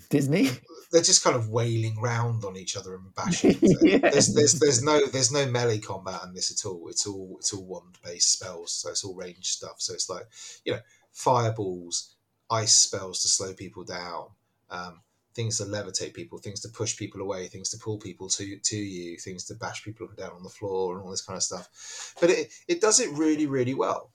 Disney. 0.09 0.51
they're 0.93 1.03
just 1.03 1.23
kind 1.23 1.37
of 1.37 1.49
wailing 1.49 2.01
round 2.01 2.45
on 2.45 2.57
each 2.57 2.77
other 2.77 2.95
and 2.95 3.15
bashing. 3.15 3.57
Yeah. 3.83 3.99
There's, 3.99 4.35
there's 4.35 4.55
there's 4.61 4.83
no 4.83 5.07
there's 5.07 5.33
no 5.33 5.47
melee 5.47 5.79
combat 5.79 6.21
in 6.25 6.35
this 6.35 6.51
at 6.51 6.69
all. 6.69 6.89
It's 6.89 7.07
all 7.07 7.37
it's 7.39 7.53
all 7.53 7.65
wand 7.65 7.99
based 8.05 8.33
spells, 8.33 8.73
so 8.73 8.91
it's 8.91 9.05
all 9.05 9.15
ranged 9.15 9.47
stuff. 9.47 9.77
So 9.79 9.95
it's 9.95 10.09
like 10.09 10.27
you 10.65 10.73
know 10.75 10.81
fireballs, 11.13 12.15
ice 12.51 12.73
spells 12.77 13.23
to 13.23 13.29
slow 13.29 13.55
people 13.55 13.85
down, 13.85 14.27
um, 14.71 15.01
things 15.35 15.59
to 15.59 15.65
levitate 15.65 16.15
people, 16.15 16.39
things 16.39 16.61
to 16.61 16.69
push 16.69 16.97
people 16.97 17.21
away, 17.21 17.47
things 17.47 17.71
to 17.71 17.79
pull 17.79 17.99
people 17.99 18.29
to 18.29 18.59
to 18.59 18.77
you, 18.77 19.17
things 19.17 19.45
to 19.47 19.55
bash 19.55 19.83
people 19.85 20.05
up 20.05 20.11
and 20.11 20.19
down 20.19 20.33
on 20.37 20.43
the 20.43 20.49
floor, 20.49 20.95
and 20.95 21.05
all 21.05 21.11
this 21.11 21.23
kind 21.23 21.37
of 21.37 21.43
stuff. 21.43 22.15
But 22.21 22.31
it 22.31 22.53
it 22.69 22.81
does 22.81 23.01
it 23.01 23.11
really 23.13 23.47
really 23.47 23.75
well, 23.75 24.11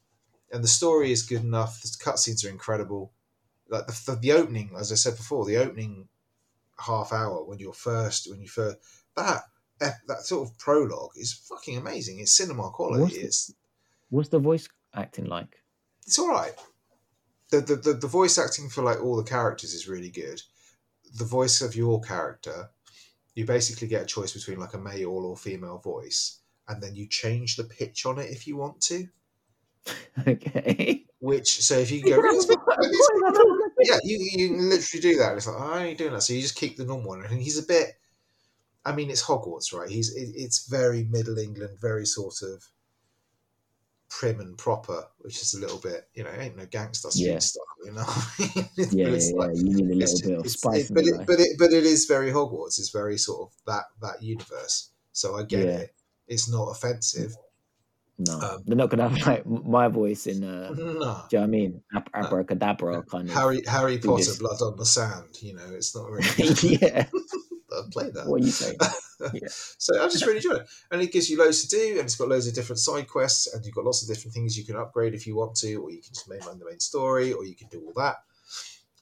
and 0.51 0.63
the 0.63 0.69
story 0.69 1.11
is 1.11 1.23
good 1.23 1.43
enough. 1.43 1.81
The 1.81 1.89
cutscenes 1.89 2.45
are 2.45 2.49
incredible. 2.49 3.11
Like 3.69 3.87
the, 3.87 4.01
the 4.07 4.15
the 4.17 4.31
opening, 4.33 4.71
as 4.77 4.91
I 4.91 4.95
said 4.95 5.15
before, 5.17 5.45
the 5.45 5.57
opening 5.57 6.07
half 6.79 7.11
hour 7.13 7.43
when 7.45 7.57
you're 7.59 7.73
first 7.73 8.29
when 8.29 8.41
you 8.41 8.47
first 8.47 8.77
that 9.15 9.43
that 10.07 10.21
sort 10.21 10.47
of 10.49 10.57
prologue 10.57 11.11
is 11.15 11.33
fucking 11.33 11.77
amazing. 11.77 12.19
It's 12.19 12.31
cinema 12.35 12.69
quality. 12.71 13.01
What's 13.03 13.15
the- 13.15 13.21
It's 13.21 13.53
What's 14.09 14.29
the 14.29 14.39
voice 14.39 14.69
acting 14.93 15.25
like? 15.25 15.57
it's 16.05 16.19
all 16.19 16.29
right. 16.29 16.53
The, 17.49 17.61
the 17.61 17.75
the 17.75 17.93
the 17.93 18.07
voice 18.07 18.37
acting 18.37 18.69
for 18.69 18.83
like 18.83 19.01
all 19.01 19.15
the 19.17 19.23
characters 19.29 19.73
is 19.73 19.87
really 19.87 20.09
good. 20.11 20.41
The 21.17 21.25
voice 21.25 21.61
of 21.61 21.75
your 21.75 22.01
character, 22.01 22.69
you 23.33 23.45
basically 23.45 23.87
get 23.87 24.03
a 24.03 24.05
choice 24.05 24.33
between 24.33 24.59
like 24.59 24.73
a 24.75 24.77
male 24.79 25.09
or 25.25 25.35
female 25.37 25.79
voice, 25.79 26.39
and 26.67 26.81
then 26.81 26.95
you 26.95 27.07
change 27.07 27.55
the 27.55 27.63
pitch 27.63 28.05
on 28.05 28.19
it 28.19 28.29
if 28.31 28.45
you 28.47 28.57
want 28.57 28.79
to. 28.81 29.07
Okay. 30.27 31.04
Which 31.19 31.61
so 31.63 31.77
if 31.79 31.91
you 31.91 32.03
go, 32.03 32.17
yeah, 33.81 33.97
you, 34.03 34.17
you 34.33 34.57
literally 34.57 35.01
do 35.01 35.17
that. 35.17 35.35
It's 35.37 35.47
like, 35.47 35.55
oh, 35.55 35.59
how 35.59 35.79
are 35.79 35.87
you 35.87 35.95
doing 35.95 36.13
that? 36.13 36.21
So 36.23 36.33
you 36.33 36.41
just 36.41 36.55
keep 36.57 36.77
the 36.77 36.85
normal 36.85 37.07
one. 37.09 37.23
And 37.25 37.41
he's 37.41 37.57
a 37.57 37.65
bit, 37.65 37.91
I 38.85 38.93
mean, 38.93 39.09
it's 39.09 39.23
Hogwarts, 39.23 39.73
right? 39.73 39.89
He's 39.89 40.13
it, 40.15 40.33
It's 40.35 40.67
very 40.67 41.05
Middle 41.05 41.37
England, 41.39 41.77
very 41.81 42.05
sort 42.05 42.41
of 42.43 42.63
prim 44.09 44.39
and 44.39 44.57
proper, 44.57 45.05
which 45.19 45.41
is 45.41 45.53
a 45.55 45.59
little 45.59 45.79
bit, 45.79 46.07
you 46.13 46.23
know, 46.23 46.31
ain't 46.37 46.57
no 46.57 46.65
gangster 46.65 47.09
street 47.09 47.25
Yeah. 47.31 47.39
style, 47.39 47.63
you 47.85 47.91
know? 47.93 48.05
Yeah, 48.77 49.07
yeah, 49.07 49.07
it's 49.15 49.31
yeah. 49.35 49.47
You 49.53 49.63
need 49.63 49.91
a 49.91 49.95
little 49.95 50.19
bit 50.29 50.39
of 50.39 50.49
spice 50.51 50.89
it- 50.89 50.93
but, 50.93 51.05
it, 51.05 51.13
but, 51.25 51.39
it, 51.39 51.49
but 51.57 51.71
it 51.73 51.85
is 51.85 52.05
very 52.05 52.31
Hogwarts. 52.31 52.77
It's 52.79 52.89
very 52.89 53.17
sort 53.17 53.49
of 53.49 53.55
that, 53.67 53.85
that 54.01 54.21
universe. 54.21 54.91
So 55.11 55.35
I 55.35 55.43
get 55.43 55.65
Yeah. 55.65 55.77
it. 55.79 55.95
It's 56.27 56.49
not 56.49 56.69
offensive. 56.69 57.35
No, 58.17 58.39
um, 58.39 58.63
they're 58.65 58.77
not 58.77 58.89
gonna 58.89 59.09
have 59.09 59.27
like 59.27 59.45
my 59.45 59.89
voice 59.89 60.25
in. 60.25 60.43
Uh, 60.43 60.71
do 60.73 60.81
you 60.83 60.93
know 60.93 61.05
what 61.05 61.33
I 61.33 61.45
mean? 61.47 61.81
Ab- 61.93 62.09
abracadabra 62.13 63.03
kind 63.03 63.27
of. 63.27 63.35
Harry 63.35 63.61
Harry 63.67 63.97
Potter. 63.97 64.31
Blood 64.39 64.61
on 64.61 64.77
the 64.77 64.85
Sand. 64.85 65.41
You 65.41 65.55
know, 65.55 65.65
it's 65.71 65.93
not 65.95 66.09
really. 66.09 66.27
yeah. 66.81 67.07
I've 67.77 67.91
played 67.91 68.13
that. 68.13 68.27
What 68.27 68.41
are 68.41 68.45
you 68.45 68.51
saying? 68.51 68.77
So 69.77 70.01
I 70.03 70.07
just 70.09 70.25
really 70.25 70.37
enjoy 70.37 70.55
it, 70.55 70.67
and 70.91 71.01
it 71.01 71.11
gives 71.11 71.29
you 71.29 71.37
loads 71.37 71.65
to 71.65 71.69
do, 71.75 71.91
and 71.91 72.01
it's 72.01 72.15
got 72.17 72.27
loads 72.27 72.47
of 72.47 72.53
different 72.53 72.79
side 72.79 73.07
quests, 73.07 73.53
and 73.53 73.65
you've 73.65 73.73
got 73.73 73.85
lots 73.85 74.01
of 74.03 74.09
different 74.13 74.33
things 74.33 74.57
you 74.57 74.65
can 74.65 74.75
upgrade 74.75 75.13
if 75.13 75.25
you 75.25 75.37
want 75.37 75.55
to, 75.55 75.73
or 75.75 75.89
you 75.89 76.01
can 76.01 76.13
just 76.13 76.29
mainline 76.29 76.59
the 76.59 76.65
main 76.65 76.79
story, 76.81 77.31
or 77.31 77.45
you 77.45 77.55
can 77.55 77.69
do 77.69 77.81
all 77.85 77.93
that. 77.95 78.17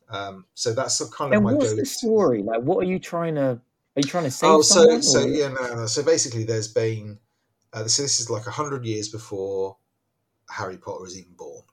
Um, 0.09 0.45
so 0.53 0.73
that's 0.73 0.97
some 0.99 1.09
kind 1.09 1.33
of 1.33 1.37
And 1.37 1.45
my 1.45 1.53
what's 1.53 1.75
the 1.75 1.85
story? 1.85 2.43
Like, 2.43 2.61
what 2.61 2.77
are 2.77 2.87
you 2.87 2.99
trying 2.99 3.35
to? 3.35 3.41
Are 3.41 3.59
you 3.97 4.03
trying 4.03 4.25
to 4.25 4.31
save 4.31 4.49
Oh, 4.51 4.61
so 4.61 4.81
someone? 4.81 5.01
so 5.01 5.23
or- 5.23 5.27
yeah, 5.27 5.47
no, 5.49 5.75
no. 5.75 5.85
So 5.87 6.03
basically, 6.03 6.43
there's 6.43 6.67
been 6.67 7.17
uh, 7.73 7.87
so 7.87 8.03
this 8.03 8.19
is 8.19 8.29
like 8.29 8.45
hundred 8.45 8.85
years 8.85 9.09
before 9.09 9.77
Harry 10.49 10.77
Potter 10.77 11.05
is 11.05 11.17
even 11.17 11.33
born. 11.33 11.63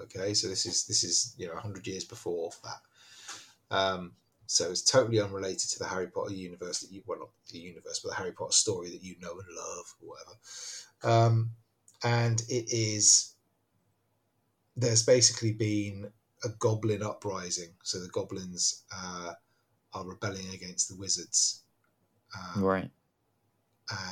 Okay, 0.00 0.32
so 0.34 0.48
this 0.48 0.64
is 0.66 0.86
this 0.86 1.04
is 1.04 1.34
you 1.36 1.46
know 1.46 1.56
hundred 1.56 1.86
years 1.86 2.04
before 2.04 2.50
that. 2.64 3.76
Um, 3.76 4.12
so 4.46 4.70
it's 4.70 4.82
totally 4.82 5.20
unrelated 5.20 5.70
to 5.70 5.78
the 5.78 5.86
Harry 5.86 6.08
Potter 6.08 6.34
universe 6.34 6.80
that 6.80 6.90
you 6.90 7.02
well 7.06 7.18
not 7.18 7.28
the 7.50 7.58
universe, 7.58 8.00
but 8.02 8.10
the 8.10 8.16
Harry 8.16 8.32
Potter 8.32 8.52
story 8.52 8.90
that 8.90 9.02
you 9.02 9.16
know 9.20 9.32
and 9.32 9.48
love, 9.56 9.94
or 10.00 10.08
whatever. 10.08 11.26
Um, 11.26 11.50
and 12.04 12.40
it 12.48 12.72
is 12.72 13.34
there's 14.76 15.04
basically 15.04 15.52
been 15.52 16.10
a 16.44 16.48
goblin 16.58 17.02
uprising. 17.02 17.74
So 17.82 18.00
the 18.00 18.08
goblins 18.08 18.84
uh, 18.94 19.32
are 19.92 20.08
rebelling 20.08 20.48
against 20.54 20.88
the 20.88 20.96
wizards. 20.96 21.62
Um, 22.34 22.62
Right. 22.62 22.90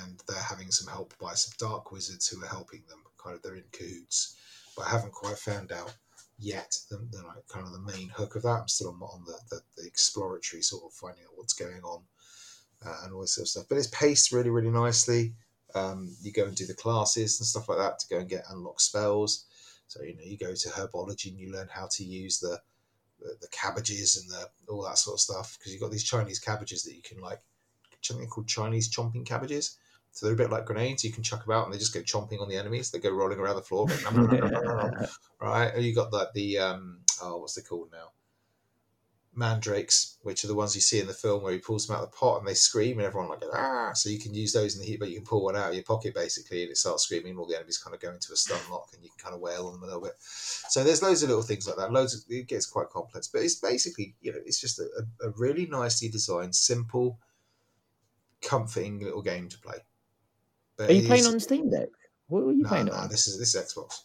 And 0.03 0.23
they're 0.29 0.43
having 0.43 0.71
some 0.71 0.93
help 0.93 1.15
by 1.19 1.35
some 1.35 1.55
dark 1.59 1.93
wizards 1.93 2.29
who 2.29 2.43
are 2.43 2.49
helping 2.49 2.83
them. 2.89 2.99
Kind 3.23 3.37
of 3.37 3.43
they're 3.43 3.57
in 3.57 3.65
cahoots, 3.73 4.37
but 4.77 4.87
I 4.87 4.91
haven't 4.91 5.13
quite 5.13 5.39
found 5.39 5.73
out 5.73 5.95
yet 6.39 6.75
the, 6.91 6.97
the 7.11 7.19
like, 7.19 7.47
kind 7.49 7.67
of 7.67 7.73
the 7.73 7.93
main 7.93 8.09
hook 8.09 8.35
of 8.37 8.43
that. 8.43 8.61
I'm 8.63 8.69
still 8.69 8.89
on, 8.89 9.03
on 9.03 9.25
the, 9.27 9.39
the, 9.51 9.61
the 9.77 9.87
exploratory 9.87 10.63
sort 10.63 10.85
of 10.85 10.93
finding 10.93 11.25
out 11.25 11.37
what's 11.37 11.53
going 11.53 11.83
on 11.83 12.03
uh, 12.85 12.97
and 13.05 13.13
all 13.13 13.21
this 13.21 13.35
sort 13.35 13.45
of 13.45 13.49
stuff. 13.49 13.67
But 13.69 13.79
it's 13.79 13.89
paced 13.89 14.33
really, 14.33 14.51
really 14.51 14.71
nicely. 14.71 15.35
Um, 15.75 16.17
you 16.23 16.33
go 16.33 16.45
and 16.45 16.57
do 16.57 16.67
the 16.67 16.75
classes 16.75 17.39
and 17.39 17.47
stuff 17.47 17.69
like 17.69 17.79
that 17.79 17.99
to 18.01 18.09
go 18.09 18.19
and 18.19 18.29
get 18.29 18.45
unlock 18.51 18.81
spells. 18.81 19.45
So 19.87 20.03
you 20.03 20.15
know 20.15 20.23
you 20.25 20.39
go 20.39 20.55
to 20.55 20.69
herbology 20.69 21.31
and 21.31 21.39
you 21.39 21.53
learn 21.53 21.69
how 21.71 21.89
to 21.93 22.05
use 22.05 22.39
the 22.39 22.61
the, 23.21 23.37
the 23.41 23.49
cabbages 23.49 24.17
and 24.17 24.31
the 24.31 24.73
all 24.73 24.83
that 24.85 24.99
sort 24.99 25.17
of 25.17 25.21
stuff 25.21 25.59
because 25.59 25.73
you've 25.73 25.83
got 25.83 25.91
these 25.91 26.05
Chinese 26.05 26.39
cabbages 26.39 26.85
that 26.85 26.95
you 26.95 27.03
can 27.03 27.21
like 27.21 27.41
something 28.03 28.29
called 28.29 28.49
Chinese 28.49 28.95
chomping 28.95 29.27
cabbages. 29.27 29.77
So 30.13 30.27
they're 30.27 30.35
a 30.35 30.39
bit 30.39 30.51
like 30.51 30.67
grenades. 30.67 31.05
You 31.05 31.13
can 31.13 31.23
chuck 31.23 31.45
them 31.45 31.55
out 31.55 31.65
and 31.65 31.73
they 31.73 31.79
just 31.79 31.95
go 31.95 32.01
chomping 32.01 32.41
on 32.41 32.49
the 32.49 32.57
enemies. 32.57 32.91
They 32.91 32.99
go 32.99 33.11
rolling 33.11 33.39
around 33.39 33.57
the 33.57 33.63
floor. 33.63 33.87
right? 35.41 35.73
And 35.75 35.85
you 35.85 35.95
got 35.95 36.13
like 36.13 36.33
the 36.35 36.59
um 36.59 37.01
oh 37.23 37.39
what's 37.39 37.55
they 37.55 37.63
called 37.63 37.91
now? 37.93 38.09
Mandrakes, 39.33 40.17
which 40.23 40.43
are 40.43 40.49
the 40.49 40.57
ones 40.57 40.75
you 40.75 40.81
see 40.81 40.99
in 40.99 41.07
the 41.07 41.13
film 41.13 41.45
where 41.45 41.53
he 41.53 41.59
pulls 41.59 41.87
them 41.87 41.95
out 41.97 42.03
of 42.03 42.11
the 42.11 42.17
pot 42.17 42.41
and 42.41 42.49
they 42.49 42.55
scream 42.55 42.99
and 42.99 43.07
everyone 43.07 43.29
like 43.29 43.45
ah. 43.55 43.93
So 43.95 44.11
you 44.11 44.19
can 44.19 44.35
use 44.35 44.53
those 44.53 44.75
in 44.75 44.81
the 44.81 44.87
heat, 44.87 44.99
but 44.99 45.09
you 45.09 45.17
can 45.17 45.25
pull 45.25 45.45
one 45.45 45.55
out 45.55 45.69
of 45.69 45.75
your 45.75 45.85
pocket 45.85 46.15
basically 46.15 46.63
and 46.63 46.73
it 46.73 46.77
starts 46.77 47.05
screaming. 47.05 47.31
And 47.31 47.39
all 47.39 47.47
the 47.47 47.55
enemies 47.55 47.79
kind 47.79 47.95
of 47.95 48.01
go 48.01 48.11
into 48.11 48.33
a 48.33 48.37
stun 48.37 48.59
lock 48.73 48.89
and 48.93 49.05
you 49.05 49.11
can 49.11 49.19
kind 49.23 49.35
of 49.35 49.41
wail 49.41 49.69
on 49.69 49.75
them 49.75 49.85
a 49.85 49.87
little 49.87 50.03
bit. 50.03 50.15
So 50.19 50.83
there's 50.83 51.03
loads 51.03 51.23
of 51.23 51.29
little 51.29 51.45
things 51.45 51.69
like 51.69 51.77
that. 51.77 51.93
Loads. 51.93 52.15
Of, 52.15 52.23
it 52.29 52.49
gets 52.49 52.67
quite 52.67 52.91
complex, 52.91 53.29
but 53.29 53.43
it's 53.43 53.55
basically 53.55 54.17
you 54.21 54.33
know 54.33 54.41
it's 54.45 54.61
just 54.61 54.81
a, 54.81 54.89
a 55.23 55.31
really 55.37 55.67
nicely 55.67 56.09
designed, 56.09 56.57
simple, 56.57 57.21
comforting 58.43 59.01
little 59.01 59.23
game 59.23 59.49
to 59.49 59.59
play. 59.59 59.77
But 60.77 60.91
Are 60.91 60.93
you 60.93 61.07
playing 61.07 61.25
is- 61.25 61.35
on 61.35 61.41
Steam 61.41 61.71
Deck? 61.71 61.89
What 62.29 62.45
were 62.47 62.53
you 62.53 62.63
no, 62.63 62.69
playing 62.69 62.87
no, 62.87 62.93
on? 62.93 63.09
this 63.09 63.27
is 63.27 63.39
this 63.39 63.55
is 63.55 63.63
Xbox. 63.75 64.03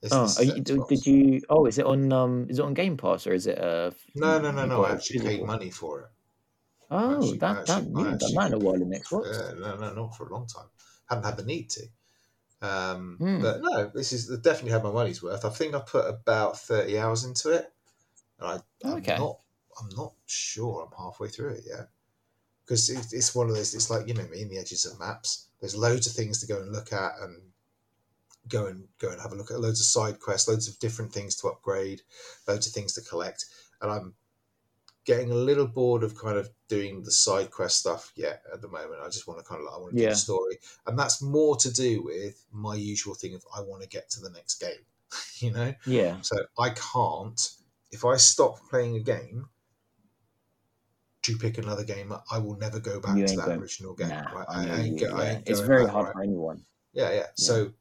This, 0.00 0.12
Oh, 0.12 0.22
this 0.22 0.40
is 0.40 0.46
you, 0.48 0.52
Xbox. 0.54 0.88
did 0.88 1.06
you? 1.06 1.40
Oh, 1.48 1.66
is 1.66 1.78
it 1.78 1.86
on? 1.86 2.12
Um, 2.12 2.46
is 2.50 2.58
it 2.58 2.64
on 2.64 2.74
Game 2.74 2.96
Pass 2.96 3.26
or 3.26 3.32
is 3.32 3.46
it? 3.46 3.58
Uh, 3.60 3.92
No, 4.16 4.40
no, 4.40 4.50
no, 4.50 4.66
no. 4.66 4.84
I 4.84 4.92
actually 4.92 5.20
paid 5.20 5.44
money 5.44 5.70
for 5.70 6.00
it. 6.00 6.06
Oh, 6.90 7.14
Actually- 7.16 7.38
that, 7.38 7.56
actually- 7.58 7.74
that, 7.74 7.88
you 7.90 7.96
haven't 7.98 8.14
actually- 8.14 8.34
done 8.34 8.42
that 8.50 8.56
in 8.56 8.62
a 8.62 8.64
while 8.64 8.74
in 8.82 8.90
Xbox. 8.90 9.26
Uh, 9.40 9.54
no, 9.54 9.76
no, 9.76 9.94
not 9.94 10.16
for 10.16 10.26
a 10.26 10.32
long 10.32 10.46
time. 10.46 10.66
Hadn't 11.08 11.24
had 11.24 11.36
the 11.36 11.44
need 11.44 11.70
to. 11.70 11.82
Um, 12.60 13.16
Hmm. 13.18 13.40
But 13.40 13.60
no, 13.62 13.90
this 13.94 14.12
is 14.12 14.26
definitely 14.40 14.72
had 14.72 14.82
my 14.84 14.90
money's 14.92 15.22
worth. 15.22 15.44
I 15.44 15.48
think 15.50 15.74
I 15.74 15.80
put 15.80 16.06
about 16.08 16.58
thirty 16.60 16.98
hours 16.98 17.24
into 17.24 17.50
it, 17.50 17.72
and 18.40 18.48
I, 18.48 18.60
I'm 18.88 18.98
Okay. 18.98 19.16
not. 19.16 19.38
I'm 19.80 19.88
not 19.96 20.12
sure 20.26 20.84
I'm 20.86 20.96
halfway 21.04 21.28
through 21.28 21.50
it 21.54 21.64
yet 21.66 21.88
because 22.72 22.88
it, 22.88 23.12
it's 23.12 23.34
one 23.34 23.50
of 23.50 23.54
those. 23.54 23.74
It's 23.74 23.90
like 23.90 24.08
you 24.08 24.14
know, 24.14 24.26
me 24.28 24.40
in 24.40 24.48
the 24.48 24.56
edges 24.58 24.86
of 24.86 24.98
maps. 24.98 25.48
There's 25.60 25.76
loads 25.76 26.06
of 26.06 26.14
things 26.14 26.40
to 26.40 26.46
go 26.46 26.58
and 26.58 26.72
look 26.72 26.90
at 26.90 27.12
and 27.20 27.42
go 28.48 28.66
and 28.66 28.88
go 28.98 29.10
and 29.10 29.20
have 29.20 29.32
a 29.32 29.34
look 29.34 29.50
at. 29.50 29.60
Loads 29.60 29.78
of 29.80 29.84
side 29.86 30.18
quests, 30.20 30.48
loads 30.48 30.68
of 30.68 30.78
different 30.78 31.12
things 31.12 31.36
to 31.36 31.48
upgrade, 31.48 32.00
loads 32.48 32.66
of 32.66 32.72
things 32.72 32.94
to 32.94 33.02
collect, 33.02 33.44
and 33.82 33.90
I'm 33.92 34.14
getting 35.04 35.30
a 35.30 35.34
little 35.34 35.66
bored 35.66 36.02
of 36.02 36.16
kind 36.16 36.38
of 36.38 36.48
doing 36.68 37.02
the 37.02 37.10
side 37.10 37.50
quest 37.50 37.80
stuff 37.80 38.10
yet 38.16 38.42
at 38.54 38.62
the 38.62 38.68
moment. 38.68 39.02
I 39.02 39.06
just 39.08 39.26
want 39.28 39.38
to 39.40 39.44
kind 39.44 39.60
of 39.60 39.66
like, 39.66 39.74
I 39.74 39.78
want 39.78 39.90
to 39.92 39.96
do 39.98 40.02
Yeah. 40.04 40.10
the 40.10 40.16
story, 40.16 40.58
and 40.86 40.98
that's 40.98 41.20
more 41.20 41.56
to 41.56 41.70
do 41.70 42.02
with 42.02 42.42
my 42.50 42.74
usual 42.74 43.14
thing 43.14 43.34
of 43.34 43.44
I 43.54 43.60
want 43.60 43.82
to 43.82 43.88
get 43.88 44.08
to 44.10 44.20
the 44.20 44.30
next 44.30 44.54
game, 44.60 44.86
you 45.40 45.50
know. 45.50 45.74
Yeah. 45.84 46.22
So 46.22 46.36
I 46.58 46.70
can't 46.70 47.50
if 47.90 48.06
I 48.06 48.16
stop 48.16 48.58
playing 48.70 48.96
a 48.96 49.00
game 49.00 49.50
to 51.22 51.36
pick 51.38 51.58
another 51.58 51.84
game. 51.84 52.12
I 52.30 52.38
will 52.38 52.56
never 52.56 52.80
go 52.80 53.00
back 53.00 53.16
You 53.16 53.26
to 53.26 53.36
that 53.36 53.46
going- 53.46 53.60
original 53.60 53.94
game. 53.94 54.08
Nah, 54.08 54.30
right? 54.32 54.46
I 54.48 54.64
know 54.66 54.74
ain't 54.74 55.00
go- 55.00 55.14
I 55.16 55.24
yeah. 55.24 55.40
It's 55.46 55.60
very 55.60 55.84
back, 55.84 55.92
hard 55.92 56.06
right? 56.06 56.12
for 56.14 56.22
anyone. 56.22 56.64
Yeah, 56.92 57.12
yeah. 57.12 57.26
So 57.36 57.72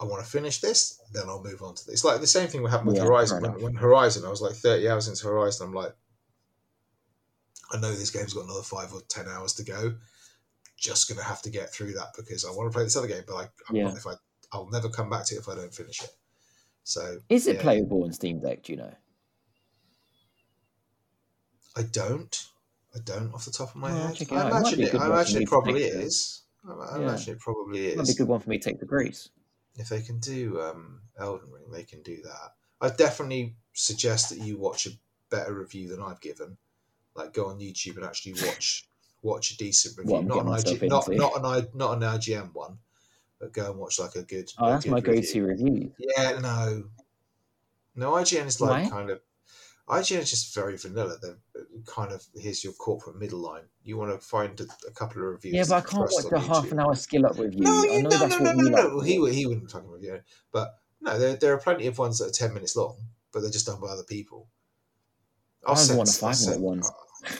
I 0.00 0.04
want 0.06 0.24
to 0.24 0.30
finish 0.30 0.60
this, 0.60 0.98
then 1.12 1.24
I'll 1.28 1.42
move 1.42 1.62
on 1.62 1.74
to 1.74 1.84
this. 1.84 1.92
It's 1.94 2.04
like 2.04 2.20
the 2.20 2.26
same 2.26 2.48
thing 2.48 2.62
that 2.62 2.70
happened 2.70 2.88
with 2.88 2.96
Yeah, 2.96 3.04
Horizon. 3.04 3.42
When, 3.42 3.60
when 3.62 3.74
Horizon, 3.74 4.24
I 4.24 4.30
was 4.30 4.40
like 4.40 4.54
30 4.54 4.88
hours 4.88 5.08
into 5.08 5.26
Horizon. 5.26 5.66
I'm 5.68 5.74
like, 5.74 5.94
I 7.72 7.78
know 7.78 7.92
this 7.94 8.10
game's 8.10 8.32
got 8.34 8.44
another 8.44 8.62
five 8.62 8.92
or 8.92 9.00
10 9.08 9.28
hours 9.28 9.52
to 9.54 9.62
go. 9.64 9.94
Just 10.76 11.08
going 11.08 11.18
to 11.18 11.24
have 11.24 11.42
to 11.42 11.50
get 11.50 11.70
through 11.72 11.92
that 11.92 12.08
because 12.16 12.44
I 12.44 12.50
want 12.50 12.72
to 12.72 12.74
play 12.74 12.84
this 12.84 12.96
other 12.96 13.06
game, 13.06 13.22
but 13.26 13.36
I, 13.36 13.42
I'm 13.68 13.76
Yeah. 13.76 13.84
not, 13.88 13.96
if 13.98 14.06
I, 14.06 14.14
I'll 14.52 14.68
never 14.70 14.88
come 14.88 15.10
back 15.10 15.26
to 15.26 15.34
it 15.36 15.38
if 15.40 15.48
I 15.48 15.54
don't 15.54 15.72
finish 15.74 16.02
it. 16.02 16.10
So 16.82 17.18
Is 17.28 17.46
it 17.46 17.56
yeah. 17.56 17.62
playable 17.62 18.02
on 18.04 18.12
Steam 18.12 18.40
Deck? 18.40 18.62
Do 18.62 18.72
you 18.72 18.78
know? 18.78 18.92
I 21.76 21.82
don't. 21.82 22.46
I 22.94 22.98
don't 23.04 23.32
off 23.32 23.44
the 23.44 23.52
top 23.52 23.70
of 23.70 23.76
my 23.76 23.90
I'll 23.90 24.08
head. 24.08 24.28
I 24.32 24.36
out. 24.36 24.46
It 24.46 24.50
imagine 24.50 24.80
it. 24.82 24.94
I 24.94 25.06
imagine 25.06 25.42
it 25.42 25.48
probably 25.48 25.84
is. 25.84 26.42
I, 26.68 26.72
I 26.72 26.98
Yeah. 26.98 27.04
imagine 27.04 27.34
it 27.34 27.40
probably 27.40 27.94
Might 27.96 28.06
be 28.06 28.12
a 28.12 28.14
good 28.16 28.28
one 28.28 28.40
for 28.40 28.50
me 28.50 28.58
to 28.58 28.64
take 28.64 28.80
the 28.80 28.86
grease. 28.86 29.30
If 29.76 29.88
they 29.88 30.02
can 30.02 30.18
do 30.18 30.60
um, 30.60 31.02
Elden 31.18 31.50
Ring, 31.50 31.70
they 31.70 31.84
can 31.84 32.02
do 32.02 32.20
that. 32.22 32.54
I 32.80 32.88
definitely 32.94 33.54
suggest 33.72 34.30
that 34.30 34.38
you 34.38 34.58
watch 34.58 34.86
a 34.86 34.90
better 35.30 35.54
review 35.54 35.88
than 35.88 36.02
I've 36.02 36.20
given. 36.20 36.56
Like 37.14 37.32
go 37.32 37.46
on 37.46 37.60
YouTube 37.60 37.96
and 37.96 38.04
actually 38.04 38.34
watch 38.44 38.88
watch 39.22 39.52
a 39.52 39.56
decent 39.56 39.96
review, 39.98 40.22
not 40.22 40.44
an 40.46 40.52
IG, 40.74 40.88
not 40.88 41.08
not 41.10 41.32
an 41.36 41.68
not 41.74 41.94
an 41.96 42.02
IGN 42.02 42.52
one, 42.54 42.78
but 43.38 43.52
go 43.52 43.70
and 43.70 43.78
watch 43.78 43.98
like 44.00 44.16
a 44.16 44.22
good. 44.22 44.50
Oh, 44.58 44.66
a 44.66 44.70
that's 44.70 44.84
good 44.84 44.90
my 44.90 44.98
review. 44.98 45.14
go-to 45.22 45.46
review. 45.46 45.92
Yeah, 45.98 46.38
no, 46.40 46.84
no. 47.94 48.12
IGN 48.12 48.46
is 48.46 48.60
like 48.60 48.84
Why? 48.84 48.90
kind 48.90 49.10
of 49.10 49.20
IGN 49.90 50.18
is 50.18 50.30
just 50.30 50.54
very 50.54 50.76
vanilla. 50.76 51.16
They're 51.20 51.36
kind 51.86 52.12
of 52.12 52.24
here's 52.36 52.62
your 52.62 52.72
corporate 52.74 53.16
middle 53.16 53.40
line. 53.40 53.64
You 53.82 53.96
want 53.98 54.12
to 54.12 54.24
find 54.24 54.58
a, 54.60 54.66
a 54.86 54.92
couple 54.92 55.22
of 55.22 55.28
reviews. 55.28 55.54
Yeah, 55.54 55.64
but 55.68 55.76
I 55.76 55.80
can't 55.80 56.10
watch 56.12 56.32
a 56.32 56.38
half 56.38 56.70
an 56.70 56.78
hour 56.78 56.94
skill 56.94 57.26
up 57.26 57.38
review. 57.38 57.60
No, 57.60 57.80
I 57.80 57.84
you, 57.84 58.02
know 58.02 58.08
no, 58.10 58.16
that's 58.18 58.38
no, 58.38 58.38
no, 58.38 58.44
what 58.44 58.56
no, 58.56 58.62
you 58.62 58.70
no. 58.70 58.96
like. 58.96 59.06
He 59.08 59.18
would- 59.18 59.34
he 59.34 59.46
wouldn't 59.46 59.70
fucking 59.70 59.90
review 59.90 60.14
it. 60.14 60.24
But 60.52 60.74
no, 61.00 61.18
there 61.18 61.34
there 61.36 61.54
are 61.54 61.58
plenty 61.58 61.86
of 61.88 61.98
ones 61.98 62.18
that 62.18 62.26
are 62.28 62.30
ten 62.30 62.54
minutes 62.54 62.76
long, 62.76 62.96
but 63.32 63.40
they're 63.40 63.50
just 63.50 63.66
done 63.66 63.80
by 63.80 63.88
other 63.88 64.04
people. 64.04 64.48
I 65.66 65.74
send- 65.74 65.98
want 65.98 66.08
a 66.08 66.26
I'll 66.26 66.32
five-minute 66.32 66.60
one. 66.60 66.82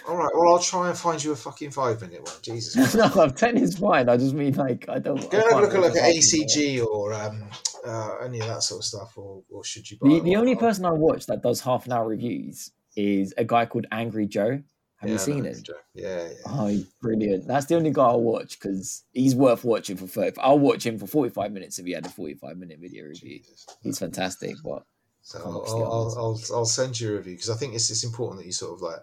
All 0.06 0.16
right, 0.16 0.30
well 0.34 0.52
I'll 0.54 0.58
try 0.58 0.88
and 0.90 0.98
find 0.98 1.22
you 1.24 1.32
a 1.32 1.36
fucking 1.36 1.70
five 1.70 2.00
minute 2.02 2.22
one. 2.22 2.34
Jesus. 2.42 2.74
Christ. 2.94 3.16
no, 3.16 3.28
ten 3.36 3.56
is 3.56 3.78
fine. 3.78 4.08
I 4.08 4.16
just 4.16 4.34
mean 4.34 4.54
like 4.54 4.88
I 4.88 4.98
don't. 4.98 5.30
Go 5.30 5.38
and 5.38 5.50
have 5.50 5.58
a 5.58 5.60
look 5.62 5.74
at 5.74 5.80
like 5.80 5.92
watch 5.94 5.96
a 5.96 6.02
at 6.02 6.14
half 6.14 6.14
an. 6.14 6.20
ACG 6.20 6.84
or 6.84 7.14
um, 7.14 7.44
uh, 7.84 8.16
any 8.22 8.40
of 8.40 8.46
that 8.46 8.62
sort 8.62 8.80
of 8.80 8.84
stuff, 8.84 9.16
or, 9.16 9.42
or 9.50 9.64
should 9.64 9.90
you 9.90 9.98
buy? 10.00 10.08
The, 10.08 10.20
the 10.20 10.36
only 10.36 10.54
person 10.54 10.84
I 10.84 10.92
watch 10.92 11.26
that 11.26 11.42
does 11.42 11.60
half 11.60 11.86
an 11.86 11.92
hour 11.92 12.08
reviews 12.08 12.72
is 12.96 13.34
a 13.36 13.44
guy 13.44 13.66
called 13.66 13.86
Angry 13.92 14.26
Joe. 14.26 14.62
Have 14.98 15.08
Yeah, 15.08 15.14
you 15.14 15.18
seen 15.18 15.44
him? 15.44 15.62
Yeah, 15.94 16.28
yeah. 16.28 16.34
Oh, 16.46 16.84
brilliant. 17.00 17.46
That's 17.46 17.66
the 17.66 17.76
only 17.76 17.90
guy 17.90 18.04
I'll 18.04 18.20
watch 18.20 18.58
because 18.60 19.04
he's 19.12 19.34
worth 19.34 19.64
watching 19.64 19.96
for 19.96 20.06
30. 20.06 20.38
I'll 20.40 20.58
watch 20.58 20.84
him 20.84 20.98
for 20.98 21.06
45 21.06 21.52
minutes 21.52 21.78
if 21.78 21.86
he 21.86 21.92
had 21.92 22.04
a 22.04 22.10
45 22.10 22.58
minute 22.58 22.78
video 22.80 23.04
review. 23.04 23.38
Jesus. 23.38 23.66
He's 23.82 23.98
fantastic. 23.98 24.56
But 24.62 24.84
So 25.22 25.38
I'll, 25.42 25.64
I'll. 25.66 26.18
I'll, 26.18 26.40
I'll 26.54 26.64
send 26.66 27.00
you 27.00 27.14
a 27.14 27.16
review 27.16 27.34
because 27.34 27.50
I 27.50 27.56
think 27.56 27.74
it's 27.74 27.90
it's 27.90 28.04
important 28.04 28.40
that 28.40 28.46
you 28.46 28.52
sort 28.52 28.74
of 28.74 28.82
like 28.82 29.00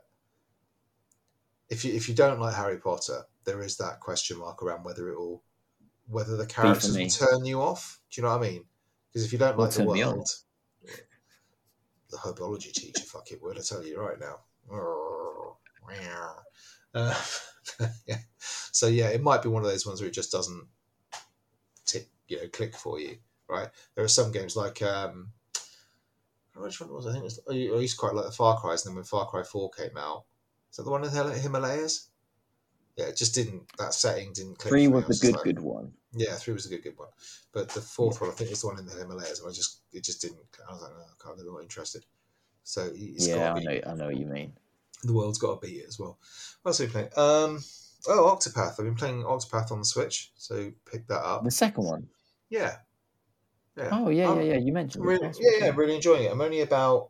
if 1.69 1.83
you 1.83 1.93
if 1.93 2.07
you 2.07 2.15
don't 2.15 2.39
like 2.39 2.55
Harry 2.55 2.77
Potter, 2.77 3.23
there 3.45 3.61
is 3.61 3.77
that 3.77 3.99
question 3.99 4.37
mark 4.37 4.61
around 4.61 4.83
whether 4.83 5.09
it 5.09 5.17
will 5.17 5.43
whether 6.07 6.37
the 6.37 6.45
characters 6.45 6.97
will 6.97 7.09
turn 7.09 7.45
you 7.45 7.61
off. 7.61 7.99
Do 8.09 8.21
you 8.21 8.27
know 8.27 8.37
what 8.37 8.45
I 8.45 8.49
mean? 8.49 8.65
Because 9.07 9.25
if 9.25 9.33
you 9.33 9.39
don't 9.39 9.57
like 9.57 9.71
the 9.71 9.83
world, 9.83 10.29
the 12.09 12.17
herbology 12.17 12.71
teacher, 12.71 13.03
fuck 13.03 13.31
it, 13.31 13.41
would 13.41 13.57
I 13.57 13.61
tell 13.61 13.85
you 13.85 13.99
right 13.99 14.19
now? 14.19 14.39
Uh, 16.93 17.13
yeah. 18.07 18.17
So 18.71 18.87
yeah, 18.87 19.09
it 19.09 19.21
might 19.21 19.43
be 19.43 19.49
one 19.49 19.63
of 19.63 19.69
those 19.69 19.85
ones 19.85 20.01
where 20.01 20.07
it 20.07 20.13
just 20.13 20.31
doesn't 20.31 20.67
tick, 21.85 22.09
you 22.27 22.37
know, 22.37 22.47
click 22.47 22.75
for 22.75 22.99
you, 22.99 23.17
right? 23.47 23.69
There 23.95 24.03
are 24.03 24.09
some 24.09 24.31
games 24.31 24.55
like 24.55 24.81
um, 24.81 25.31
which 26.55 26.79
one 26.79 26.91
was? 26.91 27.07
I 27.07 27.11
think 27.11 27.21
it 27.21 27.25
was, 27.25 27.39
I 27.49 27.53
used 27.53 27.95
to 27.95 27.99
quite 27.99 28.15
like 28.15 28.25
the 28.25 28.31
Far 28.31 28.59
Cry's, 28.59 28.85
and 28.85 28.91
then 28.91 28.95
when 28.95 29.03
Far 29.03 29.27
Cry 29.27 29.43
Four 29.43 29.69
came 29.69 29.97
out, 29.97 30.25
is 30.71 30.77
that 30.77 30.83
the 30.83 30.91
one 30.91 31.03
in 31.03 31.13
the 31.13 31.33
Himalayas? 31.33 32.09
Yeah, 32.97 33.05
it 33.05 33.15
just 33.15 33.35
didn't. 33.35 33.63
That 33.77 33.93
setting 33.93 34.33
didn't 34.33 34.57
click. 34.57 34.71
three 34.71 34.87
was 34.87 35.19
the 35.19 35.27
good, 35.27 35.35
like- 35.35 35.43
good 35.43 35.59
one. 35.59 35.93
Yeah, 36.13 36.33
three 36.33 36.53
was 36.53 36.65
a 36.65 36.69
good, 36.69 36.83
good 36.83 36.97
one. 36.97 37.09
But 37.53 37.69
the 37.69 37.81
fourth 37.81 38.19
one, 38.21 38.31
I 38.31 38.33
think, 38.33 38.49
was 38.49 38.61
the 38.61 38.67
one 38.67 38.79
in 38.79 38.85
the 38.87 38.95
Himalayas, 38.95 39.39
and 39.39 39.49
I 39.49 39.53
just 39.53 39.81
it 39.91 40.03
just 40.03 40.21
didn't. 40.21 40.39
I 40.67 40.73
was 40.73 40.81
like, 40.81 40.91
no, 40.91 41.01
I 41.01 41.23
can't. 41.23 41.39
I'm 41.39 41.53
not 41.53 41.61
interested. 41.61 42.05
So 42.63 42.89
it's 42.93 43.27
yeah, 43.27 43.35
got 43.35 43.57
I 43.57 43.59
be 43.59 43.65
know, 43.65 43.81
I 43.87 43.93
know 43.93 44.05
what 44.07 44.17
you 44.17 44.25
mean. 44.25 44.53
the 45.03 45.13
world's 45.13 45.37
got 45.37 45.61
to 45.61 45.67
beat 45.67 45.77
it 45.81 45.85
as 45.87 45.99
well. 45.99 46.17
What 46.61 46.69
else 46.71 46.81
are 46.81 46.85
we 46.85 46.91
playing? 46.91 47.09
Um, 47.15 47.63
oh, 48.07 48.35
Octopath. 48.35 48.71
I've 48.71 48.85
been 48.85 48.95
playing 48.95 49.23
Octopath 49.23 49.71
on 49.71 49.79
the 49.79 49.85
Switch, 49.85 50.31
so 50.35 50.71
pick 50.91 51.07
that 51.07 51.21
up. 51.23 51.43
The 51.43 51.51
second 51.51 51.83
one. 51.83 52.07
Yeah, 52.49 52.77
yeah. 53.77 53.89
Oh, 53.91 54.09
yeah, 54.09 54.33
yeah, 54.35 54.41
yeah. 54.41 54.57
You 54.57 54.73
mentioned. 54.73 55.05
Really, 55.05 55.31
yeah, 55.39 55.65
yeah, 55.65 55.71
really 55.75 55.95
enjoying 55.95 56.23
it. 56.23 56.31
I'm 56.31 56.41
only 56.41 56.61
about, 56.61 57.09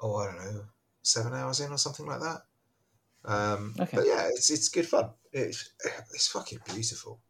oh, 0.00 0.16
I 0.16 0.26
don't 0.26 0.36
know, 0.36 0.64
seven 1.02 1.32
hours 1.32 1.60
in 1.60 1.70
or 1.70 1.78
something 1.78 2.06
like 2.06 2.20
that. 2.20 2.42
Um, 3.24 3.74
Okay. 3.78 3.96
But 3.98 4.06
yeah, 4.06 4.28
it's 4.28 4.50
it's 4.50 4.68
good 4.68 4.86
fun. 4.88 5.10
It's 5.32 5.70
it's 6.12 6.28
fucking 6.28 6.60
beautiful. 6.72 7.20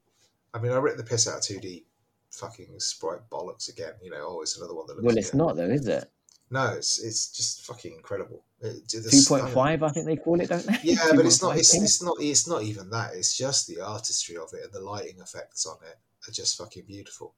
I 0.54 0.58
mean, 0.60 0.72
I 0.72 0.76
ripped 0.76 0.98
the 0.98 1.04
piss 1.04 1.28
out 1.28 1.38
of 1.38 1.42
2D 1.42 1.84
fucking 2.30 2.78
sprite 2.78 3.28
bollocks 3.30 3.68
again. 3.68 3.92
You 4.02 4.10
know, 4.10 4.24
oh, 4.26 4.42
it's 4.42 4.56
another 4.56 4.74
one 4.74 4.86
that 4.86 4.94
looks. 4.96 5.04
Well, 5.04 5.16
it's 5.18 5.30
good. 5.30 5.38
not, 5.38 5.56
though, 5.56 5.68
is 5.70 5.86
it? 5.86 6.10
No, 6.50 6.72
it's 6.74 7.02
it's 7.02 7.28
just 7.32 7.64
fucking 7.66 7.92
incredible. 7.94 8.44
2.5, 8.62 9.82
I 9.82 9.88
think 9.88 10.06
they 10.06 10.16
call 10.16 10.40
it, 10.40 10.48
don't 10.48 10.64
they? 10.66 10.78
yeah, 10.84 10.98
but 11.14 11.24
it's 11.26 11.42
not. 11.42 11.56
It's, 11.56 11.74
it's 11.82 12.02
not. 12.02 12.16
It's 12.20 12.46
not 12.48 12.62
even 12.62 12.90
that. 12.90 13.14
It's 13.14 13.36
just 13.36 13.66
the 13.66 13.80
artistry 13.80 14.36
of 14.36 14.50
it 14.52 14.64
and 14.64 14.72
the 14.72 14.80
lighting 14.80 15.18
effects 15.20 15.66
on 15.66 15.76
it 15.88 15.96
are 16.28 16.32
just 16.32 16.56
fucking 16.58 16.84
beautiful. 16.86 17.34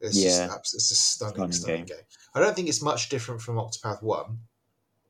It's 0.00 0.16
Yeah. 0.16 0.46
just 0.48 0.74
it's 0.74 0.90
a 0.90 0.94
stunning, 0.94 1.34
Stunning 1.34 1.52
stunning 1.52 1.84
game. 1.84 1.96
game. 1.98 2.04
I 2.34 2.40
don't 2.40 2.54
think 2.54 2.68
it's 2.68 2.82
much 2.82 3.08
different 3.08 3.40
from 3.40 3.56
Octopath 3.56 4.02
One. 4.02 4.38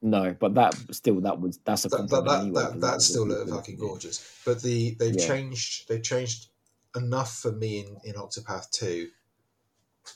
No, 0.01 0.35
but 0.39 0.55
that 0.55 0.75
still, 0.93 1.21
that 1.23 1.41
was 1.41 1.59
that's 1.65 1.85
a 1.85 1.89
That, 1.89 2.09
that, 2.09 2.25
that, 2.25 2.41
anyway, 2.43 2.63
that 2.77 2.95
was 2.95 3.07
still 3.09 3.25
a 3.25 3.27
good 3.27 3.39
looked 3.39 3.51
one. 3.51 3.59
fucking 3.59 3.77
gorgeous. 3.79 4.41
But 4.45 4.63
the 4.63 4.95
they've 4.95 5.17
Yeah. 5.17 5.27
changed. 5.27 5.89
They've 5.89 6.03
changed 6.03 6.49
enough 6.97 7.37
for 7.39 7.51
me 7.53 7.81
in, 7.81 7.97
in 8.05 8.15
Octopath 8.15 8.71
Two 8.71 9.09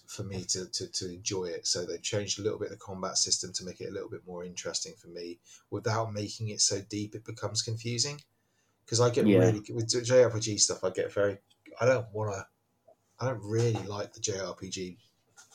for 0.06 0.22
me 0.22 0.42
to, 0.44 0.66
to, 0.70 0.86
to 0.90 1.12
enjoy 1.12 1.44
it. 1.46 1.66
So 1.66 1.84
they've 1.84 2.00
changed 2.00 2.38
a 2.38 2.42
little 2.42 2.58
bit 2.58 2.66
of 2.72 2.78
the 2.78 2.84
combat 2.84 3.18
system 3.18 3.52
to 3.54 3.64
make 3.64 3.80
it 3.80 3.88
a 3.88 3.92
little 3.92 4.08
bit 4.08 4.26
more 4.26 4.42
interesting 4.44 4.94
for 4.96 5.08
me 5.08 5.38
without 5.70 6.12
making 6.14 6.48
it 6.48 6.60
so 6.62 6.80
deep 6.88 7.14
it 7.14 7.24
becomes 7.24 7.60
confusing. 7.60 8.20
Because 8.84 9.00
I 9.00 9.10
get 9.10 9.26
Yeah. 9.26 9.38
really 9.38 9.62
with 9.72 9.88
JRPG 9.88 10.58
stuff, 10.60 10.84
I 10.84 10.90
get 10.90 11.12
very. 11.12 11.38
I 11.80 11.86
don't 11.86 12.06
want 12.12 12.32
to. 12.34 12.46
I 13.18 13.26
don't 13.26 13.42
really 13.42 13.82
like 13.86 14.12
the 14.12 14.20
JRPG 14.20 14.96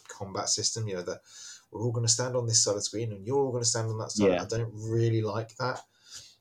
combat 0.09 0.49
system. 0.49 0.87
You 0.87 0.95
know, 0.95 1.01
the 1.01 1.19
we're 1.71 1.81
all 1.81 1.91
going 1.91 2.05
to 2.05 2.11
stand 2.11 2.35
on 2.35 2.45
this 2.45 2.63
side 2.63 2.71
of 2.71 2.77
the 2.77 2.81
screen 2.81 3.11
and 3.11 3.25
you're 3.25 3.37
all 3.37 3.51
going 3.51 3.63
to 3.63 3.69
stand 3.69 3.89
on 3.89 3.97
that 3.99 4.11
side. 4.11 4.31
Yeah. 4.31 4.41
I 4.41 4.45
don't 4.45 4.71
really 4.73 5.21
like 5.21 5.55
that, 5.57 5.79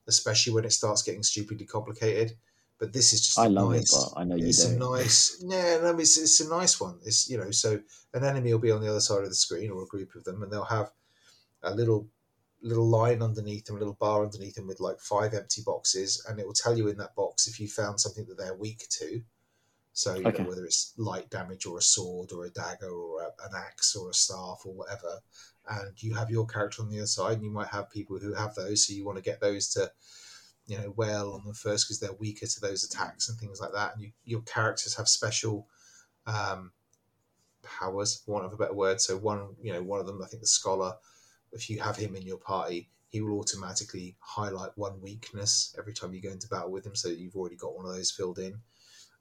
especially 0.06 0.52
when 0.52 0.64
it 0.64 0.72
starts 0.72 1.02
getting 1.02 1.22
stupidly 1.22 1.66
complicated. 1.66 2.32
But 2.78 2.92
this 2.92 3.12
is 3.14 3.24
just 3.24 3.38
I 3.38 3.46
love 3.46 3.72
nice, 3.72 3.90
it, 3.92 4.10
but 4.14 4.20
I 4.20 4.24
know 4.24 4.36
you 4.36 4.48
it's 4.48 4.64
don't. 4.64 4.82
a 4.82 4.96
nice 4.98 5.42
yeah 5.42 5.78
no 5.80 5.98
it's, 5.98 6.18
it's 6.18 6.40
a 6.40 6.48
nice 6.50 6.78
one 6.78 6.98
it's 7.06 7.26
you 7.30 7.38
know 7.38 7.50
so 7.50 7.80
an 8.12 8.22
enemy 8.22 8.52
will 8.52 8.60
be 8.60 8.70
on 8.70 8.82
the 8.82 8.90
other 8.90 9.00
side 9.00 9.22
of 9.22 9.30
the 9.30 9.34
screen 9.34 9.70
or 9.70 9.82
a 9.82 9.86
group 9.86 10.14
of 10.14 10.24
them 10.24 10.42
and 10.42 10.52
they'll 10.52 10.62
have 10.62 10.90
a 11.62 11.74
little 11.74 12.06
little 12.60 12.86
line 12.86 13.22
underneath 13.22 13.64
them 13.64 13.76
a 13.76 13.78
little 13.78 13.96
bar 13.98 14.24
underneath 14.24 14.56
them 14.56 14.66
with 14.66 14.78
like 14.78 15.00
five 15.00 15.32
empty 15.32 15.62
boxes 15.64 16.22
and 16.28 16.38
it 16.38 16.46
will 16.46 16.52
tell 16.52 16.76
you 16.76 16.88
in 16.88 16.98
that 16.98 17.14
box 17.14 17.46
if 17.46 17.58
you 17.58 17.66
found 17.66 17.98
something 17.98 18.26
that 18.26 18.36
they're 18.36 18.54
weak 18.54 18.86
to 18.90 19.22
so 19.97 20.14
you 20.14 20.27
Okay. 20.27 20.43
know 20.43 20.48
whether 20.48 20.64
it's 20.64 20.93
light 20.98 21.28
damage 21.31 21.64
or 21.66 21.78
a 21.78 21.82
sword 21.82 22.32
or 22.32 22.44
a 22.44 22.51
dagger 22.51 22.90
or 22.90 23.23
a, 23.23 23.27
an 23.47 23.52
axe 23.56 23.97
or 23.97 24.10
a 24.10 24.14
staff 24.14 24.60
or 24.64 24.74
whatever 24.74 25.20
and 25.68 26.02
you 26.02 26.14
have 26.14 26.31
your 26.31 26.47
character 26.47 26.82
on 26.82 26.90
the 26.90 26.98
other 26.98 27.06
side 27.06 27.35
and 27.35 27.44
you 27.44 27.51
might 27.51 27.68
have 27.68 27.90
people 27.90 28.18
who 28.18 28.35
have 28.35 28.55
those 28.55 28.86
so 28.86 28.93
you 28.93 29.05
want 29.05 29.16
to 29.16 29.23
get 29.23 29.40
those 29.40 29.68
to 29.68 29.90
you 30.66 30.77
know 30.78 30.93
wail 30.97 31.32
on 31.32 31.44
them 31.44 31.55
first 31.55 31.86
because 31.86 32.01
they're 32.01 32.12
weaker 32.14 32.47
to 32.47 32.60
those 32.60 32.85
attacks 32.85 33.28
and 33.28 33.39
things 33.39 33.60
like 33.60 33.73
that. 33.73 33.94
And 33.94 34.02
you, 34.02 34.12
your 34.24 34.43
characters 34.43 34.97
have 34.97 35.09
special 35.09 35.68
um, 36.27 36.73
powers, 37.62 38.16
for 38.16 38.32
want 38.32 38.47
of 38.47 38.52
a 38.52 38.56
better 38.56 38.74
word. 38.74 39.01
So 39.01 39.16
one, 39.16 39.55
you 39.62 39.73
know, 39.73 39.82
one 39.82 40.01
of 40.01 40.06
them, 40.06 40.23
I 40.23 40.27
think 40.27 40.43
the 40.43 40.48
scholar, 40.48 40.94
if 41.52 41.70
you 41.70 41.81
have 41.81 41.97
him 41.97 42.16
in 42.16 42.23
your 42.23 42.39
party, 42.39 42.90
he 43.09 43.20
will 43.20 43.39
automatically 43.39 44.16
highlight 44.18 44.70
one 44.77 45.01
weakness 45.01 45.74
every 45.78 45.93
time 45.93 46.12
you 46.12 46.20
go 46.20 46.31
into 46.31 46.48
battle 46.48 46.73
with 46.73 46.85
him. 46.85 46.97
So 46.97 47.09
you've 47.09 47.36
already 47.36 47.56
got 47.56 47.77
one 47.77 47.86
of 47.86 47.94
those 47.94 48.10
filled 48.10 48.39
in. 48.39 48.59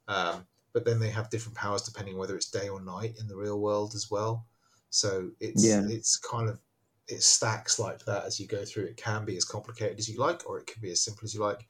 Um, 0.08 0.48
but 0.76 0.84
then 0.84 1.00
they 1.00 1.10
have 1.10 1.30
different 1.30 1.58
powers 1.58 1.84
depending 1.84 2.18
whether 2.18 2.36
it's 2.36 2.52
day 2.52 2.68
or 2.68 2.82
night 2.82 3.16
in 3.18 3.30
the 3.30 3.38
real 3.38 3.62
world 3.62 3.96
as 3.96 4.12
well. 4.12 4.46
So 4.90 5.32
it's 5.40 5.64
Yeah. 5.64 5.88
it's 5.88 6.18
kind 6.18 6.50
of 6.50 6.60
it 7.08 7.24
stacks 7.24 7.80
like 7.80 8.04
that 8.04 8.26
as 8.26 8.42
you 8.42 8.46
go 8.46 8.66
through. 8.66 8.84
It 8.84 8.98
can 8.98 9.24
be 9.24 9.38
as 9.38 9.46
complicated 9.46 10.00
as 10.00 10.10
you 10.10 10.20
like, 10.20 10.46
or 10.46 10.60
it 10.60 10.68
can 10.68 10.82
be 10.82 10.92
as 10.92 11.02
simple 11.02 11.24
as 11.24 11.34
you 11.34 11.40
like. 11.40 11.66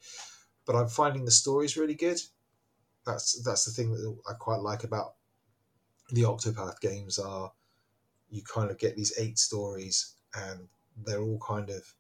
But 0.66 0.76
I'm 0.76 0.88
finding 0.88 1.24
the 1.24 1.30
stories 1.32 1.78
really 1.78 1.94
good. 1.94 2.20
That's 3.06 3.44
that's 3.44 3.66
the 3.66 3.72
thing 3.72 3.92
that 3.92 4.18
I 4.28 4.34
quite 4.34 4.62
like 4.62 4.84
about 4.84 5.18
the 6.12 6.24
Octopath 6.24 6.80
games 6.80 7.20
are 7.20 7.54
you 8.30 8.44
kind 8.44 8.72
of 8.72 8.80
get 8.80 8.96
these 8.96 9.18
eight 9.20 9.40
stories 9.40 10.16
and 10.36 10.70
they're 10.98 11.22
all 11.22 11.40
kind 11.40 11.70
of 11.70 11.96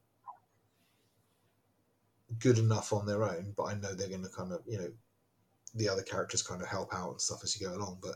good 2.39 2.57
enough 2.57 2.93
on 2.93 3.05
their 3.05 3.23
own, 3.23 3.53
but 3.55 3.63
I 3.63 3.75
know 3.75 3.93
they're 3.93 4.09
going 4.09 4.23
to 4.23 4.29
kind 4.29 4.51
of, 4.51 4.61
you 4.65 4.77
know, 4.79 4.91
the 5.75 5.89
other 5.89 6.01
characters 6.01 6.41
kind 6.41 6.61
of 6.61 6.67
help 6.67 6.93
out 6.93 7.11
and 7.11 7.21
stuff 7.21 7.41
as 7.43 7.59
you 7.59 7.67
go 7.67 7.75
along. 7.75 7.99
But 8.01 8.15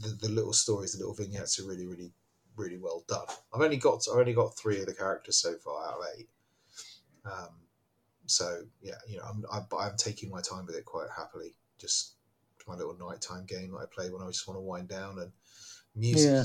the, 0.00 0.16
the 0.20 0.28
little 0.28 0.52
stories, 0.52 0.92
the 0.92 0.98
little 0.98 1.14
vignettes 1.14 1.58
are 1.58 1.66
really, 1.66 1.86
really, 1.86 2.12
really 2.56 2.78
well 2.78 3.04
done. 3.08 3.26
I've 3.52 3.60
only 3.60 3.76
got 3.76 4.04
I've 4.10 4.18
only 4.18 4.32
got 4.32 4.56
three 4.56 4.80
of 4.80 4.86
the 4.86 4.94
characters 4.94 5.38
so 5.38 5.54
far 5.56 5.86
out 5.86 5.98
of 5.98 6.06
eight. 6.16 6.28
Um, 7.24 7.48
so 8.26 8.62
yeah, 8.82 8.94
you 9.08 9.18
know, 9.18 9.24
I'm 9.28 9.44
I'm, 9.52 9.66
I'm 9.78 9.96
taking 9.96 10.30
my 10.30 10.40
time 10.40 10.66
with 10.66 10.76
it 10.76 10.84
quite 10.84 11.08
happily. 11.14 11.54
Just 11.78 12.14
my 12.66 12.74
little 12.74 12.96
nighttime 12.98 13.44
game 13.46 13.72
that 13.72 13.78
I 13.78 13.84
play 13.92 14.10
when 14.10 14.22
I 14.22 14.26
just 14.28 14.48
want 14.48 14.58
to 14.58 14.62
wind 14.62 14.88
down 14.88 15.18
and 15.18 15.32
music. 15.94 16.30
Yeah. 16.30 16.44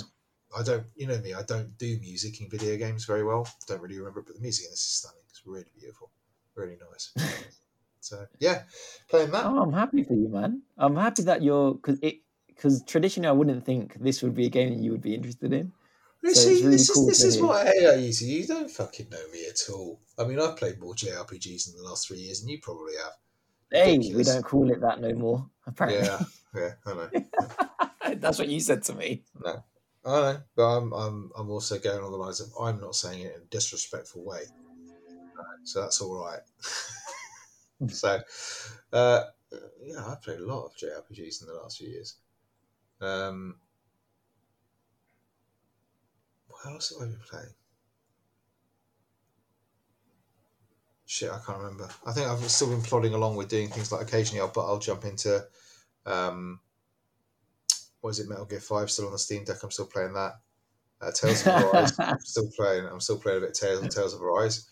I 0.57 0.63
don't, 0.63 0.85
you 0.95 1.05
know 1.07 1.19
me, 1.19 1.33
I 1.33 1.43
don't 1.43 1.77
do 1.77 1.97
music 1.99 2.41
in 2.41 2.49
video 2.49 2.75
games 2.75 3.05
very 3.05 3.23
well. 3.23 3.47
Don't 3.67 3.81
really 3.81 3.99
remember, 3.99 4.21
it, 4.21 4.25
but 4.25 4.35
the 4.35 4.41
music 4.41 4.65
in 4.65 4.71
this 4.71 4.79
is 4.79 4.85
stunning. 4.85 5.21
It's 5.29 5.43
really 5.45 5.65
beautiful, 5.77 6.09
really 6.55 6.77
nice. 6.91 7.13
so 8.09 8.25
yeah, 8.39 8.63
playing 9.07 9.31
that. 9.31 9.45
Oh, 9.45 9.61
I'm 9.61 9.73
happy 9.73 10.03
for 10.03 10.13
you, 10.13 10.27
man. 10.29 10.63
I'm 10.77 10.95
happy 10.95 11.21
that 11.23 11.41
you're 11.43 11.75
because 11.75 11.99
it 12.01 12.21
because 12.47 12.83
traditionally 12.83 13.29
I 13.29 13.33
wouldn't 13.33 13.63
think 13.65 13.95
this 13.95 14.23
would 14.23 14.33
be 14.35 14.47
a 14.47 14.49
game 14.49 14.73
that 14.73 14.83
you 14.83 14.91
would 14.91 15.01
be 15.01 15.13
interested 15.13 15.53
in. 15.53 15.71
You 16.23 16.33
So 16.33 16.41
see, 16.41 16.55
really 16.63 16.77
this 16.77 16.89
cool 16.89 17.07
is 17.09 17.19
this 17.19 17.23
is 17.23 17.35
hear. 17.37 17.45
what 17.45 17.67
I 17.67 17.71
hate 17.71 18.21
you. 18.21 18.27
You 18.39 18.47
don't 18.47 18.69
fucking 18.69 19.09
know 19.09 19.27
me 19.31 19.45
at 19.47 19.59
all. 19.71 20.01
I 20.17 20.25
mean, 20.25 20.39
I've 20.39 20.57
played 20.57 20.79
more 20.79 20.93
JRPGs 20.93 21.69
in 21.69 21.77
the 21.77 21.83
last 21.87 22.07
three 22.07 22.17
years, 22.17 22.41
and 22.41 22.49
you 22.49 22.59
probably 22.59 22.95
have. 22.97 23.13
Hey, 23.71 23.99
we 23.99 24.23
don't 24.23 24.43
call 24.43 24.71
it 24.71 24.81
that 24.81 24.99
no 24.99 25.13
more. 25.13 25.49
Apparently, 25.67 26.07
Yeah, 26.07 26.25
yeah, 26.55 26.73
I 26.85 26.93
know. 26.93 27.09
that's 28.15 28.39
what 28.39 28.49
you 28.49 28.59
said 28.59 28.83
to 28.83 28.95
me. 28.95 29.23
No, 29.39 29.63
I 30.03 30.19
know, 30.19 30.41
but 30.55 30.77
I'm 30.77 30.93
I'm 30.93 31.31
I'm 31.37 31.49
also 31.51 31.77
going 31.79 32.03
on 32.03 32.11
the 32.11 32.17
lines 32.17 32.41
of 32.41 32.49
I'm 32.59 32.81
not 32.81 32.95
saying 32.95 33.21
it 33.21 33.35
in 33.35 33.41
a 33.43 33.45
disrespectful 33.45 34.23
way, 34.25 34.43
so 35.63 35.81
that's 35.81 36.01
all 36.01 36.25
right. 36.25 36.41
so, 37.89 38.19
uh, 38.93 39.23
yeah, 39.81 40.05
I've 40.07 40.21
played 40.21 40.39
a 40.39 40.45
lot 40.45 40.65
of 40.65 40.75
JRPGs 40.75 41.41
in 41.41 41.47
the 41.47 41.59
last 41.61 41.77
few 41.77 41.89
years. 41.89 42.15
Um, 43.01 43.55
what 46.47 46.73
else 46.73 46.93
have 46.93 47.07
I 47.07 47.11
been 47.11 47.19
playing? 47.29 47.53
Shit, 51.05 51.31
I 51.31 51.39
can't 51.43 51.57
remember. 51.57 51.89
I 52.05 52.11
think 52.11 52.27
I've 52.27 52.39
still 52.51 52.69
been 52.69 52.83
plodding 52.83 53.13
along 53.15 53.35
with 53.35 53.49
doing 53.49 53.69
things 53.69 53.91
like 53.91 54.01
occasionally 54.01 54.41
I'll 54.41 54.51
but 54.53 54.67
I'll 54.67 54.77
jump 54.77 55.05
into 55.05 55.43
um, 56.05 56.59
what 58.01 58.11
is 58.11 58.19
it, 58.19 58.29
Metal 58.29 58.45
Gear 58.45 58.59
Five 58.59 58.91
still 58.91 59.07
on 59.07 59.13
the 59.13 59.19
Steam 59.19 59.43
Deck. 59.43 59.57
I'm 59.63 59.71
still 59.71 59.87
playing 59.87 60.13
that. 60.13 60.33
Uh, 61.01 61.11
Tales 61.11 61.47
of 61.47 61.63
Arise, 61.63 61.97
I'm 61.97 62.19
still 62.23 62.49
playing. 62.55 62.85
I'm 62.85 62.99
still 62.99 63.17
playing 63.17 63.39
a 63.39 63.41
bit 63.41 63.49
of 63.49 63.55
Tales, 63.55 63.95
Tales 63.95 64.13
of 64.13 64.21
Arise. 64.21 64.67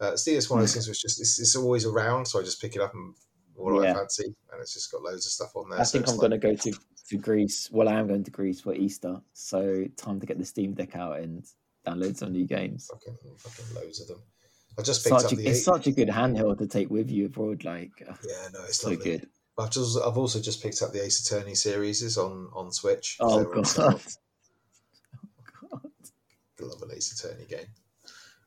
Uh, 0.00 0.16
Steam 0.16 0.36
is 0.36 0.50
one 0.50 0.58
of 0.58 0.62
those 0.64 0.72
things 0.74 0.88
which 0.88 1.02
just 1.02 1.20
it's, 1.20 1.40
it's 1.40 1.56
always 1.56 1.84
around, 1.86 2.26
so 2.26 2.40
I 2.40 2.42
just 2.42 2.60
pick 2.60 2.74
it 2.76 2.82
up 2.82 2.92
and 2.94 3.14
what 3.54 3.80
I 3.84 3.88
Yeah. 3.88 3.94
fancy, 3.94 4.24
and 4.24 4.60
it's 4.60 4.74
just 4.74 4.90
got 4.90 5.02
loads 5.02 5.24
of 5.26 5.32
stuff 5.32 5.54
on 5.54 5.70
there. 5.70 5.78
I 5.80 5.84
so 5.84 5.92
think 5.98 6.08
I'm 6.08 6.16
like- 6.16 6.30
going 6.30 6.40
to 6.40 6.46
go 6.48 6.54
to, 6.72 6.78
to 7.10 7.16
Greece. 7.18 7.70
Well, 7.70 7.88
I 7.88 7.92
am 7.92 8.08
going 8.08 8.24
to 8.24 8.30
Greece 8.30 8.60
for 8.60 8.74
Easter, 8.74 9.20
so 9.32 9.84
time 9.96 10.18
to 10.20 10.26
get 10.26 10.38
the 10.38 10.44
Steam 10.44 10.72
Deck 10.74 10.96
out 10.96 11.20
and 11.20 11.44
download 11.86 12.16
some 12.16 12.32
new 12.32 12.46
games. 12.46 12.88
fucking 12.92 13.16
fucking 13.36 13.74
loads 13.76 14.00
of 14.00 14.08
them. 14.08 14.22
I 14.76 14.82
just 14.82 15.04
picked 15.04 15.20
Such 15.20 15.26
up 15.26 15.32
a, 15.32 15.36
the 15.36 15.46
it's 15.46 15.60
eight. 15.60 15.62
such 15.62 15.86
a 15.86 15.92
good 15.92 16.08
handheld 16.08 16.58
to 16.58 16.66
take 16.66 16.90
with 16.90 17.08
you 17.10 17.26
abroad. 17.26 17.62
Like, 17.64 17.92
uh, 18.08 18.14
Yeah, 18.28 18.48
no, 18.52 18.64
it's 18.64 18.78
so 18.80 18.90
lovely. 18.90 19.04
good. 19.18 19.28
I've 19.56 19.70
just 19.70 19.96
I've 20.04 20.18
also 20.18 20.40
just 20.40 20.60
picked 20.60 20.82
up 20.82 20.92
the 20.92 21.04
Ace 21.04 21.24
Attorney 21.24 21.54
series 21.54 22.18
on 22.18 22.48
on 22.52 22.72
Switch. 22.72 23.16
Oh 23.20 23.38
they 23.38 23.44
were 23.46 23.56
on 23.58 23.62
god. 23.62 24.00
I 25.72 25.76
love 26.64 26.82
an 26.82 26.90
Ace 26.96 27.12
Attorney 27.12 27.44
game. 27.44 27.66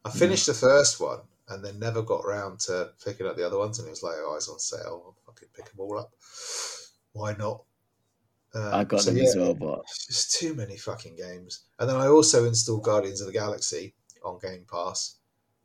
I 0.03 0.09
finished 0.09 0.47
the 0.47 0.53
first 0.53 0.99
one 0.99 1.19
and 1.49 1.63
then 1.63 1.79
never 1.79 2.01
got 2.01 2.25
around 2.25 2.59
to 2.61 2.91
picking 3.03 3.25
up 3.27 3.35
the 3.37 3.45
other 3.45 3.57
ones, 3.57 3.79
and 3.79 3.87
it 3.87 3.91
was 3.91 4.03
like, 4.03 4.15
oh, 4.19 4.35
it's 4.35 4.49
on 4.49 4.59
sale. 4.59 5.03
I'll 5.05 5.15
fucking 5.25 5.49
pick 5.55 5.65
them 5.65 5.79
all 5.79 5.97
up. 5.99 6.11
Why 7.13 7.33
not? 7.33 7.63
Um, 8.53 8.73
I 8.73 8.83
got 8.83 9.01
so 9.01 9.11
them 9.11 9.17
yeah, 9.17 9.29
as 9.29 9.35
well, 9.35 9.53
but 9.53 9.79
It's 9.81 10.07
just 10.07 10.39
too 10.39 10.53
many 10.53 10.77
fucking 10.77 11.15
games. 11.15 11.65
And 11.79 11.89
then 11.89 11.97
I 11.97 12.07
also 12.07 12.45
installed 12.45 12.83
Guardians 12.83 13.21
of 13.21 13.27
the 13.27 13.33
Galaxy 13.33 13.93
on 14.23 14.39
Game 14.41 14.65
Pass 14.71 15.17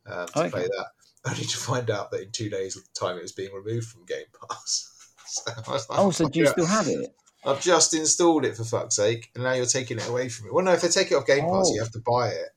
um, 0.07 0.27
to 0.27 0.41
Okay. 0.41 0.51
play 0.51 0.63
that, 0.63 0.87
only 1.31 1.45
to 1.45 1.57
find 1.57 1.91
out 1.91 2.11
that 2.11 2.23
in 2.23 2.31
two 2.33 2.51
days' 2.51 2.77
time 2.99 3.17
it 3.19 3.23
was 3.23 3.33
being 3.33 3.53
removed 3.55 3.87
from 3.89 4.05
Game 4.05 4.27
Pass. 4.49 4.91
so 5.27 5.53
I 5.67 5.71
was 5.71 5.89
like, 5.89 5.99
oh, 5.99 6.11
so 6.11 6.29
do 6.29 6.41
you 6.41 6.47
still 6.47 6.67
have 6.67 6.89
it? 6.89 7.15
I've 7.45 7.61
just 7.61 7.93
installed 7.95 8.45
it 8.45 8.57
for 8.57 8.65
fuck's 8.65 8.97
sake, 8.97 9.31
and 9.35 9.43
now 9.45 9.53
you're 9.53 9.67
taking 9.67 9.99
it 9.99 10.09
away 10.09 10.29
from 10.29 10.47
me. 10.47 10.53
Well, 10.53 10.65
no, 10.65 10.73
if 10.73 10.83
they 10.83 10.89
take 10.89 11.11
it 11.11 11.15
off 11.15 11.27
Game 11.27 11.41
Pass, 11.49 11.69
Oh. 11.71 11.75
you 11.75 11.81
have 11.81 11.91
to 11.93 12.01
buy 12.07 12.29
it. 12.29 12.51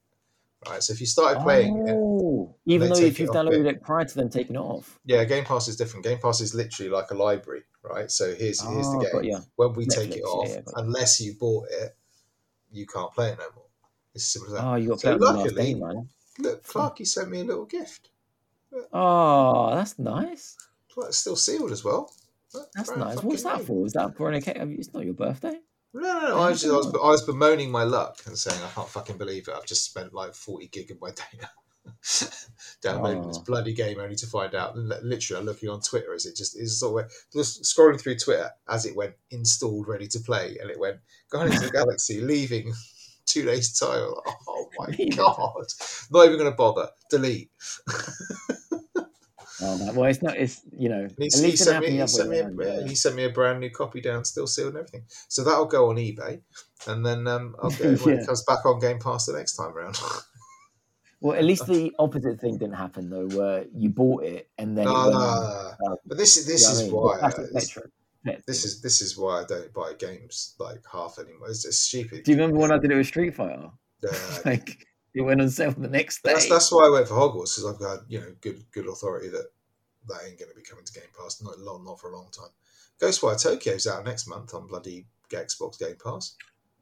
Right, 0.69 0.81
so 0.83 0.93
if 0.93 0.99
you 0.99 1.05
started 1.05 1.41
playing 1.43 1.87
it, 1.87 1.91
Oh, 1.95 2.55
even 2.65 2.89
though 2.89 2.95
if 2.99 3.19
you've 3.19 3.29
downloaded 3.29 3.61
it. 3.61 3.75
it 3.75 3.83
prior 3.83 4.03
to 4.05 4.15
them 4.15 4.29
taking 4.29 4.55
it 4.55 4.59
off. 4.59 4.99
yeah, 5.05 5.23
Game 5.23 5.43
Pass 5.45 5.67
is 5.67 5.75
different. 5.75 6.05
Game 6.05 6.17
Pass 6.19 6.41
is 6.41 6.55
literally 6.55 6.89
like 6.89 7.11
a 7.11 7.13
library, 7.13 7.63
right? 7.83 8.09
So 8.09 8.33
here's 8.33 8.61
here's 8.61 8.87
the 8.87 8.97
Oh, 8.97 8.99
game. 9.01 9.11
got 9.11 9.23
ya. 9.25 9.39
When 9.57 9.73
we 9.73 9.85
take 9.85 10.15
it 10.15 10.21
off, 10.23 10.49
yeah, 10.49 10.61
got 10.61 10.73
unless 10.83 11.19
you 11.21 11.35
bought 11.39 11.67
it, 11.69 11.95
you 12.71 12.85
can't 12.87 13.11
play 13.13 13.29
it 13.29 13.37
no 13.37 13.45
more. 13.55 13.65
It's 14.13 14.25
simple 14.25 14.53
as 14.55 14.61
that. 14.61 14.67
Oh, 14.67 14.75
you 14.75 14.89
got 14.89 14.99
So 15.01 15.13
it 15.13 15.21
luckily- 15.21 15.53
day, 15.53 15.73
man. 15.75 16.09
Look, 16.39 16.63
Clarky 16.65 17.07
sent 17.07 17.29
me 17.29 17.41
a 17.41 17.43
little 17.43 17.65
gift. 17.65 18.09
Oh, 18.91 19.73
that's 19.75 19.97
nice. 19.99 20.57
Well, 20.97 21.07
it's 21.07 21.17
still 21.17 21.35
sealed 21.35 21.71
as 21.71 21.83
well. 21.83 22.11
That's 22.73 22.89
Brand 22.89 23.01
nice. 23.15 23.23
What's 23.23 23.43
that 23.43 23.61
for? 23.65 23.85
Is 23.85 23.93
that 23.93 24.15
for 24.17 24.29
an 24.29 24.35
occasion? 24.35 24.75
It's 24.79 24.93
not 24.93 25.05
your 25.05 25.13
birthday. 25.13 25.59
No, 25.95 26.01
no, 26.01 26.27
no. 26.27 26.39
I 26.39 26.49
was, 26.49 26.61
just, 26.61 26.73
I, 26.73 26.77
was, 26.77 26.87
I 26.87 27.07
was 27.09 27.23
bemoaning 27.23 27.71
my 27.71 27.83
luck 27.83 28.19
and 28.25 28.37
saying 28.37 28.61
I 28.61 28.69
can't 28.69 28.89
fucking 28.89 29.17
believe 29.17 29.47
it. 29.47 29.53
I've 29.55 29.65
just 29.65 29.85
spent 29.85 30.13
like 30.13 30.33
forty 30.33 30.67
gig 30.67 30.91
of 30.91 30.99
my 30.99 31.11
data 31.11 31.49
downloading 32.81 33.27
this 33.27 33.37
Oh. 33.39 33.43
bloody 33.45 33.73
game, 33.73 33.99
only 33.99 34.15
to 34.17 34.27
find 34.27 34.53
out. 34.55 34.75
Literally, 34.77 35.39
I'm 35.39 35.45
looking 35.45 35.69
on 35.69 35.79
Twitter 35.81 36.13
as 36.13 36.25
it 36.25 36.35
just 36.35 36.57
is 36.59 36.79
sort 36.79 37.05
of 37.05 37.11
just 37.31 37.63
scrolling 37.63 37.99
through 38.01 38.17
Twitter 38.17 38.49
as 38.67 38.85
it 38.85 38.95
went 38.95 39.13
installed, 39.31 39.87
ready 39.87 40.07
to 40.07 40.19
play, 40.19 40.57
and 40.59 40.69
it 40.69 40.79
went 40.79 40.97
Guardians 41.29 41.61
of 41.63 41.71
the 41.71 41.77
Galaxy 41.77 42.19
leaving 42.33 42.73
two 43.25 43.45
days 43.45 43.77
time. 43.79 44.01
Like, 44.25 44.35
Oh 44.49 44.69
my 44.79 44.91
god! 45.15 45.65
Not 46.11 46.25
even 46.25 46.37
going 46.39 46.51
to 46.51 46.57
bother. 46.57 46.89
Delete. 47.09 47.51
Oh. 49.61 49.93
Well, 49.93 50.09
it's 50.09 50.21
not. 50.21 50.35
It's 50.37 50.61
you 50.77 50.89
know. 50.89 51.07
He, 51.17 51.25
at 51.27 51.33
he 51.33 51.41
least 51.41 51.61
it 51.61 51.65
sent 51.65 51.85
me, 51.85 51.91
he 51.91 52.07
sent 52.07 52.29
me, 52.29 52.39
a, 52.39 52.49
yeah. 52.51 52.87
he 52.87 52.95
sent 52.95 53.15
me 53.15 53.23
a 53.23 53.29
brand 53.29 53.59
new 53.59 53.69
copy 53.69 54.01
down, 54.01 54.25
still 54.25 54.47
sealed 54.47 54.69
and 54.69 54.77
everything. 54.79 55.03
So 55.29 55.43
that'll 55.43 55.65
go 55.65 55.89
on 55.89 55.95
eBay, 55.95 56.41
and 56.87 57.05
then 57.05 57.27
um, 57.27 57.55
I'll 57.61 57.69
get 57.77 57.81
it 57.81 58.05
when 58.05 58.15
Yeah. 58.15 58.21
it 58.21 58.25
comes 58.27 58.43
back 58.43 58.65
on 58.65 58.79
Game 58.79 58.99
Pass 58.99 59.25
the 59.27 59.33
next 59.33 59.55
time 59.55 59.71
around. 59.75 59.97
Well, 61.21 61.35
at 61.37 61.43
least 61.45 61.65
the 61.65 61.91
opposite 61.97 62.39
thing 62.39 62.57
didn't 62.59 62.75
happen 62.75 63.09
though, 63.09 63.25
where 63.27 63.65
you 63.73 63.89
bought 63.89 64.25
it 64.25 64.49
and 64.59 64.77
then. 64.77 64.85
no, 64.85 64.91
it 64.91 64.93
no, 64.93 65.01
went 65.09 65.13
no, 65.13 65.19
on. 65.21 65.75
no. 65.79 65.91
Um, 65.91 65.97
But 66.05 66.17
this 66.17 66.37
is 66.37 66.45
this 66.45 66.67
I 66.67 66.71
is 66.73 66.83
mean? 66.83 66.91
why 66.91 67.19
uh, 67.19 67.29
this, 67.51 67.77
this 68.45 68.65
is 68.65 68.81
this 68.81 69.01
is 69.01 69.17
why 69.17 69.41
I 69.41 69.45
don't 69.47 69.73
buy 69.73 69.93
games 69.97 70.53
like 70.59 70.83
half 70.91 71.17
anymore. 71.17 71.49
It's, 71.49 71.65
it's 71.65 71.79
stupid. 71.79 72.25
Do 72.25 72.31
you 72.31 72.37
remember 72.37 72.59
when 72.59 72.71
I 72.71 72.77
did 72.77 72.91
it 72.91 72.95
with 72.97 73.07
Street 73.07 73.33
Fighter? 73.33 73.71
Uh, 74.07 74.15
Like 74.45 74.85
it 75.15 75.21
went 75.21 75.41
on 75.41 75.49
sale 75.49 75.71
the 75.71 75.87
next 75.87 76.23
day. 76.23 76.33
that's 76.33 76.49
that's 76.49 76.71
why 76.71 76.85
I 76.85 76.89
went 76.89 77.07
for 77.07 77.15
Hogwarts 77.15 77.55
because 77.55 77.65
I've 77.65 77.79
got 77.79 77.99
you 78.09 78.19
know 78.19 78.35
good 78.41 78.63
good 78.71 78.87
authority 78.87 79.29
that 79.29 79.47
that 80.07 80.19
ain't 80.27 80.37
going 80.37 80.49
to 80.49 80.55
be 80.55 80.61
coming 80.61 80.85
to 80.85 80.93
Game 80.93 81.09
Pass 81.17 81.41
not 81.41 81.57
long 81.59 81.83
not 81.83 81.99
for 81.99 82.11
a 82.11 82.15
long 82.15 82.29
time. 82.31 82.49
Ghostwire 83.01 83.41
Tokyo's 83.41 83.87
out 83.87 84.05
next 84.05 84.27
month 84.27 84.53
on 84.53 84.67
bloody 84.67 85.07
Xbox 85.31 85.79
Game 85.79 85.95
Pass. 86.03 86.35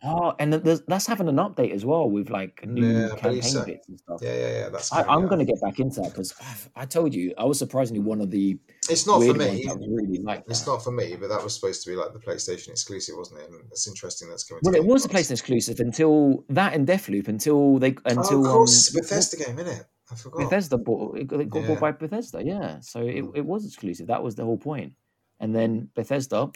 Oh, 0.06 0.34
and 0.38 0.54
there's, 0.54 0.82
that's 0.82 1.08
having 1.08 1.30
an 1.30 1.38
update 1.38 1.72
as 1.72 1.86
well 1.86 2.10
with 2.10 2.30
like 2.30 2.66
new 2.68 2.86
Yeah, 2.86 3.10
campaign 3.16 3.42
so. 3.42 3.64
bits 3.64 3.88
and 3.88 3.98
stuff. 4.00 4.20
Yeah, 4.22 4.34
yeah, 4.36 4.60
yeah. 4.60 4.70
That's 4.70 4.92
I, 4.92 5.04
I'm 5.04 5.28
going 5.28 5.40
to 5.40 5.46
get 5.46 5.62
back 5.62 5.80
into 5.80 6.02
that 6.02 6.10
because 6.12 6.34
I 6.76 6.86
told 6.86 7.14
you 7.14 7.34
I 7.38 7.46
was 7.46 7.58
surprisingly 7.58 8.02
one 8.02 8.20
of 8.20 8.30
the 8.30 8.60
It's 8.90 9.06
not 9.08 9.22
for 9.24 9.34
me. 9.34 9.66
really 9.88 10.20
like 10.20 10.44
It's 10.48 10.66
not 10.66 10.84
for 10.84 10.92
me, 10.92 11.16
but 11.16 11.30
that 11.30 11.44
was 11.44 11.54
supposed 11.56 11.84
to 11.84 11.90
be 11.90 11.96
like 11.96 12.14
the 12.14 12.20
PlayStation 12.20 12.70
exclusive, 12.70 13.16
wasn't 13.18 13.42
it? 13.42 13.50
And 13.50 13.62
it's 13.72 13.88
interesting 13.88 14.30
that's 14.30 14.44
coming. 14.44 14.62
Well, 14.64 14.76
it 14.76 14.84
was 14.86 15.06
a 15.06 15.10
PlayStation 15.10 15.32
exclusive 15.32 15.80
until 15.80 16.44
that 16.50 16.74
and 16.74 16.88
Deathloop 16.88 17.28
until 17.28 17.80
they 17.80 17.96
until 18.06 18.46
oh, 18.46 18.46
of 18.46 18.52
course, 18.52 18.94
um, 18.96 19.02
Bethesda 19.02 19.38
game, 19.38 19.60
isn't 19.60 19.80
it? 19.80 19.86
I 20.12 20.16
forgot. 20.16 20.38
Bethesda 20.40 20.78
bought 20.78 21.18
it 21.18 21.28
got, 21.28 21.40
Yeah. 21.40 21.68
bought 21.68 21.80
by 21.80 21.92
Bethesda, 21.92 22.44
yeah. 22.44 22.80
So 22.82 23.02
it, 23.02 23.24
Mm. 23.24 23.38
it 23.38 23.46
was 23.46 23.66
exclusive. 23.66 24.08
That 24.08 24.24
was 24.24 24.36
the 24.36 24.44
whole 24.44 24.58
point. 24.58 24.94
And 25.40 25.56
then 25.56 25.90
Bethesda 25.96 26.52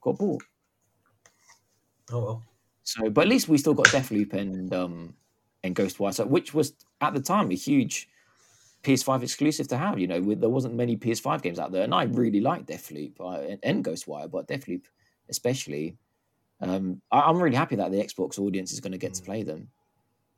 got 0.00 0.18
bought. 0.18 0.42
Oh 2.10 2.24
well. 2.24 2.42
So, 2.84 3.10
but 3.10 3.22
at 3.22 3.28
least 3.28 3.48
we 3.48 3.58
still 3.58 3.74
got 3.74 3.86
Deathloop 3.86 4.32
and 4.32 4.72
um 4.74 5.14
and 5.64 5.74
Ghostwire, 5.76 6.12
so 6.14 6.26
which 6.26 6.52
was 6.52 6.74
at 7.00 7.14
the 7.14 7.20
time 7.20 7.50
a 7.50 7.54
huge 7.54 8.08
PS5 8.82 9.22
exclusive 9.22 9.68
to 9.68 9.76
have. 9.76 9.98
You 9.98 10.06
know, 10.06 10.20
with, 10.20 10.40
there 10.40 10.48
wasn't 10.50 10.74
many 10.74 10.96
PS5 10.96 11.42
games 11.42 11.58
out 11.58 11.72
there, 11.72 11.82
and 11.84 11.94
I 11.94 12.04
really 12.04 12.40
liked 12.40 12.66
Deathloop 12.68 13.20
uh, 13.20 13.56
and, 13.62 13.84
Ghostwire, 13.84 14.30
but 14.30 14.48
Deathloop 14.48 14.84
especially. 15.28 15.96
Um, 16.60 17.00
I, 17.10 17.20
I'm 17.22 17.38
really 17.42 17.56
happy 17.56 17.76
that 17.76 17.90
the 17.90 17.98
Xbox 17.98 18.38
audience 18.38 18.72
is 18.72 18.80
going 18.80 18.92
to 18.92 18.98
get 18.98 19.14
to 19.14 19.22
Mm. 19.22 19.26
play 19.26 19.42
them. 19.42 19.68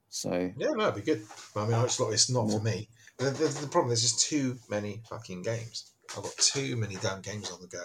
So 0.08 0.52
Yeah, 0.56 0.68
no, 0.70 0.84
it'd 0.88 0.94
be 0.94 1.00
good. 1.02 1.22
I 1.56 1.66
mean, 1.66 1.78
it's 1.84 1.98
not, 1.98 2.12
it's 2.12 2.30
not 2.30 2.50
for 2.50 2.60
me. 2.60 2.88
The, 3.18 3.26
the, 3.30 3.46
the 3.62 3.66
problem 3.68 3.92
is 3.92 4.02
just 4.02 4.20
too 4.28 4.56
many 4.70 5.02
fucking 5.08 5.42
games. 5.42 5.90
I've 6.16 6.22
got 6.22 6.36
too 6.38 6.76
many 6.76 6.96
damn 6.96 7.20
games 7.20 7.50
on 7.50 7.60
the 7.60 7.66
go. 7.66 7.82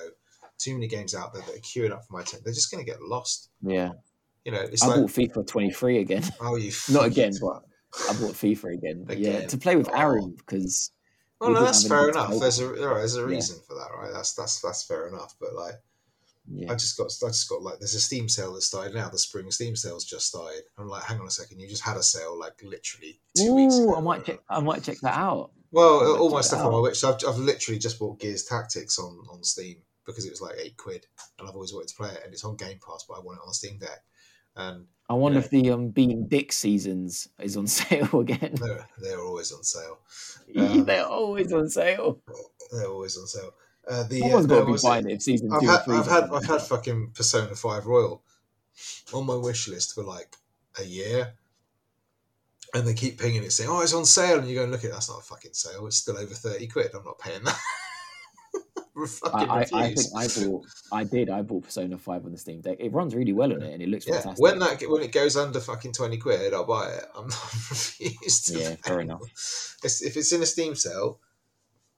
Too 0.59 0.73
many 0.73 0.87
games 0.87 1.15
out 1.15 1.33
there 1.33 1.41
that 1.43 1.55
are 1.55 1.59
queuing 1.59 1.91
up 1.91 2.05
for 2.05 2.13
my 2.13 2.19
attention. 2.21 2.41
They're 2.43 2.53
just 2.53 2.69
going 2.71 2.83
to 2.85 2.89
get 2.89 3.01
lost. 3.01 3.49
yeah, 3.61 3.91
You 4.45 4.51
know, 4.51 4.61
it's 4.61 4.83
I 4.83 4.87
like, 4.87 4.95
bought 5.01 5.09
FIFA 5.09 5.47
23 5.47 5.97
again. 5.99 6.23
oh, 6.41 6.55
you 6.55 6.71
Not 6.91 7.05
again, 7.05 7.33
but 7.41 7.63
I 8.09 8.13
bought 8.13 8.33
FIFA 8.33 8.73
again. 8.73 9.05
Yeah, 9.09 9.45
to 9.47 9.57
play 9.57 9.75
with 9.75 9.89
Oh. 9.89 9.97
Aaron 9.97 10.35
because 10.37 10.91
Well, 11.41 11.51
no, 11.51 11.63
that's 11.63 11.87
fair 11.87 12.09
enough. 12.09 12.39
There's 12.39 12.59
a 12.59 12.67
there's 12.67 13.15
a 13.15 13.21
Yeah. 13.21 13.25
reason 13.25 13.59
for 13.67 13.73
that, 13.75 13.89
right? 13.97 14.11
That's 14.13 14.33
that's 14.33 14.59
that's 14.61 14.83
fair 14.83 15.07
enough. 15.07 15.35
But 15.39 15.53
like, 15.55 15.75
yeah, 16.51 16.71
I 16.71 16.75
just 16.75 16.97
got 16.97 17.05
I 17.23 17.29
just 17.29 17.47
got 17.49 17.61
like 17.61 17.79
there's 17.79 17.95
a 17.95 18.01
Steam 18.01 18.27
sale 18.29 18.53
that 18.53 18.61
started 18.61 18.93
now. 18.93 19.09
The 19.09 19.17
spring 19.17 19.49
Steam 19.51 19.75
sale's 19.75 20.05
just 20.05 20.27
started. 20.27 20.63
I'm 20.77 20.87
like, 20.89 21.03
hang 21.03 21.19
on 21.19 21.27
a 21.27 21.31
second, 21.31 21.59
you 21.59 21.67
just 21.67 21.83
had 21.83 21.97
a 21.97 22.03
sale 22.03 22.37
like 22.37 22.61
literally 22.63 23.19
two 23.37 23.53
weeks 23.55 23.77
ago. 23.77 23.95
I 23.95 24.01
might 24.01 24.25
check. 24.25 24.39
I 24.49 24.59
might 24.59 24.83
check 24.83 24.97
that 25.01 25.17
out. 25.17 25.51
Well, 25.71 26.17
all 26.17 26.29
my 26.31 26.41
stuff 26.41 26.65
on 26.65 26.71
my 26.73 26.79
which 26.79 27.03
I've, 27.03 27.17
I've 27.27 27.37
literally 27.37 27.79
just 27.79 27.99
bought 27.99 28.19
Gears 28.19 28.43
Tactics 28.43 28.97
on 28.99 29.19
on 29.31 29.43
Steam 29.43 29.77
because 30.05 30.25
it 30.25 30.31
was 30.31 30.41
like 30.41 30.55
eight 30.57 30.75
quid, 30.77 31.05
and 31.37 31.47
I've 31.47 31.53
always 31.53 31.71
wanted 31.73 31.89
to 31.89 31.95
play 31.95 32.09
it, 32.09 32.21
and 32.25 32.33
it's 32.33 32.43
on 32.43 32.55
Game 32.55 32.79
Pass, 32.85 33.05
but 33.07 33.15
I 33.15 33.19
want 33.19 33.37
it 33.37 33.45
on 33.47 33.53
Steam 33.53 33.77
Deck, 33.77 34.03
and 34.55 34.87
I 35.09 35.13
wonder 35.15 35.39
Yeah. 35.39 35.45
if 35.45 35.49
the 35.51 35.71
um 35.71 35.89
Beating 35.89 36.27
Dick 36.27 36.51
seasons 36.51 37.27
is 37.39 37.57
on 37.57 37.67
sale 37.79 38.19
again. 38.19 38.53
they're 38.61 38.87
they're 39.01 39.19
always 39.21 39.51
on 39.51 39.63
sale. 39.63 39.99
Um, 40.57 40.83
They're 40.85 41.05
always 41.05 41.53
on 41.53 41.69
sale. 41.69 42.19
They're 42.71 42.87
always 42.87 43.15
on 43.19 43.27
sale. 43.27 43.53
Uh, 43.87 44.01
the 44.07 44.19
Someone's 44.21 44.45
uh, 44.45 44.49
got 44.49 44.65
to 44.65 44.73
be 44.73 44.79
buying 44.81 45.07
it 45.07 45.21
season 45.21 45.51
I've 45.53 45.59
two 45.61 45.67
had, 45.67 45.79
or 45.81 45.83
three. 45.83 45.95
I've 45.97 46.07
had, 46.07 46.23
I've 46.31 46.45
had 46.45 46.61
fucking 46.63 47.11
Persona 47.13 47.53
Five 47.55 47.85
Royal 47.85 48.23
on 49.13 49.27
my 49.27 49.35
wish 49.35 49.67
list 49.67 49.93
for 49.93 50.03
like 50.03 50.35
a 50.79 50.83
year, 50.83 51.33
and 52.73 52.87
they 52.87 52.95
keep 52.95 53.19
pinging 53.19 53.43
it 53.43 53.51
saying, 53.51 53.69
"Oh, 53.69 53.81
it's 53.81 53.93
on 53.93 54.05
sale," 54.05 54.39
and 54.39 54.47
you 54.49 54.55
go 54.55 54.63
and 54.63 54.71
look 54.71 54.83
at 54.83 54.89
it. 54.89 54.93
That's 54.93 55.07
not 55.09 55.19
a 55.19 55.23
fucking 55.23 55.53
sale. 55.53 55.85
It's 55.85 55.97
still 55.97 56.17
over 56.17 56.33
thirty 56.33 56.65
quid. 56.65 56.95
I'm 56.95 57.03
not 57.03 57.19
paying 57.19 57.43
that. 57.43 57.59
Fucking 59.07 59.49
I, 59.49 59.65
I, 59.73 59.83
I 59.85 59.93
think 59.93 60.07
I 60.15 60.27
bought. 60.27 60.65
I 60.91 61.03
did. 61.03 61.29
I 61.29 61.41
bought 61.41 61.63
Persona 61.63 61.97
Five 61.97 62.25
on 62.25 62.31
the 62.31 62.37
Steam 62.37 62.61
Deck. 62.61 62.77
It 62.79 62.91
runs 62.93 63.15
really 63.15 63.33
well 63.33 63.53
on 63.53 63.61
it, 63.61 63.73
and 63.73 63.81
it 63.81 63.89
looks 63.89 64.07
yeah, 64.07 64.15
fantastic. 64.15 64.41
when 64.41 64.59
that 64.59 64.81
when 64.87 65.01
it 65.01 65.11
goes 65.11 65.35
under 65.35 65.59
fucking 65.59 65.93
twenty 65.93 66.17
quid, 66.17 66.53
I'll 66.53 66.65
buy 66.65 66.89
it. 66.89 67.05
I'm 67.15 67.27
not 67.27 67.53
refused. 67.69 68.47
To 68.47 68.59
Yeah, 68.59 68.75
fair 68.83 69.01
enough. 69.01 69.21
It's, 69.83 70.01
if 70.01 70.17
it's 70.17 70.31
in 70.31 70.41
a 70.41 70.45
Steam 70.45 70.75
sale, 70.75 71.19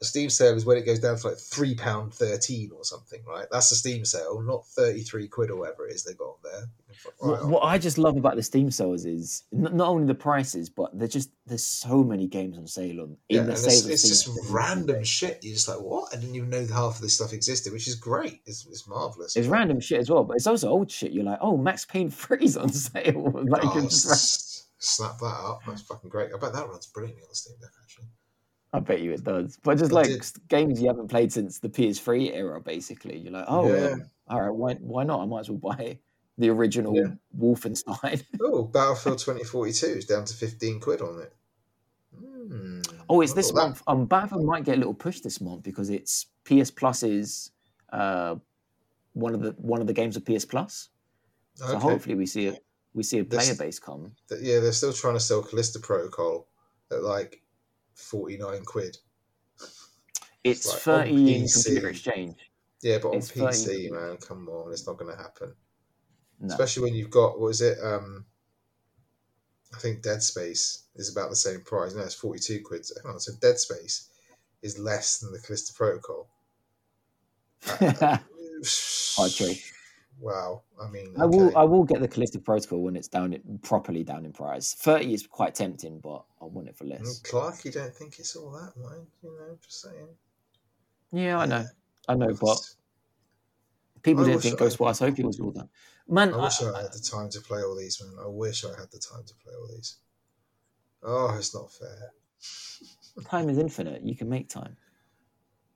a 0.01 0.05
Steam 0.05 0.29
sale 0.29 0.55
is 0.55 0.65
when 0.65 0.77
it 0.77 0.85
goes 0.85 0.99
down 0.99 1.15
to 1.17 1.27
like 1.27 1.37
three 1.37 1.75
pound 1.75 2.13
thirteen 2.13 2.71
or 2.75 2.83
something, 2.83 3.21
right? 3.27 3.45
That's 3.51 3.71
a 3.71 3.75
Steam 3.75 4.03
sale, 4.03 4.41
not 4.41 4.65
thirty 4.67 5.01
three 5.01 5.27
quid 5.27 5.51
or 5.51 5.57
whatever 5.57 5.87
it 5.87 5.93
is 5.93 6.03
they 6.03 6.13
got 6.13 6.25
on 6.25 6.35
there. 6.43 6.63
Right 7.03 7.13
What, 7.19 7.39
off. 7.41 7.49
what 7.49 7.59
I 7.63 7.77
just 7.77 7.97
love 7.97 8.17
about 8.17 8.35
the 8.35 8.43
Steam 8.43 8.69
sales 8.71 9.05
is 9.05 9.43
n- 9.53 9.69
not 9.75 9.87
only 9.89 10.05
the 10.07 10.15
prices, 10.15 10.69
but 10.69 10.97
there's 10.97 11.11
just 11.13 11.29
there's 11.45 11.63
so 11.63 12.03
many 12.03 12.27
games 12.27 12.57
on 12.57 12.65
sale 12.67 13.01
on 13.01 13.17
in 13.29 13.37
Yeah, 13.37 13.43
the 13.43 13.51
it's, 13.53 13.85
it's 13.85 14.07
just 14.07 14.27
random 14.49 15.03
shit. 15.03 15.39
You're 15.43 15.53
just 15.53 15.67
like, 15.67 15.79
what? 15.81 16.13
I 16.15 16.19
didn't 16.19 16.35
even 16.35 16.49
know 16.49 16.65
half 16.67 16.95
of 16.95 17.01
this 17.01 17.15
stuff 17.15 17.33
existed, 17.33 17.71
which 17.73 17.87
is 17.87 17.95
great. 17.95 18.41
It's, 18.45 18.65
it's 18.67 18.87
marvelous. 18.87 19.35
It's 19.35 19.47
random 19.47 19.79
shit 19.79 19.99
as 19.99 20.09
well, 20.09 20.23
but 20.23 20.35
it's 20.37 20.47
also 20.47 20.69
old 20.69 20.89
shit. 20.91 21.11
You're 21.11 21.23
like, 21.23 21.39
oh, 21.41 21.57
Max 21.57 21.85
Payne 21.85 22.09
3's 22.11 22.57
on 22.57 22.69
sale. 22.69 23.31
like, 23.47 23.63
Oh, 23.65 23.81
just 23.81 24.81
snap 24.83 25.17
that 25.19 25.25
up. 25.25 25.61
That's 25.67 25.81
fucking 25.83 26.09
great. 26.09 26.31
I 26.35 26.37
bet 26.39 26.53
that 26.53 26.67
runs 26.67 26.87
brilliantly 26.87 27.23
on 27.23 27.29
the 27.29 27.35
Steam 27.35 27.55
Deck, 27.61 27.69
actually. 27.83 28.05
I 28.73 28.79
bet 28.79 29.01
you 29.01 29.11
it 29.11 29.23
does. 29.23 29.57
But 29.63 29.77
just 29.77 29.91
like 29.91 30.09
games 30.47 30.81
you 30.81 30.87
haven't 30.87 31.09
played 31.09 31.31
since 31.33 31.59
the 31.59 31.69
PS3 31.69 32.33
era, 32.33 32.61
basically. 32.61 33.17
You're 33.17 33.33
like, 33.33 33.45
oh, 33.47 33.67
Yeah. 33.67 33.95
all 34.29 34.41
right, 34.41 34.49
why, 34.53 34.73
why 34.75 35.03
not? 35.03 35.21
I 35.21 35.25
might 35.25 35.41
as 35.41 35.49
well 35.49 35.75
buy 35.75 35.97
the 36.37 36.49
original 36.49 36.95
Yeah. 36.95 37.07
Wolfenstein. 37.37 38.23
Oh, 38.41 38.63
Battlefield 38.63 39.19
2042 39.19 39.85
is 39.87 40.05
down 40.05 40.23
to 40.25 40.33
15 40.33 40.79
quid 40.79 41.01
on 41.01 41.19
it. 41.21 41.33
Hmm, 42.17 42.81
oh, 43.09 43.21
it's 43.21 43.33
this 43.33 43.51
thought 43.51 43.55
that- 43.57 43.61
month. 43.67 43.83
Um, 43.87 44.05
Battlefield 44.05 44.45
might 44.45 44.63
get 44.63 44.75
a 44.75 44.77
little 44.77 44.93
push 44.93 45.19
this 45.19 45.41
month 45.41 45.63
because 45.63 45.89
it's 45.89 46.27
PS 46.45 46.71
Plus's 46.71 47.51
uh, 47.91 48.35
one 49.13 49.33
of 49.33 49.41
the 49.41 49.51
one 49.57 49.81
of 49.81 49.87
the 49.87 49.93
games 49.93 50.15
of 50.15 50.25
PS 50.25 50.45
Plus. 50.45 50.89
So 51.55 51.65
Okay. 51.65 51.77
hopefully 51.79 52.15
we 52.15 52.25
see 52.25 52.47
a 52.47 52.57
we 52.93 53.03
see 53.03 53.19
a 53.19 53.25
player 53.25 53.55
base 53.55 53.79
come. 53.79 54.13
Th- 54.29 54.41
Yeah, 54.41 54.59
they're 54.59 54.71
still 54.71 54.93
trying 54.93 55.13
to 55.15 55.19
sell 55.19 55.41
Callisto 55.43 55.79
Protocol 55.79 56.47
at 56.91 57.03
like 57.03 57.41
49 57.95 58.63
quid. 58.65 58.97
It's 60.43 60.67
like 60.67 60.79
thirty 60.79 61.35
in 61.35 61.47
computer 61.47 61.89
exchange. 61.89 62.35
Yeah, 62.81 62.97
but 63.01 63.09
on 63.09 63.15
It's 63.17 63.31
PC, 63.31 63.65
30. 63.65 63.91
man, 63.91 64.17
come 64.17 64.49
on, 64.49 64.71
it's 64.71 64.87
not 64.87 64.97
going 64.97 65.15
to 65.15 65.21
happen. 65.21 65.53
No. 66.39 66.47
Especially 66.47 66.83
when 66.83 66.95
you've 66.95 67.11
got, 67.11 67.39
what 67.39 67.49
is 67.49 67.61
it? 67.61 67.77
Um, 67.83 68.25
I 69.73 69.77
think 69.77 70.01
Dead 70.01 70.23
Space 70.23 70.85
is 70.95 71.11
about 71.11 71.29
the 71.29 71.35
same 71.35 71.61
price. 71.61 71.93
No, 71.93 72.01
it's 72.01 72.15
42 72.15 72.61
quid. 72.63 72.85
So, 72.85 72.95
hang 73.03 73.13
on, 73.13 73.19
so 73.19 73.33
Dead 73.39 73.59
Space 73.59 74.09
is 74.63 74.79
less 74.79 75.19
than 75.19 75.31
the 75.31 75.39
Callisto 75.39 75.73
Protocol. 75.77 76.27
Hard 79.15 79.31
choice. 79.31 79.71
Wow. 80.21 80.61
I 80.79 80.87
mean, 80.87 81.15
I 81.19 81.25
will. 81.25 81.57
I 81.57 81.63
will 81.63 81.83
get 81.83 81.99
the 81.99 82.07
Callisto 82.07 82.39
Protocol 82.39 82.83
when 82.83 82.95
it's 82.95 83.07
down 83.07 83.35
properly 83.63 84.03
down 84.03 84.23
in 84.23 84.31
price. 84.31 84.73
Thirty 84.75 85.13
is 85.15 85.25
quite 85.25 85.55
tempting, 85.55 85.99
but 85.99 86.23
I 86.39 86.45
want 86.45 86.67
it 86.67 86.77
for 86.77 86.85
less. 86.85 87.01
Mm, 87.01 87.23
Clark, 87.23 87.65
you 87.65 87.71
don't 87.71 87.93
think 87.93 88.19
it's 88.19 88.35
all 88.35 88.51
that, 88.51 88.79
mind? 88.79 89.07
You 89.23 89.35
know, 89.35 89.57
just 89.63 89.81
saying. 89.81 90.07
Yeah, 91.11 91.39
I 91.39 91.45
know. 91.47 91.65
I 92.07 92.13
know, 92.13 92.33
but 92.39 92.59
people 94.03 94.23
I 94.23 94.27
didn't 94.27 94.35
wish 94.37 94.43
think 94.43 94.61
I- 94.61 94.65
Ghostwire 94.65 94.97
Tokyo 94.97 95.25
was 95.25 95.39
all 95.39 95.51
that. 95.53 95.67
Man, 96.07 96.33
I 96.35 96.43
wish 96.43 96.61
I- 96.61 96.71
I, 96.71 96.81
had 96.83 96.93
the 96.93 96.99
time 96.99 97.29
to 97.31 97.41
play 97.41 97.63
all 97.63 97.75
these, 97.75 97.99
man. 98.01 98.13
I 98.23 98.27
wish 98.27 98.63
I 98.63 98.69
had 98.69 98.91
the 98.91 98.99
time 98.99 99.23
to 99.25 99.33
play 99.43 99.53
all 99.55 99.67
these. 99.67 99.95
Oh, 101.03 101.35
it's 101.35 101.55
not 101.55 101.71
fair. 101.73 102.13
time 103.29 103.49
is 103.49 103.57
infinite. 103.57 104.03
You 104.03 104.15
can 104.15 104.29
make 104.29 104.49
time. 104.49 104.77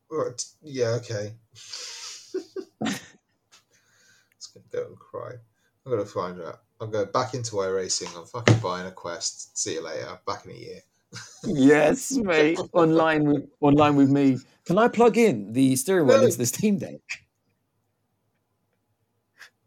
Right, 0.10 0.44
yeah, 0.62 1.00
okay. 1.02 1.34
Gonna 4.56 4.66
go 4.72 4.88
and 4.90 4.98
cry. 5.00 5.32
I'm 5.86 5.92
gonna 5.92 6.06
find 6.06 6.42
out. 6.42 6.62
I'll 6.82 6.88
go 6.88 7.06
back 7.06 7.34
into 7.34 7.58
iRacing. 7.58 8.18
I'm 8.18 8.26
fucking 8.26 8.60
buying 8.60 8.88
a 8.88 8.92
quest. 8.92 9.58
See 9.58 9.74
you 9.76 9.84
later. 9.84 10.18
Back 10.26 10.46
in 10.46 10.52
a 10.52 10.56
year. 10.56 10.80
yes, 11.46 12.12
mate. 12.18 12.60
online 12.74 13.26
with 13.26 13.50
online 13.62 13.96
with 13.96 14.10
me. 14.10 14.38
Can 14.66 14.78
I 14.78 14.88
plug 14.88 15.18
in 15.18 15.54
the 15.54 15.76
steering 15.76 16.08
wheel 16.08 16.18
No. 16.18 16.26
into 16.26 16.38
the 16.38 16.46
Steam 16.46 16.78
Deck? 16.80 17.02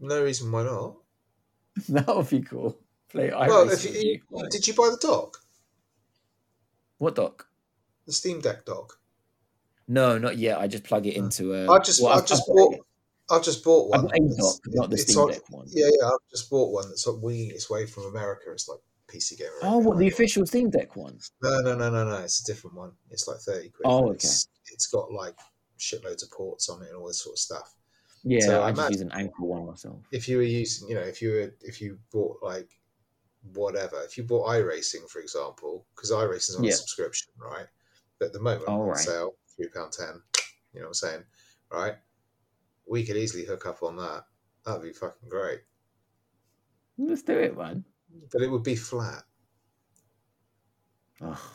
No 0.00 0.22
reason 0.22 0.50
why 0.52 0.64
not. 0.64 0.96
that 1.88 2.06
would 2.16 2.28
be 2.30 2.40
cool. 2.40 2.78
Play 3.10 3.30
iRacing. 3.30 3.48
well, 3.48 3.70
if 3.70 3.84
you, 3.84 4.20
you- 4.32 4.48
did 4.50 4.66
you 4.66 4.74
buy 4.74 4.90
the 4.90 4.98
dock? 5.00 5.38
What 6.98 7.14
dock? 7.14 7.46
The 8.06 8.12
Steam 8.12 8.40
Deck 8.40 8.64
dock. 8.64 8.98
No, 9.86 10.18
not 10.18 10.36
yet. 10.36 10.58
I 10.58 10.66
just 10.66 10.84
plug 10.84 11.06
it 11.06 11.14
into 11.16 11.54
a. 11.54 11.70
I 11.72 11.78
just, 11.78 12.02
well, 12.02 12.18
I 12.18 12.24
just 12.24 12.46
bought. 12.46 12.76
I've 13.30 13.44
just 13.44 13.62
bought 13.64 13.88
one. 13.90 14.02
got 14.06 14.16
a 14.16 14.20
that's- 14.22 14.36
dock, 14.36 14.60
not 14.68 14.90
the 14.90 14.98
Steam 14.98 15.18
on- 15.18 15.30
Deck 15.32 15.50
one. 15.50 15.66
Yeah, 15.68 15.86
yeah. 16.00 16.06
I've 16.08 16.30
just 16.30 16.48
bought 16.50 16.72
one 16.72 16.88
that's 16.88 17.06
like 17.06 17.22
winging 17.22 17.50
its 17.50 17.68
way 17.68 17.86
from 17.86 18.04
America. 18.04 18.50
It's 18.52 18.68
like 18.68 18.78
PC 19.08 19.36
Gamer. 19.38 19.50
Oh, 19.62 19.78
what 19.78 19.98
the 19.98 20.08
official 20.08 20.46
Steam 20.46 20.70
Deck 20.70 20.96
one? 20.96 21.18
No, 21.42 21.60
no, 21.60 21.74
no, 21.76 21.90
no, 21.90 22.04
no. 22.08 22.16
It's 22.18 22.40
a 22.40 22.44
different 22.52 22.76
one. 22.76 22.92
It's 23.10 23.26
like 23.28 23.38
thirty 23.38 23.68
quid. 23.70 23.82
Oh, 23.84 24.10
It's, 24.12 24.48
it's 24.72 24.86
got 24.86 25.10
like 25.12 25.34
shitloads 25.78 26.22
of 26.22 26.30
ports 26.30 26.68
on 26.68 26.82
it 26.82 26.88
and 26.88 26.96
all 26.96 27.06
this 27.06 27.20
sort 27.22 27.34
of 27.34 27.38
stuff. 27.38 27.74
Yeah, 28.24 28.40
So 28.40 28.62
I 28.62 28.68
I 28.68 28.72
just 28.72 28.90
use 28.92 29.00
an 29.00 29.12
Anker 29.12 29.44
one 29.44 29.66
myself. 29.66 30.00
If 30.10 30.28
you 30.28 30.38
were 30.38 30.42
using, 30.42 30.88
you 30.88 30.94
know, 30.96 31.02
if 31.02 31.22
you 31.22 31.30
were, 31.30 31.54
if 31.62 31.80
you 31.80 31.98
bought 32.12 32.38
like 32.42 32.68
whatever, 33.54 34.02
if 34.02 34.16
you 34.18 34.24
bought 34.24 34.48
iRacing, 34.48 35.08
for 35.08 35.20
example, 35.20 35.86
because 35.94 36.10
iRacing's 36.10 36.56
on 36.56 36.64
Yeah. 36.64 36.70
a 36.72 36.74
subscription, 36.74 37.30
right? 37.38 37.66
But 38.18 38.26
at 38.26 38.32
the 38.32 38.40
moment, 38.40 38.66
on 38.68 38.80
right. 38.88 38.96
sale, 38.98 39.36
three 39.56 39.68
pound 39.68 39.92
ten. 39.92 40.20
You 40.72 40.80
know 40.80 40.86
what 40.86 40.88
I'm 40.88 40.94
saying, 40.94 41.24
right? 41.72 41.94
We 42.88 43.04
could 43.04 43.16
easily 43.16 43.44
hook 43.44 43.66
up 43.66 43.82
on 43.82 43.96
that. 43.96 44.24
That'd 44.64 44.82
be 44.82 44.92
fucking 44.92 45.28
great. 45.28 45.60
Let's 46.96 47.22
do 47.22 47.38
it, 47.38 47.56
man. 47.56 47.84
But 48.32 48.42
it 48.42 48.50
would 48.50 48.62
be 48.62 48.76
flat. 48.76 49.22
Oh. 51.20 51.54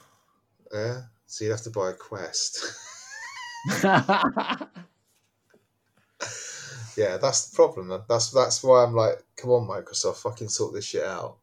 Yeah. 0.74 1.02
So 1.26 1.46
you'd 1.46 1.52
have 1.52 1.62
to 1.64 1.70
buy 1.70 1.90
a 1.90 1.94
Quest. 1.94 2.66
yeah, 6.98 7.18
that's 7.18 7.50
the 7.50 7.56
problem. 7.56 7.90
That's 8.08 8.32
that's 8.32 8.64
why 8.64 8.84
I'm 8.84 8.94
like, 8.94 9.24
come 9.36 9.52
on, 9.52 9.68
Microsoft, 9.68 10.18
fucking 10.18 10.50
sort 10.50 10.74
this 10.74 10.86
shit 10.86 11.04
out. 11.04 11.38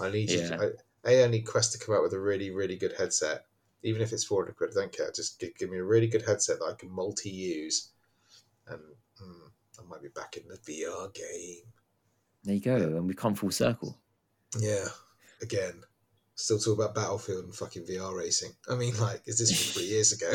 I 0.00 0.10
need 0.10 0.30
you. 0.30 0.40
Yeah. 0.40 0.56
To, 0.56 0.72
A, 1.06 1.24
I 1.24 1.28
need 1.28 1.42
Quest 1.42 1.72
to 1.72 1.78
come 1.78 1.94
out 1.94 2.02
with 2.02 2.12
a 2.12 2.20
really, 2.20 2.50
really 2.50 2.76
good 2.76 2.94
headset. 2.98 3.46
Even 3.82 4.02
if 4.02 4.12
it's 4.12 4.24
400 4.24 4.56
quid, 4.56 4.70
I 4.70 4.80
don't 4.80 4.92
care. 4.92 5.10
Just 5.14 5.40
give, 5.40 5.56
give 5.56 5.70
me 5.70 5.78
a 5.78 5.84
really 5.84 6.06
good 6.06 6.22
headset 6.22 6.58
that 6.60 6.66
I 6.66 6.74
can 6.74 6.90
multi 6.90 7.30
use. 7.30 7.91
I 9.78 9.82
might 9.88 10.02
be 10.02 10.08
back 10.08 10.36
in 10.36 10.44
the 10.48 10.56
VR 10.58 11.12
game. 11.14 11.62
There 12.44 12.54
you 12.54 12.60
go, 12.60 12.76
and 12.76 13.06
we 13.06 13.14
come 13.14 13.34
full 13.34 13.50
circle. 13.50 13.98
Yeah, 14.58 14.84
again. 15.40 15.82
Still 16.34 16.58
talk 16.58 16.78
about 16.78 16.94
Battlefield 16.94 17.44
and 17.44 17.54
fucking 17.54 17.84
VR 17.84 18.16
racing. 18.16 18.50
I 18.68 18.74
mean, 18.74 18.98
like, 18.98 19.20
is 19.26 19.38
this 19.38 19.50
from 19.52 19.74
three 19.82 19.88
years 19.90 20.12
ago? 20.12 20.32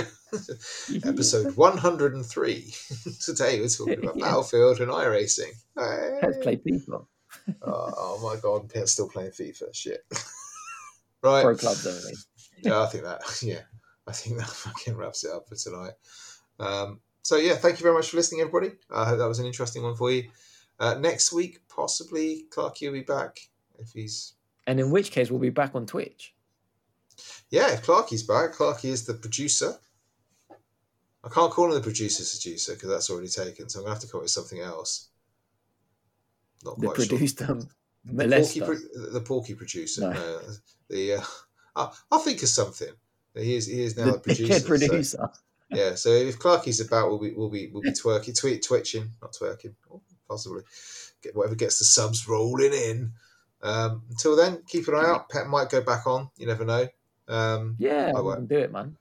Episode 1.09 1.57
103. 1.57 2.73
Today 3.25 3.59
we're 3.59 3.67
talking 3.67 4.03
about 4.03 4.15
Yeah. 4.17 4.25
Battlefield 4.25 4.79
and 4.79 4.91
iRacing. 4.91 5.51
Hey. 5.75 6.19
Let's 6.21 6.37
play 6.37 6.57
FIFA. 6.57 7.05
oh, 7.49 7.53
oh 7.63 8.19
my 8.23 8.39
god, 8.39 8.69
Pete's 8.71 8.91
still 8.91 9.09
playing 9.09 9.31
FIFA. 9.31 9.73
Shit. 9.73 10.05
right. 11.23 11.41
Pro 11.41 11.55
clubs 11.57 11.85
only. 11.87 12.13
yeah, 12.61 12.79
I 12.81 12.85
think 12.85 13.03
that. 13.03 13.21
Yeah, 13.41 13.61
I 14.07 14.11
think 14.13 14.37
that 14.37 14.47
fucking 14.47 14.95
wraps 14.95 15.25
it 15.25 15.31
up 15.31 15.49
for 15.49 15.55
tonight. 15.55 15.93
Um, 16.59 17.01
so 17.27 17.35
yeah, 17.35 17.55
thank 17.55 17.77
you 17.77 17.83
very 17.83 17.93
much 17.93 18.09
for 18.09 18.15
listening, 18.15 18.39
everybody. 18.39 18.71
I 18.89 19.03
hope 19.03 19.17
that 19.19 19.27
was 19.27 19.39
an 19.39 19.45
interesting 19.45 19.83
one 19.83 19.95
for 19.97 20.09
you. 20.09 20.29
Uh, 20.79 20.93
next 20.93 21.33
week, 21.33 21.59
possibly 21.67 22.45
Clarky 22.49 22.85
will 22.87 22.93
be 22.93 23.01
back 23.01 23.39
if 23.79 23.91
he's. 23.91 24.33
And 24.65 24.79
in 24.79 24.91
which 24.91 25.11
case, 25.11 25.29
we'll 25.29 25.41
be 25.41 25.49
back 25.49 25.75
on 25.75 25.85
Twitch. 25.85 26.33
Yeah, 27.49 27.73
if 27.73 27.85
Clarky's 27.85 28.23
back, 28.23 28.53
Clarky 28.53 28.85
is 28.85 29.05
the 29.05 29.15
producer. 29.15 29.73
I 30.49 31.29
can't 31.29 31.51
call 31.51 31.65
him 31.67 31.73
the 31.73 31.81
producer 31.81 32.23
seducer 32.23 32.75
because 32.75 32.87
that's 32.89 33.09
already 33.09 33.27
taken, 33.27 33.67
so 33.67 33.79
I'm 33.79 33.83
gonna 33.85 33.95
have 33.95 34.01
to 34.03 34.07
call 34.07 34.21
with 34.21 34.29
something 34.31 34.61
else. 34.61 35.09
Not 36.63 36.79
The 36.79 36.87
quite 36.87 37.07
sure. 37.07 37.49
um, 37.49 37.67
The 38.05 38.25
porky, 38.39 38.61
pro- 38.61 39.11
the 39.11 39.21
porky 39.21 39.53
producer. 39.55 40.01
No. 40.01 40.11
No. 40.13 40.39
the 40.89 41.13
uh, 41.15 41.21
I'll, 41.75 41.93
I'll 42.09 42.19
think 42.19 42.41
of 42.41 42.47
something. 42.47 42.93
He 43.35 43.55
is 43.57 43.65
he 43.67 43.81
is 43.81 43.97
now 43.97 44.05
The 44.05 44.11
the 44.13 44.19
producer. 44.19 44.53
dickhead 44.53 44.61
so- 44.61 44.67
producer. 44.67 45.29
Yeah, 45.69 45.95
so 45.95 46.09
if 46.09 46.39
Clarky's 46.39 46.79
about, 46.79 47.09
we'll 47.09 47.19
be 47.19 47.33
we'll 47.33 47.49
be 47.49 47.67
we'll 47.67 47.81
be 47.83 47.91
twerking, 47.91 48.39
tweet, 48.39 48.63
twitching, 48.63 49.11
not 49.21 49.33
twerking, 49.33 49.73
oh, 49.91 50.01
possibly 50.27 50.63
get 51.21 51.35
whatever 51.35 51.55
gets 51.55 51.79
the 51.79 51.85
subs 51.85 52.27
rolling 52.27 52.73
in. 52.73 53.11
Um, 53.61 54.03
until 54.09 54.35
then, 54.35 54.61
keep 54.67 54.87
an 54.87 54.95
eye 54.95 55.05
out. 55.07 55.29
Pet 55.29 55.47
might 55.47 55.69
go 55.69 55.81
back 55.81 56.05
on. 56.07 56.29
You 56.37 56.45
never 56.47 56.63
know. 56.65 56.87
Um, 57.27 57.75
Yeah, 57.79 58.13
I 58.15 58.21
won't. 58.21 58.47
do 58.47 58.57
it, 58.59 58.71
man. 58.71 58.95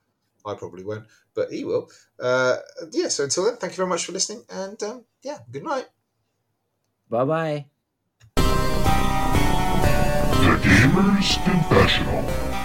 I 0.45 0.55
probably 0.55 0.83
won't, 0.83 1.05
but 1.35 1.51
he 1.51 1.63
will. 1.65 1.89
Uh, 2.19 2.57
yeah. 2.91 3.09
So 3.09 3.23
until 3.25 3.45
then, 3.45 3.57
thank 3.57 3.73
you 3.73 3.77
very 3.77 3.89
much 3.89 4.05
for 4.05 4.11
listening, 4.13 4.43
and 4.49 4.81
um, 4.83 5.05
yeah, 5.21 5.39
good 5.51 5.63
night. 5.63 5.87
Bye 7.09 7.25
bye. 7.25 7.65
The 10.37 10.59
Gamer's 10.63 11.37
Confessional. 11.43 12.56